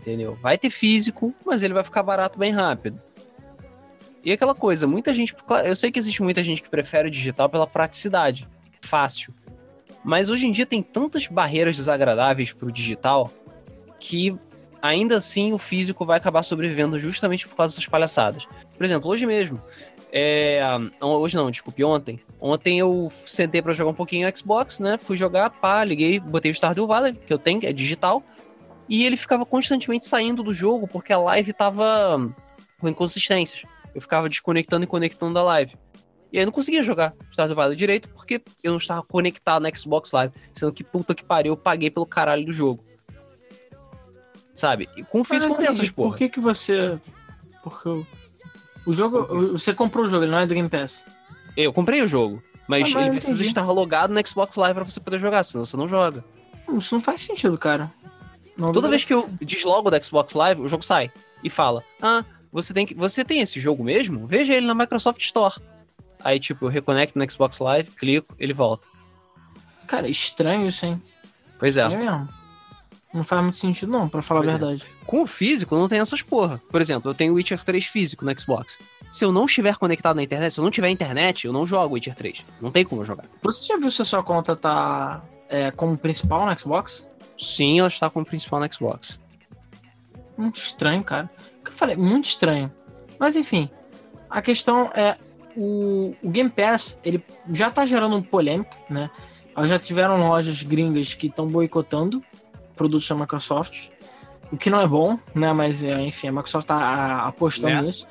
entendeu? 0.10 0.36
Vai 0.42 0.58
ter 0.58 0.70
físico, 0.70 1.34
mas 1.46 1.62
ele 1.62 1.74
vai 1.74 1.84
ficar 1.84 2.02
barato 2.02 2.40
bem 2.40 2.52
rápido. 2.52 3.00
E 4.24 4.32
aquela 4.32 4.56
coisa, 4.56 4.86
muita 4.88 5.14
gente. 5.14 5.36
Eu 5.64 5.76
sei 5.76 5.92
que 5.92 6.00
existe 6.00 6.22
muita 6.22 6.44
gente 6.44 6.62
que 6.62 6.70
prefere 6.70 7.08
o 7.08 7.12
digital 7.12 7.48
pela 7.48 7.68
praticidade, 7.68 8.48
fácil. 8.82 9.34
Mas 10.04 10.30
hoje 10.30 10.48
em 10.48 10.52
dia 10.52 10.66
tem 10.66 10.82
tantas 10.82 11.28
barreiras 11.28 11.76
desagradáveis 11.76 12.52
para 12.52 12.68
o 12.68 12.72
digital 12.72 13.32
que 14.00 14.36
ainda 14.82 15.18
assim 15.18 15.52
o 15.54 15.58
físico 15.58 16.06
vai 16.06 16.18
acabar 16.18 16.42
sobrevivendo 16.44 16.98
justamente 16.98 17.48
por 17.48 17.56
causa 17.56 17.76
dessas 17.76 17.88
palhaçadas. 17.88 18.48
Por 18.78 18.84
exemplo, 18.84 19.10
hoje 19.10 19.26
mesmo. 19.26 19.62
É... 20.12 20.62
hoje 21.02 21.36
não, 21.36 21.52
desculpe, 21.52 21.84
ontem. 21.84 22.20
Ontem 22.42 22.80
eu 22.80 23.12
sentei 23.26 23.62
para 23.62 23.74
jogar 23.74 23.92
um 23.92 23.96
pouquinho 23.96 24.28
Xbox, 24.36 24.80
né? 24.80 24.98
Fui 24.98 25.16
jogar, 25.16 25.50
pá, 25.50 25.84
liguei, 25.84 26.20
botei 26.20 26.50
o 26.50 26.54
Stardew 26.54 26.88
Valley, 26.88 27.14
que 27.14 27.32
eu 27.32 27.38
tenho, 27.38 27.60
que 27.60 27.68
é 27.68 27.74
digital 27.74 28.24
e 28.90 29.06
ele 29.06 29.16
ficava 29.16 29.46
constantemente 29.46 30.08
saindo 30.08 30.42
do 30.42 30.54
jogo 30.54 30.88
porque 30.88 31.14
a 31.14 31.20
live 31.20 31.54
tava 31.54 32.34
com 32.80 32.90
inconsistências. 32.90 33.64
Eu 33.94 34.02
ficava 34.02 34.28
desconectando 34.28 34.84
e 34.84 34.88
conectando 34.88 35.34
da 35.34 35.44
live. 35.44 35.76
E 36.32 36.38
aí 36.38 36.44
eu 36.44 36.48
não 36.48 36.54
conseguia 36.54 36.84
jogar 36.84 37.14
Stardew 37.32 37.56
Valley 37.56 37.76
direito 37.76 38.10
porque 38.10 38.42
eu 38.64 38.72
não 38.72 38.78
estava 38.78 39.04
conectado 39.04 39.62
na 39.62 39.70
Xbox 39.74 40.12
Live. 40.12 40.34
Sendo 40.54 40.72
que 40.72 40.84
puta 40.84 41.14
que 41.16 41.24
pariu, 41.24 41.54
eu 41.54 41.58
paguei 41.58 41.90
pelo 41.90 42.06
caralho 42.06 42.46
do 42.46 42.52
jogo. 42.52 42.84
Sabe? 44.54 44.90
E 44.98 45.04
com 45.04 45.22
o 45.22 45.24
físico 45.24 45.56
tem 45.56 45.68
essas 45.68 45.90
porra. 45.90 46.10
Por 46.10 46.18
que 46.18 46.30
que 46.30 46.40
você... 46.40 47.00
Porque 47.64 47.90
o 48.86 48.94
jogo... 48.94 49.52
Você 49.52 49.74
comprou 49.74 50.06
o 50.06 50.08
jogo, 50.08 50.24
ele 50.24 50.32
não 50.32 50.40
é 50.40 50.46
do 50.46 50.54
Game 50.54 50.70
Pass. 50.70 51.06
Eu 51.56 51.74
comprei 51.74 52.02
o 52.02 52.08
jogo. 52.08 52.42
Mas, 52.68 52.90
ah, 52.90 52.94
mas 52.94 53.08
ele 53.08 53.12
precisa 53.16 53.44
estar 53.44 53.66
logado 53.72 54.14
no 54.14 54.28
Xbox 54.28 54.56
Live 54.56 54.76
pra 54.76 54.84
você 54.84 55.00
poder 55.00 55.20
jogar, 55.20 55.44
senão 55.44 55.66
você 55.66 55.76
não 55.76 55.88
joga. 55.88 56.24
Isso 56.72 56.94
não 56.94 57.02
faz 57.02 57.22
sentido, 57.22 57.58
cara. 57.58 57.92
Não 58.60 58.74
Toda 58.74 58.90
vez 58.90 59.06
que 59.06 59.14
eu 59.14 59.30
deslogo 59.42 59.90
da 59.90 60.02
Xbox 60.02 60.34
Live, 60.34 60.62
o 60.62 60.68
jogo 60.68 60.84
sai 60.84 61.10
e 61.44 61.50
fala: 61.50 61.84
Ah, 62.02 62.26
você 62.52 62.74
tem, 62.74 62.86
que, 62.86 62.94
você 62.94 63.24
tem 63.24 63.40
esse 63.42 63.60
jogo 63.60 63.84
mesmo? 63.84 64.28
Veja 64.28 64.54
ele 64.54 64.68
na 64.68 64.76
Microsoft 64.76 65.22
Store. 65.22 65.56
Aí, 66.22 66.40
tipo, 66.40 66.66
eu 66.66 66.70
reconecto 66.70 67.18
no 67.18 67.32
Xbox 67.32 67.60
Live, 67.60 67.92
clico, 67.92 68.36
ele 68.38 68.54
volta. 68.54 68.86
Cara, 69.88 70.10
estranho 70.10 70.68
isso, 70.68 70.86
hein? 70.86 71.02
Pois 71.58 71.78
é. 71.78 71.84
estranho. 71.84 72.04
Mesmo. 72.04 72.40
Não 73.14 73.24
faz 73.24 73.42
muito 73.42 73.58
sentido, 73.58 73.92
não, 73.92 74.08
para 74.08 74.22
falar 74.22 74.42
pois 74.42 74.54
a 74.54 74.56
é. 74.56 74.60
verdade. 74.60 74.84
É. 74.84 75.06
Com 75.06 75.24
o 75.24 75.28
físico, 75.28 75.76
não 75.76 75.88
tem 75.88 76.00
essas 76.00 76.22
porra. 76.22 76.62
Por 76.70 76.82
exemplo, 76.82 77.10
eu 77.10 77.16
tenho 77.16 77.34
Witcher 77.34 77.64
3 77.64 77.86
físico 77.86 78.24
no 78.24 78.40
Xbox. 78.40 78.78
Se 79.12 79.26
eu 79.26 79.32
não 79.32 79.46
estiver 79.46 79.76
conectado 79.78 80.18
na 80.18 80.24
internet, 80.24 80.54
se 80.54 80.60
eu 80.60 80.64
não 80.64 80.70
tiver 80.70 80.90
internet, 80.90 81.48
eu 81.48 81.54
não 81.54 81.66
jogo 81.66 81.96
Witcher 81.96 82.14
3. 82.14 82.46
Não 82.62 82.72
tem 82.72 82.86
como 82.86 83.02
eu 83.02 83.06
jogar. 83.06 83.26
Você 83.42 83.66
já 83.66 83.78
viu 83.78 83.90
se 83.90 84.02
a 84.02 84.06
sua 84.06 84.22
conta 84.22 84.56
tá 84.56 85.24
é, 85.48 85.72
como 85.72 85.98
principal 85.98 86.46
no 86.46 86.60
Xbox? 86.60 87.08
Sim, 87.40 87.80
ela 87.80 87.88
está 87.88 88.10
como 88.10 88.26
principal 88.26 88.60
no 88.60 88.72
Xbox. 88.72 89.20
Muito 90.38 90.58
estranho, 90.58 91.04
cara. 91.04 91.30
O 91.62 91.64
que 91.64 91.72
eu 91.72 91.74
falei? 91.74 91.96
Muito 91.96 92.26
estranho. 92.26 92.72
Mas 93.18 93.36
enfim, 93.36 93.70
a 94.30 94.42
questão 94.42 94.92
é 94.94 95.18
o, 95.56 96.16
o 96.22 96.30
Game 96.30 96.50
Pass, 96.50 97.00
ele 97.04 97.24
já 97.52 97.72
tá 97.72 97.86
gerando 97.86 98.22
polêmica, 98.22 98.76
né? 98.90 99.10
Já 99.66 99.78
tiveram 99.78 100.18
lojas 100.18 100.64
gringas 100.64 101.14
que 101.14 101.28
estão 101.28 101.48
boicotando 101.48 102.24
produtos 102.76 103.08
da 103.10 103.16
Microsoft, 103.16 103.90
o 104.52 104.58
que 104.58 104.70
não 104.70 104.80
é 104.80 104.88
bom, 104.88 105.18
né? 105.36 105.52
Mas 105.52 105.84
é, 105.84 106.00
enfim, 106.02 106.30
a 106.30 106.32
Microsoft 106.32 106.68
tá 106.68 107.26
apostando 107.26 107.76
é. 107.76 107.82
nisso. 107.82 108.08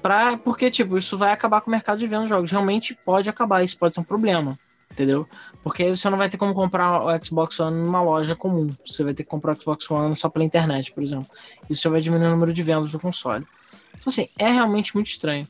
Pra, 0.00 0.36
porque, 0.36 0.70
tipo, 0.70 0.98
isso 0.98 1.16
vai 1.16 1.30
acabar 1.30 1.60
com 1.60 1.68
o 1.68 1.70
mercado 1.70 1.98
de 1.98 2.06
venda 2.08 2.24
de 2.24 2.30
jogos. 2.30 2.50
Realmente 2.50 2.98
pode 3.04 3.30
acabar, 3.30 3.62
isso 3.62 3.78
pode 3.78 3.94
ser 3.94 4.00
um 4.00 4.04
problema 4.04 4.58
entendeu? 4.92 5.26
Porque 5.62 5.82
aí 5.82 5.90
você 5.90 6.08
não 6.08 6.18
vai 6.18 6.28
ter 6.28 6.36
como 6.36 6.54
comprar 6.54 7.04
o 7.04 7.24
Xbox 7.24 7.58
One 7.58 7.76
numa 7.76 8.02
loja 8.02 8.36
comum. 8.36 8.68
Você 8.86 9.02
vai 9.02 9.14
ter 9.14 9.24
que 9.24 9.30
comprar 9.30 9.52
o 9.52 9.60
Xbox 9.60 9.90
One 9.90 10.14
só 10.14 10.28
pela 10.28 10.44
internet, 10.44 10.92
por 10.92 11.02
exemplo. 11.02 11.26
Isso 11.68 11.82
já 11.82 11.90
vai 11.90 12.00
diminuir 12.00 12.28
o 12.28 12.30
número 12.30 12.52
de 12.52 12.62
vendas 12.62 12.90
do 12.90 13.00
console. 13.00 13.46
Então, 13.90 14.08
assim, 14.08 14.28
é 14.38 14.50
realmente 14.50 14.94
muito 14.94 15.08
estranho. 15.08 15.48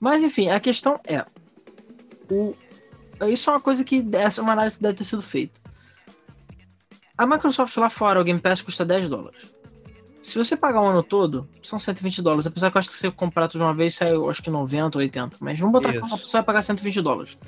Mas, 0.00 0.22
enfim, 0.22 0.48
a 0.48 0.60
questão 0.60 1.00
é: 1.06 1.24
o, 2.30 2.54
isso 3.28 3.50
é 3.50 3.52
uma 3.52 3.60
coisa 3.60 3.84
que 3.84 4.06
essa 4.12 4.40
é 4.40 4.42
uma 4.42 4.52
análise 4.52 4.76
que 4.76 4.82
deve 4.82 4.94
ter 4.94 5.04
sido 5.04 5.22
feita. 5.22 5.60
A 7.16 7.26
Microsoft 7.26 7.74
lá 7.78 7.88
fora, 7.88 8.20
o 8.20 8.24
Game 8.24 8.40
Pass 8.40 8.60
custa 8.60 8.84
10 8.84 9.08
dólares. 9.08 9.56
Se 10.20 10.36
você 10.36 10.56
pagar 10.56 10.82
o 10.82 10.86
ano 10.86 11.02
todo, 11.04 11.48
são 11.62 11.78
120 11.78 12.20
dólares. 12.20 12.46
Apesar 12.46 12.70
que 12.70 12.76
eu 12.76 12.80
acho 12.80 12.88
que 12.88 12.94
se 12.96 13.00
você 13.02 13.10
comprar 13.10 13.46
tudo 13.48 13.60
de 13.60 13.64
uma 13.64 13.72
vez, 13.72 13.94
sai, 13.94 14.10
acho 14.28 14.42
que 14.42 14.50
90 14.50 14.98
ou 14.98 15.02
80. 15.02 15.36
Mas 15.40 15.58
vamos 15.58 15.72
botar 15.72 15.92
que 15.92 16.00
pessoa 16.00 16.42
vai 16.42 16.42
pagar 16.42 16.62
120 16.62 17.00
dólares. 17.00 17.38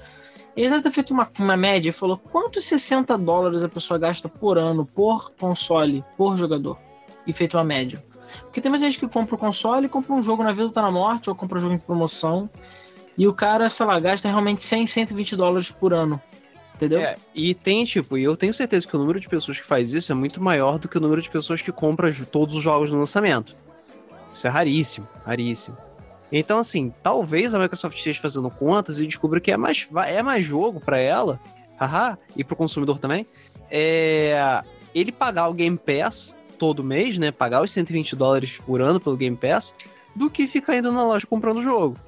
Eles 0.59 0.73
devem 0.73 0.83
ter 0.83 0.91
feito 0.91 1.13
uma, 1.13 1.31
uma 1.39 1.57
média 1.57 1.91
e 1.91 1.93
falou 1.93 2.19
quantos 2.19 2.65
60 2.65 3.17
dólares 3.17 3.63
a 3.63 3.69
pessoa 3.69 3.97
gasta 3.97 4.29
por 4.29 4.59
ano, 4.59 4.85
por 4.85 5.31
console, 5.39 6.05
por 6.17 6.37
jogador. 6.37 6.77
E 7.25 7.33
feito 7.33 7.57
uma 7.57 7.63
média. 7.63 8.05
Porque 8.43 8.61
tem 8.61 8.69
muita 8.69 8.85
gente 8.85 8.99
que 8.99 9.07
compra 9.07 9.37
o 9.37 9.39
console 9.39 9.89
compra 9.89 10.13
um 10.13 10.21
jogo 10.21 10.43
na 10.43 10.51
vida 10.51 10.69
tá 10.69 10.83
na 10.83 10.91
morte, 10.91 11.31
ou 11.31 11.37
compra 11.37 11.59
um 11.59 11.61
jogo 11.61 11.75
em 11.75 11.79
promoção. 11.79 12.51
E 13.17 13.25
o 13.29 13.33
cara, 13.33 13.69
sei 13.69 13.87
lá, 13.87 14.01
gasta 14.01 14.27
realmente 14.27 14.61
100, 14.61 14.89
120 14.89 15.37
dólares 15.37 15.71
por 15.71 15.95
ano. 15.95 16.21
Entendeu? 16.75 17.03
É, 17.03 17.17
e 17.33 17.55
tem, 17.55 17.85
tipo, 17.85 18.19
e 18.19 18.25
eu 18.25 18.37
tenho 18.37 18.53
certeza 18.53 18.85
que 18.85 18.97
o 18.97 18.99
número 18.99 19.21
de 19.21 19.29
pessoas 19.29 19.61
que 19.61 19.67
faz 19.67 19.93
isso 19.93 20.11
é 20.11 20.15
muito 20.17 20.43
maior 20.43 20.77
do 20.77 20.89
que 20.89 20.99
o 20.99 21.01
número 21.01 21.23
de 21.23 21.31
pessoas 21.31 21.63
que 21.63 21.71
compram 21.71 22.11
todos 22.33 22.57
os 22.57 22.63
jogos 22.65 22.91
no 22.91 22.99
lançamento. 22.99 23.55
Isso 24.33 24.45
é 24.45 24.51
raríssimo, 24.51 25.07
raríssimo. 25.25 25.77
Então, 26.31 26.59
assim, 26.59 26.93
talvez 27.03 27.55
a 27.55 27.59
Microsoft 27.59 27.97
esteja 27.97 28.21
fazendo 28.21 28.51
contas 28.51 28.99
e 28.99 29.07
descubra 29.07 29.41
que 29.41 29.51
é 29.51 29.57
mais, 29.57 29.89
é 30.07 30.23
mais 30.23 30.45
jogo 30.45 30.81
para 30.81 30.99
ela, 30.99 31.41
haha, 31.81 32.19
e 32.37 32.45
pro 32.45 32.57
consumidor 32.57 32.99
também, 32.99 33.27
é 33.71 34.63
ele 34.95 35.13
pagar 35.13 35.49
o 35.49 35.55
Game 35.55 35.79
Pass 35.79 36.35
todo 36.59 36.83
mês, 36.83 37.19
né? 37.19 37.31
Pagar 37.31 37.63
os 37.63 37.71
120 37.71 38.17
dólares 38.17 38.59
por 38.59 38.81
ano 38.81 38.99
pelo 38.99 39.17
Game 39.17 39.37
Pass, 39.37 39.75
do 40.15 40.31
que 40.31 40.47
ficar 40.47 40.77
indo 40.77 40.91
na 40.91 41.05
loja 41.05 41.27
comprando 41.27 41.59
o 41.59 41.63
jogo. 41.63 41.99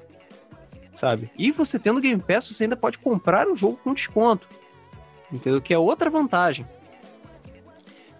Sabe? 0.93 1.31
E 1.37 1.51
você 1.51 1.79
tendo 1.79 2.01
Game 2.01 2.21
Pass, 2.21 2.47
você 2.47 2.65
ainda 2.65 2.75
pode 2.75 2.99
comprar 2.99 3.47
o 3.47 3.55
jogo 3.55 3.79
com 3.83 3.93
desconto. 3.93 4.49
Entendeu? 5.31 5.61
Que 5.61 5.73
é 5.73 5.77
outra 5.77 6.09
vantagem. 6.09 6.67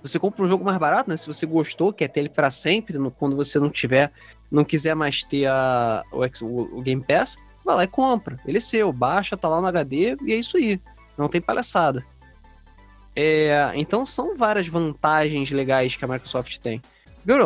Você 0.01 0.17
compra 0.17 0.43
um 0.43 0.47
jogo 0.47 0.63
mais 0.63 0.77
barato, 0.77 1.09
né? 1.09 1.17
Se 1.17 1.27
você 1.27 1.45
gostou, 1.45 1.93
quer 1.93 2.07
ter 2.07 2.21
ele 2.21 2.29
para 2.29 2.49
sempre, 2.49 2.97
quando 3.19 3.35
você 3.35 3.59
não 3.59 3.69
tiver, 3.69 4.11
não 4.51 4.65
quiser 4.65 4.95
mais 4.95 5.23
ter 5.23 5.47
a, 5.47 6.03
o, 6.11 6.77
o 6.77 6.81
Game 6.81 7.01
Pass, 7.01 7.37
vai 7.63 7.75
lá 7.75 7.83
e 7.83 7.87
compra. 7.87 8.39
Ele 8.45 8.57
é 8.57 8.61
seu, 8.61 8.91
baixa, 8.91 9.37
tá 9.37 9.47
lá 9.47 9.61
no 9.61 9.67
HD 9.67 10.17
e 10.23 10.33
é 10.33 10.35
isso 10.35 10.57
aí. 10.57 10.79
Não 11.17 11.27
tem 11.27 11.39
palhaçada. 11.39 12.05
É, 13.15 13.71
então 13.75 14.05
são 14.05 14.37
várias 14.37 14.67
vantagens 14.67 15.51
legais 15.51 15.95
que 15.95 16.03
a 16.03 16.07
Microsoft 16.07 16.57
tem. 16.59 16.81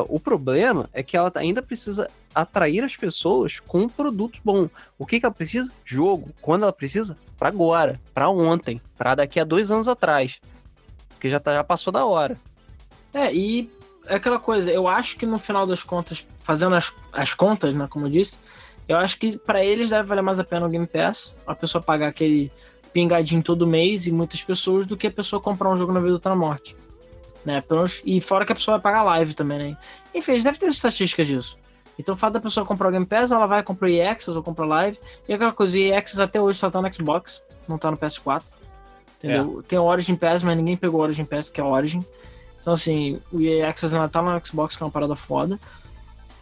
O 0.08 0.20
problema 0.20 0.90
é 0.94 1.04
que 1.04 1.18
ela 1.18 1.32
ainda 1.36 1.62
precisa 1.62 2.10
atrair 2.34 2.84
as 2.84 2.96
pessoas 2.96 3.60
com 3.60 3.82
um 3.82 3.90
produto 3.90 4.40
bom. 4.44 4.70
O 4.98 5.06
que, 5.06 5.20
que 5.20 5.26
ela 5.26 5.34
precisa? 5.34 5.72
Jogo. 5.84 6.30
Quando 6.42 6.64
ela 6.64 6.74
precisa? 6.74 7.18
Para 7.38 7.50
agora, 7.50 8.00
para 8.14 8.30
ontem, 8.30 8.82
para 8.98 9.16
daqui 9.16 9.40
a 9.40 9.44
dois 9.44 9.72
anos 9.72 9.88
atrás. 9.88 10.40
Porque 11.10 11.30
já, 11.30 11.40
tá, 11.40 11.54
já 11.54 11.64
passou 11.64 11.92
da 11.92 12.06
hora. 12.06 12.38
É, 13.14 13.34
e 13.34 13.70
é 14.08 14.16
aquela 14.16 14.40
coisa, 14.40 14.72
eu 14.72 14.88
acho 14.88 15.18
que 15.18 15.26
no 15.26 15.38
final 15.38 15.66
das 15.66 15.84
contas, 15.84 16.26
fazendo 16.40 16.76
as, 16.76 16.94
as 17.12 17.34
contas, 17.34 17.74
né, 17.74 17.88
como 17.90 18.06
eu 18.06 18.10
disse, 18.10 18.40
eu 18.88 18.98
acho 18.98 19.18
que 19.18 19.38
para 19.38 19.64
eles 19.64 19.90
deve 19.90 20.08
valer 20.08 20.22
mais 20.22 20.40
a 20.40 20.44
pena 20.44 20.66
o 20.66 20.70
Game 20.70 20.86
Pass, 20.86 21.38
a 21.46 21.56
pessoa 21.56 21.82
pagar 21.82 22.08
aquele 22.08 22.52
pingadinho 22.94 23.42
todo 23.44 23.68
mês 23.68 24.08
e 24.08 24.12
muitas 24.12 24.42
pessoas 24.42 24.86
do 24.86 24.96
que 24.96 25.08
a 25.08 25.12
pessoa 25.12 25.42
comprar 25.42 25.70
um 25.70 25.78
jogo 25.78 25.92
na 25.92 26.00
vida 26.00 26.14
outra 26.14 26.30
na 26.30 26.36
morte. 26.36 26.76
Né? 27.44 27.64
E 28.06 28.22
fora 28.22 28.46
que 28.46 28.52
a 28.52 28.56
pessoa 28.56 28.78
vai 28.78 28.84
pagar 28.84 29.04
live 29.04 29.34
também, 29.34 29.58
né? 29.58 29.78
Enfim, 30.14 30.42
deve 30.42 30.58
ter 30.58 30.68
estatísticas 30.68 31.28
disso. 31.28 31.58
Então 31.98 32.16
o 32.16 32.18
fato 32.18 32.34
da 32.34 32.40
pessoa 32.40 32.66
comprar 32.66 32.90
o 32.90 32.92
Game 32.92 33.06
Pass, 33.06 33.32
ela 33.32 33.46
vai 33.46 33.62
comprar 33.64 33.88
o 33.88 33.92
EX 33.92 34.28
ou 34.30 34.42
comprar 34.42 34.66
live. 34.66 35.00
E 35.28 35.34
aquela 35.34 35.52
coisa, 35.52 35.78
o 35.78 35.80
EX 35.80 36.20
até 36.20 36.42
hoje 36.42 36.58
só 36.60 36.70
tá 36.70 36.82
no 36.82 36.94
Xbox, 36.94 37.42
não 37.68 37.78
tá 37.78 37.92
no 37.92 37.98
PS4. 37.98 38.44
Entendeu? 39.18 39.60
É. 39.60 39.68
Tem 39.68 39.80
o 39.80 39.84
Origin 39.84 40.16
Pass, 40.16 40.44
mas 40.44 40.58
ninguém 40.58 40.78
pegou 40.78 41.00
o 41.00 41.04
Origin 41.04 41.26
Pass, 41.26 41.50
que 41.50 41.60
é 41.60 41.64
o 41.64 41.68
Origin. 41.68 42.04
Então, 42.66 42.74
assim, 42.74 43.22
o 43.32 43.40
EA 43.40 43.70
Access 43.70 43.94
ainda 43.94 44.10
tá 44.10 44.24
no 44.24 44.44
Xbox, 44.44 44.76
que 44.76 44.82
é 44.82 44.86
uma 44.88 44.92
parada 44.92 45.16
foda. 45.16 45.60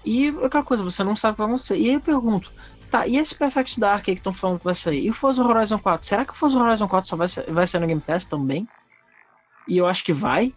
E 0.05 0.29
aquela 0.41 0.63
coisa, 0.63 0.81
você 0.81 1.03
não 1.03 1.17
sabe 1.17 1.33
o 1.33 1.35
que 1.35 1.41
vai 1.41 1.47
acontecer. 1.47 1.77
E 1.77 1.89
aí 1.89 1.95
eu 1.95 1.99
pergunto, 1.99 2.49
tá, 2.89 3.05
e 3.05 3.17
esse 3.17 3.35
Perfect 3.35 3.77
Dark 3.77 4.07
aí 4.07 4.15
que 4.15 4.21
estão 4.21 4.31
falando 4.31 4.59
que 4.59 4.63
vai 4.63 4.73
sair? 4.73 5.03
E 5.03 5.09
o 5.09 5.13
Forza 5.13 5.43
Horizon 5.43 5.77
4? 5.77 6.07
Será 6.07 6.23
que 6.23 6.31
o 6.31 6.35
Forza 6.35 6.57
Horizon 6.57 6.87
4 6.87 7.09
só 7.09 7.17
vai 7.17 7.27
ser, 7.27 7.51
vai 7.51 7.67
sair 7.67 7.81
no 7.81 7.87
Game 7.87 7.99
Pass 7.99 8.23
também? 8.23 8.65
E 9.67 9.77
eu 9.77 9.85
acho 9.85 10.01
que 10.01 10.13
vai. 10.13 10.53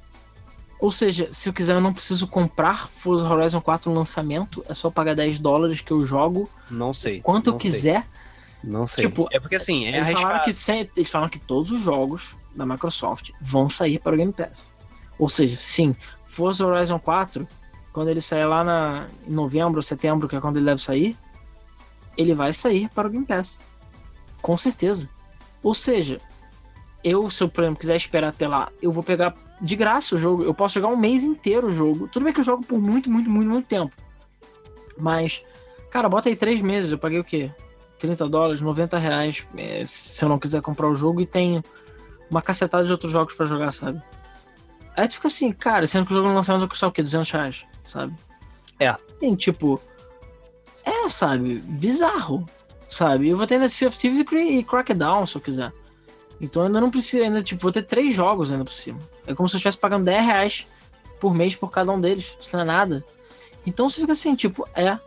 Ou 0.78 0.92
seja, 0.92 1.28
se 1.32 1.48
eu 1.48 1.52
quiser, 1.52 1.74
eu 1.74 1.80
não 1.80 1.92
preciso 1.92 2.28
comprar 2.28 2.86
Forza 2.86 3.28
Horizon 3.28 3.60
4 3.60 3.90
no 3.90 3.98
lançamento, 3.98 4.64
é 4.68 4.74
só 4.74 4.88
pagar 4.88 5.16
10 5.16 5.40
dólares 5.40 5.80
que 5.80 5.90
eu 5.90 6.06
jogo. 6.06 6.48
Não 6.70 6.94
sei. 6.94 7.20
Quanto 7.20 7.50
eu 7.50 7.56
quiser. 7.56 8.02
Sei. 8.02 8.70
Não 8.70 8.86
sei. 8.86 9.04
Tipo, 9.04 9.26
é 9.32 9.40
porque 9.40 9.56
assim, 9.56 9.86
é 9.86 9.96
eles, 9.96 10.12
falaram 10.12 10.44
que, 10.44 10.50
eles 10.96 11.10
falaram 11.10 11.28
que 11.28 11.40
todos 11.40 11.72
os 11.72 11.80
jogos 11.80 12.36
da 12.54 12.64
Microsoft 12.64 13.30
vão 13.40 13.68
sair 13.68 13.98
para 13.98 14.14
o 14.14 14.16
Game 14.16 14.32
Pass. 14.32 14.75
Ou 15.18 15.28
seja, 15.28 15.56
sim, 15.56 15.96
Forza 16.24 16.66
Horizon 16.66 16.98
4, 16.98 17.46
quando 17.92 18.08
ele 18.08 18.20
sair 18.20 18.44
lá 18.44 18.62
na, 18.62 19.06
em 19.26 19.32
novembro 19.32 19.76
ou 19.76 19.82
setembro, 19.82 20.28
que 20.28 20.36
é 20.36 20.40
quando 20.40 20.56
ele 20.56 20.66
deve 20.66 20.80
sair, 20.80 21.16
ele 22.16 22.34
vai 22.34 22.52
sair 22.52 22.88
para 22.90 23.08
o 23.08 23.10
Game 23.10 23.24
Pass. 23.24 23.60
Com 24.42 24.56
certeza. 24.56 25.08
Ou 25.62 25.74
seja, 25.74 26.20
eu, 27.02 27.30
se 27.30 27.42
eu, 27.42 27.48
por 27.48 27.64
exemplo, 27.64 27.80
quiser 27.80 27.96
esperar 27.96 28.28
até 28.28 28.46
lá, 28.46 28.70
eu 28.82 28.92
vou 28.92 29.02
pegar 29.02 29.34
de 29.60 29.76
graça 29.76 30.14
o 30.14 30.18
jogo. 30.18 30.42
Eu 30.42 30.54
posso 30.54 30.74
jogar 30.74 30.88
um 30.88 30.96
mês 30.96 31.24
inteiro 31.24 31.68
o 31.68 31.72
jogo. 31.72 32.08
Tudo 32.08 32.24
bem 32.24 32.32
que 32.32 32.40
eu 32.40 32.44
jogo 32.44 32.64
por 32.64 32.78
muito, 32.78 33.10
muito, 33.10 33.30
muito, 33.30 33.48
muito 33.48 33.66
tempo. 33.66 33.94
Mas, 34.98 35.44
cara, 35.90 36.08
bota 36.08 36.28
aí 36.28 36.36
três 36.36 36.60
meses. 36.60 36.92
Eu 36.92 36.98
paguei 36.98 37.18
o 37.18 37.24
quê? 37.24 37.50
30 37.98 38.28
dólares, 38.28 38.60
90 38.60 38.98
reais. 38.98 39.46
É, 39.56 39.84
se 39.86 40.24
eu 40.24 40.28
não 40.28 40.38
quiser 40.38 40.60
comprar 40.60 40.88
o 40.88 40.94
jogo 40.94 41.20
e 41.20 41.26
tenho 41.26 41.62
uma 42.30 42.42
cacetada 42.42 42.84
de 42.84 42.92
outros 42.92 43.12
jogos 43.12 43.34
para 43.34 43.46
jogar, 43.46 43.72
sabe? 43.72 44.02
Aí 44.96 45.06
tu 45.06 45.14
fica 45.14 45.28
assim, 45.28 45.52
cara, 45.52 45.86
sendo 45.86 46.06
que 46.06 46.12
o 46.12 46.16
jogo 46.16 46.28
no 46.28 46.34
lançamento 46.34 46.60
vai 46.60 46.68
custar 46.70 46.88
o 46.88 46.92
quê? 46.92 47.02
200 47.02 47.30
reais, 47.30 47.66
sabe? 47.84 48.14
É. 48.80 48.96
Sim, 49.20 49.36
tipo. 49.36 49.80
É, 50.84 51.08
sabe? 51.08 51.56
Bizarro, 51.56 52.46
sabe? 52.88 53.28
Eu 53.28 53.36
vou 53.36 53.46
ter 53.46 53.54
ainda 53.54 53.68
Sea 53.68 53.88
of 53.88 53.98
Thieves 53.98 54.20
e 54.20 54.64
Crackdown, 54.64 55.26
se 55.26 55.36
eu 55.36 55.40
quiser. 55.40 55.72
Então 56.40 56.62
eu 56.62 56.66
ainda 56.66 56.80
não 56.80 56.90
preciso, 56.90 57.24
ainda, 57.24 57.42
tipo, 57.42 57.60
vou 57.60 57.72
ter 57.72 57.82
três 57.82 58.14
jogos 58.14 58.50
ainda 58.50 58.64
por 58.64 58.72
cima. 58.72 58.98
É 59.26 59.34
como 59.34 59.48
se 59.48 59.56
eu 59.56 59.58
estivesse 59.58 59.78
pagando 59.78 60.04
10 60.04 60.24
reais 60.24 60.66
por 61.20 61.34
mês 61.34 61.54
por 61.54 61.70
cada 61.70 61.92
um 61.92 62.00
deles. 62.00 62.36
Isso 62.40 62.50
não 62.54 62.60
é 62.60 62.64
nada. 62.64 63.04
Então 63.66 63.88
você 63.88 64.00
fica 64.00 64.12
assim, 64.12 64.34
tipo, 64.34 64.66
é. 64.74 64.98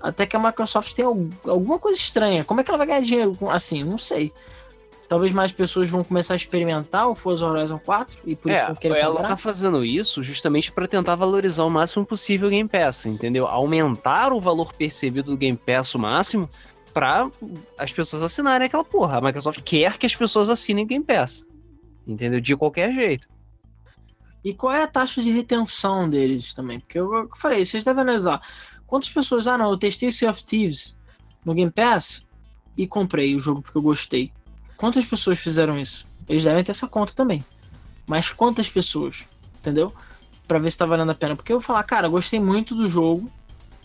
Até 0.00 0.26
que 0.26 0.36
a 0.36 0.38
Microsoft 0.38 0.94
tem 0.94 1.04
alguma 1.04 1.78
coisa 1.78 1.98
estranha. 1.98 2.44
Como 2.44 2.60
é 2.60 2.64
que 2.64 2.70
ela 2.70 2.78
vai 2.78 2.86
ganhar 2.86 3.00
dinheiro 3.00 3.36
assim? 3.50 3.82
Não 3.82 3.98
sei 3.98 4.32
talvez 5.08 5.32
mais 5.32 5.52
pessoas 5.52 5.88
vão 5.88 6.02
começar 6.02 6.34
a 6.34 6.36
experimentar 6.36 7.08
o 7.08 7.14
Forza 7.14 7.46
Horizon 7.46 7.78
4 7.78 8.18
e 8.24 8.34
por 8.34 8.50
é, 8.50 8.56
isso 8.56 8.66
vão 8.66 8.74
querer 8.74 8.98
ela 8.98 9.14
comprar. 9.14 9.28
tá 9.28 9.36
fazendo 9.36 9.84
isso 9.84 10.22
justamente 10.22 10.72
para 10.72 10.86
tentar 10.86 11.14
valorizar 11.14 11.64
o 11.64 11.70
máximo 11.70 12.04
possível 12.04 12.48
o 12.48 12.50
Game 12.50 12.68
Pass, 12.68 13.06
entendeu? 13.06 13.46
Aumentar 13.46 14.32
o 14.32 14.40
valor 14.40 14.72
percebido 14.72 15.30
do 15.30 15.36
Game 15.36 15.58
Pass 15.58 15.94
o 15.94 15.98
máximo 15.98 16.48
para 16.92 17.30
as 17.78 17.92
pessoas 17.92 18.22
assinarem 18.22 18.66
aquela 18.66 18.84
porra. 18.84 19.18
A 19.18 19.20
Microsoft 19.20 19.60
quer 19.62 19.98
que 19.98 20.06
as 20.06 20.16
pessoas 20.16 20.48
assinem 20.48 20.84
o 20.84 20.88
Game 20.88 21.04
Pass. 21.04 21.46
Entendeu? 22.06 22.40
De 22.40 22.56
qualquer 22.56 22.92
jeito. 22.92 23.28
E 24.42 24.54
qual 24.54 24.72
é 24.72 24.82
a 24.82 24.86
taxa 24.86 25.20
de 25.20 25.30
retenção 25.30 26.08
deles 26.08 26.54
também? 26.54 26.78
Porque 26.80 26.98
eu, 26.98 27.12
eu 27.12 27.28
falei, 27.36 27.64
vocês 27.64 27.82
devem 27.82 28.02
analisar. 28.02 28.40
Quantas 28.86 29.10
pessoas, 29.10 29.46
ah 29.46 29.58
não, 29.58 29.70
eu 29.70 29.76
testei 29.76 30.10
Sea 30.12 30.30
of 30.30 30.42
Thieves 30.44 30.96
no 31.44 31.52
Game 31.52 31.70
Pass 31.70 32.26
e 32.76 32.86
comprei 32.86 33.34
o 33.34 33.40
jogo 33.40 33.60
porque 33.60 33.76
eu 33.76 33.82
gostei. 33.82 34.32
Quantas 34.76 35.04
pessoas 35.04 35.38
fizeram 35.38 35.78
isso? 35.78 36.06
Eles 36.28 36.44
devem 36.44 36.62
ter 36.62 36.72
essa 36.72 36.86
conta 36.86 37.12
também. 37.14 37.44
Mas 38.06 38.30
quantas 38.30 38.68
pessoas? 38.68 39.24
Entendeu? 39.60 39.92
Para 40.46 40.58
ver 40.58 40.70
se 40.70 40.78
tá 40.78 40.86
valendo 40.86 41.10
a 41.10 41.14
pena. 41.14 41.34
Porque 41.34 41.52
eu 41.52 41.58
vou 41.58 41.66
falar, 41.66 41.82
cara, 41.84 42.08
gostei 42.08 42.38
muito 42.38 42.74
do 42.74 42.88
jogo 42.88 43.30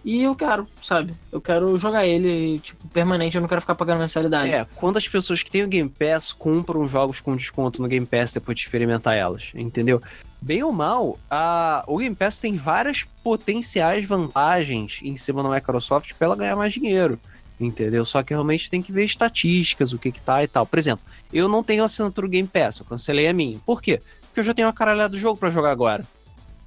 e 0.04 0.24
eu 0.24 0.36
quero, 0.36 0.68
sabe? 0.82 1.14
Eu 1.32 1.40
quero 1.40 1.78
jogar 1.78 2.06
ele, 2.06 2.60
tipo, 2.60 2.88
permanente, 2.90 3.36
eu 3.36 3.42
não 3.42 3.48
quero 3.48 3.62
ficar 3.62 3.76
pagando 3.76 4.00
mensalidade. 4.00 4.52
É, 4.52 4.66
quantas 4.76 5.08
pessoas 5.08 5.44
que 5.44 5.52
têm 5.52 5.64
o 5.64 5.68
Game 5.68 5.90
Pass 5.90 6.34
compram 6.34 6.88
jogos 6.88 7.20
com 7.20 7.36
desconto 7.36 7.82
no 7.82 7.88
Game 7.88 8.06
Pass 8.06 8.34
depois 8.34 8.58
de 8.58 8.64
experimentar 8.64 9.16
elas, 9.16 9.52
entendeu? 9.54 10.02
Bem 10.42 10.64
ou 10.64 10.72
mal, 10.72 11.20
a, 11.30 11.84
o 11.88 12.00
Game 12.00 12.16
Pass 12.16 12.40
tem 12.40 12.58
várias 12.58 13.04
potenciais 13.24 14.08
vantagens 14.08 15.00
em 15.04 15.16
cima 15.16 15.44
da 15.44 15.50
Microsoft 15.50 16.14
para 16.14 16.26
ela 16.26 16.36
ganhar 16.36 16.56
mais 16.56 16.74
dinheiro 16.74 17.20
entendeu? 17.66 18.04
Só 18.04 18.24
que 18.24 18.34
realmente 18.34 18.70
tem 18.70 18.82
que 18.82 18.92
ver 18.92 19.06
estatísticas, 19.06 19.94
o 19.94 20.00
que 20.00 20.12
que 20.12 20.22
tá 20.22 20.44
e 20.44 20.48
tal. 20.48 20.66
Por 20.66 20.80
exemplo, 20.80 21.06
eu 21.32 21.48
não 21.48 21.64
tenho 21.64 21.84
assinatura 21.84 22.28
Game 22.28 22.48
Pass, 22.48 22.80
eu 22.80 22.86
cancelei 22.86 23.28
a 23.28 23.34
minha. 23.34 23.60
Por 23.60 23.82
quê? 23.82 24.02
Porque 24.22 24.40
eu 24.40 24.44
já 24.44 24.54
tenho 24.54 24.68
uma 24.68 24.74
caralhada 24.74 25.10
do 25.10 25.20
jogo 25.20 25.38
para 25.38 25.50
jogar 25.50 25.72
agora. 25.72 26.06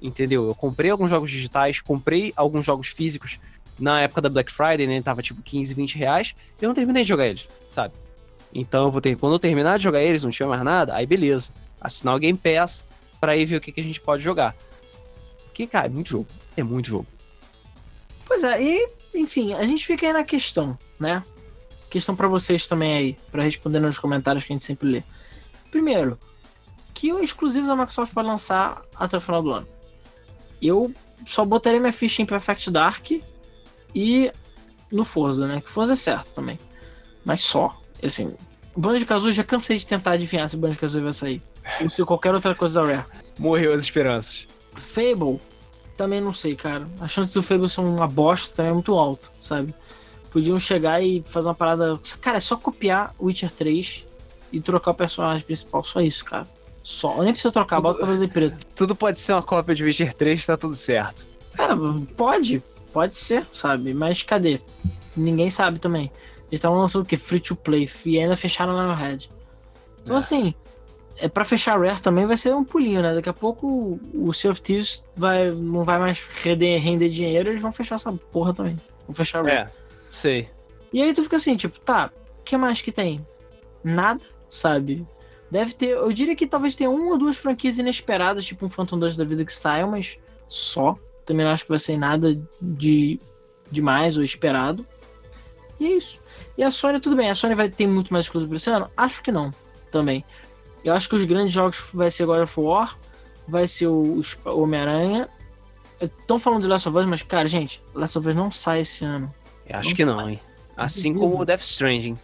Entendeu? 0.01 0.47
Eu 0.47 0.55
comprei 0.55 0.89
alguns 0.91 1.09
jogos 1.09 1.29
digitais, 1.29 1.81
comprei 1.81 2.31
alguns 2.35 2.65
jogos 2.65 2.87
físicos 2.87 3.39
na 3.79 4.01
época 4.01 4.21
da 4.21 4.29
Black 4.29 4.51
Friday, 4.51 4.87
né? 4.87 5.01
Tava 5.01 5.21
tipo 5.21 5.41
15, 5.41 5.73
20 5.73 5.97
reais. 5.97 6.35
Eu 6.61 6.69
não 6.69 6.75
terminei 6.75 7.03
de 7.03 7.09
jogar 7.09 7.27
eles, 7.27 7.49
sabe? 7.69 7.93
Então 8.53 8.85
eu 8.85 8.91
vou 8.91 9.01
ter. 9.01 9.17
Quando 9.17 9.33
eu 9.33 9.39
terminar 9.39 9.77
de 9.77 9.83
jogar 9.83 10.01
eles, 10.01 10.23
não 10.23 10.31
tiver 10.31 10.47
mais 10.47 10.63
nada, 10.63 10.95
aí 10.95 11.05
beleza. 11.05 11.51
Assinar 11.81 12.15
o 12.15 12.19
Game 12.19 12.37
Pass 12.37 12.85
pra 13.19 13.35
ir 13.35 13.45
ver 13.45 13.57
o 13.57 13.61
que, 13.61 13.71
que 13.71 13.81
a 13.81 13.83
gente 13.83 13.99
pode 13.99 14.23
jogar. 14.23 14.55
Porque, 15.45 15.67
cara, 15.67 15.87
é 15.87 15.89
muito 15.89 16.09
jogo. 16.09 16.27
É 16.55 16.63
muito 16.63 16.87
jogo. 16.87 17.07
Pois 18.25 18.43
é, 18.43 18.61
e 18.61 18.89
enfim, 19.15 19.53
a 19.53 19.65
gente 19.65 19.85
fica 19.85 20.05
aí 20.05 20.13
na 20.13 20.23
questão, 20.23 20.77
né? 20.99 21.23
questão 21.95 22.13
para 22.13 22.27
vocês 22.27 22.67
também 22.67 22.93
aí, 22.93 23.17
para 23.31 23.43
responder 23.43 23.79
nos 23.79 23.97
comentários 23.97 24.43
que 24.43 24.51
a 24.51 24.55
gente 24.55 24.65
sempre 24.65 24.89
lê. 24.89 25.03
Primeiro, 25.71 26.19
que 26.93 27.13
o 27.13 27.23
exclusivo 27.23 27.67
da 27.67 27.75
Microsoft 27.75 28.13
pode 28.13 28.27
lançar 28.27 28.81
até 28.95 29.15
o 29.15 29.21
final 29.21 29.41
do 29.41 29.51
ano? 29.51 29.67
Eu 30.61 30.93
só 31.25 31.45
botaria 31.45 31.79
minha 31.79 31.93
ficha 31.93 32.21
em 32.21 32.25
Perfect 32.25 32.69
Dark 32.69 33.11
e 33.93 34.31
no 34.91 35.05
Forza, 35.05 35.47
né? 35.47 35.61
Que 35.61 35.69
Forza 35.69 35.93
é 35.93 35.95
certo 35.95 36.33
também. 36.33 36.59
Mas 37.23 37.41
só. 37.41 37.81
Assim, 38.03 38.35
Banjo 38.75 39.05
Kazooie 39.05 39.33
já 39.33 39.43
cansei 39.43 39.77
de 39.77 39.87
tentar 39.87 40.11
adivinhar 40.11 40.49
se 40.49 40.57
Banjo 40.57 40.77
Kazooie 40.77 41.03
vai 41.03 41.13
sair. 41.13 41.41
Ou 41.81 41.89
se 41.89 42.03
qualquer 42.03 42.33
outra 42.33 42.53
coisa 42.53 42.81
da 42.81 42.87
Rare. 42.87 43.05
Morreu 43.39 43.73
as 43.73 43.83
esperanças. 43.83 44.47
Fable, 44.75 45.39
também 45.95 46.21
não 46.21 46.33
sei, 46.33 46.55
cara. 46.55 46.87
A 46.99 47.07
chance 47.07 47.33
do 47.33 47.41
Fable 47.41 47.69
ser 47.69 47.81
uma 47.81 48.07
bosta 48.07 48.55
também 48.55 48.71
é 48.71 48.73
muito 48.73 48.93
alta, 48.95 49.29
sabe? 49.39 49.73
Podiam 50.31 50.59
chegar 50.59 51.01
e 51.01 51.23
fazer 51.25 51.47
uma 51.47 51.55
parada. 51.55 51.99
Cara, 52.19 52.37
é 52.37 52.41
só 52.41 52.57
copiar 52.57 53.15
Witcher 53.19 53.49
3 53.49 54.05
e 54.51 54.59
trocar 54.59 54.91
o 54.91 54.95
personagem 54.95 55.45
principal. 55.45 55.83
Só 55.83 56.01
isso, 56.01 56.25
cara. 56.25 56.47
Só. 56.83 57.21
Nem 57.23 57.31
precisa 57.31 57.51
trocar, 57.51 57.77
tudo, 57.77 57.83
bota 57.83 57.97
o 57.97 58.01
cabelo 58.01 58.25
de 58.25 58.31
preto. 58.31 58.65
Tudo 58.75 58.95
pode 58.95 59.17
ser 59.17 59.33
uma 59.33 59.41
cópia 59.41 59.73
de 59.73 59.83
Witcher 59.83 60.13
3 60.13 60.45
tá 60.45 60.57
tudo 60.57 60.75
certo. 60.75 61.25
É, 61.57 61.67
pode. 62.15 62.61
Pode 62.91 63.15
ser, 63.15 63.47
sabe? 63.51 63.93
Mas 63.93 64.21
cadê? 64.21 64.59
Ninguém 65.15 65.49
sabe 65.49 65.79
também. 65.79 66.11
Eles 66.51 66.59
estavam 66.59 66.77
lançando 66.77 67.03
o 67.03 67.05
quê? 67.05 67.17
Free 67.17 67.39
to 67.39 67.55
play. 67.55 67.89
E 68.05 68.19
ainda 68.19 68.37
fecharam 68.37 68.73
na 68.73 68.93
Red. 68.93 69.29
Então, 70.03 70.15
é. 70.15 70.19
assim, 70.19 70.53
é 71.17 71.27
para 71.27 71.45
fechar 71.45 71.79
Rare 71.79 72.01
também 72.01 72.25
vai 72.25 72.37
ser 72.37 72.53
um 72.53 72.63
pulinho, 72.63 73.01
né? 73.01 73.13
Daqui 73.13 73.29
a 73.29 73.33
pouco 73.33 73.99
o 74.13 74.33
Sea 74.33 74.51
of 74.51 74.61
Thieves 74.61 75.03
vai, 75.15 75.51
não 75.51 75.83
vai 75.83 75.99
mais 75.99 76.19
render, 76.19 76.77
render 76.77 77.09
dinheiro, 77.09 77.49
eles 77.49 77.61
vão 77.61 77.71
fechar 77.71 77.95
essa 77.95 78.11
porra 78.11 78.53
também. 78.53 78.79
Vão 79.07 79.15
fechar 79.15 79.43
Rare. 79.43 79.57
É, 79.57 79.69
sei. 80.11 80.49
E 80.91 81.01
aí 81.01 81.13
tu 81.13 81.23
fica 81.23 81.37
assim, 81.37 81.55
tipo, 81.55 81.79
tá, 81.79 82.11
o 82.39 82.43
que 82.43 82.57
mais 82.57 82.81
que 82.81 82.91
tem? 82.91 83.25
Nada, 83.83 84.21
sabe? 84.49 85.05
Deve 85.49 85.73
ter, 85.73 85.89
eu 85.89 86.11
diria 86.11 86.35
que 86.35 86.47
talvez 86.47 86.75
tenha 86.75 86.89
uma 86.89 87.11
ou 87.11 87.17
duas 87.17 87.37
franquias 87.37 87.77
inesperadas, 87.77 88.45
tipo 88.45 88.65
um 88.65 88.69
Phantom 88.69 88.97
2 88.97 89.15
da 89.15 89.23
vida 89.23 89.45
que 89.45 89.53
saiam, 89.53 89.91
mas 89.91 90.17
só. 90.47 90.97
Também 91.25 91.45
não 91.45 91.53
acho 91.53 91.63
que 91.63 91.69
vai 91.69 91.79
ser 91.79 91.97
nada 91.97 92.39
de 92.61 93.19
demais 93.71 94.17
ou 94.17 94.23
esperado. 94.23 94.85
E 95.79 95.85
é 95.85 95.89
isso. 95.89 96.19
E 96.57 96.63
a 96.63 96.71
Sony, 96.71 96.99
tudo 96.99 97.15
bem, 97.15 97.29
a 97.29 97.35
Sony 97.35 97.55
vai 97.55 97.69
ter 97.69 97.87
muito 97.87 98.13
mais 98.13 98.25
exclusivo 98.25 98.49
pra 98.49 98.57
esse 98.57 98.69
ano? 98.69 98.89
Acho 98.95 99.21
que 99.23 99.31
não, 99.31 99.53
também. 99.91 100.23
Eu 100.85 100.93
acho 100.93 101.09
que 101.09 101.15
os 101.15 101.23
grandes 101.23 101.51
jogos 101.51 101.89
vai 101.91 102.11
ser 102.11 102.27
God 102.27 102.43
of 102.43 102.59
War, 102.59 102.95
vai 103.47 103.67
ser 103.67 103.87
o, 103.87 104.21
o 104.45 104.61
Homem-Aranha. 104.61 105.27
Estão 105.99 106.39
falando 106.39 106.61
de 106.61 106.67
Last 106.67 106.87
of 106.87 106.95
Us, 106.95 107.05
mas, 107.07 107.21
cara, 107.23 107.47
gente, 107.47 107.81
Last 107.93 108.17
of 108.19 108.29
Us 108.29 108.35
não 108.35 108.51
sai 108.51 108.81
esse 108.81 109.03
ano. 109.03 109.33
Eu 109.67 109.79
acho 109.79 109.89
não 109.89 109.95
que 109.95 110.05
sai. 110.05 110.15
não, 110.15 110.29
hein? 110.29 110.39
Assim 110.77 111.13
como 111.15 111.41
o 111.41 111.43
Death 111.43 111.61
Stranding. 111.61 112.17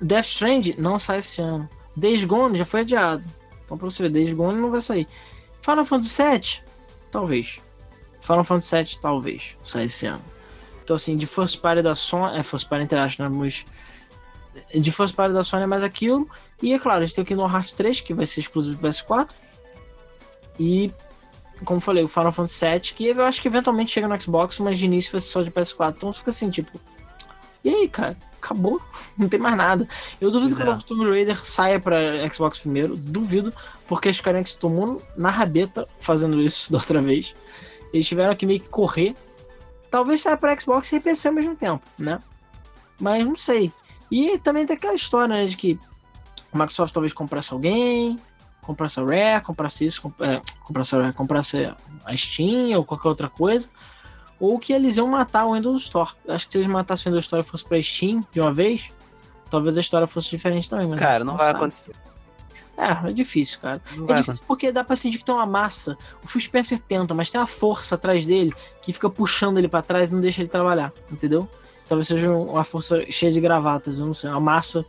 Death 0.00 0.26
Stranding 0.26 0.74
não 0.78 0.98
sai 0.98 1.18
esse 1.18 1.42
ano. 1.42 1.68
Days 1.96 2.22
Gone 2.24 2.56
já 2.56 2.64
foi 2.64 2.80
adiado. 2.80 3.26
Então, 3.64 3.76
pra 3.76 3.90
você 3.90 4.04
ver, 4.04 4.10
Days 4.10 4.32
Gone 4.32 4.60
não 4.60 4.70
vai 4.70 4.80
sair. 4.80 5.08
Final 5.60 5.84
Fantasy 5.84 6.22
VII? 6.22 6.62
Talvez. 7.10 7.58
Final 8.20 8.44
Fantasy 8.44 8.76
VII, 8.76 9.00
talvez, 9.00 9.56
saia 9.62 9.84
esse 9.84 10.06
ano. 10.06 10.22
Então, 10.82 10.94
assim, 10.96 11.16
de 11.16 11.26
First 11.26 11.60
Party 11.60 11.82
da 11.82 11.94
Sony... 11.94 12.38
É, 12.38 12.42
First 12.42 12.68
Party 12.68 12.84
International, 12.84 13.30
mas... 13.30 13.66
De 14.74 14.92
First 14.92 15.14
Party 15.14 15.34
da 15.34 15.42
Sony 15.42 15.64
é 15.64 15.66
mais 15.66 15.82
aquilo. 15.82 16.28
E, 16.62 16.72
é 16.72 16.78
claro, 16.78 17.02
a 17.02 17.04
gente 17.04 17.14
tem 17.14 17.24
o 17.24 17.26
Kingdom 17.26 17.50
Hearts 17.50 17.72
3, 17.72 18.00
que 18.00 18.14
vai 18.14 18.26
ser 18.26 18.40
exclusivo 18.40 18.76
do 18.76 18.88
PS4. 18.88 19.30
E, 20.58 20.92
como 21.64 21.80
falei, 21.80 22.04
o 22.04 22.08
Final 22.08 22.32
Fantasy 22.32 22.66
VII, 22.66 22.80
que 22.80 23.06
eu 23.06 23.24
acho 23.24 23.42
que 23.42 23.48
eventualmente 23.48 23.92
chega 23.92 24.08
no 24.08 24.20
Xbox, 24.20 24.58
mas 24.58 24.78
de 24.78 24.84
início 24.84 25.12
vai 25.12 25.20
ser 25.20 25.28
só 25.28 25.42
de 25.42 25.50
PS4. 25.50 25.94
Então 25.96 26.12
fica 26.12 26.30
assim, 26.30 26.50
tipo... 26.50 26.80
E 27.64 27.68
aí, 27.70 27.88
cara? 27.88 28.16
acabou, 28.44 28.80
não 29.16 29.28
tem 29.28 29.40
mais 29.40 29.56
nada. 29.56 29.88
Eu 30.20 30.30
duvido 30.30 30.50
Exato. 30.50 30.62
que 30.62 30.68
o 30.68 30.72
novo 30.72 30.84
Tomb 30.84 31.10
Raider 31.10 31.44
saia 31.44 31.80
para 31.80 32.28
Xbox 32.32 32.58
primeiro, 32.58 32.94
duvido, 32.94 33.52
porque 33.86 34.10
a 34.10 34.12
Square 34.12 34.36
Enix 34.36 34.52
tomou 34.52 35.02
na 35.16 35.30
rabeta 35.30 35.88
fazendo 35.98 36.40
isso 36.40 36.70
da 36.72 36.78
outra 36.78 37.00
vez. 37.00 37.34
Eles 37.92 38.06
tiveram 38.06 38.36
que 38.36 38.44
meio 38.44 38.60
que 38.60 38.68
correr. 38.68 39.16
Talvez 39.90 40.20
saia 40.20 40.36
para 40.36 40.58
Xbox 40.58 40.92
e 40.92 41.00
PC 41.00 41.28
ao 41.28 41.34
mesmo 41.34 41.56
tempo, 41.56 41.84
né? 41.98 42.20
Mas 43.00 43.24
não 43.24 43.36
sei. 43.36 43.72
E 44.14 44.38
também 44.38 44.64
tem 44.64 44.76
aquela 44.76 44.94
história 44.94 45.34
né, 45.34 45.44
de 45.44 45.56
que 45.56 45.76
a 46.52 46.56
Microsoft 46.56 46.94
talvez 46.94 47.12
comprasse 47.12 47.52
alguém, 47.52 48.16
comprasse 48.62 49.00
a 49.00 49.02
Rare, 49.02 49.42
comprasse 49.42 49.84
isso, 49.84 50.02
comp 50.02 50.20
é, 50.20 50.40
comprasse 50.62 50.94
a 50.94 51.00
Rare, 51.00 51.12
comprasse 51.12 51.72
a 52.04 52.16
Steam 52.16 52.78
ou 52.78 52.84
qualquer 52.84 53.08
outra 53.08 53.28
coisa 53.28 53.68
ou 54.38 54.56
que 54.56 54.72
eles 54.72 54.98
iam 54.98 55.08
matar 55.08 55.46
o 55.46 55.54
Windows 55.54 55.82
Store. 55.82 56.12
Acho 56.28 56.46
que 56.46 56.52
se 56.52 56.58
eles 56.58 56.68
matassem 56.68 57.06
o 57.06 57.10
Windows 57.10 57.24
Store 57.24 57.42
e 57.42 57.44
fosse 57.44 57.64
pra 57.64 57.82
Steam 57.82 58.24
de 58.32 58.40
uma 58.40 58.52
vez, 58.52 58.92
talvez 59.50 59.76
a 59.76 59.80
história 59.80 60.06
fosse 60.06 60.30
diferente 60.30 60.70
também. 60.70 60.86
Mas 60.86 61.00
cara, 61.00 61.24
não, 61.24 61.32
não 61.32 61.36
vai 61.36 61.46
sabe. 61.46 61.58
acontecer. 61.58 61.96
É, 62.76 63.10
é 63.10 63.12
difícil, 63.12 63.58
cara. 63.58 63.82
Não 63.96 64.08
é 64.08 64.14
difícil 64.14 64.44
porque 64.46 64.70
dá 64.70 64.84
pra 64.84 64.94
sentir 64.94 65.18
que 65.18 65.24
tem 65.24 65.34
uma 65.34 65.46
massa. 65.46 65.98
O 66.22 66.28
Phil 66.28 66.40
Spencer 66.40 66.78
tenta, 66.78 67.14
mas 67.14 67.30
tem 67.30 67.40
uma 67.40 67.48
força 67.48 67.96
atrás 67.96 68.24
dele 68.24 68.54
que 68.80 68.92
fica 68.92 69.10
puxando 69.10 69.58
ele 69.58 69.66
para 69.66 69.82
trás 69.82 70.10
e 70.10 70.12
não 70.12 70.20
deixa 70.20 70.40
ele 70.40 70.48
trabalhar, 70.48 70.92
entendeu? 71.10 71.48
Talvez 71.88 72.06
seja 72.06 72.30
uma 72.30 72.64
força 72.64 73.04
cheia 73.10 73.30
de 73.30 73.40
gravatas, 73.40 73.98
eu 73.98 74.06
não 74.06 74.14
sei, 74.14 74.30
uma 74.30 74.40
massa 74.40 74.84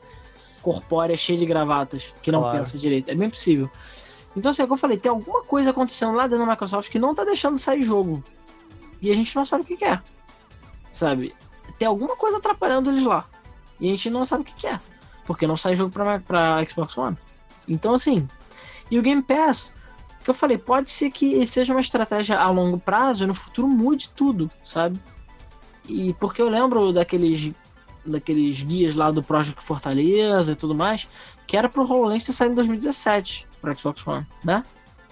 corpórea 0.62 1.16
cheia 1.16 1.38
de 1.38 1.46
gravatas 1.46 2.14
que 2.22 2.32
não 2.32 2.42
claro. 2.42 2.58
pensa 2.58 2.78
direito. 2.78 3.10
É 3.10 3.16
bem 3.16 3.30
possível. 3.30 3.70
Então, 4.36 4.50
assim, 4.50 4.64
é 4.64 4.66
como 4.66 4.76
eu 4.76 4.80
falei, 4.80 4.98
tem 4.98 5.10
alguma 5.10 5.44
coisa 5.44 5.70
acontecendo 5.70 6.14
lá 6.16 6.28
dentro 6.28 6.46
da 6.46 6.52
Microsoft 6.52 6.90
que 6.90 7.00
não 7.00 7.14
tá 7.14 7.24
deixando 7.24 7.58
sair 7.58 7.82
jogo. 7.82 8.24
E 9.02 9.12
a 9.12 9.14
gente 9.14 9.36
não 9.36 9.46
sabe 9.46 9.64
o 9.64 9.66
que, 9.66 9.78
que 9.78 9.86
é. 9.86 10.02
Sabe? 10.92 11.36
Tem 11.78 11.88
alguma 11.88 12.16
coisa 12.16 12.38
atrapalhando 12.38 12.90
eles 12.90 13.04
lá. 13.04 13.26
E 13.80 13.88
a 13.88 13.92
gente 13.92 14.10
não 14.10 14.26
sabe 14.26 14.42
o 14.42 14.46
que, 14.46 14.56
que 14.56 14.68
é. 14.68 14.80
Porque 15.26 15.46
não 15.48 15.58
sai 15.58 15.76
jogo 15.76 15.92
pra, 15.92 16.20
pra 16.20 16.66
Xbox 16.66 16.98
One. 16.98 17.18
Então, 17.68 17.94
assim. 17.94 18.28
E 18.90 19.00
o 19.00 19.02
Game 19.02 19.22
Pass, 19.22 19.76
que 20.24 20.30
eu 20.30 20.34
falei, 20.34 20.58
pode 20.58 20.92
ser 20.92 21.12
que 21.12 21.46
seja 21.48 21.74
uma 21.74 21.82
estratégia 21.82 22.40
a 22.40 22.50
longo 22.50 22.78
prazo 22.78 23.24
e 23.24 23.28
no 23.28 23.34
futuro 23.34 23.68
mude 23.68 24.10
tudo, 24.10 24.50
sabe? 24.64 25.00
E 25.88 26.14
porque 26.20 26.41
eu 26.41 26.49
lembro 26.49 26.91
daqueles 26.91 27.52
daqueles 28.06 28.62
guias 28.62 28.94
lá 28.94 29.10
do 29.10 29.24
Project 29.24 29.64
Fortaleza 29.64 30.52
e 30.52 30.56
tudo 30.56 30.76
mais, 30.76 31.07
que 31.48 31.57
era 31.57 31.68
pro 31.68 31.84
HoloLens 31.84 32.24
ter 32.24 32.34
saído 32.34 32.53
em 32.53 32.56
2017 32.56 33.48
pro 33.60 33.76
Xbox 33.76 34.06
One, 34.06 34.28
né? 34.44 34.64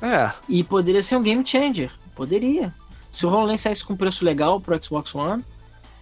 É. 0.01 0.31
E 0.47 0.63
poderia 0.63 1.01
ser 1.01 1.15
um 1.15 1.23
game 1.23 1.45
changer. 1.45 1.91
Poderia. 2.15 2.73
Se 3.11 3.25
o 3.25 3.29
HoloLens 3.29 3.61
saísse 3.61 3.83
com 3.83 3.95
preço 3.95 4.23
legal 4.23 4.59
pro 4.61 4.81
Xbox 4.83 5.13
One, 5.15 5.43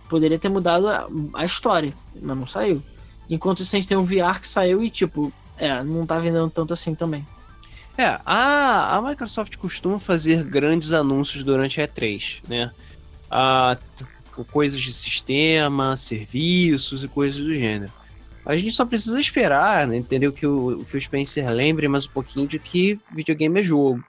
poderia 0.09 0.37
ter 0.37 0.49
mudado 0.49 0.89
a, 0.89 1.07
a, 1.35 1.45
história, 1.45 1.93
mas 2.21 2.37
não 2.37 2.47
saiu. 2.47 2.83
Enquanto 3.29 3.61
isso, 3.61 3.73
a 3.75 3.79
gente 3.79 3.87
tem 3.87 3.97
um 3.97 4.03
VR 4.03 4.39
que 4.39 4.47
saiu 4.47 4.83
e, 4.83 4.89
tipo, 4.89 5.31
é, 5.57 5.81
não 5.83 6.05
tá 6.05 6.19
vendendo 6.19 6.49
tanto 6.49 6.73
assim 6.73 6.93
também. 6.93 7.25
É, 7.97 8.19
a, 8.25 8.97
a 8.97 9.01
Microsoft 9.01 9.55
costuma 9.57 9.99
fazer 9.99 10.43
grandes 10.43 10.91
anúncios 10.91 11.43
durante 11.43 11.79
a 11.79 11.87
E3, 11.87 12.39
né? 12.47 12.71
Ah, 13.29 13.77
coisas 14.51 14.79
de 14.79 14.93
sistema, 14.93 15.95
serviços 15.97 17.03
e 17.03 17.07
coisas 17.07 17.39
do 17.39 17.53
gênero. 17.53 17.91
A 18.45 18.57
gente 18.57 18.71
só 18.71 18.85
precisa 18.85 19.19
esperar, 19.19 19.87
né? 19.87 19.97
entendeu? 19.97 20.33
Que 20.33 20.47
o, 20.47 20.79
o 20.79 20.85
Phil 20.85 20.99
Spencer 20.99 21.47
lembre 21.51 21.87
mais 21.87 22.05
um 22.05 22.09
pouquinho 22.09 22.47
de 22.47 22.57
que 22.57 22.99
videogame 23.13 23.59
é 23.59 23.63
jogo, 23.63 24.03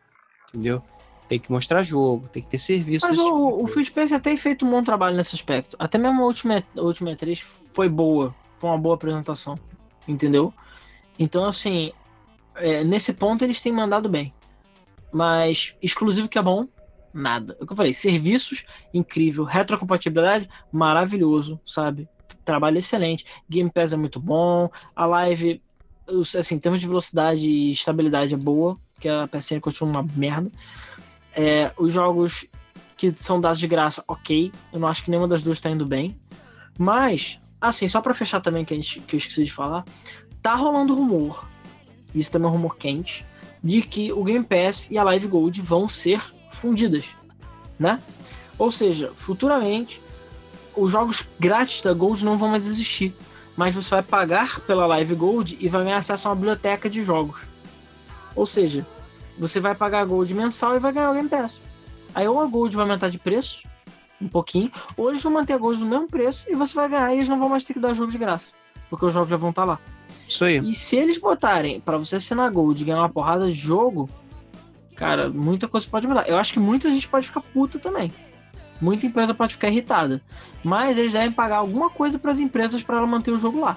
entendeu? 0.49 0.82
tem 1.32 1.40
que 1.40 1.51
mostrar 1.51 1.82
jogo, 1.82 2.28
tem 2.28 2.43
que 2.43 2.49
ter 2.51 2.59
serviço. 2.59 3.07
Mas 3.09 3.19
o, 3.19 3.24
tipo 3.24 3.65
o 3.65 3.66
Phil 3.66 3.82
Spencer 3.82 4.20
tem 4.20 4.36
feito 4.36 4.66
um 4.66 4.70
bom 4.70 4.82
trabalho 4.82 5.16
nesse 5.16 5.35
aspecto. 5.35 5.74
Até 5.78 5.97
mesmo 5.97 6.20
a 6.20 6.27
última, 6.27 6.62
a 6.77 6.81
última 6.82 7.11
E3 7.11 7.40
foi 7.40 7.89
boa. 7.89 8.35
Foi 8.59 8.69
uma 8.69 8.77
boa 8.77 8.97
apresentação. 8.97 9.59
Entendeu? 10.07 10.53
Então, 11.19 11.47
assim, 11.47 11.90
é, 12.57 12.85
nesse 12.85 13.15
ponto 13.15 13.43
eles 13.43 13.62
têm 13.62 13.73
mandado 13.73 14.11
bem. 14.11 14.31
Mas 15.11 15.74
exclusivo 15.82 16.28
que 16.28 16.39
é 16.39 16.43
bom, 16.43 16.69
nada. 17.12 17.56
É 17.60 17.64
o 17.64 17.66
que 17.66 17.72
eu 17.72 17.76
falei, 17.76 17.93
serviços, 17.93 18.64
incrível. 18.93 19.44
Retrocompatibilidade, 19.44 20.48
maravilhoso, 20.70 21.60
sabe? 21.64 22.09
Trabalho 22.44 22.78
excelente. 22.78 23.24
Game 23.48 23.70
Pass 23.70 23.93
é 23.93 23.97
muito 23.97 24.18
bom. 24.18 24.70
A 24.94 25.06
live, 25.06 25.62
assim, 26.39 26.56
em 26.56 26.59
termos 26.59 26.80
de 26.80 26.86
velocidade 26.86 27.44
e 27.44 27.70
estabilidade 27.70 28.34
é 28.34 28.36
boa, 28.36 28.78
que 28.98 29.09
a 29.09 29.28
PSN 29.28 29.60
continua 29.60 29.90
uma 29.90 30.09
merda. 30.16 30.51
É, 31.34 31.72
os 31.78 31.93
jogos 31.93 32.47
que 32.97 33.14
são 33.14 33.40
dados 33.40 33.59
de 33.59 33.66
graça, 33.66 34.05
ok. 34.06 34.52
Eu 34.72 34.78
não 34.78 34.89
acho 34.89 35.05
que 35.05 35.10
nenhuma 35.10 35.28
das 35.28 35.43
duas 35.43 35.60
tá 35.60 35.70
indo 35.70 35.86
bem. 35.86 36.16
Mas, 36.78 37.40
assim, 37.60 37.89
só 37.89 38.01
para 38.01 38.14
fechar 38.14 38.40
também, 38.40 38.64
que, 38.64 38.72
a 38.72 38.76
gente, 38.76 39.01
que 39.01 39.16
eu 39.16 39.18
esqueci 39.18 39.44
de 39.44 39.52
falar, 39.52 39.84
tá 40.43 40.55
rolando 40.55 40.94
rumor, 40.94 41.47
isso 42.14 42.30
também 42.30 42.47
é 42.47 42.51
um 42.51 42.55
rumor 42.55 42.76
quente, 42.76 43.26
de 43.62 43.82
que 43.82 44.12
o 44.12 44.24
Game 44.24 44.44
Pass 44.44 44.90
e 44.90 44.98
a 44.98 45.05
Live 45.05 45.26
Gold 45.28 45.60
vão 45.60 45.89
ser 45.89 46.22
fundidas, 46.53 47.09
né? 47.79 48.01
Ou 48.59 48.70
seja, 48.70 49.11
futuramente, 49.15 50.01
os 50.77 50.91
jogos 50.91 51.29
grátis 51.39 51.83
da 51.83 51.93
Gold 51.93 52.24
não 52.24 52.39
vão 52.39 52.49
mais 52.49 52.66
existir, 52.66 53.15
mas 53.57 53.74
você 53.74 53.91
vai 53.91 54.03
pagar 54.03 54.61
pela 54.61 54.87
Live 54.87 55.15
Gold 55.15 55.59
e 55.61 55.69
vai 55.69 55.85
ganhar 55.85 55.99
acesso 55.99 56.29
a 56.29 56.31
uma 56.31 56.37
biblioteca 56.37 56.89
de 56.89 57.03
jogos. 57.03 57.47
Ou 58.35 58.47
seja, 58.47 58.87
você 59.39 59.61
vai 59.61 59.74
pagar 59.74 60.01
a 60.01 60.05
Gold 60.05 60.33
mensal 60.35 60.77
e 60.77 60.79
vai 60.79 60.93
ganhar 60.93 61.11
o 61.11 61.15
Game 61.15 61.29
Pass. 61.29 61.61
Aí 62.15 62.27
ou 62.29 62.41
a 62.41 62.47
Gold 62.47 62.74
vai 62.74 62.85
aumentar 62.85 63.09
de 63.09 63.19
preço, 63.19 63.62
um 64.20 64.29
pouquinho, 64.29 64.70
ou 64.97 65.11
eles 65.11 65.23
vão 65.23 65.33
manter 65.33 65.55
a 65.55 65.59
Gold 65.59 65.81
no 65.81 65.87
mesmo 65.87 66.07
preço 66.07 66.51
e 66.51 66.55
você 66.55 66.74
vai 66.74 66.89
ganhar 66.89 67.12
e 67.12 67.16
eles 67.16 67.29
não 67.29 67.39
vão 67.39 67.49
mais 67.49 67.65
ter 67.65 67.73
que 67.74 67.81
dar 67.81 67.93
jogo 67.93 68.12
de 68.12 68.19
graça. 68.19 68.53
porque 68.89 69.07
os 69.07 69.15
jogos 69.15 69.31
já 69.31 69.37
vão 69.37 69.51
estar 69.51 69.65
lá. 69.65 69.79
Isso 70.29 70.45
aí. 70.45 70.59
E 70.59 70.74
se 70.74 70.97
eles 70.97 71.19
botarem 71.19 71.81
para 71.81 71.97
você 71.97 72.16
assinar 72.16 72.51
Gold 72.51 72.81
e 72.81 72.85
ganhar 72.85 72.99
uma 72.99 73.09
porrada 73.09 73.47
de 73.47 73.53
jogo, 73.59 74.09
cara, 75.03 75.29
muita 75.29 75.66
coisa 75.66 75.87
pode 75.91 76.07
mudar. 76.07 76.29
Eu 76.29 76.37
acho 76.37 76.53
que 76.53 76.61
muita 76.61 76.89
gente 76.91 77.09
pode 77.09 77.27
ficar 77.27 77.41
puta 77.41 77.79
também. 77.79 78.12
Muita 78.81 79.07
empresa 79.07 79.35
pode 79.35 79.55
ficar 79.55 79.69
irritada. 79.69 80.20
Mas 80.62 80.97
eles 80.99 81.12
devem 81.12 81.31
pagar 81.31 81.57
alguma 81.57 81.91
coisa 81.91 82.19
para 82.19 82.33
as 82.33 82.41
empresas 82.41 82.83
para 82.83 82.99
ela 82.99 83.07
manter 83.07 83.31
o 83.31 83.39
jogo 83.39 83.61
lá. 83.61 83.77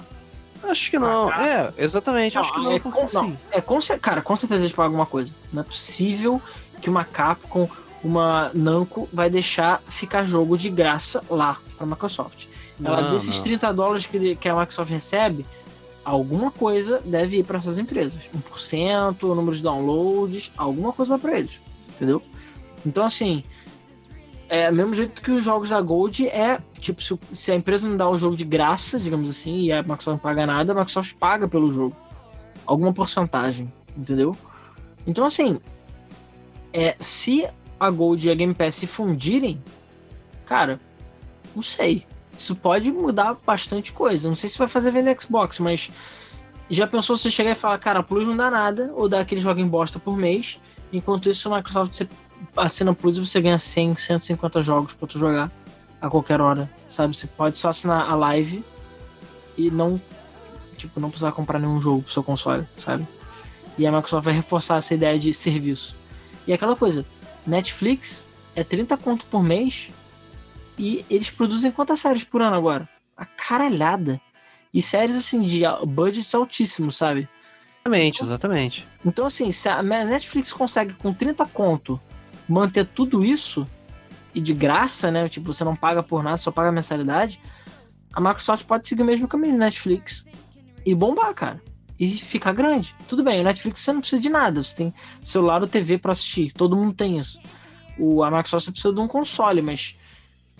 Acho 0.62 0.90
que 0.90 0.98
não. 0.98 1.28
Ah, 1.28 1.46
é, 1.46 1.84
exatamente. 1.84 2.34
Não, 2.34 2.42
acho 2.42 2.52
que 2.52 2.60
não. 2.60 2.72
É, 2.72 2.80
com, 2.80 3.06
não, 3.12 3.36
é 3.50 3.60
com, 3.60 3.78
cara, 4.00 4.22
com 4.22 4.36
certeza 4.36 4.62
eles 4.62 4.72
pagam 4.72 4.86
alguma 4.86 5.06
coisa. 5.06 5.34
Não 5.52 5.62
é 5.62 5.64
possível 5.64 6.40
que 6.80 6.88
uma 6.88 7.04
Capcom, 7.04 7.68
uma 8.02 8.50
Namco, 8.54 9.08
vai 9.12 9.30
deixar 9.30 9.82
ficar 9.88 10.24
jogo 10.24 10.56
de 10.56 10.70
graça 10.70 11.22
lá 11.28 11.58
para 11.76 11.86
a 11.86 11.88
Microsoft. 11.88 12.46
Ela, 12.82 13.02
não, 13.02 13.12
desses 13.12 13.36
não. 13.36 13.42
30 13.42 13.72
dólares 13.72 14.06
que, 14.06 14.36
que 14.36 14.48
a 14.48 14.54
Microsoft 14.54 14.90
recebe, 14.90 15.46
alguma 16.06 16.52
coisa 16.52 17.02
deve 17.04 17.38
ir 17.38 17.44
para 17.44 17.58
essas 17.58 17.78
empresas. 17.78 18.30
1%, 18.32 19.22
o 19.24 19.34
número 19.34 19.56
de 19.56 19.62
downloads, 19.62 20.52
alguma 20.56 20.92
coisa 20.92 21.10
vai 21.10 21.18
para 21.18 21.38
eles. 21.40 21.60
Entendeu? 21.88 22.22
Então, 22.86 23.04
assim, 23.04 23.42
é 24.48 24.70
mesmo 24.70 24.94
jeito 24.94 25.20
que 25.20 25.32
os 25.32 25.42
jogos 25.42 25.70
da 25.70 25.80
Gold 25.80 26.28
é, 26.28 26.60
tipo, 26.78 27.02
se, 27.02 27.18
se, 27.32 27.50
a 27.50 27.56
empresa 27.56 27.88
não 27.88 27.96
dá 27.96 28.08
o 28.08 28.16
jogo 28.16 28.36
de 28.36 28.44
graça, 28.44 29.00
digamos 29.00 29.28
assim, 29.28 29.62
e 29.62 29.72
a 29.72 29.82
Microsoft 29.82 30.06
não 30.06 30.18
paga 30.18 30.46
nada, 30.46 30.72
a 30.72 30.76
Microsoft 30.76 31.14
paga 31.14 31.48
pelo 31.48 31.72
jogo. 31.72 31.96
Alguma 32.64 32.92
porcentagem, 32.92 33.72
entendeu? 33.96 34.36
Então, 35.04 35.24
assim, 35.24 35.58
é, 36.72 36.94
se 37.00 37.48
a 37.80 37.90
Gold 37.90 38.28
e 38.28 38.30
a 38.30 38.34
Game 38.34 38.54
Pass 38.54 38.76
se 38.76 38.86
fundirem, 38.86 39.60
cara, 40.44 40.80
não 41.54 41.62
sei. 41.62 42.06
Isso 42.36 42.54
pode 42.54 42.90
mudar 42.92 43.36
bastante 43.46 43.92
coisa. 43.92 44.28
Não 44.28 44.36
sei 44.36 44.50
se 44.50 44.58
vai 44.58 44.68
fazer 44.68 44.90
vender 44.90 45.16
Xbox, 45.20 45.58
mas 45.58 45.90
já 46.68 46.86
pensou 46.86 47.16
você 47.16 47.30
chegar 47.30 47.52
e 47.52 47.54
falar, 47.54 47.78
cara, 47.78 48.00
a 48.00 48.02
Plus 48.02 48.26
não 48.26 48.36
dá 48.36 48.50
nada, 48.50 48.92
ou 48.94 49.08
dá 49.08 49.20
aquele 49.20 49.40
jogo 49.40 49.60
em 49.60 49.66
bosta 49.66 49.98
por 49.98 50.16
mês, 50.16 50.58
enquanto 50.92 51.28
isso 51.28 51.52
a 51.52 51.56
Microsoft 51.56 51.94
você 51.94 52.08
assina 52.56 52.94
Plus 52.94 53.16
e 53.16 53.20
você 53.20 53.40
ganha 53.40 53.58
100, 53.58 53.96
150 53.96 54.62
jogos 54.62 54.94
pra 54.94 55.06
tu 55.06 55.18
jogar 55.18 55.50
a 56.00 56.10
qualquer 56.10 56.40
hora, 56.40 56.70
sabe? 56.86 57.16
Você 57.16 57.26
pode 57.26 57.58
só 57.58 57.70
assinar 57.70 58.10
a 58.10 58.14
live 58.14 58.64
e 59.56 59.70
não, 59.70 60.00
tipo, 60.76 61.00
não 61.00 61.08
precisar 61.08 61.32
comprar 61.32 61.58
nenhum 61.58 61.80
jogo 61.80 62.02
pro 62.02 62.12
seu 62.12 62.22
console, 62.22 62.66
sabe? 62.76 63.06
E 63.78 63.86
a 63.86 63.92
Microsoft 63.92 64.24
vai 64.24 64.34
reforçar 64.34 64.76
essa 64.76 64.92
ideia 64.92 65.18
de 65.18 65.32
serviço. 65.32 65.96
E 66.46 66.52
aquela 66.52 66.76
coisa, 66.76 67.04
Netflix 67.46 68.26
é 68.54 68.62
30 68.64 68.96
conto 68.96 69.26
por 69.26 69.42
mês 69.42 69.90
e 70.78 71.04
eles 71.08 71.30
produzem 71.30 71.70
quantas 71.70 72.00
séries 72.00 72.24
por 72.24 72.42
ano 72.42 72.56
agora? 72.56 72.88
A 73.16 73.24
caralhada. 73.24 74.20
E 74.72 74.82
séries 74.82 75.16
assim 75.16 75.42
de 75.42 75.62
budgets 75.86 76.34
altíssimos, 76.34 76.96
sabe? 76.96 77.28
Exatamente, 77.86 78.22
exatamente. 78.22 78.88
Então, 79.04 79.26
assim, 79.26 79.50
se 79.52 79.68
a 79.68 79.82
Netflix 79.82 80.52
consegue 80.52 80.92
com 80.94 81.14
30 81.14 81.46
conto 81.46 82.00
manter 82.48 82.84
tudo 82.84 83.24
isso 83.24 83.66
e 84.34 84.40
de 84.40 84.52
graça, 84.52 85.10
né? 85.10 85.28
Tipo, 85.28 85.52
você 85.52 85.64
não 85.64 85.74
paga 85.74 86.02
por 86.02 86.22
nada, 86.22 86.36
só 86.36 86.50
paga 86.50 86.72
mensalidade. 86.72 87.40
A 88.12 88.20
Microsoft 88.20 88.66
pode 88.66 88.88
seguir 88.88 89.02
o 89.02 89.04
mesmo 89.04 89.28
caminho 89.28 89.56
Netflix 89.56 90.26
e 90.84 90.94
bombar, 90.94 91.32
cara. 91.34 91.62
E 91.98 92.16
ficar 92.16 92.52
grande. 92.52 92.94
Tudo 93.08 93.22
bem, 93.22 93.40
o 93.40 93.44
Netflix 93.44 93.80
você 93.80 93.92
não 93.92 94.00
precisa 94.00 94.20
de 94.20 94.28
nada. 94.28 94.62
Você 94.62 94.76
tem 94.76 94.94
celular 95.22 95.62
ou 95.62 95.66
TV 95.66 95.96
para 95.96 96.12
assistir. 96.12 96.52
Todo 96.52 96.76
mundo 96.76 96.92
tem 96.92 97.18
isso. 97.18 97.40
O, 97.98 98.22
a 98.22 98.30
Microsoft 98.30 98.70
precisa 98.70 98.92
de 98.92 99.00
um 99.00 99.08
console, 99.08 99.62
mas. 99.62 99.96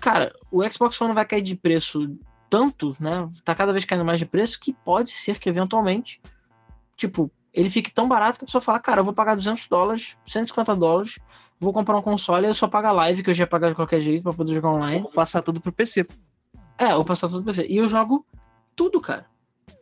Cara, 0.01 0.33
o 0.51 0.63
Xbox 0.71 1.01
One 1.01 1.15
vai 1.15 1.25
cair 1.25 1.43
de 1.43 1.57
preço 1.57 2.17
tanto, 2.49 2.97
né? 3.01 3.29
Tá 3.45 3.55
cada 3.55 3.73
vez 3.73 3.85
caindo 3.85 4.05
mais 4.05 4.19
de 4.19 4.27
preço 4.27 4.61
que 4.61 4.73
pode 4.73 5.11
ser 5.11 5.39
que 5.39 5.49
eventualmente, 5.49 6.21
tipo, 6.97 7.31
ele 7.53 7.71
fique 7.71 7.93
tão 7.93 8.07
barato 8.07 8.39
que 8.39 8.45
a 8.45 8.47
pessoa 8.47 8.61
fala, 8.61 8.79
cara, 8.79 9.01
eu 9.01 9.05
vou 9.05 9.15
pagar 9.15 9.35
200 9.35 9.67
dólares, 9.69 10.17
150 10.27 10.77
dólares 10.77 11.19
vou 11.59 11.73
comprar 11.73 11.97
um 11.97 12.03
console 12.03 12.47
e 12.47 12.51
eu 12.51 12.55
só 12.55 12.69
pago 12.69 12.89
a 12.89 12.93
live, 12.93 13.23
que 13.23 13.31
eu 13.31 13.35
já 13.35 13.45
ia 13.45 13.47
pagar 13.47 13.71
de 13.71 13.75
qualquer 13.75 14.01
jeito 14.01 14.23
pra 14.23 14.33
poder 14.33 14.55
jogar 14.55 14.71
online. 14.71 15.03
Vou 15.03 15.13
passar 15.13 15.43
tudo 15.43 15.61
pro 15.61 15.73
PC. 15.73 16.07
É, 16.79 16.95
vou 16.95 17.05
passar 17.05 17.29
tudo 17.29 17.43
pro 17.43 17.53
PC. 17.53 17.67
E 17.69 17.77
eu 17.77 17.89
jogo 17.89 18.27
tudo, 18.75 19.01
cara. 19.01 19.27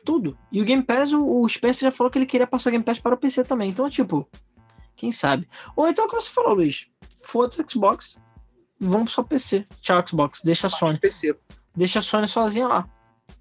Tudo. 0.05 0.39
E 0.53 0.61
o 0.61 0.65
Game 0.65 0.83
Pass, 0.83 1.13
o, 1.13 1.49
Spencer 1.49 1.91
já 1.91 1.91
falou 1.91 2.11
que 2.11 2.19
ele 2.19 2.27
queria 2.27 2.47
passar 2.47 2.71
o 2.71 2.73
Game 2.73 2.85
Pass 2.85 3.01
para 3.01 3.15
o 3.15 3.19
PC 3.19 3.45
também. 3.45 3.71
Então, 3.71 3.89
tipo, 3.91 4.29
quem 4.97 5.11
sabe? 5.11 5.49
Ou 5.75 5.89
então 5.89 6.05
o 6.07 6.09
que 6.09 6.15
você 6.15 6.31
falou, 6.31 6.55
Luiz? 6.55 6.87
Foda-se 7.17 7.61
o 7.61 7.71
Xbox. 7.71 8.21
Vamos 8.85 9.13
só 9.13 9.23
PC. 9.23 9.65
Tchau, 9.81 10.07
Xbox. 10.07 10.41
Deixa 10.45 10.67
a 10.67 10.71
Sony. 10.71 10.99
PC. 10.99 11.35
Deixa 11.77 11.99
a 11.99 12.03
Sony 12.03 12.29
sozinha 12.29 12.69
lá. 12.69 12.89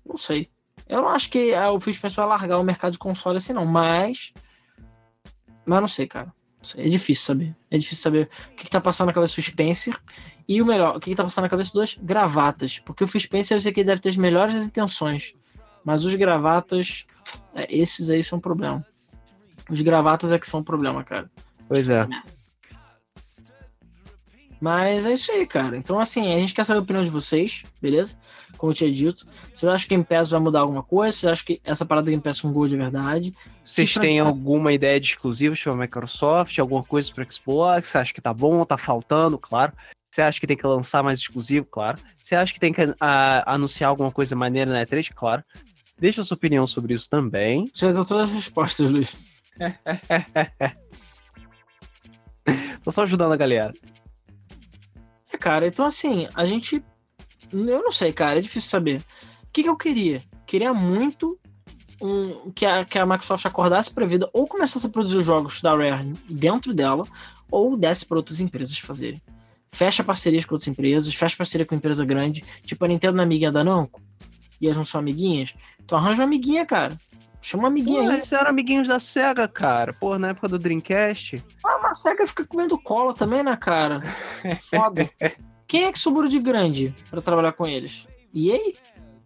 Não 0.06 0.18
sei. 0.18 0.49
Eu 0.88 1.02
não 1.02 1.10
acho 1.10 1.30
que 1.30 1.53
o 1.56 1.80
Phil 1.80 1.94
Spencer 1.94 2.18
vai 2.18 2.28
largar 2.28 2.60
o 2.60 2.64
mercado 2.64 2.94
de 2.94 2.99
console 2.99 3.38
assim, 3.38 3.53
não. 3.53 3.65
Mas. 3.65 4.34
Mas 5.65 5.82
não 5.82 5.88
sei, 5.88 6.07
cara. 6.07 6.34
É 6.78 6.88
difícil 6.88 7.26
saber. 7.26 7.56
É 7.70 7.78
difícil 7.78 8.02
saber 8.02 8.30
o 8.52 8.56
que, 8.56 8.65
que 8.65 8.72
tá 8.72 8.80
passando 8.80 9.07
na 9.07 9.14
cabeça 9.14 9.36
do 9.36 9.41
Spencer. 9.41 9.99
E 10.48 10.61
o 10.61 10.65
melhor, 10.65 10.95
o 10.95 10.99
que, 10.99 11.10
que 11.10 11.15
tá 11.15 11.24
passando 11.24 11.44
na 11.44 11.49
cabeça 11.49 11.74
dos 11.74 11.98
gravatas. 12.02 12.80
Porque 12.80 13.03
o 13.03 13.07
Phil 13.07 13.22
Spencer 13.22 13.57
eu 13.57 13.61
sei 13.61 13.72
que 13.72 13.82
ele 13.82 13.88
deve 13.88 14.02
ter 14.02 14.10
as 14.10 14.18
melhores 14.18 14.56
intenções. 14.56 15.34
Mas 15.84 16.06
os 16.06 16.15
gravatas, 16.15 17.06
é, 17.53 17.68
esses 17.74 18.10
aí 18.10 18.24
são 18.24 18.38
um 18.38 18.41
problema. 18.41 18.86
Os 19.70 19.82
gravatas 19.82 20.32
é 20.32 20.40
que 20.40 20.48
são 20.48 20.61
um 20.61 20.64
problema, 20.64 21.03
cara. 21.03 21.30
Pois 21.68 21.90
é. 21.90 22.07
Mas 24.64 25.06
é 25.06 25.11
isso 25.11 25.30
aí, 25.30 25.45
cara. 25.45 25.76
Então, 25.76 25.99
assim, 25.99 26.34
a 26.34 26.40
gente 26.40 26.53
quer 26.53 26.64
saber 26.64 26.80
a 26.80 26.84
opinião 26.84 27.03
de 27.03 27.10
vocês, 27.10 27.64
beleza? 27.81 28.15
como 28.57 28.72
eu 28.72 28.76
tinha 28.76 28.90
dito. 28.90 29.27
Vocês 29.53 29.69
acham 29.69 29.90
que 29.90 29.94
o 29.94 29.98
Game 29.98 30.06
Pass 30.06 30.30
vai 30.30 30.40
mudar 30.40 30.61
alguma 30.61 30.81
coisa? 30.81 31.18
Vocês 31.18 31.31
acham 31.34 31.45
que 31.48 31.60
essa 31.65 31.85
parada 31.85 32.06
do 32.06 32.11
Game 32.11 32.23
Pass 32.23 32.40
com 32.40 32.53
Gold 32.53 32.73
é 32.73 32.77
verdade? 32.77 33.35
Vocês 33.61 33.94
têm 33.95 34.22
alguma 34.22 34.72
ideia 34.72 34.98
de 35.02 35.07
exclusivos 35.07 35.61
para 35.61 35.73
a 35.73 35.76
Microsoft? 35.76 36.57
Alguma 36.60 36.81
coisa 36.81 37.11
para 37.14 37.30
Xbox? 37.30 37.90
Você 37.90 37.98
acha 37.98 38.14
que 38.14 38.22
tá 38.22 38.34
bom? 38.34 38.64
Tá 38.64 38.77
faltando? 38.77 39.38
Claro. 39.38 39.73
Você 40.10 40.22
acha 40.22 40.40
que 40.40 40.48
tem 40.48 40.56
que 40.56 40.65
lançar 40.65 41.03
mais 41.03 41.19
exclusivo? 41.19 41.65
Claro. 41.65 41.99
Você 42.22 42.34
acha 42.34 42.53
que 42.53 42.60
tem 42.61 42.72
que 42.72 42.84
a, 43.02 43.53
anunciar 43.53 43.90
alguma 43.90 44.14
coisa 44.14 44.34
maneira 44.34 44.72
na 44.72 44.85
E3? 44.85 45.11
Claro. 45.14 45.44
Deixa 45.99 46.22
a 46.22 46.23
sua 46.23 46.35
opinião 46.35 46.65
sobre 46.65 46.94
isso 46.94 47.10
também. 47.10 47.69
Você 47.73 47.91
deu 47.91 48.06
todas 48.06 48.30
as 48.30 48.35
respostas, 48.35 48.90
Luiz. 48.90 49.14
Tô 52.81 52.91
só 52.91 53.03
ajudando 53.03 53.34
a 53.34 53.38
galera. 53.38 53.73
É, 55.34 55.38
cara, 55.38 55.68
então 55.68 55.85
assim, 55.85 56.27
a 56.35 56.45
gente 56.45 56.84
eu 57.51 57.84
não 57.84 57.91
sei, 57.91 58.11
cara, 58.11 58.39
é 58.39 58.41
difícil 58.41 58.69
saber. 58.69 59.01
O 59.43 59.51
que, 59.51 59.64
que 59.64 59.69
eu 59.69 59.77
queria? 59.77 60.23
Queria 60.45 60.73
muito 60.73 61.39
um, 62.01 62.51
que, 62.51 62.65
a, 62.65 62.84
que 62.84 62.97
a 62.97 63.05
Microsoft 63.05 63.45
acordasse 63.45 63.91
para 63.91 64.05
a 64.05 64.07
vida 64.07 64.30
ou 64.34 64.47
começasse 64.47 64.85
a 64.85 64.89
produzir 64.89 65.18
os 65.18 65.26
jogos 65.26 65.61
da 65.61 65.76
Rare 65.76 66.14
dentro 66.30 66.73
dela, 66.73 67.05
ou 67.51 67.77
desse 67.77 68.05
para 68.05 68.18
outras 68.18 68.39
empresas 68.39 68.77
fazerem. 68.80 69.22
Fecha 69.72 70.03
parcerias 70.03 70.45
com 70.45 70.55
outras 70.55 70.68
empresas, 70.68 71.14
fecha 71.14 71.38
parceria 71.38 71.65
com 71.65 71.76
empresa 71.76 72.03
grande, 72.03 72.43
tipo 72.64 72.84
a 72.84 72.88
Nintendo 72.88 73.18
na 73.18 73.23
amiguinha 73.23 73.51
da 73.51 73.64
Namco, 73.64 74.01
e 74.60 74.65
elas 74.65 74.77
não 74.77 74.85
são 74.85 74.99
amiguinhas. 74.99 75.53
Então 75.84 75.97
arranja 75.97 76.22
uma 76.22 76.26
amiguinha, 76.26 76.65
cara. 76.65 76.97
Chama 77.44 77.64
uma 77.64 77.70
amiguinha 77.70 78.02
Pô, 78.02 78.10
aí. 78.10 78.15
Eles 78.15 78.32
eram 78.32 78.49
amiguinhos 78.49 78.88
da 78.88 79.02
SEGA, 79.02 79.49
cara. 79.49 79.91
Pô, 79.91 80.18
na 80.18 80.30
época 80.30 80.48
do 80.48 80.57
Dreamcast. 80.57 81.44
Ah, 81.64 81.78
mas 81.84 81.91
a 81.91 81.94
SEGA 81.95 82.26
fica 82.26 82.45
comendo 82.45 82.80
cola 82.80 83.14
também, 83.14 83.44
né, 83.44 83.56
cara? 83.57 84.02
Foda. 84.70 85.10
Quem 85.68 85.84
é 85.84 85.91
que 85.91 85.99
sobrou 85.99 86.30
de 86.30 86.40
grande 86.40 86.95
para 87.10 87.22
trabalhar 87.22 87.52
com 87.52 87.68
eles? 87.68 88.07
E 88.34 88.49
aí? 88.49 88.76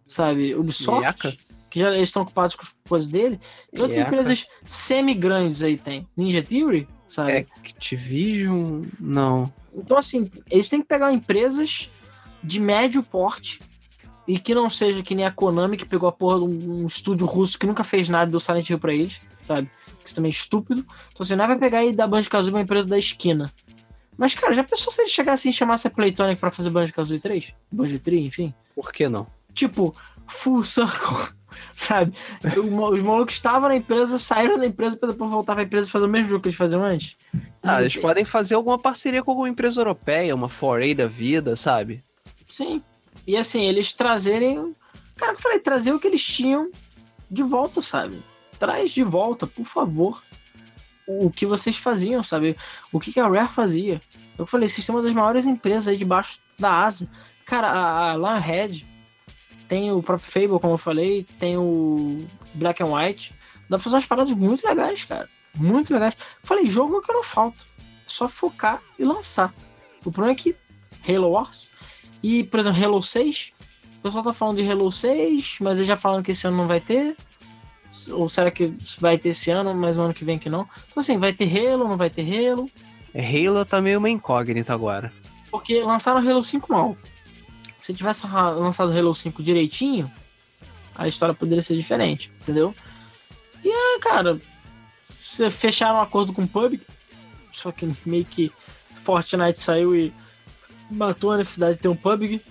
Sabe? 0.07 0.55
Ubisoft? 0.55 1.37
Que 1.69 1.79
já 1.79 1.95
estão 1.95 2.23
ocupados 2.23 2.55
com 2.55 2.63
as 2.63 2.75
coisas 2.89 3.07
dele. 3.07 3.39
Que 3.73 3.81
outras 3.81 3.99
empresas 3.99 4.47
semi-grandes 4.65 5.61
aí 5.61 5.77
tem? 5.77 6.07
Ninja 6.17 6.41
Theory? 6.41 6.87
Sabe? 7.05 7.45
Activision? 7.57 8.85
Não. 8.99 9.53
Então, 9.75 9.95
assim, 9.95 10.31
eles 10.49 10.67
têm 10.69 10.81
que 10.81 10.87
pegar 10.87 11.13
empresas 11.13 11.87
de 12.43 12.59
médio 12.59 13.03
porte 13.03 13.59
e 14.27 14.37
que 14.37 14.53
não 14.53 14.69
seja 14.69 15.01
que 15.01 15.15
nem 15.15 15.25
a 15.25 15.31
Konami, 15.31 15.77
que 15.77 15.85
pegou 15.85 16.09
a 16.09 16.11
porra 16.11 16.39
de 16.39 16.43
um, 16.43 16.81
um 16.83 16.85
estúdio 16.85 17.25
russo 17.25 17.57
que 17.57 17.65
nunca 17.65 17.83
fez 17.83 18.09
nada 18.09 18.29
do 18.29 18.39
Silent 18.39 18.69
Hill 18.69 18.77
pra 18.77 18.93
eles, 18.93 19.21
sabe? 19.41 19.69
Isso 20.03 20.13
também 20.13 20.29
é 20.29 20.33
estúpido. 20.33 20.81
Então, 20.81 21.25
você 21.25 21.33
assim, 21.33 21.39
não 21.39 21.47
vai 21.47 21.57
pegar 21.57 21.85
e 21.85 21.93
dar 21.93 22.07
Banjo-Kazooie 22.07 22.53
uma 22.53 22.61
empresa 22.61 22.87
da 22.87 22.97
esquina. 22.97 23.51
Mas, 24.17 24.35
cara, 24.35 24.53
já 24.53 24.63
pensou 24.63 24.91
se 24.91 25.01
ele 25.01 25.09
chegasse 25.09 25.47
e 25.47 25.53
chamasse 25.53 25.87
a 25.87 25.91
Playtonic 25.91 26.41
pra 26.41 26.51
fazer 26.51 26.69
Banjo-Kazooie 26.69 27.21
3? 27.21 27.53
Banjo-Tree, 27.71 28.25
enfim? 28.25 28.53
Por 28.75 28.91
que 28.91 29.07
não? 29.07 29.27
Tipo, 29.53 29.95
full 30.27 30.63
circle, 30.63 31.33
sabe? 31.73 32.13
Os 32.57 33.01
malucos 33.01 33.35
estavam 33.35 33.69
na 33.69 33.77
empresa, 33.77 34.17
saíram 34.17 34.59
da 34.59 34.65
empresa 34.65 34.97
pra 34.97 35.09
depois 35.09 35.31
voltar 35.31 35.53
pra 35.53 35.63
empresa 35.63 35.87
e 35.87 35.91
fazer 35.91 36.05
o 36.05 36.09
mesmo 36.09 36.29
jogo 36.29 36.41
que 36.41 36.49
eles 36.49 36.57
faziam 36.57 36.83
antes. 36.83 37.15
Ah, 37.63 37.79
eles 37.79 37.95
podem 37.95 38.25
fazer 38.25 38.55
alguma 38.55 38.77
parceria 38.77 39.23
com 39.23 39.31
alguma 39.31 39.49
empresa 39.49 39.79
europeia, 39.79 40.35
uma 40.35 40.49
Foray 40.49 40.93
da 40.93 41.07
vida, 41.07 41.55
sabe? 41.55 42.03
Sim. 42.47 42.81
E 43.25 43.35
assim, 43.35 43.65
eles 43.65 43.93
trazerem... 43.93 44.75
Cara, 45.15 45.33
que 45.33 45.39
eu 45.39 45.43
falei, 45.43 45.59
trazer 45.59 45.93
o 45.93 45.99
que 45.99 46.07
eles 46.07 46.23
tinham 46.23 46.71
de 47.29 47.43
volta, 47.43 47.81
sabe? 47.81 48.21
Traz 48.59 48.91
de 48.91 49.03
volta, 49.03 49.47
por 49.47 49.65
favor 49.65 50.21
o 51.07 51.31
que 51.31 51.45
vocês 51.45 51.77
faziam, 51.77 52.21
sabe? 52.21 52.57
O 52.91 52.99
que, 52.99 53.13
que 53.13 53.19
a 53.19 53.27
Rare 53.27 53.47
fazia. 53.47 54.01
Eu 54.37 54.45
falei, 54.45 54.67
vocês 54.67 54.85
são 54.85 54.95
uma 54.95 55.01
das 55.01 55.13
maiores 55.13 55.45
empresas 55.45 55.87
aí 55.87 55.97
debaixo 55.97 56.39
da 56.59 56.83
asa. 56.83 57.09
Cara, 57.45 57.71
a, 57.71 58.11
a 58.11 58.17
Lionhead, 58.17 58.85
tem 59.67 59.91
o 59.91 60.03
próprio 60.03 60.29
Fable, 60.29 60.59
como 60.59 60.73
eu 60.73 60.77
falei, 60.77 61.25
tem 61.39 61.57
o 61.57 62.27
Black 62.53 62.83
and 62.83 62.87
White. 62.87 63.33
Dá 63.69 63.77
pra 63.77 63.79
fazer 63.79 63.95
umas 63.95 64.05
paradas 64.05 64.33
muito 64.33 64.67
legais, 64.67 65.05
cara. 65.05 65.29
Muito 65.55 65.93
legais. 65.93 66.15
Falei, 66.43 66.67
jogo 66.67 66.99
é 66.99 67.01
que 67.01 67.13
não 67.13 67.23
falta. 67.23 67.63
É 67.79 68.09
só 68.09 68.27
focar 68.27 68.81
e 68.99 69.03
lançar. 69.03 69.53
O 70.05 70.11
problema 70.11 70.33
é 70.33 70.35
que 70.35 70.55
Halo 71.07 71.29
Wars 71.29 71.69
e, 72.21 72.43
por 72.43 72.59
exemplo, 72.59 72.83
Halo 72.83 73.01
6. 73.01 73.53
O 73.99 74.01
pessoal 74.01 74.23
tá 74.23 74.33
falando 74.33 74.57
de 74.57 74.69
Halo 74.69 74.91
6, 74.91 75.57
mas 75.59 75.77
eles 75.77 75.87
já 75.87 75.95
falaram 75.95 76.23
que 76.23 76.31
esse 76.31 76.47
ano 76.47 76.57
não 76.57 76.67
vai 76.67 76.79
ter. 76.79 77.15
Ou 78.11 78.27
será 78.27 78.51
que 78.51 78.71
vai 78.99 79.17
ter 79.17 79.29
esse 79.29 79.49
ano, 79.49 79.73
mas 79.73 79.95
no 79.95 80.03
ano 80.03 80.13
que 80.13 80.25
vem 80.25 80.37
que 80.37 80.49
não? 80.49 80.67
Então, 80.89 81.01
assim, 81.01 81.17
vai 81.17 81.33
ter 81.33 81.45
Halo, 81.45 81.87
não 81.87 81.97
vai 81.97 82.09
ter 82.09 82.21
Halo. 82.21 82.69
É, 83.13 83.21
Halo 83.25 83.65
tá 83.65 83.81
meio 83.81 83.99
uma 83.99 84.09
incógnita 84.09 84.73
agora. 84.73 85.11
Porque 85.49 85.81
lançaram 85.81 86.19
Halo 86.19 86.43
5 86.43 86.71
mal. 86.71 86.97
Se 87.77 87.93
tivesse 87.93 88.25
lançado 88.27 88.97
Halo 88.97 89.13
5 89.13 89.41
direitinho, 89.41 90.11
a 90.95 91.07
história 91.07 91.33
poderia 91.33 91.61
ser 91.61 91.75
diferente, 91.75 92.31
entendeu? 92.41 92.75
E 93.63 93.69
é, 93.69 93.99
cara, 93.99 94.39
você 95.21 95.49
fecharam 95.49 95.99
um 95.99 96.01
acordo 96.01 96.33
com 96.33 96.43
o 96.43 96.47
PUBG, 96.47 96.81
só 97.51 97.71
que 97.71 97.91
meio 98.05 98.25
que 98.25 98.51
Fortnite 98.95 99.59
saiu 99.59 99.95
e 99.95 100.11
matou 100.89 101.31
a 101.31 101.37
necessidade 101.37 101.75
de 101.75 101.81
ter 101.81 101.87
um 101.87 101.95
PUBG, 101.95 102.41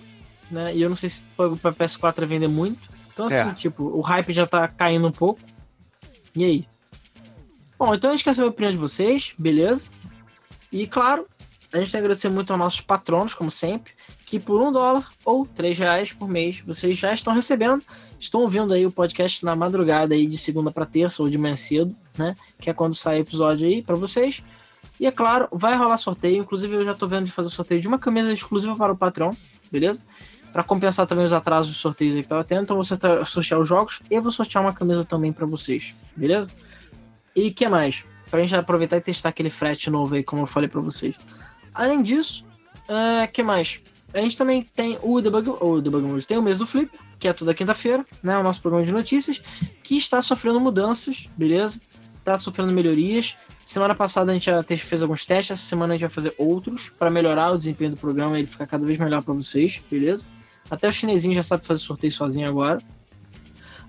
né? 0.51 0.75
E 0.75 0.81
eu 0.81 0.89
não 0.89 0.95
sei 0.95 1.09
se 1.09 1.27
o 1.37 1.57
pra 1.57 1.71
PS4 1.71 2.15
vai 2.15 2.25
vender 2.25 2.47
muito. 2.47 2.79
Então, 3.13 3.27
assim, 3.27 3.49
é. 3.49 3.53
tipo, 3.53 3.83
o 3.83 4.01
hype 4.01 4.33
já 4.33 4.45
tá 4.45 4.67
caindo 4.67 5.07
um 5.07 5.11
pouco. 5.11 5.39
E 6.35 6.45
aí? 6.45 6.67
Bom, 7.77 7.93
então 7.93 8.09
a 8.09 8.13
gente 8.13 8.23
quer 8.23 8.33
saber 8.33 8.47
a 8.47 8.51
opinião 8.51 8.71
de 8.71 8.77
vocês, 8.77 9.33
beleza? 9.37 9.85
E 10.71 10.85
claro, 10.87 11.27
a 11.71 11.77
gente 11.77 11.91
tem 11.91 11.99
que 11.99 12.05
agradecer 12.05 12.29
muito 12.29 12.51
aos 12.51 12.59
nossos 12.59 12.81
patronos, 12.81 13.33
como 13.33 13.51
sempre, 13.51 13.93
que 14.25 14.39
por 14.39 14.61
um 14.61 14.71
dólar 14.71 15.11
ou 15.23 15.45
três 15.45 15.77
reais 15.77 16.11
por 16.13 16.27
mês 16.27 16.61
vocês 16.65 16.97
já 16.97 17.13
estão 17.13 17.33
recebendo, 17.33 17.83
estão 18.19 18.41
ouvindo 18.41 18.73
aí 18.73 18.85
o 18.85 18.91
podcast 18.91 19.43
na 19.43 19.55
madrugada 19.55 20.15
aí 20.15 20.25
de 20.25 20.37
segunda 20.37 20.71
para 20.71 20.85
terça 20.85 21.21
ou 21.21 21.29
de 21.29 21.37
manhã 21.37 21.55
cedo, 21.55 21.95
né? 22.17 22.35
Que 22.59 22.69
é 22.69 22.73
quando 22.73 22.95
sai 22.95 23.17
o 23.17 23.21
episódio 23.21 23.67
aí 23.67 23.81
para 23.81 23.95
vocês. 23.95 24.43
E 24.99 25.05
é 25.05 25.11
claro, 25.11 25.47
vai 25.51 25.75
rolar 25.75 25.97
sorteio. 25.97 26.37
Inclusive, 26.41 26.75
eu 26.75 26.85
já 26.85 26.93
tô 26.93 27.07
vendo 27.07 27.25
de 27.25 27.31
fazer 27.31 27.49
sorteio 27.49 27.79
de 27.79 27.87
uma 27.87 27.99
camisa 27.99 28.31
exclusiva 28.31 28.75
para 28.75 28.91
o 28.91 28.97
patrão, 28.97 29.35
beleza? 29.71 30.03
Para 30.51 30.63
compensar 30.63 31.05
também 31.05 31.25
os 31.25 31.33
atrasos 31.33 31.71
dos 31.71 31.81
sorteios 31.81 32.15
que 32.15 32.27
tava 32.27 32.43
tendo. 32.43 32.63
Então, 32.63 32.75
vou 32.75 32.83
sortear 32.83 33.59
os 33.59 33.67
jogos 33.67 34.01
e 34.09 34.19
vou 34.19 34.31
sortear 34.31 34.63
uma 34.63 34.73
camisa 34.73 35.03
também 35.03 35.31
para 35.31 35.45
vocês, 35.45 35.93
beleza? 36.15 36.49
E 37.35 37.51
que 37.51 37.67
mais? 37.67 38.03
Pra 38.31 38.41
gente 38.41 38.55
aproveitar 38.55 38.97
e 38.97 39.01
testar 39.01 39.29
aquele 39.29 39.49
frete 39.49 39.89
novo 39.89 40.15
aí, 40.15 40.23
como 40.23 40.41
eu 40.41 40.47
falei 40.47 40.67
para 40.67 40.81
vocês. 40.81 41.15
Além 41.73 42.01
disso, 42.01 42.43
uh, 42.89 43.31
que 43.31 43.43
mais? 43.43 43.79
A 44.13 44.19
gente 44.19 44.37
também 44.37 44.63
tem 44.75 44.97
o 45.03 45.21
Debug, 45.21 45.49
o 45.61 45.79
Debug 45.79 46.03
Mode, 46.03 46.25
tem 46.25 46.37
o 46.37 46.41
mês 46.41 46.57
do 46.57 46.65
Flip, 46.65 46.89
que 47.19 47.27
é 47.27 47.33
toda 47.33 47.53
quinta-feira, 47.53 48.05
né? 48.23 48.37
O 48.37 48.43
nosso 48.43 48.61
programa 48.61 48.85
de 48.85 48.91
notícias, 48.91 49.41
que 49.83 49.97
está 49.97 50.21
sofrendo 50.21 50.59
mudanças, 50.59 51.29
beleza? 51.37 51.79
Está 52.17 52.37
sofrendo 52.37 52.71
melhorias. 52.71 53.37
Semana 53.67 53.93
passada 53.93 54.31
a 54.31 54.33
gente 54.33 54.45
já 54.45 54.63
fez 54.63 55.01
alguns 55.03 55.25
testes, 55.25 55.59
essa 55.59 55.67
semana 55.67 55.93
a 55.93 55.97
gente 55.97 56.07
vai 56.07 56.09
fazer 56.09 56.33
outros 56.37 56.87
para 56.87 57.09
melhorar 57.09 57.51
o 57.51 57.57
desempenho 57.57 57.91
do 57.91 57.97
programa 57.97 58.37
e 58.37 58.39
ele 58.39 58.47
ficar 58.47 58.65
cada 58.65 58.85
vez 58.85 58.97
melhor 58.97 59.21
para 59.21 59.33
vocês, 59.33 59.81
beleza? 59.91 60.25
Até 60.71 60.87
o 60.87 60.91
chinesinho 60.91 61.35
já 61.35 61.43
sabe 61.43 61.65
fazer 61.65 61.81
sorteio 61.81 62.09
sozinho 62.13 62.47
agora. 62.47 62.81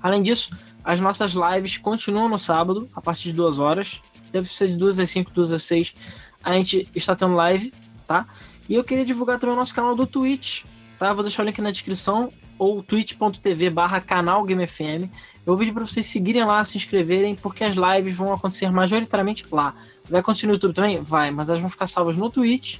Além 0.03 0.21
disso, 0.21 0.51
as 0.83 0.99
nossas 0.99 1.31
lives 1.31 1.79
continuam 1.79 2.29
no 2.29 2.41
sábado, 2.41 2.89
a 2.93 3.01
partir 3.01 3.29
de 3.29 3.35
duas 3.35 3.61
horas. 3.61 4.03
Deve 4.33 4.53
ser 4.53 4.67
de 4.67 4.77
duas 4.77 4.99
às 4.99 5.11
cinco, 5.11 5.31
duas 5.31 5.53
às 5.53 5.63
seis 5.63 5.95
a 6.43 6.55
gente 6.55 6.89
está 6.93 7.15
tendo 7.15 7.35
live, 7.35 7.73
tá? 8.05 8.27
E 8.69 8.75
eu 8.75 8.83
queria 8.83 9.05
divulgar 9.05 9.39
também 9.39 9.55
o 9.55 9.59
nosso 9.59 9.75
canal 9.75 9.95
do 9.95 10.07
Twitch, 10.07 10.65
tá? 10.99 11.13
Vou 11.13 11.23
deixar 11.23 11.45
o 11.45 11.47
link 11.47 11.61
na 11.61 11.71
descrição 11.71 12.33
ou 12.59 12.83
twitch.tv 12.83 13.71
barra 13.71 14.01
canal 14.01 14.43
GameFM. 14.43 15.09
Eu 15.49 15.53
vou 15.53 15.61
pedir 15.61 15.73
para 15.73 15.87
vocês 15.87 16.05
seguirem 16.05 16.45
lá, 16.45 16.63
se 16.63 16.77
inscreverem, 16.77 17.35
porque 17.35 17.65
as 17.65 17.75
lives 17.75 18.15
vão 18.15 18.35
acontecer 18.35 18.71
majoritariamente 18.71 19.47
lá. 19.51 19.75
Vai 20.07 20.21
acontecer 20.21 20.47
no 20.47 20.53
YouTube 20.53 20.75
também? 20.75 21.01
Vai, 21.01 21.31
mas 21.31 21.49
elas 21.49 21.59
vão 21.59 21.71
ficar 21.71 21.87
salvas 21.87 22.19
no 22.19 22.29
Twitch. 22.29 22.77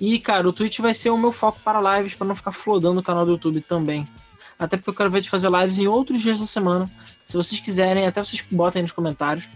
E, 0.00 0.20
cara, 0.20 0.48
o 0.48 0.52
Twitch 0.52 0.78
vai 0.78 0.94
ser 0.94 1.10
o 1.10 1.18
meu 1.18 1.32
foco 1.32 1.58
para 1.64 1.98
lives, 1.98 2.14
para 2.14 2.24
não 2.24 2.36
ficar 2.36 2.52
flodando 2.52 3.00
o 3.00 3.02
canal 3.02 3.26
do 3.26 3.32
YouTube 3.32 3.60
também. 3.62 4.06
Até 4.56 4.76
porque 4.76 4.90
eu 4.90 4.94
quero 4.94 5.10
ver 5.10 5.22
de 5.22 5.28
fazer 5.28 5.50
lives 5.50 5.76
em 5.76 5.88
outros 5.88 6.22
dias 6.22 6.38
da 6.38 6.46
semana. 6.46 6.88
Se 7.24 7.36
vocês 7.36 7.60
quiserem, 7.60 8.06
até 8.06 8.22
vocês 8.22 8.44
botem 8.48 8.78
aí 8.78 8.84
nos 8.84 8.92
comentários. 8.92 9.48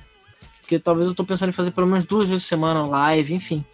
Porque 0.63 0.81
talvez 0.81 1.07
eu 1.07 1.15
tô 1.15 1.23
pensando 1.23 1.51
em 1.51 1.53
fazer 1.53 1.71
pelo 1.71 1.87
menos 1.87 2.05
duas 2.05 2.29
vezes 2.29 2.43
por 2.43 2.49
semana 2.49 2.85
live, 2.85 3.35
enfim. 3.35 3.65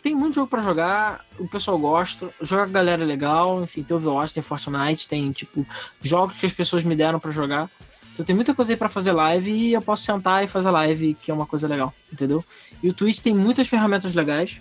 Tem 0.00 0.14
muito 0.14 0.36
jogo 0.36 0.46
para 0.46 0.62
jogar, 0.62 1.22
o 1.38 1.46
pessoal 1.46 1.78
gosta, 1.78 2.30
joga 2.40 2.62
a 2.62 2.66
galera 2.66 3.04
legal, 3.04 3.62
enfim, 3.62 3.82
tem 3.82 3.94
Overwatch, 3.94 4.32
tem 4.32 4.42
Fortnite, 4.42 5.06
tem 5.06 5.32
tipo 5.32 5.66
jogos 6.00 6.38
que 6.38 6.46
as 6.46 6.52
pessoas 6.54 6.82
me 6.82 6.96
deram 6.96 7.20
para 7.20 7.30
jogar. 7.30 7.68
Então 8.16 8.24
tem 8.24 8.34
muita 8.34 8.54
coisa 8.54 8.72
aí 8.72 8.76
para 8.78 8.88
fazer 8.88 9.12
live 9.12 9.50
e 9.50 9.74
eu 9.74 9.82
posso 9.82 10.02
sentar 10.02 10.42
e 10.42 10.48
fazer 10.48 10.70
live, 10.70 11.12
que 11.20 11.30
é 11.30 11.34
uma 11.34 11.44
coisa 11.44 11.68
legal, 11.68 11.92
entendeu? 12.10 12.42
E 12.82 12.88
o 12.88 12.94
Twitch 12.94 13.18
tem 13.18 13.34
muitas 13.34 13.68
ferramentas 13.68 14.14
legais. 14.14 14.58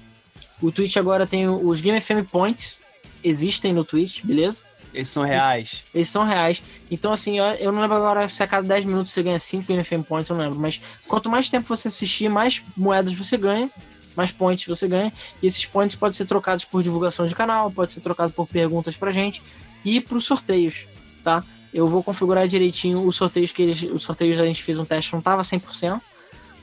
O 0.62 0.74
Twitch 0.74 0.98
agora 0.98 1.26
tem 1.26 1.48
os 1.48 1.80
Game 1.80 2.02
FM 2.02 2.28
Points, 2.30 2.82
existem 3.24 3.72
no 3.72 3.86
Twitch, 3.86 4.26
beleza? 4.26 4.64
Eles 4.94 5.08
são 5.08 5.24
reais. 5.24 5.84
Eles 5.94 6.10
são 6.10 6.26
reais. 6.26 6.62
Então, 6.92 7.14
assim, 7.14 7.40
eu, 7.40 7.46
eu 7.46 7.72
não 7.72 7.82
lembro 7.82 7.96
agora 7.96 8.28
se 8.28 8.44
a 8.44 8.48
cada 8.48 8.68
10 8.68 8.84
minutos 8.84 9.14
você 9.14 9.24
ganha 9.24 9.40
5 9.40 9.72
NFM 9.72 10.04
Points, 10.06 10.30
eu 10.30 10.36
não 10.36 10.44
lembro. 10.44 10.60
Mas 10.60 10.82
quanto 11.08 11.30
mais 11.30 11.48
tempo 11.48 11.66
você 11.66 11.88
assistir, 11.88 12.28
mais 12.28 12.62
moedas 12.76 13.14
você 13.14 13.38
ganha, 13.38 13.72
mais 14.18 14.34
points 14.34 14.68
você 14.68 14.86
ganha. 14.86 15.14
E 15.42 15.48
esses 15.48 15.66
points 15.66 15.96
podem 15.96 16.14
ser 16.14 16.26
trocados 16.26 16.66
por 16.66 16.84
divulgação 16.84 17.26
de 17.26 17.34
canal, 17.34 17.72
pode 17.72 17.94
ser 17.94 18.02
trocado 18.02 18.34
por 18.34 18.48
perguntas 18.48 18.98
pra 18.98 19.12
gente 19.12 19.42
e 19.86 20.06
os 20.12 20.26
sorteios, 20.26 20.88
tá? 21.24 21.42
Eu 21.76 21.88
vou 21.88 22.02
configurar 22.02 22.48
direitinho 22.48 23.06
os 23.06 23.16
sorteios 23.16 23.52
que 23.52 23.62
eles. 23.62 23.84
Os 23.84 24.04
sorteios 24.04 24.40
a 24.40 24.46
gente 24.46 24.64
fez 24.64 24.80
um 24.80 24.86
teste, 24.86 25.14
não 25.14 25.22
tava 25.22 25.42
100%. 25.42 26.02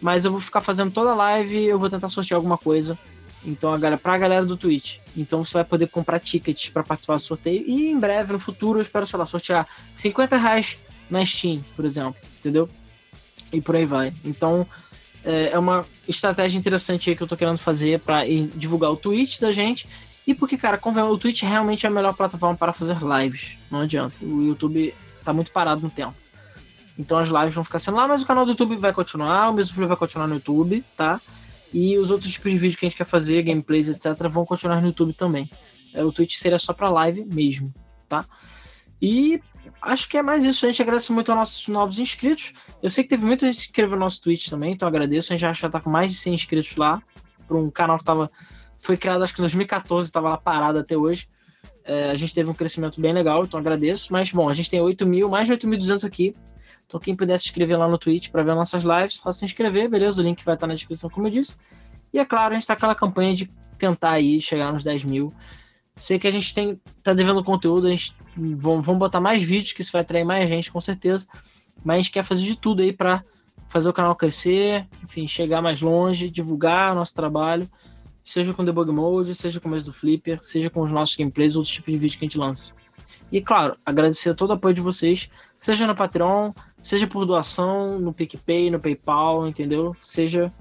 Mas 0.01 0.25
eu 0.25 0.33
vou 0.33 0.41
ficar 0.41 0.61
fazendo 0.61 0.91
toda 0.91 1.15
live, 1.15 1.65
eu 1.65 1.79
vou 1.79 1.89
tentar 1.89 2.09
sortear 2.09 2.37
alguma 2.37 2.59
coisa 2.59 2.99
então, 3.45 3.73
a 3.73 3.79
galera, 3.79 3.99
pra 3.99 4.17
galera 4.17 4.45
do 4.45 4.57
Twitch. 4.57 4.99
Então, 5.17 5.45
você 5.45 5.55
vai 5.55 5.65
poder 5.65 5.89
comprar 5.89 6.21
tickets 6.21 6.71
para 6.71 6.83
participar 6.83 7.17
do 7.17 7.23
sorteio. 7.23 7.65
E 7.67 7.91
em 7.91 7.99
breve, 7.99 8.33
no 8.33 8.39
futuro, 8.39 8.79
eu 8.79 8.83
espero, 8.83 9.07
sei 9.07 9.19
lá, 9.19 9.27
sortear 9.27 9.67
50 9.95 10.37
reais 10.37 10.77
na 11.11 11.25
Steam, 11.25 11.65
por 11.75 11.85
exemplo. 11.85 12.17
Entendeu? 12.39 12.69
E 13.53 13.61
por 13.61 13.75
aí 13.75 13.85
vai. 13.85 14.13
Então, 14.25 14.67
é, 15.25 15.51
é 15.53 15.59
uma 15.59 15.85
estratégia 16.09 16.59
interessante 16.59 17.11
aí 17.11 17.17
que 17.17 17.23
eu 17.23 17.29
tô 17.29 17.37
querendo 17.37 17.59
fazer 17.59 17.99
para 18.01 18.23
divulgar 18.55 18.91
o 18.91 18.97
Twitch 18.97 19.41
da 19.41 19.51
gente. 19.51 19.89
E 20.25 20.35
porque, 20.35 20.57
cara, 20.57 20.81
o 20.81 21.19
Twitch 21.19 21.43
realmente 21.43 21.85
é 21.85 21.89
a 21.89 21.93
melhor 21.93 22.15
plataforma 22.15 22.57
para 22.57 22.73
fazer 22.73 22.97
lives. 23.03 23.59
Não 23.71 23.81
adianta. 23.81 24.17
O 24.23 24.43
YouTube 24.43 24.95
tá 25.25 25.33
muito 25.33 25.53
parado 25.53 25.81
no 25.81 25.91
tempo. 25.91 26.15
Então 26.99 27.19
as 27.19 27.29
lives 27.29 27.55
vão 27.55 27.65
ficar 27.65 27.79
sendo 27.79 27.97
lá, 27.97 28.07
mas 28.07 28.23
o 28.23 28.27
canal 28.27 28.45
do 28.45 28.53
YouTube 28.53 28.77
vai 28.77 28.93
continuar, 28.93 29.49
o 29.49 29.53
mesmo 29.53 29.87
vai 29.87 29.97
continuar 29.97 30.27
no 30.27 30.35
YouTube, 30.35 30.85
tá? 30.97 31.21
E 31.73 31.97
os 31.97 32.11
outros 32.11 32.33
tipos 32.33 32.53
de 32.53 32.59
vídeo 32.59 32.79
que 32.79 32.85
a 32.85 32.89
gente 32.89 32.99
quer 32.99 33.07
fazer, 33.07 33.43
gameplays, 33.43 33.89
etc., 33.89 34.29
vão 34.29 34.45
continuar 34.45 34.81
no 34.81 34.89
YouTube 34.89 35.15
também. 35.15 35.51
É, 35.95 36.05
o 36.05 36.13
Twitch 36.13 36.37
seria 36.37 36.59
só 36.59 36.73
para 36.73 36.91
live 36.91 37.25
mesmo, 37.25 37.73
tá? 38.09 38.25
E 39.01 39.41
acho 39.81 40.09
que 40.09 40.17
é 40.17 40.23
mais 40.23 40.45
isso. 40.45 40.65
A 40.65 40.69
gente 40.69 40.83
agradece 40.83 41.13
muito 41.13 41.31
aos 41.33 41.39
nossos 41.39 41.69
novos 41.69 41.99
inscritos. 41.99 42.53
Eu 42.83 42.91
sei 42.91 43.05
que 43.05 43.11
teve 43.11 43.25
muita 43.25 43.47
gente 43.47 43.57
que 43.57 43.63
se 43.63 43.69
inscreveu 43.69 43.97
no 43.97 44.05
nosso 44.05 44.21
Twitch 44.21 44.49
também, 44.49 44.73
então 44.73 44.87
agradeço. 44.87 45.33
A 45.33 45.37
gente 45.37 45.59
já 45.59 45.67
está 45.67 45.81
com 45.81 45.91
mais 45.91 46.13
de 46.13 46.19
100 46.19 46.35
inscritos 46.35 46.77
lá, 46.77 47.03
para 47.49 47.57
um 47.57 47.71
canal 47.71 47.99
que 47.99 48.05
tava, 48.05 48.31
foi 48.79 48.97
criado 48.97 49.25
acho 49.25 49.35
que 49.35 49.41
em 49.41 49.45
2014, 49.45 50.09
estava 50.09 50.31
lá 50.31 50.37
parado 50.37 50.79
até 50.79 50.97
hoje. 50.97 51.27
É, 51.85 52.11
a 52.11 52.15
gente 52.15 52.33
teve 52.33 52.51
um 52.51 52.55
crescimento 52.55 53.01
bem 53.01 53.13
legal, 53.13 53.45
então 53.45 53.59
agradeço. 53.59 54.13
Mas, 54.13 54.31
bom, 54.31 54.49
a 54.49 54.55
gente 54.55 54.71
tem 54.71 54.81
8 54.81 55.07
mil, 55.07 55.29
mais 55.29 55.47
de 55.47 55.55
8.200 55.55 56.05
aqui. 56.07 56.35
Então, 56.87 57.01
quem 57.01 57.17
puder 57.17 57.39
se 57.39 57.47
inscrever 57.47 57.79
lá 57.79 57.89
no 57.89 57.97
Twitch 57.97 58.29
para 58.29 58.43
ver 58.43 58.55
nossas 58.55 58.83
lives, 58.83 59.15
só 59.15 59.33
se 59.33 59.45
inscrever, 59.45 59.89
beleza? 59.89 60.21
O 60.21 60.25
link 60.25 60.45
vai 60.45 60.55
estar 60.55 60.67
na 60.67 60.75
descrição, 60.75 61.09
como 61.09 61.27
eu 61.27 61.31
disse. 61.31 61.57
E 62.13 62.19
é 62.19 62.25
claro, 62.25 62.51
a 62.51 62.55
gente 62.55 62.63
está 62.63 62.75
aquela 62.75 62.95
campanha 62.95 63.35
de 63.35 63.51
tentar 63.79 64.11
aí 64.11 64.41
chegar 64.41 64.73
nos 64.73 64.85
10 64.85 65.05
mil. 65.05 65.33
Sei 65.97 66.19
que 66.19 66.27
a 66.27 66.31
gente 66.31 66.53
tem 66.55 66.81
tá 67.03 67.13
devendo 67.13 67.43
conteúdo, 67.43 67.87
a 67.87 67.91
gente 67.91 68.15
vamos, 68.37 68.85
vamos 68.85 68.99
botar 68.99 69.21
mais 69.21 69.43
vídeos, 69.43 69.73
que 69.73 69.81
isso 69.81 69.93
vai 69.93 70.03
atrair 70.03 70.25
mais 70.25 70.49
gente, 70.49 70.71
com 70.71 70.81
certeza. 70.81 71.27
Mas 71.85 71.95
a 71.95 71.99
gente 71.99 72.11
quer 72.11 72.23
fazer 72.23 72.43
de 72.43 72.57
tudo 72.57 72.83
aí 72.83 72.93
para 72.93 73.25
fazer 73.69 73.89
o 73.89 73.93
canal 73.93 74.15
crescer, 74.15 74.87
enfim, 75.03 75.27
chegar 75.27 75.63
mais 75.63 75.81
longe, 75.81 76.29
divulgar 76.29 76.93
o 76.93 76.95
nosso 76.95 77.15
trabalho, 77.15 77.69
seja 78.25 78.53
com 78.53 78.65
debug 78.65 78.91
mode, 78.93 79.35
seja 79.35 79.61
com 79.61 79.69
o 79.69 79.71
mês 79.71 79.85
do 79.85 79.93
Flipper, 79.93 80.39
seja 80.43 80.71
com 80.71 80.81
os 80.83 80.91
nossos 80.91 81.15
gameplays, 81.17 81.57
outros 81.57 81.75
tipos 81.75 81.93
de 81.93 81.99
vídeo 81.99 82.19
que 82.19 82.25
a 82.25 82.29
gente 82.29 82.39
lança. 82.39 82.73
E 83.31 83.41
claro, 83.41 83.77
agradecer 83.85 84.35
todo 84.35 84.51
o 84.51 84.53
apoio 84.53 84.75
de 84.75 84.81
vocês, 84.81 85.31
seja 85.59 85.87
no 85.87 85.95
Patreon, 85.95 86.53
seja 86.83 87.07
por 87.07 87.25
doação, 87.25 87.99
no 87.99 88.13
PicPay, 88.13 88.71
no 88.71 88.79
PayPal, 88.81 89.47
entendeu? 89.49 89.97
Seja 90.03 90.53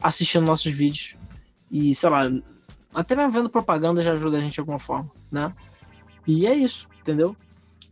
assistindo 0.00 0.44
nossos 0.44 0.72
vídeos. 0.72 1.16
E, 1.70 1.94
sei 1.94 2.10
lá, 2.10 2.30
até 2.94 3.16
mesmo 3.16 3.32
vendo 3.32 3.50
propaganda 3.50 4.02
já 4.02 4.12
ajuda 4.12 4.36
a 4.36 4.40
gente 4.40 4.54
de 4.54 4.60
alguma 4.60 4.78
forma, 4.78 5.10
né? 5.30 5.52
E 6.26 6.46
é 6.46 6.54
isso, 6.54 6.86
entendeu? 7.00 7.34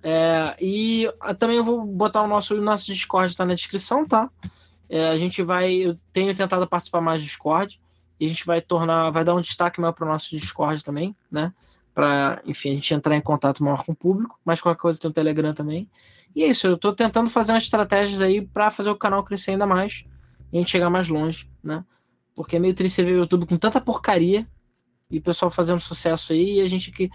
É, 0.02 0.56
e 0.60 1.10
também 1.38 1.56
eu 1.56 1.64
vou 1.64 1.84
botar 1.84 2.22
o 2.22 2.28
nosso, 2.28 2.54
o 2.54 2.62
nosso 2.62 2.86
Discord 2.92 3.34
tá 3.34 3.44
na 3.44 3.54
descrição, 3.54 4.06
tá? 4.06 4.30
É, 4.88 5.08
a 5.08 5.16
gente 5.16 5.42
vai, 5.42 5.72
eu 5.72 5.98
tenho 6.12 6.34
tentado 6.34 6.66
participar 6.66 7.00
mais 7.00 7.20
do 7.22 7.24
Discord 7.24 7.80
e 8.18 8.26
a 8.26 8.28
gente 8.28 8.46
vai 8.46 8.60
tornar, 8.60 9.10
vai 9.10 9.24
dar 9.24 9.34
um 9.34 9.40
destaque 9.40 9.80
maior 9.80 9.92
para 9.92 10.06
o 10.06 10.08
nosso 10.08 10.30
Discord 10.36 10.82
também, 10.84 11.14
né? 11.30 11.52
para, 11.96 12.42
enfim, 12.44 12.72
a 12.72 12.74
gente 12.74 12.92
entrar 12.92 13.16
em 13.16 13.22
contato 13.22 13.64
maior 13.64 13.82
com 13.82 13.92
o 13.92 13.96
público, 13.96 14.38
mas 14.44 14.60
qualquer 14.60 14.78
coisa 14.78 15.00
tem 15.00 15.10
o 15.10 15.14
Telegram 15.14 15.54
também. 15.54 15.88
E 16.34 16.44
é 16.44 16.48
isso, 16.48 16.66
eu 16.66 16.76
tô 16.76 16.92
tentando 16.92 17.30
fazer 17.30 17.52
umas 17.52 17.62
estratégias 17.62 18.20
aí 18.20 18.42
para 18.42 18.70
fazer 18.70 18.90
o 18.90 18.96
canal 18.96 19.24
crescer 19.24 19.52
ainda 19.52 19.66
mais 19.66 20.04
e 20.52 20.58
a 20.58 20.60
gente 20.60 20.70
chegar 20.70 20.90
mais 20.90 21.08
longe, 21.08 21.50
né? 21.64 21.82
Porque 22.34 22.56
é 22.56 22.58
meio 22.58 22.74
triste 22.74 23.02
ver 23.02 23.14
o 23.14 23.20
YouTube 23.20 23.46
com 23.46 23.56
tanta 23.56 23.80
porcaria 23.80 24.46
e 25.10 25.16
o 25.16 25.22
pessoal 25.22 25.50
fazendo 25.50 25.80
sucesso 25.80 26.34
aí 26.34 26.58
e 26.58 26.60
a 26.60 26.66
gente 26.66 26.92
que 26.92 27.10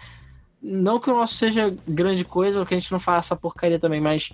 não 0.60 0.98
que 0.98 1.08
o 1.08 1.14
nosso 1.14 1.36
seja 1.36 1.72
grande 1.86 2.24
coisa, 2.24 2.58
ou 2.58 2.66
que 2.66 2.74
a 2.74 2.78
gente 2.78 2.90
não 2.90 2.98
faça 2.98 3.36
porcaria 3.36 3.78
também, 3.78 4.00
mas 4.00 4.32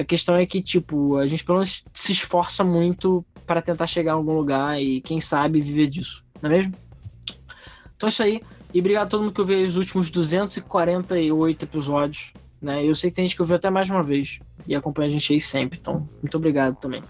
a 0.00 0.04
questão 0.04 0.34
é 0.34 0.44
que, 0.44 0.62
tipo, 0.62 1.18
a 1.18 1.26
gente 1.26 1.44
pelo 1.44 1.58
menos 1.58 1.84
se 1.92 2.12
esforça 2.12 2.64
muito 2.64 3.24
para 3.46 3.62
tentar 3.62 3.86
chegar 3.86 4.12
a 4.12 4.14
algum 4.14 4.36
lugar 4.36 4.80
e, 4.80 5.00
quem 5.00 5.20
sabe, 5.20 5.60
viver 5.60 5.88
disso, 5.88 6.24
não 6.40 6.50
é 6.50 6.54
mesmo? 6.54 6.74
Então 7.96 8.08
é 8.08 8.10
isso 8.10 8.22
aí. 8.22 8.42
E 8.72 8.80
obrigado 8.80 9.06
a 9.06 9.08
todo 9.08 9.22
mundo 9.22 9.32
que 9.32 9.40
ouviu 9.40 9.64
os 9.64 9.76
últimos 9.76 10.10
248 10.10 11.64
episódios. 11.64 12.32
Né? 12.60 12.84
Eu 12.84 12.94
sei 12.94 13.10
que 13.10 13.16
tem 13.16 13.26
gente 13.26 13.36
que 13.36 13.42
ouviu 13.42 13.56
até 13.56 13.70
mais 13.70 13.88
uma 13.88 14.02
vez 14.02 14.40
e 14.66 14.74
acompanha 14.74 15.08
a 15.08 15.12
gente 15.12 15.32
aí 15.32 15.40
sempre. 15.40 15.78
Então, 15.80 16.08
muito 16.20 16.36
obrigado 16.36 16.74
também. 16.76 17.02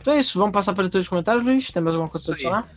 Então 0.00 0.12
é 0.12 0.20
isso. 0.20 0.38
Vamos 0.38 0.52
passar 0.52 0.72
para 0.74 0.82
a 0.82 0.84
leitura 0.84 1.00
dos 1.00 1.08
comentários, 1.08 1.44
Luiz? 1.44 1.68
Tem 1.70 1.82
mais 1.82 1.96
alguma 1.96 2.08
coisa 2.08 2.26
para 2.26 2.34
adicionar? 2.34 2.68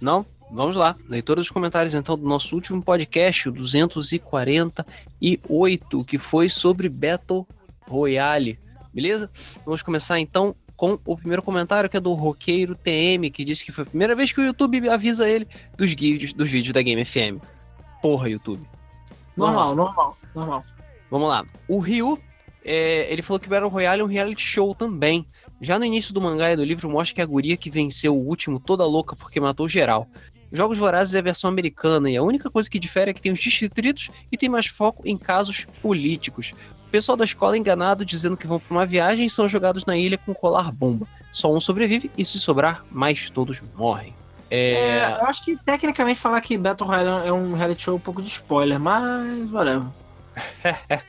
Não? 0.00 0.24
Vamos 0.50 0.74
lá. 0.74 0.96
Leitura 1.08 1.40
dos 1.40 1.50
comentários, 1.50 1.92
então, 1.92 2.16
do 2.16 2.26
nosso 2.26 2.54
último 2.54 2.82
podcast, 2.82 3.46
o 3.48 3.52
248, 3.52 6.04
que 6.04 6.18
foi 6.18 6.48
sobre 6.48 6.88
Battle 6.88 7.46
Royale. 7.86 8.58
Beleza? 8.92 9.30
Vamos 9.64 9.82
começar 9.82 10.18
então 10.18 10.54
com 10.76 10.98
o 11.04 11.14
primeiro 11.14 11.42
comentário, 11.42 11.90
que 11.90 11.96
é 11.96 12.00
do 12.00 12.12
Roqueiro 12.14 12.74
TM, 12.74 13.30
que 13.30 13.44
disse 13.44 13.64
que 13.64 13.70
foi 13.70 13.82
a 13.82 13.86
primeira 13.86 14.14
vez 14.14 14.32
que 14.32 14.40
o 14.40 14.44
YouTube 14.44 14.88
avisa 14.88 15.28
ele 15.28 15.46
dos 15.76 15.92
vídeos, 15.92 16.32
dos 16.32 16.50
vídeos 16.50 16.72
da 16.72 16.80
Game 16.80 17.04
FM. 17.04 17.42
Porra, 18.00 18.30
YouTube. 18.30 18.62
Normal, 19.36 19.74
normal, 19.74 20.16
normal. 20.34 20.64
Vamos 21.10 21.28
lá. 21.28 21.44
O 21.68 21.78
Ryu, 21.80 22.18
é, 22.64 23.12
ele 23.12 23.20
falou 23.20 23.38
que 23.38 23.48
Battle 23.48 23.68
Royale 23.68 24.00
é 24.00 24.04
um 24.04 24.08
reality 24.08 24.42
show 24.42 24.74
também. 24.74 25.26
Já 25.60 25.78
no 25.78 25.84
início 25.84 26.14
do 26.14 26.20
mangá 26.20 26.52
e 26.52 26.56
do 26.56 26.64
livro 26.64 26.88
mostra 26.88 27.14
que 27.14 27.22
a 27.22 27.26
guria 27.26 27.56
que 27.56 27.70
venceu 27.70 28.16
o 28.16 28.26
último 28.26 28.58
toda 28.58 28.84
louca 28.86 29.14
porque 29.14 29.40
matou 29.40 29.68
geral. 29.68 30.08
Jogos 30.52 30.78
Vorazes 30.78 31.14
é 31.14 31.18
a 31.18 31.22
versão 31.22 31.48
americana 31.48 32.10
e 32.10 32.16
a 32.16 32.22
única 32.22 32.50
coisa 32.50 32.68
que 32.68 32.78
difere 32.78 33.10
é 33.10 33.14
que 33.14 33.22
tem 33.22 33.30
os 33.30 33.38
distritos 33.38 34.10
e 34.32 34.36
tem 34.36 34.48
mais 34.48 34.66
foco 34.66 35.06
em 35.06 35.16
casos 35.16 35.66
políticos. 35.80 36.54
Pessoal 36.90 37.16
da 37.16 37.24
escola 37.24 37.54
é 37.54 37.58
enganado 37.58 38.04
dizendo 38.04 38.36
que 38.36 38.46
vão 38.46 38.58
para 38.58 38.74
uma 38.74 38.84
viagem 38.84 39.26
e 39.26 39.30
são 39.30 39.48
jogados 39.48 39.86
na 39.86 39.96
ilha 39.96 40.18
com 40.18 40.34
colar 40.34 40.72
bomba. 40.72 41.06
Só 41.30 41.52
um 41.54 41.60
sobrevive 41.60 42.10
e 42.18 42.24
se 42.24 42.40
sobrar, 42.40 42.84
mais 42.90 43.30
todos 43.30 43.62
morrem. 43.76 44.12
É... 44.50 44.72
é... 44.72 45.18
eu 45.20 45.26
acho 45.26 45.44
que 45.44 45.56
tecnicamente 45.56 46.18
falar 46.18 46.40
que 46.40 46.58
Battle 46.58 46.88
Royale 46.88 47.28
é 47.28 47.32
um 47.32 47.54
reality 47.54 47.82
show 47.82 47.94
é 47.94 47.96
um 47.96 48.00
pouco 48.00 48.20
de 48.20 48.28
spoiler, 48.28 48.80
mas 48.80 49.50
whatever. 49.52 49.88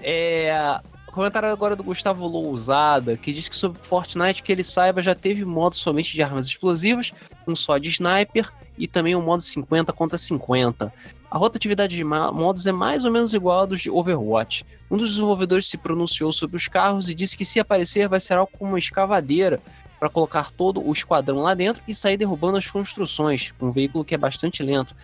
é... 0.00 0.80
Comentário 1.06 1.48
agora 1.48 1.76
do 1.76 1.84
Gustavo 1.84 2.26
Lousada, 2.26 3.16
que 3.16 3.32
diz 3.32 3.48
que 3.48 3.56
sobre 3.56 3.80
Fortnite 3.84 4.42
que 4.42 4.50
ele 4.50 4.64
saiba 4.64 5.00
já 5.00 5.14
teve 5.14 5.44
modo 5.44 5.76
somente 5.76 6.12
de 6.12 6.22
armas 6.22 6.46
explosivas, 6.46 7.14
um 7.46 7.54
só 7.54 7.78
de 7.78 7.88
sniper 7.88 8.52
e 8.76 8.88
também 8.88 9.14
um 9.14 9.22
modo 9.22 9.40
50 9.40 9.92
contra 9.92 10.18
50. 10.18 10.92
A 11.34 11.36
rotatividade 11.36 11.96
de 11.96 12.04
modos 12.04 12.64
é 12.64 12.70
mais 12.70 13.04
ou 13.04 13.10
menos 13.10 13.34
igual 13.34 13.62
à 13.62 13.66
dos 13.66 13.80
de 13.80 13.90
Overwatch. 13.90 14.64
Um 14.88 14.96
dos 14.96 15.10
desenvolvedores 15.10 15.66
se 15.66 15.76
pronunciou 15.76 16.30
sobre 16.30 16.56
os 16.56 16.68
carros 16.68 17.08
e 17.08 17.14
disse 17.14 17.36
que 17.36 17.44
se 17.44 17.58
aparecer 17.58 18.08
vai 18.08 18.20
ser 18.20 18.34
algo 18.34 18.52
como 18.56 18.70
uma 18.70 18.78
escavadeira 18.78 19.60
para 19.98 20.08
colocar 20.08 20.52
todo 20.52 20.80
o 20.80 20.92
esquadrão 20.92 21.38
lá 21.38 21.52
dentro 21.52 21.82
e 21.88 21.92
sair 21.92 22.16
derrubando 22.16 22.56
as 22.56 22.70
construções, 22.70 23.52
um 23.60 23.72
veículo 23.72 24.04
que 24.04 24.14
é 24.14 24.16
bastante 24.16 24.62
lento. 24.62 24.94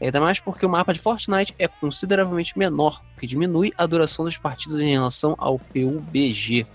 Ainda 0.00 0.20
mais 0.20 0.40
porque 0.40 0.66
o 0.66 0.68
mapa 0.68 0.92
de 0.92 0.98
Fortnite 0.98 1.54
é 1.56 1.68
consideravelmente 1.68 2.58
menor, 2.58 3.00
o 3.16 3.20
que 3.20 3.26
diminui 3.28 3.72
a 3.78 3.86
duração 3.86 4.24
das 4.24 4.36
partidas 4.36 4.80
em 4.80 4.90
relação 4.90 5.36
ao 5.38 5.56
PUBG. 5.56 6.66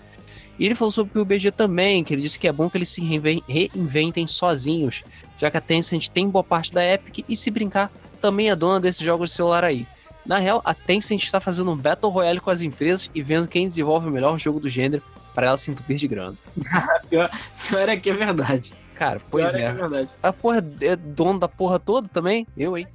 E 0.58 0.64
ele 0.64 0.74
falou 0.74 0.90
sobre 0.90 1.10
o 1.10 1.26
PUBG 1.26 1.50
também, 1.50 2.02
que 2.02 2.14
ele 2.14 2.22
disse 2.22 2.38
que 2.38 2.48
é 2.48 2.52
bom 2.52 2.70
que 2.70 2.78
eles 2.78 2.88
se 2.88 3.02
reinventem 3.46 4.26
sozinhos, 4.26 5.04
já 5.36 5.50
que 5.50 5.58
a 5.58 5.60
Tencent 5.60 6.08
tem 6.08 6.30
boa 6.30 6.42
parte 6.42 6.72
da 6.72 6.82
Epic 6.82 7.26
e 7.28 7.36
se 7.36 7.50
brincar 7.50 7.92
também 8.22 8.48
é 8.48 8.56
dona 8.56 8.80
desses 8.80 9.02
jogos 9.02 9.30
de 9.30 9.36
celular 9.36 9.64
aí. 9.64 9.86
Na 10.24 10.38
real, 10.38 10.62
a 10.64 10.72
Tencent 10.72 11.24
está 11.24 11.40
fazendo 11.40 11.72
um 11.72 11.76
Battle 11.76 12.10
Royale 12.10 12.40
com 12.40 12.50
as 12.50 12.62
empresas 12.62 13.10
e 13.12 13.20
vendo 13.20 13.48
quem 13.48 13.66
desenvolve 13.66 14.08
o 14.08 14.10
melhor 14.10 14.38
jogo 14.38 14.60
do 14.60 14.68
gênero 14.68 15.02
para 15.34 15.48
ela 15.48 15.56
se 15.56 15.70
entupir 15.70 15.96
de 15.96 16.06
grana. 16.06 16.36
pior, 17.10 17.30
pior 17.68 17.88
é 17.88 17.96
que 17.96 18.10
é 18.10 18.12
verdade. 18.12 18.72
Cara, 18.94 19.20
pois 19.30 19.54
é. 19.54 19.62
é. 19.62 19.64
é 19.64 19.72
verdade. 19.72 20.08
A 20.22 20.32
porra 20.32 20.64
é 20.80 20.94
dono 20.94 21.40
da 21.40 21.48
porra 21.48 21.78
toda 21.80 22.08
também? 22.08 22.46
Eu, 22.56 22.78
hein? 22.78 22.86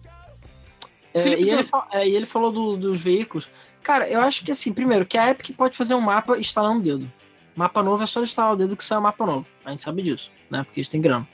É, 1.14 1.28
e, 1.28 1.50
ele, 1.50 1.68
é, 1.92 2.08
e, 2.08 2.16
ele, 2.16 2.26
falou 2.26 2.52
do, 2.52 2.78
dos 2.78 3.02
veículos. 3.02 3.50
Cara, 3.84 4.08
eu 4.08 4.22
acho 4.22 4.46
que 4.46 4.52
assim, 4.52 4.72
primeiro, 4.72 5.06
que 5.06 5.18
a 5.18 5.32
Epic 5.32 5.56
pode 5.56 5.76
fazer 5.76 5.96
um 5.96 6.02
mapa 6.02 6.38
instalando 6.38 6.80
um 6.80 6.82
dedo. 6.82 7.12
Mapa 7.56 7.82
novo 7.82 8.04
é 8.04 8.06
só 8.06 8.22
instalar 8.22 8.54
o 8.54 8.56
dedo 8.56 8.78
que 8.78 8.84
sai 8.84 9.00
o 9.00 9.02
mapa 9.02 9.26
novo. 9.26 9.46
A 9.66 9.72
gente 9.72 9.84
sabe 9.84 10.02
disso, 10.02 10.32
né? 10.50 10.64
Porque 10.64 10.80
eles 10.80 10.90
têm 10.90 11.02
grana. 11.02 11.28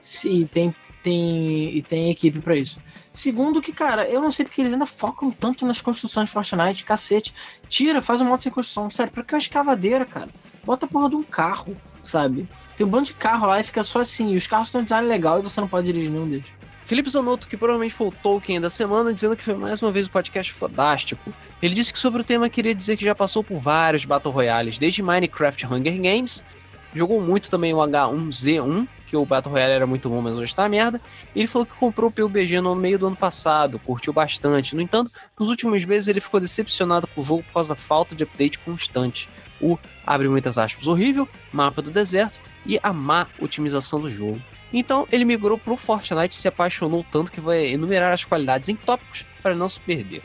Se 0.00 0.46
tem 0.46 0.72
tem, 1.06 1.76
e 1.76 1.82
tem 1.82 2.10
equipe 2.10 2.40
para 2.40 2.56
isso. 2.56 2.80
Segundo 3.12 3.62
que, 3.62 3.72
cara, 3.72 4.08
eu 4.08 4.20
não 4.20 4.32
sei 4.32 4.44
porque 4.44 4.60
eles 4.60 4.72
ainda 4.72 4.86
focam 4.86 5.30
tanto 5.30 5.64
nas 5.64 5.80
construções 5.80 6.28
de 6.28 6.32
Fortnite, 6.32 6.82
cacete. 6.82 7.32
Tira, 7.68 8.02
faz 8.02 8.20
um 8.20 8.24
modo 8.24 8.42
sem 8.42 8.50
construção. 8.50 8.90
Sério, 8.90 9.12
pra 9.12 9.22
que 9.22 9.32
uma 9.32 9.38
escavadeira, 9.38 10.04
cara? 10.04 10.28
Bota 10.64 10.84
a 10.84 10.88
porra 10.88 11.08
de 11.08 11.14
um 11.14 11.22
carro, 11.22 11.76
sabe? 12.02 12.48
Tem 12.76 12.84
um 12.84 12.90
bando 12.90 13.04
de 13.04 13.14
carro 13.14 13.46
lá 13.46 13.60
e 13.60 13.64
fica 13.64 13.84
só 13.84 14.00
assim. 14.00 14.32
E 14.32 14.36
os 14.36 14.48
carros 14.48 14.72
têm 14.72 14.80
um 14.80 14.84
design 14.84 15.06
legal 15.06 15.38
e 15.38 15.42
você 15.42 15.60
não 15.60 15.68
pode 15.68 15.86
dirigir 15.86 16.10
nenhum 16.10 16.28
deles. 16.28 16.48
Felipe 16.84 17.08
Zanotto, 17.08 17.46
que 17.46 17.56
provavelmente 17.56 17.94
foi 17.94 18.08
o 18.08 18.12
Tolkien 18.12 18.60
da 18.60 18.70
semana, 18.70 19.14
dizendo 19.14 19.36
que 19.36 19.44
foi 19.44 19.54
mais 19.54 19.80
uma 19.80 19.92
vez 19.92 20.08
um 20.08 20.10
podcast 20.10 20.52
fodástico. 20.52 21.32
Ele 21.62 21.74
disse 21.74 21.92
que 21.92 22.00
sobre 22.00 22.22
o 22.22 22.24
tema 22.24 22.48
queria 22.48 22.74
dizer 22.74 22.96
que 22.96 23.04
já 23.04 23.14
passou 23.14 23.44
por 23.44 23.58
vários 23.58 24.04
Battle 24.04 24.34
Royales, 24.34 24.76
desde 24.76 25.02
Minecraft 25.02 25.66
Hunger 25.66 25.96
Games, 25.96 26.44
jogou 26.94 27.20
muito 27.20 27.48
também 27.48 27.72
o 27.72 27.78
H1Z1, 27.78 28.88
que 29.06 29.16
o 29.16 29.24
Battle 29.24 29.52
Royale 29.52 29.72
era 29.72 29.86
muito 29.86 30.08
bom, 30.08 30.20
mas 30.20 30.36
hoje 30.36 30.54
tá 30.54 30.68
merda. 30.68 31.00
E 31.34 31.40
ele 31.40 31.46
falou 31.46 31.64
que 31.64 31.74
comprou 31.74 32.10
o 32.10 32.12
PUBG 32.12 32.60
no 32.60 32.74
meio 32.74 32.98
do 32.98 33.06
ano 33.06 33.16
passado, 33.16 33.78
curtiu 33.78 34.12
bastante. 34.12 34.74
No 34.74 34.82
entanto, 34.82 35.12
nos 35.38 35.48
últimos 35.48 35.84
meses 35.84 36.08
ele 36.08 36.20
ficou 36.20 36.40
decepcionado 36.40 37.06
com 37.06 37.20
o 37.20 37.24
jogo 37.24 37.42
por 37.44 37.52
causa 37.54 37.70
da 37.70 37.76
falta 37.76 38.14
de 38.14 38.24
update 38.24 38.58
constante. 38.58 39.28
O, 39.60 39.78
abre 40.04 40.28
muitas 40.28 40.58
aspas, 40.58 40.86
horrível, 40.86 41.28
mapa 41.52 41.80
do 41.80 41.90
deserto 41.90 42.38
e 42.66 42.78
a 42.82 42.92
má 42.92 43.26
otimização 43.40 44.00
do 44.00 44.10
jogo. 44.10 44.40
Então 44.72 45.06
ele 45.10 45.24
migrou 45.24 45.56
pro 45.56 45.76
Fortnite 45.76 46.34
e 46.34 46.38
se 46.38 46.48
apaixonou 46.48 47.04
tanto 47.10 47.30
que 47.30 47.40
vai 47.40 47.66
enumerar 47.66 48.12
as 48.12 48.24
qualidades 48.24 48.68
em 48.68 48.76
tópicos 48.76 49.24
para 49.42 49.54
não 49.54 49.68
se 49.68 49.80
perder. 49.80 50.22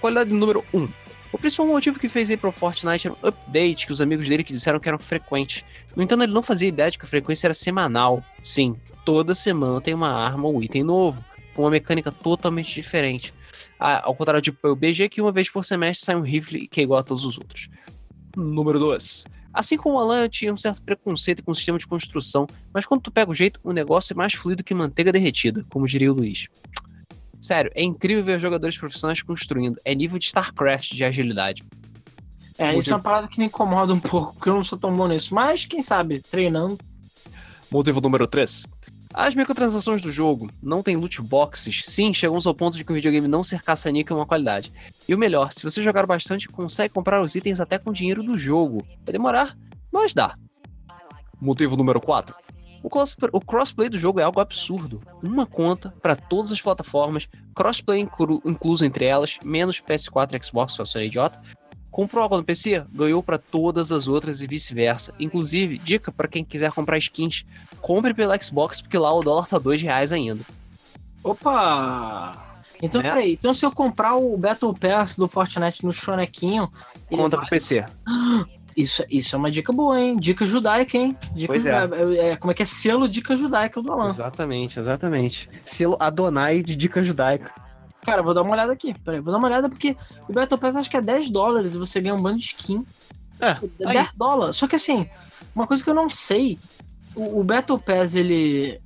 Qualidade 0.00 0.32
número 0.32 0.64
1. 0.72 0.88
O 1.32 1.38
principal 1.38 1.66
motivo 1.66 1.98
que 1.98 2.08
fez 2.08 2.28
ir 2.28 2.36
pro 2.36 2.50
Fortnite 2.50 3.06
era 3.06 3.16
um 3.16 3.28
update 3.28 3.86
que 3.86 3.92
os 3.92 4.00
amigos 4.00 4.28
dele 4.28 4.42
que 4.42 4.52
disseram 4.52 4.80
que 4.80 4.88
eram 4.88 4.98
frequentes. 4.98 5.64
No 5.94 6.02
entanto, 6.02 6.24
ele 6.24 6.32
não 6.32 6.42
fazia 6.42 6.68
ideia 6.68 6.90
de 6.90 6.98
que 6.98 7.04
a 7.04 7.08
frequência 7.08 7.46
era 7.46 7.54
semanal. 7.54 8.24
Sim, 8.42 8.76
toda 9.04 9.34
semana 9.34 9.80
tem 9.80 9.94
uma 9.94 10.10
arma 10.10 10.48
ou 10.48 10.62
item 10.62 10.82
novo, 10.82 11.24
com 11.54 11.62
uma 11.62 11.70
mecânica 11.70 12.10
totalmente 12.10 12.74
diferente. 12.74 13.32
Ah, 13.78 14.02
ao 14.04 14.14
contrário 14.14 14.42
de 14.42 14.50
PUBG, 14.50 15.08
que 15.08 15.20
uma 15.20 15.30
vez 15.30 15.48
por 15.48 15.64
semestre 15.64 16.04
sai 16.04 16.16
um 16.16 16.22
rifle 16.22 16.66
que 16.66 16.80
é 16.80 16.82
igual 16.82 17.00
a 17.00 17.02
todos 17.02 17.24
os 17.24 17.38
outros. 17.38 17.68
Número 18.36 18.78
2. 18.78 19.24
Assim 19.52 19.76
como 19.76 19.96
o 19.96 19.98
Alan, 19.98 20.22
eu 20.22 20.28
tinha 20.28 20.52
um 20.52 20.56
certo 20.56 20.82
preconceito 20.82 21.42
com 21.42 21.50
o 21.50 21.54
sistema 21.54 21.78
de 21.78 21.86
construção, 21.86 22.46
mas 22.72 22.86
quando 22.86 23.02
tu 23.02 23.10
pega 23.10 23.30
o 23.30 23.34
jeito, 23.34 23.58
o 23.64 23.72
negócio 23.72 24.12
é 24.12 24.16
mais 24.16 24.32
fluido 24.32 24.62
que 24.62 24.72
manteiga 24.74 25.12
derretida, 25.12 25.64
como 25.68 25.86
diria 25.86 26.12
o 26.12 26.14
Luiz. 26.14 26.48
Sério, 27.40 27.70
é 27.74 27.82
incrível 27.82 28.22
ver 28.22 28.38
jogadores 28.38 28.76
profissionais 28.76 29.22
construindo. 29.22 29.80
É 29.84 29.94
nível 29.94 30.18
de 30.18 30.26
StarCraft 30.26 30.92
de 30.92 31.04
agilidade. 31.04 31.64
É, 32.58 32.76
isso 32.76 32.92
é 32.92 32.96
uma 32.96 33.02
parada 33.02 33.26
que 33.26 33.38
me 33.38 33.46
incomoda 33.46 33.94
um 33.94 34.00
pouco, 34.00 34.34
porque 34.34 34.50
eu 34.50 34.54
não 34.54 34.62
sou 34.62 34.78
tão 34.78 34.94
bom 34.94 35.08
nisso. 35.08 35.34
Mas, 35.34 35.64
quem 35.64 35.80
sabe, 35.80 36.20
treinando. 36.20 36.78
Motivo 37.70 38.00
número 38.00 38.26
3. 38.26 38.66
As 39.14 39.34
microtransações 39.34 40.02
do 40.02 40.12
jogo 40.12 40.50
não 40.62 40.82
tem 40.82 40.96
loot 40.96 41.20
boxes. 41.22 41.82
Sim, 41.86 42.12
chegamos 42.12 42.46
ao 42.46 42.54
ponto 42.54 42.76
de 42.76 42.84
que 42.84 42.92
o 42.92 42.94
videogame 42.94 43.26
não 43.26 43.42
ser 43.42 43.62
caça-níquel 43.62 44.16
é 44.16 44.20
uma 44.20 44.26
qualidade. 44.26 44.72
E 45.08 45.14
o 45.14 45.18
melhor, 45.18 45.50
se 45.50 45.62
você 45.62 45.82
jogar 45.82 46.06
bastante, 46.06 46.48
consegue 46.48 46.94
comprar 46.94 47.22
os 47.22 47.34
itens 47.34 47.60
até 47.60 47.78
com 47.78 47.92
dinheiro 47.92 48.22
do 48.22 48.36
jogo. 48.36 48.84
Vai 49.04 49.12
demorar, 49.12 49.56
mas 49.90 50.12
dá. 50.12 50.36
Motivo 51.40 51.76
número 51.76 52.00
4. 52.00 52.36
O, 52.82 52.88
o 53.32 53.40
crossplay 53.40 53.88
do 53.88 53.98
jogo 53.98 54.20
é 54.20 54.22
algo 54.22 54.40
absurdo. 54.40 55.02
Uma 55.22 55.46
conta 55.46 55.94
para 56.00 56.16
todas 56.16 56.50
as 56.50 56.60
plataformas, 56.60 57.28
crossplay 57.54 58.00
inclu 58.00 58.40
incluso 58.44 58.84
entre 58.84 59.04
elas, 59.04 59.38
menos 59.44 59.80
PS4 59.80 60.34
e 60.34 60.44
Xbox, 60.44 60.76
se 60.84 60.98
é 60.98 61.04
idiota. 61.04 61.40
Comprou 61.90 62.22
algo 62.22 62.36
no 62.36 62.44
PC? 62.44 62.84
Ganhou 62.92 63.22
para 63.22 63.36
todas 63.36 63.90
as 63.90 64.06
outras 64.06 64.40
e 64.40 64.46
vice-versa. 64.46 65.12
Inclusive, 65.18 65.76
dica 65.78 66.12
para 66.12 66.28
quem 66.28 66.44
quiser 66.44 66.70
comprar 66.70 66.98
skins: 66.98 67.44
compre 67.80 68.14
pela 68.14 68.40
Xbox, 68.40 68.80
porque 68.80 68.96
lá 68.96 69.12
o 69.12 69.22
dólar 69.22 69.46
tá 69.46 69.58
dois 69.58 69.82
reais 69.82 70.12
ainda. 70.12 70.44
Opa! 71.22 72.50
Então, 72.82 73.02
né? 73.02 73.08
peraí, 73.10 73.32
então 73.32 73.52
se 73.52 73.66
eu 73.66 73.72
comprar 73.72 74.16
o 74.16 74.36
Battle 74.36 74.72
Pass 74.72 75.16
do 75.16 75.28
Fortnite 75.28 75.84
no 75.84 75.92
Chonequinho. 75.92 76.70
Conta 77.08 77.36
pro 77.36 77.48
PC. 77.48 77.84
Isso, 78.76 79.04
isso 79.10 79.34
é 79.34 79.38
uma 79.38 79.50
dica 79.50 79.72
boa, 79.72 80.00
hein? 80.00 80.16
Dica 80.16 80.46
judaica, 80.46 80.96
hein? 80.96 81.16
Dica 81.34 81.48
pois 81.48 81.66
é. 81.66 81.70
é. 81.70 82.28
é. 82.30 82.36
Como 82.36 82.50
é 82.50 82.54
que 82.54 82.62
é 82.62 82.66
selo 82.66 83.08
dica 83.08 83.34
judaica 83.34 83.82
do 83.82 83.92
Alan? 83.92 84.10
Exatamente, 84.10 84.78
exatamente. 84.78 85.48
Selo 85.64 85.96
Adonai 86.00 86.62
de 86.62 86.76
dica 86.76 87.02
judaica. 87.02 87.52
Cara, 88.02 88.22
vou 88.22 88.32
dar 88.32 88.42
uma 88.42 88.52
olhada 88.52 88.72
aqui. 88.72 88.94
Peraí, 88.94 89.20
vou 89.20 89.32
dar 89.32 89.38
uma 89.38 89.48
olhada 89.48 89.68
porque 89.68 89.96
o 90.28 90.32
Battle 90.32 90.58
Pass 90.58 90.76
acho 90.76 90.90
que 90.90 90.96
é 90.96 91.02
10 91.02 91.30
dólares 91.30 91.74
e 91.74 91.78
você 91.78 92.00
ganha 92.00 92.14
um 92.14 92.22
bando 92.22 92.38
de 92.38 92.46
skin. 92.46 92.86
É, 93.38 93.54
10 93.78 93.96
aí. 93.96 94.06
dólares. 94.16 94.56
Só 94.56 94.66
que 94.66 94.76
assim, 94.76 95.08
uma 95.54 95.66
coisa 95.66 95.82
que 95.82 95.90
eu 95.90 95.94
não 95.94 96.08
sei, 96.08 96.58
o, 97.14 97.40
o 97.40 97.44
Battle 97.44 97.78
Pass 97.78 98.14
ele, 98.14 98.80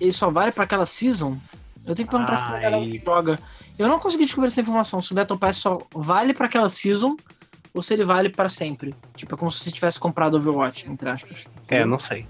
ele 0.00 0.12
só 0.12 0.30
vale 0.30 0.50
para 0.50 0.64
aquela 0.64 0.86
season? 0.86 1.38
Eu 1.86 1.94
tenho 1.94 2.06
que 2.06 2.10
perguntar 2.10 2.50
pra 2.50 2.60
galera 2.60 2.80
que 2.80 2.98
joga. 2.98 3.38
Eu 3.78 3.88
não 3.88 3.98
consegui 3.98 4.24
descobrir 4.24 4.48
essa 4.48 4.60
informação, 4.60 5.00
se 5.00 5.12
o 5.12 5.14
Battle 5.14 5.38
Pass 5.38 5.56
só 5.56 5.78
vale 5.94 6.34
para 6.34 6.46
aquela 6.46 6.68
season 6.68 7.16
ou 7.78 7.82
se 7.82 7.94
ele 7.94 8.04
vale 8.04 8.28
para 8.28 8.48
sempre. 8.48 8.92
Tipo, 9.14 9.36
é 9.36 9.38
como 9.38 9.52
se 9.52 9.60
você 9.60 9.70
tivesse 9.70 10.00
comprado 10.00 10.36
Overwatch, 10.36 10.90
entre 10.90 11.08
aspas. 11.08 11.44
É, 11.68 11.84
não 11.84 11.98
sei. 11.98 12.26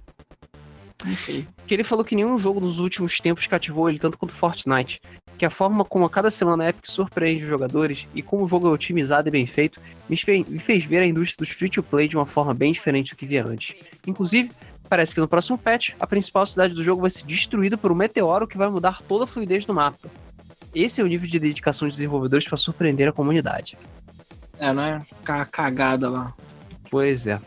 Não 1.02 1.14
sei. 1.14 1.46
Que 1.66 1.72
ele 1.72 1.82
falou 1.82 2.04
que 2.04 2.14
nenhum 2.14 2.38
jogo 2.38 2.60
nos 2.60 2.78
últimos 2.78 3.18
tempos 3.18 3.46
cativou 3.46 3.88
ele 3.88 3.98
tanto 3.98 4.18
quanto 4.18 4.34
Fortnite. 4.34 5.00
Que 5.38 5.46
a 5.46 5.50
forma 5.50 5.86
como 5.86 6.04
a 6.04 6.10
cada 6.10 6.30
semana 6.30 6.64
a 6.64 6.68
Epic 6.68 6.84
surpreende 6.86 7.44
os 7.44 7.48
jogadores 7.48 8.06
e 8.14 8.20
como 8.20 8.42
o 8.42 8.46
jogo 8.46 8.68
é 8.68 8.70
otimizado 8.70 9.28
e 9.28 9.30
bem 9.30 9.46
feito 9.46 9.80
me 10.06 10.18
fez, 10.18 10.46
me 10.46 10.58
fez 10.58 10.84
ver 10.84 11.00
a 11.00 11.06
indústria 11.06 11.38
dos 11.38 11.54
free-to-play 11.54 12.08
de 12.08 12.16
uma 12.16 12.26
forma 12.26 12.52
bem 12.52 12.70
diferente 12.70 13.14
do 13.14 13.16
que 13.16 13.24
via 13.24 13.46
antes. 13.46 13.74
Inclusive, 14.06 14.50
parece 14.86 15.14
que 15.14 15.20
no 15.20 15.28
próximo 15.28 15.56
patch, 15.56 15.92
a 15.98 16.06
principal 16.06 16.46
cidade 16.46 16.74
do 16.74 16.82
jogo 16.82 17.00
vai 17.00 17.10
ser 17.10 17.24
destruída 17.24 17.78
por 17.78 17.90
um 17.90 17.94
meteoro 17.94 18.46
que 18.46 18.58
vai 18.58 18.68
mudar 18.68 19.00
toda 19.00 19.24
a 19.24 19.26
fluidez 19.26 19.64
do 19.64 19.72
mapa. 19.72 20.10
Esse 20.74 21.00
é 21.00 21.04
o 21.04 21.06
nível 21.06 21.26
de 21.26 21.38
dedicação 21.38 21.88
dos 21.88 21.96
desenvolvedores 21.96 22.46
para 22.46 22.58
surpreender 22.58 23.08
a 23.08 23.12
comunidade. 23.12 23.78
É, 24.58 24.72
não 24.72 24.82
é 24.82 25.02
cagada 25.50 26.08
lá. 26.08 26.34
Pois 26.90 27.26
é. 27.26 27.40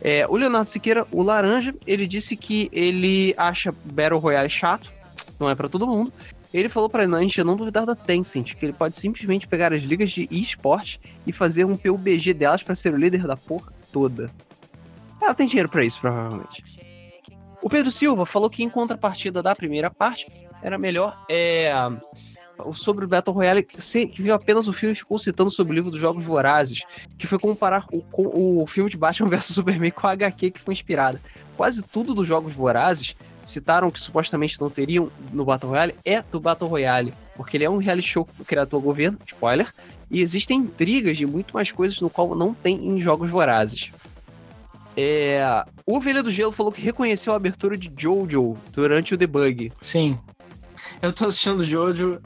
É, 0.00 0.26
o 0.28 0.36
Leonardo 0.36 0.68
Siqueira, 0.68 1.06
o 1.10 1.22
Laranja, 1.22 1.72
ele 1.86 2.06
disse 2.06 2.36
que 2.36 2.68
ele 2.72 3.34
acha 3.36 3.72
Battle 3.84 4.18
Royale 4.18 4.50
chato, 4.50 4.92
não 5.38 5.48
é 5.48 5.54
para 5.54 5.68
todo 5.68 5.86
mundo. 5.86 6.12
Ele 6.52 6.68
falou 6.68 6.88
pra 6.90 7.06
gente 7.20 7.42
não 7.42 7.56
duvidar 7.56 7.86
da 7.86 7.94
Tencent, 7.94 8.54
que 8.54 8.66
ele 8.66 8.72
pode 8.74 8.96
simplesmente 8.96 9.48
pegar 9.48 9.72
as 9.72 9.82
ligas 9.82 10.10
de 10.10 10.28
esporte 10.30 11.00
e 11.26 11.32
fazer 11.32 11.64
um 11.64 11.76
PUBG 11.76 12.34
delas 12.34 12.62
para 12.62 12.74
ser 12.74 12.92
o 12.92 12.96
líder 12.96 13.26
da 13.26 13.36
porra 13.36 13.72
toda. 13.90 14.30
Ela 15.20 15.34
tem 15.34 15.46
dinheiro 15.46 15.68
para 15.68 15.84
isso, 15.84 16.00
provavelmente. 16.00 16.62
O 17.62 17.70
Pedro 17.70 17.90
Silva 17.90 18.26
falou 18.26 18.50
que 18.50 18.62
em 18.62 18.68
contrapartida 18.68 19.42
da 19.42 19.54
primeira 19.54 19.90
parte, 19.90 20.26
era 20.62 20.76
melhor 20.76 21.24
é, 21.28 21.72
sobre 22.72 23.04
o 23.04 23.08
Battle 23.08 23.34
Royale, 23.34 23.62
que 23.62 24.22
viu 24.22 24.34
apenas 24.34 24.68
o 24.68 24.72
filme 24.72 24.92
e 24.92 24.96
ficou 24.96 25.18
citando 25.18 25.50
sobre 25.50 25.72
o 25.72 25.76
livro 25.76 25.90
dos 25.90 26.00
Jogos 26.00 26.24
Vorazes, 26.24 26.82
que 27.18 27.26
foi 27.26 27.38
comparar 27.38 27.86
o, 27.92 28.02
o, 28.12 28.62
o 28.62 28.66
filme 28.66 28.90
de 28.90 28.96
Batman 28.96 29.28
vs 29.30 29.46
Superman 29.46 29.90
com 29.90 30.06
a 30.06 30.12
HQ 30.12 30.50
que 30.50 30.60
foi 30.60 30.72
inspirada. 30.72 31.20
Quase 31.56 31.82
tudo 31.82 32.14
dos 32.14 32.26
Jogos 32.26 32.54
Vorazes 32.54 33.16
citaram 33.44 33.90
que 33.90 34.00
supostamente 34.00 34.60
não 34.60 34.70
teriam 34.70 35.10
no 35.32 35.44
Battle 35.44 35.70
Royale 35.70 35.94
é 36.04 36.22
do 36.22 36.40
Battle 36.40 36.70
Royale, 36.70 37.12
porque 37.34 37.56
ele 37.56 37.64
é 37.64 37.70
um 37.70 37.78
reality 37.78 38.08
show 38.08 38.28
criado 38.46 38.68
pelo 38.68 38.82
governo, 38.82 39.18
spoiler, 39.26 39.72
e 40.10 40.20
existem 40.20 40.60
intrigas 40.60 41.16
de 41.16 41.26
muito 41.26 41.54
mais 41.54 41.72
coisas 41.72 42.00
no 42.00 42.10
qual 42.10 42.34
não 42.34 42.54
tem 42.54 42.86
em 42.86 43.00
Jogos 43.00 43.30
Vorazes. 43.30 43.90
É... 44.96 45.64
O 45.86 45.96
Ovelha 45.96 46.22
do 46.22 46.30
Gelo 46.30 46.52
falou 46.52 46.70
que 46.70 46.82
reconheceu 46.82 47.32
a 47.32 47.36
abertura 47.36 47.76
de 47.76 47.90
Jojo 47.96 48.56
durante 48.72 49.14
o 49.14 49.16
debug. 49.16 49.72
Sim. 49.80 50.18
Eu 51.00 51.12
tô 51.12 51.26
assistindo 51.26 51.64
Jojo 51.64 52.20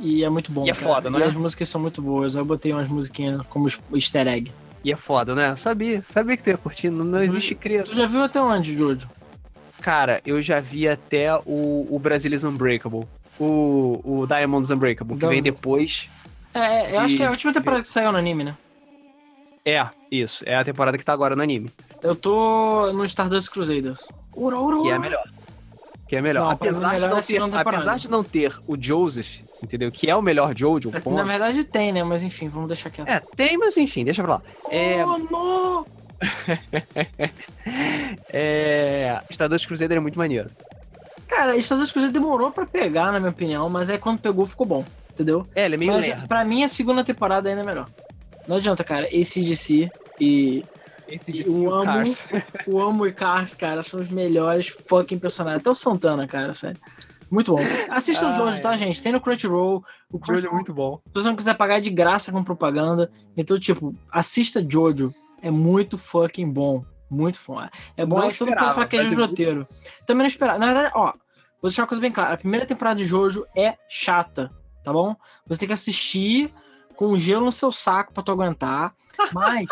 e 0.00 0.24
é 0.24 0.28
muito 0.28 0.50
bom. 0.50 0.66
E 0.66 0.70
é 0.70 0.74
cara. 0.74 0.86
foda, 0.86 1.10
não 1.10 1.18
é? 1.18 1.22
E 1.22 1.24
as 1.24 1.34
músicas 1.34 1.68
são 1.68 1.80
muito 1.80 2.00
boas. 2.00 2.34
Eu 2.34 2.44
botei 2.44 2.72
umas 2.72 2.88
musiquinhas 2.88 3.42
como 3.48 3.68
easter 3.94 4.26
egg. 4.26 4.52
E 4.82 4.92
é 4.92 4.96
foda, 4.96 5.34
né? 5.34 5.54
Sabia, 5.56 6.02
sabia 6.02 6.36
que 6.36 6.42
tu 6.42 6.50
ia 6.50 6.56
curtir. 6.56 6.90
Não, 6.90 7.04
não 7.04 7.22
existe 7.22 7.54
criança. 7.54 7.90
Tu 7.90 7.96
já 7.96 8.06
viu 8.06 8.22
até 8.22 8.40
onde, 8.40 8.76
Jojo? 8.76 9.08
Cara, 9.80 10.20
eu 10.26 10.40
já 10.40 10.60
vi 10.60 10.88
até 10.88 11.34
o, 11.46 11.86
o 11.90 11.98
Brasilis 11.98 12.44
Unbreakable. 12.44 13.06
O, 13.38 14.00
o 14.04 14.26
Diamonds 14.26 14.70
Unbreakable, 14.70 15.16
que 15.16 15.26
vem 15.26 15.42
depois. 15.42 16.08
É, 16.52 16.88
de... 16.88 16.94
eu 16.94 17.00
acho 17.00 17.16
que 17.16 17.22
é 17.22 17.26
a 17.26 17.30
última 17.30 17.52
temporada 17.52 17.82
que 17.82 17.88
saiu 17.88 18.12
no 18.12 18.18
anime, 18.18 18.44
né? 18.44 18.56
É, 19.64 19.86
isso. 20.10 20.42
É 20.46 20.56
a 20.56 20.64
temporada 20.64 20.98
que 20.98 21.04
tá 21.04 21.12
agora 21.12 21.36
no 21.36 21.42
anime. 21.42 21.70
Eu 22.02 22.14
tô 22.14 22.92
no 22.92 23.04
Stardust 23.04 23.50
Crusaders. 23.50 24.08
Ura, 24.34 24.58
ura, 24.58 24.76
ura. 24.76 24.82
Que 24.82 24.90
é 24.90 24.98
melhor. 24.98 25.30
Que 26.08 26.16
é 26.16 26.20
melhor. 26.20 26.44
Não, 26.44 26.50
apesar, 26.50 26.92
melhor 26.92 27.20
de 27.20 27.38
não 27.38 27.50
ter, 27.50 27.58
apesar 27.58 27.98
de 27.98 28.10
não 28.10 28.24
ter 28.24 28.58
o 28.66 28.76
Joseph, 28.80 29.40
entendeu? 29.62 29.90
Que 29.90 30.10
é 30.10 30.16
o 30.16 30.22
melhor 30.22 30.56
Jojo. 30.56 30.90
É, 30.94 31.10
na 31.10 31.24
verdade 31.24 31.64
tem, 31.64 31.92
né? 31.92 32.02
Mas 32.02 32.22
enfim, 32.22 32.48
vamos 32.48 32.68
deixar 32.68 32.90
quieto. 32.90 33.08
É, 33.08 33.20
tem, 33.36 33.56
mas 33.56 33.76
enfim, 33.76 34.04
deixa 34.04 34.22
pra 34.22 34.34
lá. 34.34 34.42
É... 34.70 35.04
Oh, 35.04 35.18
não! 35.18 35.86
é... 38.32 39.20
Stardust 39.30 39.66
Crusader 39.66 39.96
é 39.96 40.00
muito 40.00 40.18
maneiro. 40.18 40.50
Cara, 41.26 41.56
Stardust 41.56 41.92
Crusader 41.92 42.12
demorou 42.12 42.50
pra 42.50 42.66
pegar, 42.66 43.12
na 43.12 43.20
minha 43.20 43.30
opinião, 43.30 43.68
mas 43.68 43.88
aí 43.88 43.98
quando 43.98 44.18
pegou 44.18 44.44
ficou 44.46 44.66
bom, 44.66 44.84
entendeu? 45.12 45.46
É, 45.54 45.64
ele 45.64 45.76
é 45.76 45.78
meio 45.78 45.92
mas, 45.92 46.06
lerdo. 46.06 46.28
Pra 46.28 46.44
mim, 46.44 46.64
a 46.64 46.68
segunda 46.68 47.04
temporada 47.04 47.48
ainda 47.48 47.62
é 47.62 47.64
melhor. 47.64 47.88
Não 48.48 48.56
adianta, 48.56 48.82
cara. 48.82 49.06
Esse 49.14 49.40
DC 49.40 49.88
e 50.20 50.64
esse 51.10 51.32
de 51.32 51.48
o 51.48 51.72
Amo, 51.72 52.04
o 52.66 52.80
Amo 52.80 53.06
e 53.06 53.12
Cars, 53.12 53.54
cara, 53.54 53.82
são 53.82 54.00
os 54.00 54.08
melhores 54.08 54.68
fucking 54.68 55.18
personagens. 55.18 55.60
Até 55.60 55.70
o 55.70 55.74
Santana, 55.74 56.26
cara, 56.26 56.54
sério. 56.54 56.80
Muito 57.30 57.54
bom. 57.54 57.60
Assista 57.88 58.28
o 58.28 58.34
Jojo, 58.34 58.60
tá, 58.60 58.76
gente? 58.76 59.00
Tem 59.00 59.12
no 59.12 59.20
Crunchyroll. 59.20 59.84
O 60.12 60.20
Jojo 60.24 60.46
é 60.46 60.50
muito 60.50 60.74
bom. 60.74 61.00
Se 61.06 61.14
você 61.14 61.28
não 61.28 61.36
quiser 61.36 61.54
pagar 61.54 61.80
de 61.80 61.90
graça 61.90 62.32
com 62.32 62.42
propaganda, 62.42 63.10
então, 63.36 63.58
tipo, 63.58 63.94
assista 64.10 64.64
Jojo. 64.66 65.14
É 65.42 65.50
muito 65.50 65.96
fucking 65.96 66.50
bom. 66.50 66.84
Muito 67.08 67.40
bom. 67.46 67.60
É 67.96 68.04
bom, 68.04 68.18
não 68.18 68.28
é 68.28 68.34
todo 68.34 68.48
mundo 68.48 68.74
fraquejo 68.74 69.10
de 69.10 69.14
roteiro. 69.14 69.66
Também 70.06 70.24
não 70.24 70.28
esperava. 70.28 70.58
Na 70.58 70.66
verdade, 70.66 70.90
ó, 70.94 71.12
vou 71.60 71.70
deixar 71.70 71.82
uma 71.82 71.88
coisa 71.88 72.00
bem 72.02 72.12
clara. 72.12 72.34
A 72.34 72.36
primeira 72.36 72.66
temporada 72.66 72.96
de 72.96 73.06
Jojo 73.06 73.46
é 73.56 73.76
chata, 73.88 74.50
tá 74.84 74.92
bom? 74.92 75.16
Você 75.46 75.60
tem 75.60 75.68
que 75.68 75.72
assistir 75.72 76.52
com 76.94 77.16
gelo 77.18 77.46
no 77.46 77.52
seu 77.52 77.72
saco 77.72 78.12
pra 78.12 78.22
tu 78.22 78.32
aguentar. 78.32 78.92
Mas 79.32 79.68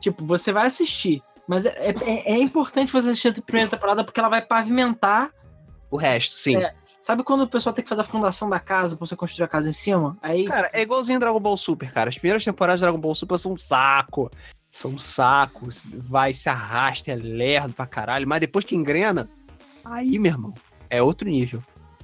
Tipo, 0.00 0.24
você 0.24 0.52
vai 0.52 0.66
assistir. 0.66 1.22
Mas 1.48 1.64
é, 1.64 1.90
é, 1.90 2.32
é, 2.32 2.38
importante 2.38 2.92
você 2.92 3.08
assistir 3.08 3.28
a 3.28 3.42
primeira 3.42 3.70
temporada 3.70 4.02
porque 4.02 4.18
ela 4.18 4.28
vai 4.28 4.42
pavimentar 4.42 5.30
o 5.90 5.96
resto, 5.96 6.34
sim. 6.34 6.56
É, 6.56 6.74
sabe 7.06 7.22
quando 7.22 7.42
o 7.42 7.46
pessoal 7.46 7.72
tem 7.72 7.84
que 7.84 7.88
fazer 7.88 8.00
a 8.00 8.04
fundação 8.04 8.50
da 8.50 8.58
casa 8.58 8.96
pra 8.96 9.06
você 9.06 9.14
construir 9.14 9.44
a 9.44 9.48
casa 9.48 9.68
em 9.68 9.72
cima? 9.72 10.18
Aí. 10.20 10.44
Cara, 10.44 10.68
é 10.72 10.82
igualzinho 10.82 11.20
Dragon 11.20 11.38
Ball 11.38 11.56
Super, 11.56 11.92
cara. 11.92 12.08
As 12.08 12.18
primeiras 12.18 12.44
temporadas 12.44 12.80
de 12.80 12.84
Dragon 12.84 12.98
Ball 12.98 13.14
Super 13.14 13.38
são 13.38 13.52
um 13.52 13.56
saco. 13.56 14.28
São 14.72 14.90
um 14.90 14.98
saco. 14.98 15.68
Vai, 16.08 16.32
se 16.32 16.48
arrasta, 16.48 17.12
é 17.12 17.14
lerdo 17.14 17.72
pra 17.74 17.86
caralho. 17.86 18.26
Mas 18.26 18.40
depois 18.40 18.64
que 18.64 18.74
engrena, 18.74 19.28
aí, 19.84 20.18
meu 20.18 20.32
irmão, 20.32 20.54
é 20.90 21.00
outro 21.00 21.28
nível. 21.28 21.62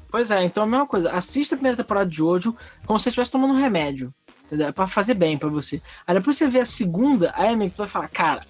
Pois 0.09 0.31
é, 0.31 0.45
então 0.45 0.62
a 0.62 0.66
mesma 0.66 0.87
coisa. 0.87 1.11
Assista 1.11 1.57
a 1.57 1.59
primeira 1.59 1.77
temporada 1.77 2.09
de 2.09 2.19
Jojo 2.19 2.57
como 2.87 2.97
se 2.97 3.03
você 3.03 3.09
estivesse 3.09 3.33
tomando 3.33 3.55
um 3.55 3.61
remédio. 3.61 4.15
Entendeu? 4.45 4.69
É 4.69 4.73
pra 4.73 4.87
fazer 4.87 5.15
bem 5.15 5.37
pra 5.37 5.49
você. 5.49 5.83
Aí 6.07 6.15
depois 6.15 6.37
você 6.37 6.47
vê 6.47 6.61
a 6.61 6.65
segunda, 6.65 7.33
aí 7.35 7.49
amigo, 7.49 7.74
tu 7.74 7.79
vai 7.79 7.89
falar, 7.89 8.07
cara, 8.07 8.43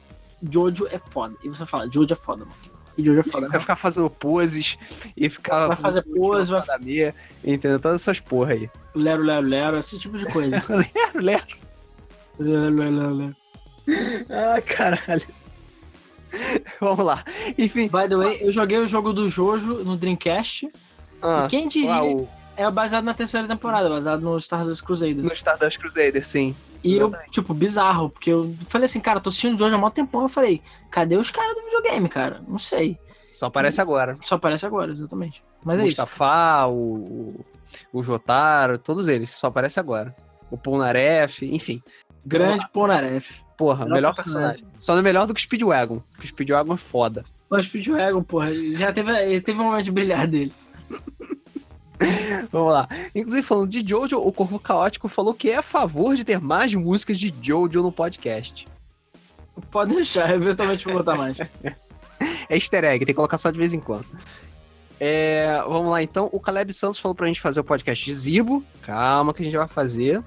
Jojo 0.43 0.87
é 0.89 0.99
foda. 0.99 1.35
E 1.43 1.49
você 1.49 1.61
vai 1.61 1.66
falar, 1.66 1.87
Jojo 1.91 2.12
é 2.12 2.16
foda, 2.16 2.45
mano. 2.45 2.57
E 2.97 3.05
Jojo 3.05 3.20
é 3.20 3.23
foda. 3.23 3.48
Vai 3.48 3.60
ficar 3.60 3.77
fazendo 3.77 4.10
poses 4.10 4.77
e 5.16 5.28
ficar. 5.28 5.69
Vai 5.69 5.77
fazer 5.77 6.02
poses, 6.02 6.48
vai. 6.48 6.62
Meia, 6.81 7.14
entendeu? 7.44 7.81
Todas 7.81 8.01
essas 8.01 8.20
porra 8.20 8.52
aí. 8.52 8.70
Lero, 8.94 9.23
lero, 9.23 9.47
lero, 9.47 9.78
esse 9.78 9.98
tipo 9.98 10.19
de 10.19 10.27
coisa. 10.27 10.62
lero, 10.69 11.20
lero. 11.20 11.47
Lero, 12.39 12.74
lero, 12.74 12.90
lero, 12.90 13.14
lero. 13.14 13.36
Ah, 14.31 14.60
caralho. 14.60 15.27
Vamos 16.81 17.05
lá. 17.05 17.24
Enfim. 17.59 17.89
By 17.89 18.09
the 18.09 18.16
way, 18.16 18.39
eu 18.40 18.52
joguei 18.52 18.78
o 18.78 18.89
jogo 18.89 19.12
do 19.12 19.28
Jojo 19.28 19.85
no 19.85 19.97
Dreamcast. 19.97 20.70
Ah, 21.20 21.44
e 21.47 21.51
quem 21.51 21.69
diria. 21.69 22.02
Uau 22.02 22.41
é 22.57 22.70
baseado 22.70 23.05
na 23.05 23.15
terceira 23.15 23.47
temporada, 23.47 23.89
baseado 23.89 24.20
no 24.20 24.37
Stardust 24.39 24.83
Crusaders. 24.83 25.29
No 25.29 25.33
Stardust 25.33 25.79
Crusaders, 25.79 26.27
sim. 26.27 26.55
E 26.85 26.97
eu, 26.97 27.12
tipo, 27.31 27.55
bizarro, 27.55 28.11
porque 28.11 28.31
eu 28.31 28.55
falei 28.69 28.87
assim, 28.87 29.01
cara, 29.01 29.20
tô 29.20 29.29
assistindo 29.29 29.57
de 29.57 29.62
hoje 29.62 29.74
há 29.74 29.79
mó 29.79 29.89
tempão. 29.89 30.23
Eu 30.23 30.29
falei, 30.29 30.61
cadê 30.91 31.16
os 31.16 31.31
caras 31.31 31.55
do 31.55 31.62
videogame, 31.62 32.09
cara? 32.09 32.43
Não 32.47 32.59
sei. 32.59 32.99
Só 33.31 33.47
aparece 33.47 33.81
agora. 33.81 34.19
Só 34.20 34.35
aparece 34.35 34.66
agora, 34.66 34.93
exatamente. 34.93 35.45
Mas 35.65 35.79
o 35.79 35.83
é 35.83 35.85
Mustafa, 35.85 36.65
isso. 36.66 36.70
o, 36.70 37.45
o 37.93 38.03
Jotaro, 38.03 38.79
todos 38.79 39.07
eles. 39.07 39.31
Só 39.31 39.47
aparece 39.47 39.79
agora. 39.79 40.15
O 40.51 40.59
Polnareff, 40.59 41.47
enfim. 41.47 41.81
Grande 42.27 42.69
Polnareff. 42.70 43.43
Porra, 43.57 43.85
melhor, 43.85 43.95
melhor 43.95 44.15
personagem. 44.15 44.66
Só 44.79 44.93
não 44.93 45.01
é 45.01 45.03
melhor 45.03 45.27
do 45.27 45.35
que 45.35 45.41
o 45.41 45.43
Speedwagon. 45.43 46.03
Porque 46.12 46.27
o 46.27 46.29
Speedwagon 46.29 46.74
é 46.74 46.77
foda. 46.77 47.24
O 47.49 47.62
Speedwagon, 47.62 48.23
porra, 48.23 48.53
já 48.74 48.93
teve, 48.93 49.41
teve 49.41 49.61
um 49.61 49.65
momento 49.65 49.85
de 49.85 49.93
brilhar 49.93 50.27
dele. 50.27 50.53
Vamos 52.51 52.73
lá. 52.73 52.89
Inclusive, 53.15 53.43
falando 53.43 53.70
de 53.70 53.87
Jojo, 53.87 54.19
o 54.19 54.33
Corpo 54.33 54.59
Caótico 54.59 55.09
falou 55.09 55.35
que 55.35 55.51
é 55.51 55.57
a 55.57 55.62
favor 55.62 56.15
de 56.15 56.24
ter 56.24 56.41
mais 56.41 56.73
músicas 56.74 57.19
de 57.19 57.35
Jojo 57.41 57.83
no 57.83 57.93
podcast. 57.93 58.66
Pode 59.70 59.95
deixar, 59.95 60.31
eventualmente 60.31 60.85
vou 60.85 60.95
botar 60.95 61.15
mais. 61.15 61.39
é 62.49 62.55
easter 62.55 62.85
egg, 62.85 63.05
tem 63.05 63.12
que 63.12 63.15
colocar 63.15 63.39
só 63.39 63.51
de 63.51 63.59
vez 63.59 63.74
em 63.74 63.81
quando. 63.81 64.07
É, 64.99 65.61
vamos 65.66 65.91
lá 65.91 66.03
então. 66.03 66.29
O 66.33 66.39
Caleb 66.39 66.73
Santos 66.73 67.01
falou 67.01 67.15
pra 67.15 67.27
gente 67.27 67.41
fazer 67.41 67.61
o 67.61 67.65
podcast 67.65 68.05
de 68.05 68.15
Zibo. 68.15 68.65
Calma 68.83 69.35
que 69.35 69.43
a 69.43 69.45
gente 69.45 69.57
vai 69.57 69.66
fazer. 69.66 70.23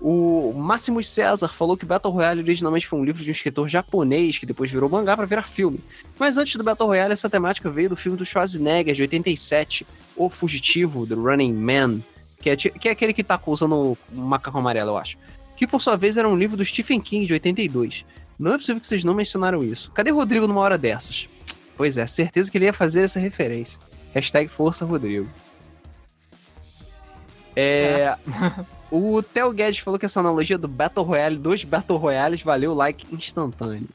O 0.00 0.54
Máximo 0.54 1.02
César 1.02 1.48
falou 1.48 1.76
que 1.76 1.84
Battle 1.84 2.12
Royale 2.12 2.40
originalmente 2.40 2.86
foi 2.86 2.98
um 2.98 3.04
livro 3.04 3.22
de 3.22 3.28
um 3.28 3.32
escritor 3.32 3.68
japonês 3.68 4.38
que 4.38 4.46
depois 4.46 4.70
virou 4.70 4.88
mangá 4.88 5.14
para 5.14 5.26
virar 5.26 5.42
filme. 5.42 5.78
Mas 6.18 6.38
antes 6.38 6.56
do 6.56 6.64
Battle 6.64 6.88
Royale, 6.88 7.12
essa 7.12 7.28
temática 7.28 7.70
veio 7.70 7.90
do 7.90 7.96
filme 7.96 8.16
do 8.16 8.24
Schwarzenegger 8.24 8.94
de 8.94 9.02
87, 9.02 9.86
O 10.16 10.30
Fugitivo, 10.30 11.06
The 11.06 11.14
Running 11.14 11.52
Man, 11.52 12.00
que 12.40 12.48
é, 12.48 12.56
que 12.56 12.88
é 12.88 12.92
aquele 12.92 13.12
que 13.12 13.22
tá 13.22 13.38
usando 13.46 13.98
um 14.10 14.22
macaco 14.22 14.56
amarelo, 14.56 14.92
eu 14.92 14.96
acho. 14.96 15.18
Que 15.54 15.66
por 15.66 15.82
sua 15.82 15.96
vez 15.96 16.16
era 16.16 16.26
um 16.26 16.36
livro 16.36 16.56
do 16.56 16.64
Stephen 16.64 17.00
King 17.00 17.26
de 17.26 17.34
82. 17.34 18.06
Não 18.38 18.54
é 18.54 18.56
possível 18.56 18.80
que 18.80 18.86
vocês 18.86 19.04
não 19.04 19.12
mencionaram 19.12 19.62
isso. 19.62 19.90
Cadê 19.90 20.10
Rodrigo 20.10 20.46
numa 20.46 20.62
hora 20.62 20.78
dessas? 20.78 21.28
Pois 21.76 21.98
é, 21.98 22.06
certeza 22.06 22.50
que 22.50 22.56
ele 22.56 22.64
ia 22.64 22.72
fazer 22.72 23.02
essa 23.02 23.20
referência. 23.20 23.78
Hashtag 24.14 24.48
Força 24.48 24.86
Rodrigo. 24.86 25.28
É. 27.54 28.16
é. 28.16 28.18
o 28.90 29.22
Theo 29.22 29.52
Guedes 29.52 29.80
falou 29.80 29.98
que 29.98 30.06
essa 30.06 30.20
analogia 30.20 30.58
do 30.58 30.68
Battle 30.68 31.04
Royale, 31.04 31.36
dois 31.36 31.64
Battle 31.64 31.98
Royales, 31.98 32.42
valeu 32.42 32.74
like 32.74 33.06
instantâneo. 33.14 33.88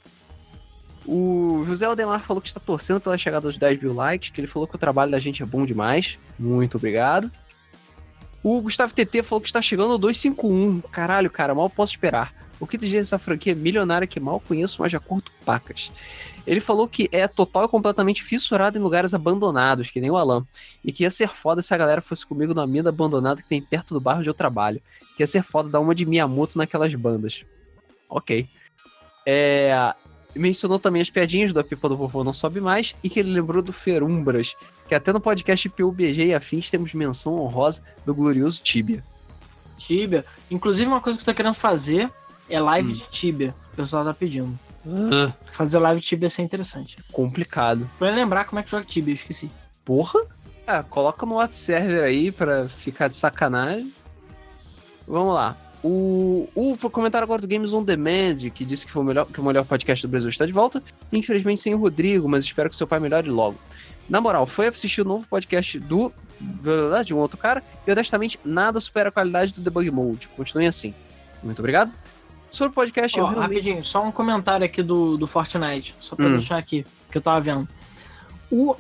O 1.06 1.64
José 1.68 1.86
Aldemar 1.86 2.22
falou 2.22 2.42
que 2.42 2.48
está 2.48 2.60
torcendo 2.60 3.00
pela 3.00 3.18
chegada 3.18 3.48
dos 3.48 3.58
10 3.58 3.82
mil 3.82 3.94
likes, 3.94 4.30
que 4.30 4.42
ele 4.42 4.48
falou 4.48 4.68
que 4.68 4.76
o 4.76 4.80
trabalho 4.80 5.12
da 5.12 5.20
gente 5.20 5.44
é 5.44 5.46
bom 5.46 5.66
demais. 5.66 6.18
Muito 6.40 6.78
obrigado. 6.78 7.32
O 8.42 8.62
Gustavo 8.62 8.94
TT 8.94 9.22
falou 9.22 9.42
que 9.42 9.48
está 9.48 9.62
chegando 9.62 9.92
ao 9.92 9.98
251. 9.98 10.82
Caralho, 10.92 11.30
cara, 11.30 11.54
mal 11.54 11.70
posso 11.70 11.92
esperar. 11.92 12.34
O 12.60 12.66
que 12.66 12.78
tu 12.78 12.86
diz 12.86 12.94
dessa 12.94 13.20
franquia 13.20 13.54
milionária 13.54 14.08
que 14.08 14.20
mal 14.20 14.40
conheço, 14.40 14.82
mas 14.82 14.92
já 14.92 15.00
curto 15.00 15.32
pacas? 15.44 15.92
Ele 16.46 16.60
falou 16.60 16.88
que 16.88 17.10
é 17.12 17.28
total 17.28 17.66
e 17.66 17.68
completamente 17.68 18.24
fissurado 18.24 18.78
em 18.78 18.82
lugares 18.82 19.14
abandonados, 19.14 19.90
que 19.90 20.00
nem 20.00 20.12
o 20.12 20.18
Alan. 20.18 20.46
E 20.84 20.92
que 20.92 21.04
ia 21.04 21.10
ser 21.10 21.30
foda 21.30 21.62
se 21.62 21.74
a 21.74 21.78
galera 21.78 22.02
fosse 22.02 22.26
comigo 22.26 22.54
na 22.54 22.68
mina 22.68 22.90
abandonada 22.90 23.42
que 23.42 23.50
tem 23.50 23.62
perto 23.62 23.94
do 23.94 24.00
bairro 24.00 24.22
de 24.22 24.30
eu 24.30 24.34
trabalho. 24.34 24.82
Que 25.16 25.24
ia 25.24 25.28
ser 25.28 25.44
foda 25.44 25.70
dar 25.70 25.80
uma 25.80 25.96
de 25.96 26.06
Miyamoto 26.06 26.58
naquelas 26.58 26.94
bandas. 26.94 27.44
Ok. 28.08 28.48
É, 29.26 29.94
mencionou 30.36 30.78
também 30.78 31.02
as 31.02 31.10
piadinhas 31.10 31.52
do 31.52 31.60
A 31.60 31.64
Pipa 31.64 31.90
do 31.90 31.98
Vovô 31.98 32.24
Não 32.24 32.34
Sobe 32.34 32.62
Mais 32.62 32.96
e 33.04 33.10
que 33.10 33.20
ele 33.20 33.34
lembrou 33.34 33.64
do 33.64 33.74
Ferumbras, 33.74 34.56
que 34.88 34.94
até 34.94 35.12
no 35.12 35.20
podcast 35.20 35.68
PUBG 35.70 36.26
e 36.26 36.34
afins 36.34 36.70
temos 36.70 36.94
menção 36.94 37.40
honrosa 37.40 37.82
do 38.06 38.14
glorioso 38.14 38.62
Tibia. 38.62 39.04
Tibia. 39.78 40.26
Inclusive, 40.52 40.88
uma 40.88 41.02
coisa 41.02 41.18
que 41.18 41.24
eu 41.24 41.26
tô 41.26 41.36
querendo 41.36 41.56
fazer 41.56 42.12
é 42.50 42.60
live 42.60 42.92
hum. 42.92 42.96
de 42.96 43.02
Tibia. 43.10 43.56
O 43.74 43.76
pessoal 43.76 44.06
tá 44.06 44.14
pedindo. 44.14 44.58
Uh. 44.86 45.34
Fazer 45.52 45.80
live 45.80 46.02
Tibia 46.02 46.28
ia 46.28 46.30
ser 46.30 46.44
interessante. 46.44 46.98
Complicado. 47.12 47.90
Pra 47.98 48.10
lembrar 48.10 48.46
como 48.46 48.60
é 48.60 48.64
que 48.64 48.70
joga 48.70 48.86
Tibia, 48.86 49.12
eu 49.12 49.16
esqueci. 49.16 49.50
Porra? 49.84 50.20
Ah, 50.68 50.84
coloca 50.84 51.26
no 51.26 51.36
WhatsApp 51.36 51.84
server 51.84 52.04
aí 52.04 52.32
pra 52.32 52.68
ficar 52.68 53.08
de 53.08 53.16
sacanagem. 53.16 53.92
Vamos 55.08 55.34
lá. 55.34 55.58
O, 55.84 56.50
o 56.56 56.90
comentário 56.90 57.24
agora 57.24 57.42
do 57.42 57.48
Games 57.48 57.72
on 57.72 57.84
Demand, 57.84 58.38
que 58.54 58.66
disse 58.66 58.86
que 58.86 58.92
foi 58.92 59.04
o 59.04 59.06
melhor, 59.06 59.28
que 59.28 59.40
o 59.40 59.44
melhor 59.44 59.64
podcast 59.66 60.06
do 60.06 60.10
Brasil 60.10 60.30
está 60.30 60.46
de 60.46 60.52
volta. 60.52 60.82
Infelizmente 61.14 61.62
sem 61.62 61.76
o 61.76 61.78
Rodrigo, 61.78 62.28
mas 62.28 62.44
espero 62.44 62.70
que 62.70 62.76
seu 62.76 62.88
pai 62.88 63.00
melhore 63.00 63.30
logo. 63.30 63.60
Na 64.10 64.20
moral, 64.20 64.46
foi 64.48 64.68
assistir 64.68 65.02
o 65.02 65.06
novo 65.06 65.28
podcast 65.28 65.80
do. 65.80 66.12
de 67.04 67.14
um 67.14 67.18
outro 67.18 67.38
cara, 67.38 67.64
e 67.86 67.92
honestamente 67.92 68.40
nada 68.44 68.80
supera 68.80 69.10
a 69.10 69.12
qualidade 69.12 69.54
do 69.54 69.62
Debug 69.62 69.90
Mode. 69.92 70.28
Continue 70.30 70.68
assim. 70.68 70.94
Muito 71.44 71.60
obrigado. 71.60 71.92
Sobre 72.56 72.72
o 72.72 72.74
podcast, 72.74 73.20
oh, 73.20 73.26
realmente... 73.26 73.42
Rapidinho, 73.42 73.84
só 73.84 74.02
um 74.02 74.14
comentário 74.14 74.66
aqui 74.66 74.82
do, 74.82 75.18
do 75.18 75.28
Fortnite, 75.28 75.94
só 76.00 76.16
pra 76.16 76.28
hum. 76.28 76.32
deixar 76.32 76.58
aqui, 76.58 76.86
que 77.12 77.18
eu 77.18 77.22
tava 77.22 77.42
vendo. 77.42 77.68
O, 78.50 78.74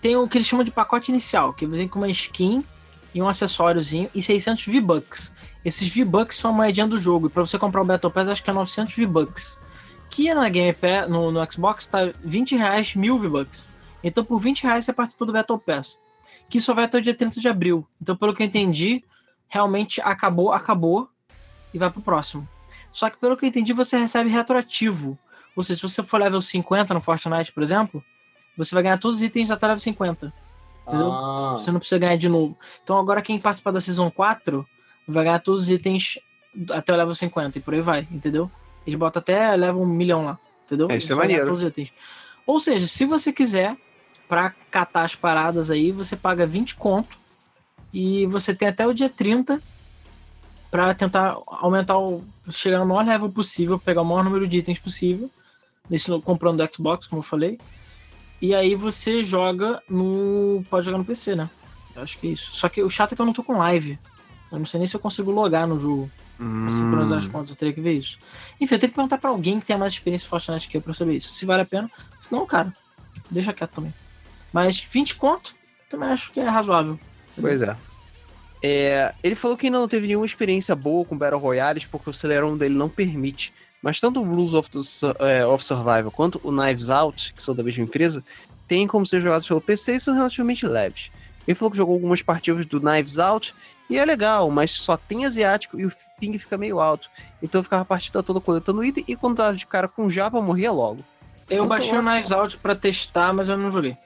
tem 0.00 0.16
o 0.16 0.26
que 0.26 0.38
eles 0.38 0.46
chamam 0.46 0.64
de 0.64 0.70
pacote 0.70 1.10
inicial, 1.10 1.52
que 1.52 1.66
vem 1.66 1.86
com 1.86 1.98
uma 1.98 2.08
skin 2.08 2.64
e 3.14 3.20
um 3.20 3.28
acessóriozinho 3.28 4.08
e 4.14 4.22
600 4.22 4.64
V-Bucks. 4.64 5.30
Esses 5.62 5.90
V-Bucks 5.90 6.38
são 6.38 6.52
a 6.52 6.54
moedinha 6.54 6.86
do 6.86 6.96
jogo. 6.96 7.26
E 7.26 7.30
pra 7.30 7.44
você 7.44 7.58
comprar 7.58 7.82
o 7.82 7.84
Battle 7.84 8.10
Pass, 8.10 8.30
acho 8.30 8.42
que 8.42 8.48
é 8.48 8.52
900 8.54 8.94
V-Bucks. 8.94 9.58
Que 10.08 10.32
na 10.32 10.48
Game 10.48 10.72
Pass, 10.72 11.06
no, 11.06 11.30
no 11.30 11.52
Xbox, 11.52 11.86
tá 11.86 12.10
20 12.24 12.56
reais, 12.56 12.94
mil 12.94 13.18
V-Bucks. 13.18 13.68
Então 14.02 14.24
por 14.24 14.38
20 14.38 14.62
reais 14.62 14.86
você 14.86 14.94
participa 14.94 15.26
do 15.26 15.34
Battle 15.34 15.58
Pass. 15.58 16.00
Que 16.48 16.62
só 16.62 16.72
vai 16.72 16.84
até 16.84 16.96
o 16.96 17.02
dia 17.02 17.12
30 17.12 17.42
de 17.42 17.48
abril. 17.48 17.86
Então, 18.00 18.16
pelo 18.16 18.32
que 18.32 18.42
eu 18.42 18.46
entendi, 18.46 19.04
realmente 19.48 20.00
acabou, 20.00 20.50
acabou. 20.50 21.10
E 21.74 21.78
vai 21.78 21.90
pro 21.90 22.00
próximo. 22.00 22.48
Só 22.96 23.10
que 23.10 23.18
pelo 23.18 23.36
que 23.36 23.44
eu 23.44 23.48
entendi, 23.50 23.74
você 23.74 23.98
recebe 23.98 24.30
retroativo. 24.30 25.18
Ou 25.54 25.62
seja, 25.62 25.80
se 25.80 25.82
você 25.82 26.02
for 26.02 26.18
level 26.18 26.40
50 26.40 26.94
no 26.94 27.00
Fortnite, 27.02 27.52
por 27.52 27.62
exemplo, 27.62 28.02
você 28.56 28.74
vai 28.74 28.84
ganhar 28.84 28.96
todos 28.96 29.18
os 29.18 29.22
itens 29.22 29.50
até 29.50 29.66
level 29.66 29.80
50. 29.80 30.32
Entendeu? 30.88 31.12
Ah. 31.12 31.56
Você 31.58 31.70
não 31.70 31.78
precisa 31.78 31.98
ganhar 31.98 32.16
de 32.16 32.26
novo. 32.26 32.56
Então 32.82 32.96
agora 32.96 33.20
quem 33.20 33.38
participar 33.38 33.72
da 33.72 33.82
Season 33.82 34.10
4 34.10 34.66
vai 35.06 35.24
ganhar 35.24 35.40
todos 35.40 35.64
os 35.64 35.68
itens 35.68 36.18
até 36.70 36.90
o 36.90 36.96
level 36.96 37.14
50 37.14 37.58
e 37.58 37.60
por 37.60 37.74
aí 37.74 37.82
vai, 37.82 38.08
entendeu? 38.10 38.50
Ele 38.86 38.96
bota 38.96 39.18
até 39.18 39.54
level 39.54 39.82
um 39.82 39.86
milhão 39.86 40.24
lá, 40.24 40.38
entendeu? 40.64 40.90
É, 40.90 40.96
isso 40.96 41.12
é 41.12 41.16
maneiro. 41.16 41.44
Todos 41.44 41.60
os 41.60 41.68
itens. 41.68 41.92
Ou 42.46 42.58
seja, 42.58 42.86
se 42.86 43.04
você 43.04 43.30
quiser, 43.30 43.76
para 44.26 44.54
catar 44.70 45.04
as 45.04 45.14
paradas 45.14 45.70
aí, 45.70 45.92
você 45.92 46.16
paga 46.16 46.46
20 46.46 46.76
conto 46.76 47.18
e 47.92 48.24
você 48.24 48.54
tem 48.54 48.68
até 48.68 48.86
o 48.86 48.94
dia 48.94 49.10
30 49.10 49.60
para 50.76 50.94
tentar 50.94 51.38
aumentar 51.46 51.96
o. 51.96 52.22
chegar 52.50 52.78
no 52.78 52.84
maior 52.84 53.06
level 53.06 53.30
possível, 53.30 53.78
pegar 53.78 54.02
o 54.02 54.04
maior 54.04 54.22
número 54.22 54.46
de 54.46 54.58
itens 54.58 54.78
possível. 54.78 55.30
Nesse, 55.88 56.10
comprando 56.20 56.62
do 56.62 56.74
Xbox, 56.74 57.06
como 57.06 57.20
eu 57.20 57.24
falei. 57.24 57.58
E 58.42 58.54
aí 58.54 58.74
você 58.74 59.22
joga 59.22 59.82
no. 59.88 60.62
Pode 60.68 60.84
jogar 60.84 60.98
no 60.98 61.04
PC, 61.04 61.34
né? 61.34 61.48
Eu 61.94 62.02
acho 62.02 62.18
que 62.18 62.28
é 62.28 62.30
isso. 62.32 62.54
Só 62.54 62.68
que 62.68 62.82
o 62.82 62.90
chato 62.90 63.12
é 63.12 63.16
que 63.16 63.22
eu 63.22 63.24
não 63.24 63.32
tô 63.32 63.42
com 63.42 63.56
live. 63.56 63.98
Eu 64.52 64.58
não 64.58 64.66
sei 64.66 64.76
nem 64.76 64.86
se 64.86 64.94
eu 64.94 65.00
consigo 65.00 65.30
logar 65.30 65.66
no 65.66 65.80
jogo. 65.80 66.10
Hum. 66.38 66.66
Pra 66.66 66.76
sincronizar 66.76 67.18
as 67.18 67.26
contas, 67.26 67.48
eu 67.48 67.56
teria 67.56 67.72
que 67.72 67.80
ver 67.80 67.94
isso. 67.94 68.18
Enfim, 68.60 68.74
eu 68.74 68.78
tenho 68.78 68.90
que 68.90 68.96
perguntar 68.96 69.16
pra 69.16 69.30
alguém 69.30 69.58
que 69.58 69.64
tenha 69.64 69.78
mais 69.78 69.94
experiência 69.94 70.26
em 70.26 70.28
Fortnite 70.28 70.68
que 70.68 70.76
eu 70.76 70.82
pra 70.82 70.92
saber 70.92 71.16
isso. 71.16 71.30
Se 71.30 71.46
vale 71.46 71.62
a 71.62 71.64
pena. 71.64 71.90
Se 72.20 72.30
não, 72.30 72.44
cara, 72.44 72.70
deixa 73.30 73.54
quieto 73.54 73.70
também. 73.70 73.94
Mas 74.52 74.78
20 74.78 75.14
conto, 75.14 75.54
também 75.88 76.10
acho 76.10 76.30
que 76.32 76.40
é 76.40 76.46
razoável. 76.46 77.00
Pois 77.40 77.62
é. 77.62 77.74
É. 78.66 79.14
Ele 79.22 79.34
falou 79.34 79.56
que 79.56 79.66
ainda 79.66 79.78
não 79.78 79.88
teve 79.88 80.06
nenhuma 80.06 80.26
experiência 80.26 80.74
boa 80.74 81.04
com 81.04 81.16
Battle 81.16 81.40
Royales 81.40 81.84
porque 81.84 82.10
o 82.10 82.12
Celeron 82.12 82.56
dele 82.56 82.74
não 82.74 82.88
permite. 82.88 83.52
Mas 83.82 84.00
tanto 84.00 84.20
o 84.20 84.24
Rules 84.24 84.52
of, 84.52 84.70
the, 84.70 84.78
uh, 84.78 85.48
of 85.52 85.64
Survival 85.64 86.10
quanto 86.10 86.40
o 86.42 86.50
Knives 86.50 86.90
Out, 86.90 87.32
que 87.34 87.42
são 87.42 87.54
da 87.54 87.62
mesma 87.62 87.84
empresa, 87.84 88.24
têm 88.66 88.86
como 88.86 89.06
ser 89.06 89.20
jogados 89.20 89.46
pelo 89.46 89.60
PC 89.60 89.96
e 89.96 90.00
são 90.00 90.14
relativamente 90.14 90.66
leves. 90.66 91.10
Ele 91.46 91.54
falou 91.54 91.70
que 91.70 91.76
jogou 91.76 91.94
algumas 91.94 92.22
partidas 92.22 92.66
do 92.66 92.80
Knives 92.80 93.18
Out 93.18 93.54
e 93.88 93.96
é 93.96 94.04
legal, 94.04 94.50
mas 94.50 94.72
só 94.72 94.96
tem 94.96 95.24
asiático 95.24 95.78
e 95.78 95.86
o 95.86 95.92
ping 96.18 96.36
fica 96.38 96.56
meio 96.56 96.80
alto. 96.80 97.08
Então 97.40 97.60
eu 97.60 97.62
ficava 97.62 97.82
a 97.82 97.84
partida 97.84 98.22
toda 98.22 98.40
coletando 98.40 98.82
item 98.82 99.04
e 99.06 99.14
quando 99.14 99.36
tava 99.36 99.56
de 99.56 99.66
cara 99.66 99.86
com 99.86 100.10
japa, 100.10 100.40
morria 100.42 100.72
logo. 100.72 101.04
Eu 101.48 101.62
no 101.62 101.68
baixei 101.68 101.96
o 101.96 102.02
Knives 102.02 102.32
Out 102.32 102.56
pra 102.58 102.74
testar, 102.74 103.32
mas 103.32 103.48
eu 103.48 103.56
não 103.56 103.70
joguei. 103.70 103.96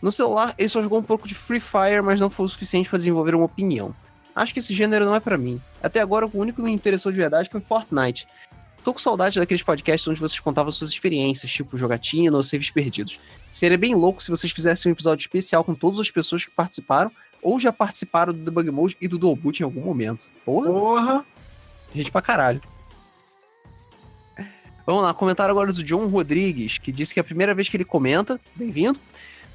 No 0.00 0.12
celular, 0.12 0.54
ele 0.58 0.68
só 0.68 0.82
jogou 0.82 0.98
um 0.98 1.02
pouco 1.02 1.26
de 1.26 1.34
Free 1.34 1.60
Fire, 1.60 2.02
mas 2.02 2.20
não 2.20 2.30
foi 2.30 2.46
o 2.46 2.48
suficiente 2.48 2.88
para 2.88 2.98
desenvolver 2.98 3.34
uma 3.34 3.44
opinião. 3.44 3.94
Acho 4.34 4.52
que 4.52 4.58
esse 4.58 4.74
gênero 4.74 5.06
não 5.06 5.14
é 5.14 5.20
para 5.20 5.38
mim. 5.38 5.60
Até 5.82 6.00
agora, 6.00 6.26
o 6.26 6.30
único 6.34 6.56
que 6.56 6.62
me 6.62 6.72
interessou 6.72 7.10
de 7.10 7.18
verdade 7.18 7.48
foi 7.48 7.60
Fortnite. 7.60 8.26
Tô 8.84 8.92
com 8.92 9.00
saudade 9.00 9.38
daqueles 9.38 9.62
podcasts 9.62 10.06
onde 10.06 10.20
vocês 10.20 10.38
contavam 10.38 10.70
suas 10.70 10.90
experiências, 10.90 11.50
tipo 11.50 11.76
jogatina 11.76 12.36
ou 12.36 12.42
saves 12.42 12.70
perdidos. 12.70 13.18
Seria 13.52 13.78
bem 13.78 13.94
louco 13.94 14.22
se 14.22 14.30
vocês 14.30 14.52
fizessem 14.52 14.90
um 14.90 14.92
episódio 14.92 15.22
especial 15.22 15.64
com 15.64 15.74
todas 15.74 15.98
as 15.98 16.10
pessoas 16.10 16.44
que 16.44 16.50
participaram 16.52 17.10
ou 17.42 17.58
já 17.58 17.72
participaram 17.72 18.32
do 18.32 18.38
Debug 18.38 18.70
Mode 18.70 18.96
e 19.00 19.08
do 19.08 19.18
Dual 19.18 19.34
Boot 19.34 19.60
em 19.60 19.64
algum 19.64 19.80
momento. 19.80 20.26
Porra! 20.44 20.70
Porra! 20.70 21.26
Gente 21.94 22.10
pra 22.10 22.20
caralho. 22.20 22.62
Vamos 24.86 25.02
lá, 25.02 25.12
comentário 25.12 25.50
agora 25.50 25.72
do 25.72 25.82
John 25.82 26.06
Rodrigues, 26.06 26.78
que 26.78 26.92
disse 26.92 27.12
que 27.12 27.18
é 27.18 27.22
a 27.22 27.24
primeira 27.24 27.54
vez 27.54 27.68
que 27.68 27.76
ele 27.76 27.84
comenta, 27.84 28.40
bem-vindo, 28.54 29.00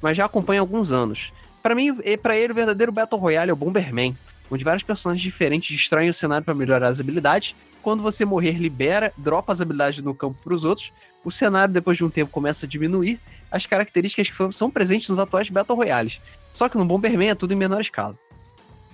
mas 0.02 0.16
já 0.16 0.24
acompanha 0.24 0.60
há 0.60 0.62
alguns 0.62 0.90
anos. 0.90 1.32
Para 1.62 1.74
mim, 1.74 1.96
para 2.20 2.36
ele, 2.36 2.52
o 2.52 2.56
verdadeiro 2.56 2.90
Battle 2.90 3.20
Royale 3.20 3.50
é 3.50 3.52
o 3.52 3.56
Bomberman, 3.56 4.16
onde 4.50 4.64
vários 4.64 4.82
personagens 4.82 5.22
diferentes 5.22 5.74
distraem 5.74 6.10
o 6.10 6.14
cenário 6.14 6.44
para 6.44 6.54
melhorar 6.54 6.88
as 6.88 6.98
habilidades. 6.98 7.54
Quando 7.80 8.02
você 8.02 8.24
morrer, 8.24 8.52
libera, 8.52 9.12
dropa 9.16 9.52
as 9.52 9.60
habilidades 9.60 10.02
no 10.02 10.14
campo 10.14 10.38
para 10.42 10.54
os 10.54 10.64
outros. 10.64 10.92
O 11.24 11.30
cenário, 11.30 11.72
depois 11.72 11.96
de 11.96 12.04
um 12.04 12.10
tempo, 12.10 12.30
começa 12.30 12.66
a 12.66 12.68
diminuir. 12.68 13.20
As 13.50 13.66
características 13.66 14.28
que 14.28 14.52
são 14.52 14.70
presentes 14.70 15.08
nos 15.08 15.18
atuais 15.18 15.50
Battle 15.50 15.76
Royales. 15.76 16.20
Só 16.52 16.68
que 16.68 16.76
no 16.76 16.84
Bomberman 16.84 17.30
é 17.30 17.34
tudo 17.34 17.52
em 17.52 17.56
menor 17.56 17.80
escala. 17.80 18.18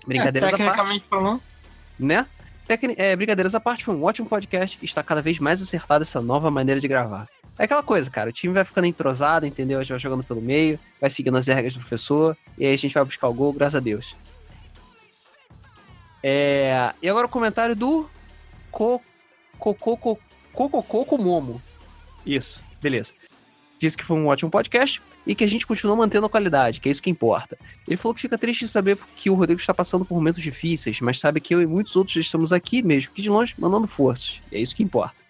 Brincadeiras 0.06 0.52
é, 0.52 0.54
à 0.54 0.74
parte. 0.74 1.04
Falando. 1.08 1.40
Né? 1.98 2.26
Tecni 2.66 2.94
é, 2.98 3.16
brincadeiras 3.16 3.54
à 3.54 3.60
parte, 3.60 3.82
foi 3.82 3.94
um 3.94 4.04
ótimo 4.04 4.28
podcast 4.28 4.78
e 4.82 4.84
está 4.84 5.02
cada 5.02 5.22
vez 5.22 5.38
mais 5.38 5.62
acertada 5.62 6.04
essa 6.04 6.20
nova 6.20 6.50
maneira 6.50 6.78
de 6.78 6.86
gravar. 6.86 7.26
É 7.58 7.64
aquela 7.64 7.82
coisa, 7.82 8.10
cara, 8.10 8.30
o 8.30 8.32
time 8.32 8.54
vai 8.54 8.64
ficando 8.64 8.86
entrosado, 8.86 9.44
entendeu? 9.44 9.78
A 9.78 9.82
gente 9.82 9.90
vai 9.90 9.98
jogando 9.98 10.22
pelo 10.22 10.40
meio, 10.40 10.78
vai 11.00 11.10
seguindo 11.10 11.36
as 11.36 11.46
regras 11.46 11.74
do 11.74 11.80
professor, 11.80 12.36
e 12.56 12.66
aí 12.66 12.72
a 12.74 12.78
gente 12.78 12.94
vai 12.94 13.04
buscar 13.04 13.28
o 13.28 13.34
gol, 13.34 13.52
graças 13.52 13.74
a 13.74 13.80
Deus. 13.80 14.14
É... 16.22 16.92
E 17.02 17.08
agora 17.08 17.26
o 17.26 17.30
comentário 17.30 17.74
do 17.74 18.08
Cocococo 19.52 20.18
Momo. 21.18 21.60
Isso, 22.24 22.62
beleza 22.80 23.12
disse 23.78 23.96
que 23.96 24.04
foi 24.04 24.16
um 24.16 24.26
ótimo 24.26 24.50
podcast 24.50 25.00
e 25.26 25.34
que 25.34 25.44
a 25.44 25.46
gente 25.46 25.66
continuou 25.66 25.96
mantendo 25.96 26.26
a 26.26 26.28
qualidade, 26.28 26.80
que 26.80 26.88
é 26.88 26.92
isso 26.92 27.02
que 27.02 27.10
importa. 27.10 27.56
Ele 27.86 27.96
falou 27.96 28.14
que 28.14 28.20
fica 28.20 28.36
triste 28.36 28.64
de 28.64 28.68
saber 28.68 28.98
que 29.14 29.30
o 29.30 29.34
Rodrigo 29.34 29.60
está 29.60 29.72
passando 29.72 30.04
por 30.04 30.14
momentos 30.14 30.42
difíceis, 30.42 31.00
mas 31.00 31.20
sabe 31.20 31.40
que 31.40 31.54
eu 31.54 31.62
e 31.62 31.66
muitos 31.66 31.94
outros 31.96 32.16
estamos 32.16 32.52
aqui 32.52 32.82
mesmo, 32.82 33.12
que 33.12 33.22
de 33.22 33.30
longe, 33.30 33.54
mandando 33.58 33.86
forças. 33.86 34.40
E 34.50 34.56
é 34.56 34.60
isso 34.60 34.74
que 34.74 34.82
importa. 34.82 35.27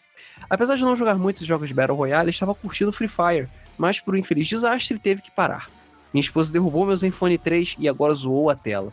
Apesar 0.50 0.76
de 0.76 0.82
não 0.82 0.96
jogar 0.96 1.16
muitos 1.16 1.46
jogos 1.46 1.68
de 1.68 1.74
Battle 1.74 1.96
Royale, 1.96 2.24
ele 2.24 2.30
estava 2.30 2.54
curtindo 2.54 2.92
Free 2.92 3.08
Fire, 3.08 3.48
mas 3.76 4.00
por 4.00 4.14
um 4.14 4.18
infeliz 4.18 4.46
desastre 4.46 4.98
teve 4.98 5.22
que 5.22 5.30
parar. 5.30 5.68
Minha 6.12 6.22
esposa 6.22 6.52
derrubou 6.52 6.86
meu 6.86 6.96
Zenfone 6.96 7.36
3 7.36 7.76
e 7.78 7.88
agora 7.88 8.14
zoou 8.14 8.48
a 8.48 8.54
tela. 8.54 8.92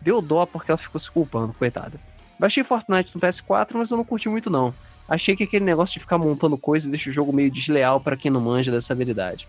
Deu 0.00 0.22
dó 0.22 0.46
porque 0.46 0.70
ela 0.70 0.78
ficou 0.78 1.00
se 1.00 1.10
culpando, 1.10 1.52
coitada. 1.54 1.98
Baixei 2.38 2.62
Fortnite 2.62 3.14
no 3.14 3.20
PS4, 3.20 3.70
mas 3.74 3.90
eu 3.90 3.96
não 3.96 4.04
curti 4.04 4.28
muito 4.28 4.50
não. 4.50 4.74
Achei 5.08 5.36
que 5.36 5.44
aquele 5.44 5.64
negócio 5.64 5.94
de 5.94 6.00
ficar 6.00 6.18
montando 6.18 6.56
coisa 6.56 6.88
deixa 6.88 7.10
o 7.10 7.12
jogo 7.12 7.32
meio 7.32 7.50
desleal 7.50 8.00
para 8.00 8.16
quem 8.16 8.30
não 8.30 8.40
manja 8.40 8.70
dessa 8.70 8.92
habilidade. 8.92 9.48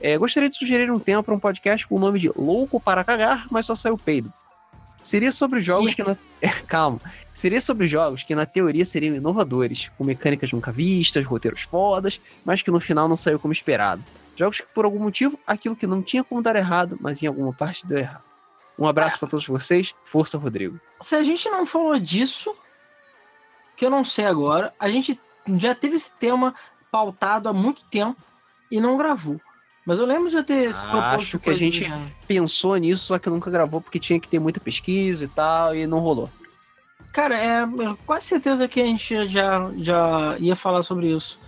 É, 0.00 0.18
gostaria 0.18 0.48
de 0.48 0.56
sugerir 0.56 0.90
um 0.90 0.98
tema 0.98 1.22
para 1.22 1.34
um 1.34 1.38
podcast 1.38 1.86
com 1.86 1.96
o 1.96 1.98
nome 1.98 2.18
de 2.18 2.30
Louco 2.36 2.80
para 2.80 3.04
Cagar, 3.04 3.46
mas 3.50 3.66
só 3.66 3.74
saiu 3.74 3.96
peido. 3.96 4.32
Seria 5.02 5.30
sobre 5.30 5.60
jogos 5.60 5.94
que 5.94 6.02
na... 6.02 6.16
Calma. 6.66 7.00
Seria 7.34 7.60
sobre 7.60 7.88
jogos 7.88 8.22
que 8.22 8.32
na 8.32 8.46
teoria 8.46 8.84
seriam 8.84 9.16
inovadores, 9.16 9.90
com 9.98 10.04
mecânicas 10.04 10.52
nunca 10.52 10.70
vistas, 10.70 11.26
roteiros 11.26 11.62
fodas, 11.62 12.20
mas 12.44 12.62
que 12.62 12.70
no 12.70 12.78
final 12.78 13.08
não 13.08 13.16
saiu 13.16 13.40
como 13.40 13.52
esperado. 13.52 14.04
Jogos 14.36 14.60
que 14.60 14.66
por 14.72 14.84
algum 14.84 15.00
motivo, 15.00 15.36
aquilo 15.44 15.74
que 15.74 15.84
não 15.84 16.00
tinha 16.00 16.22
como 16.22 16.40
dar 16.40 16.54
errado, 16.54 16.96
mas 17.00 17.20
em 17.20 17.26
alguma 17.26 17.52
parte 17.52 17.88
deu 17.88 17.98
errado. 17.98 18.22
Um 18.78 18.86
abraço 18.86 19.16
é. 19.16 19.18
para 19.18 19.28
todos 19.28 19.46
vocês. 19.48 19.92
Força, 20.04 20.38
Rodrigo. 20.38 20.78
Se 21.00 21.16
a 21.16 21.24
gente 21.24 21.50
não 21.50 21.66
falou 21.66 21.98
disso, 21.98 22.54
que 23.76 23.84
eu 23.84 23.90
não 23.90 24.04
sei 24.04 24.26
agora, 24.26 24.72
a 24.78 24.88
gente 24.88 25.20
já 25.56 25.74
teve 25.74 25.96
esse 25.96 26.12
tema 26.12 26.54
pautado 26.88 27.48
há 27.48 27.52
muito 27.52 27.84
tempo 27.86 28.16
e 28.70 28.80
não 28.80 28.96
gravou. 28.96 29.40
Mas 29.84 29.98
eu 29.98 30.06
lembro 30.06 30.28
de 30.28 30.34
já 30.34 30.42
ter 30.44 30.70
esse 30.70 30.80
propósito. 30.82 31.20
Acho 31.20 31.38
que 31.40 31.50
a 31.50 31.56
gente 31.56 31.84
já. 31.84 32.00
pensou 32.28 32.76
nisso, 32.76 33.06
só 33.06 33.18
que 33.18 33.28
nunca 33.28 33.50
gravou 33.50 33.80
porque 33.80 33.98
tinha 33.98 34.20
que 34.20 34.28
ter 34.28 34.38
muita 34.38 34.60
pesquisa 34.60 35.24
e 35.24 35.28
tal, 35.28 35.74
e 35.74 35.84
não 35.84 35.98
rolou. 35.98 36.30
Cara, 37.14 37.38
é, 37.38 37.64
quase 38.04 38.26
certeza 38.26 38.66
que 38.66 38.80
a 38.80 38.84
gente 38.84 39.28
já, 39.28 39.70
já 39.76 40.36
ia 40.40 40.56
falar 40.56 40.82
sobre 40.82 41.14
isso. 41.14 41.38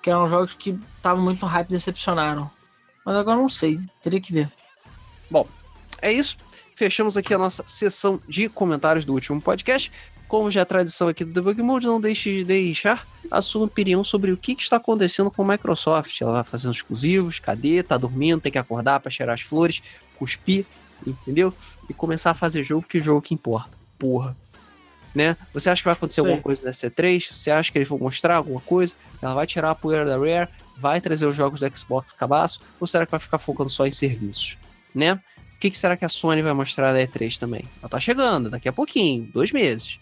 Que 0.00 0.10
eram 0.10 0.28
jogos 0.28 0.54
que 0.54 0.78
estavam 0.96 1.24
muito 1.24 1.40
no 1.40 1.48
hype 1.48 1.68
e 1.68 1.72
decepcionaram. 1.72 2.48
Mas 3.04 3.16
agora 3.16 3.36
não 3.36 3.48
sei, 3.48 3.80
teria 4.00 4.20
que 4.20 4.32
ver. 4.32 4.48
Bom, 5.28 5.44
é 6.00 6.12
isso. 6.12 6.36
Fechamos 6.76 7.16
aqui 7.16 7.34
a 7.34 7.38
nossa 7.38 7.64
sessão 7.66 8.22
de 8.28 8.48
comentários 8.48 9.04
do 9.04 9.12
último 9.12 9.42
podcast. 9.42 9.90
Como 10.28 10.52
já 10.52 10.60
é 10.60 10.64
tradição 10.64 11.08
aqui 11.08 11.24
do 11.24 11.32
Debug 11.32 11.60
Mode, 11.62 11.86
não 11.86 12.00
deixe 12.00 12.36
de 12.36 12.44
deixar 12.44 13.04
a 13.28 13.42
sua 13.42 13.64
opinião 13.64 14.04
sobre 14.04 14.30
o 14.30 14.36
que, 14.36 14.52
está 14.52 14.76
acontecendo 14.76 15.32
com 15.32 15.42
a 15.42 15.48
Microsoft. 15.48 16.20
Ela 16.20 16.30
vai 16.30 16.44
fazendo 16.44 16.74
exclusivos, 16.74 17.40
cadê? 17.40 17.82
Tá 17.82 17.96
dormindo, 17.96 18.40
tem 18.40 18.52
que 18.52 18.58
acordar 18.58 19.00
para 19.00 19.10
cheirar 19.10 19.34
as 19.34 19.40
flores, 19.40 19.82
cuspir, 20.16 20.64
entendeu? 21.04 21.52
E 21.90 21.94
começar 21.94 22.30
a 22.30 22.34
fazer 22.34 22.62
jogo, 22.62 22.86
que 22.86 23.00
jogo 23.00 23.20
que 23.20 23.34
importa. 23.34 23.76
Porra. 23.98 24.36
Né? 25.18 25.36
Você 25.52 25.68
acha 25.68 25.82
que 25.82 25.84
vai 25.86 25.94
acontecer 25.94 26.20
alguma 26.20 26.40
coisa 26.40 26.66
na 26.66 26.70
C3? 26.70 27.32
Você 27.32 27.50
acha 27.50 27.72
que 27.72 27.78
eles 27.78 27.88
vão 27.88 27.98
mostrar 27.98 28.36
alguma 28.36 28.60
coisa? 28.60 28.94
Ela 29.20 29.34
vai 29.34 29.48
tirar 29.48 29.72
a 29.72 29.74
poeira 29.74 30.04
da 30.04 30.16
Rare? 30.16 30.48
Vai 30.76 31.00
trazer 31.00 31.26
os 31.26 31.34
jogos 31.34 31.58
do 31.58 31.76
Xbox 31.76 32.12
cabaço? 32.12 32.60
Ou 32.78 32.86
será 32.86 33.04
que 33.04 33.10
vai 33.10 33.18
ficar 33.18 33.38
focando 33.38 33.68
só 33.68 33.84
em 33.84 33.90
serviços? 33.90 34.56
Né? 34.94 35.14
O 35.14 35.58
que, 35.58 35.70
que 35.72 35.76
será 35.76 35.96
que 35.96 36.04
a 36.04 36.08
Sony 36.08 36.40
vai 36.40 36.52
mostrar 36.52 36.92
na 36.92 37.00
E3 37.00 37.36
também? 37.36 37.64
Ela 37.80 37.88
tá 37.88 37.98
chegando, 37.98 38.48
daqui 38.48 38.68
a 38.68 38.72
pouquinho, 38.72 39.28
dois 39.34 39.50
meses. 39.50 39.98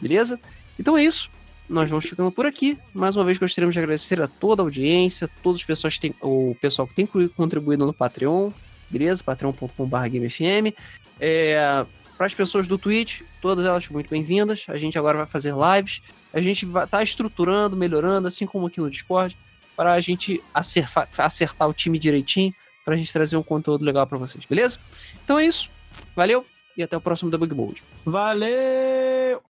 Beleza? 0.00 0.38
Então 0.78 0.96
é 0.96 1.02
isso. 1.02 1.28
Nós 1.68 1.90
vamos 1.90 2.06
ficando 2.06 2.30
por 2.30 2.46
aqui. 2.46 2.78
Mais 2.94 3.16
uma 3.16 3.24
vez 3.24 3.38
gostaríamos 3.38 3.74
de 3.74 3.80
agradecer 3.80 4.22
a 4.22 4.28
toda 4.28 4.62
a 4.62 4.64
audiência, 4.64 5.28
todos 5.42 5.60
os 5.60 5.66
pessoas 5.66 5.94
que 5.94 6.02
tem, 6.02 6.14
o 6.22 6.56
pessoal 6.60 6.86
que 6.86 6.94
tem 6.94 7.04
contribuído 7.30 7.84
no 7.84 7.92
Patreon, 7.92 8.52
beleza? 8.88 9.24
patreon.com.br 9.24 10.08
GameFM. 10.08 10.72
É, 11.18 11.84
para 12.16 12.26
as 12.26 12.34
pessoas 12.34 12.66
do 12.66 12.78
Twitch, 12.78 13.22
todas 13.40 13.64
elas 13.64 13.88
muito 13.88 14.08
bem-vindas. 14.08 14.64
A 14.68 14.76
gente 14.76 14.98
agora 14.98 15.18
vai 15.18 15.26
fazer 15.26 15.54
lives. 15.54 16.00
A 16.32 16.40
gente 16.40 16.64
vai 16.64 16.84
estar 16.84 16.98
tá 16.98 17.04
estruturando, 17.04 17.76
melhorando, 17.76 18.28
assim 18.28 18.46
como 18.46 18.66
aqui 18.66 18.80
no 18.80 18.90
Discord, 18.90 19.36
para 19.76 19.92
a 19.92 20.00
gente 20.00 20.42
acertar, 20.54 21.68
o 21.68 21.74
time 21.74 21.98
direitinho, 21.98 22.54
para 22.84 22.94
a 22.94 22.96
gente 22.96 23.12
trazer 23.12 23.36
um 23.36 23.42
conteúdo 23.42 23.84
legal 23.84 24.06
para 24.06 24.18
vocês, 24.18 24.44
beleza? 24.44 24.78
Então 25.24 25.38
é 25.38 25.46
isso. 25.46 25.70
Valeu 26.14 26.46
e 26.76 26.82
até 26.82 26.96
o 26.96 27.00
próximo 27.00 27.30
Debug 27.30 27.54
Mode. 27.54 27.82
Valeu! 28.04 29.25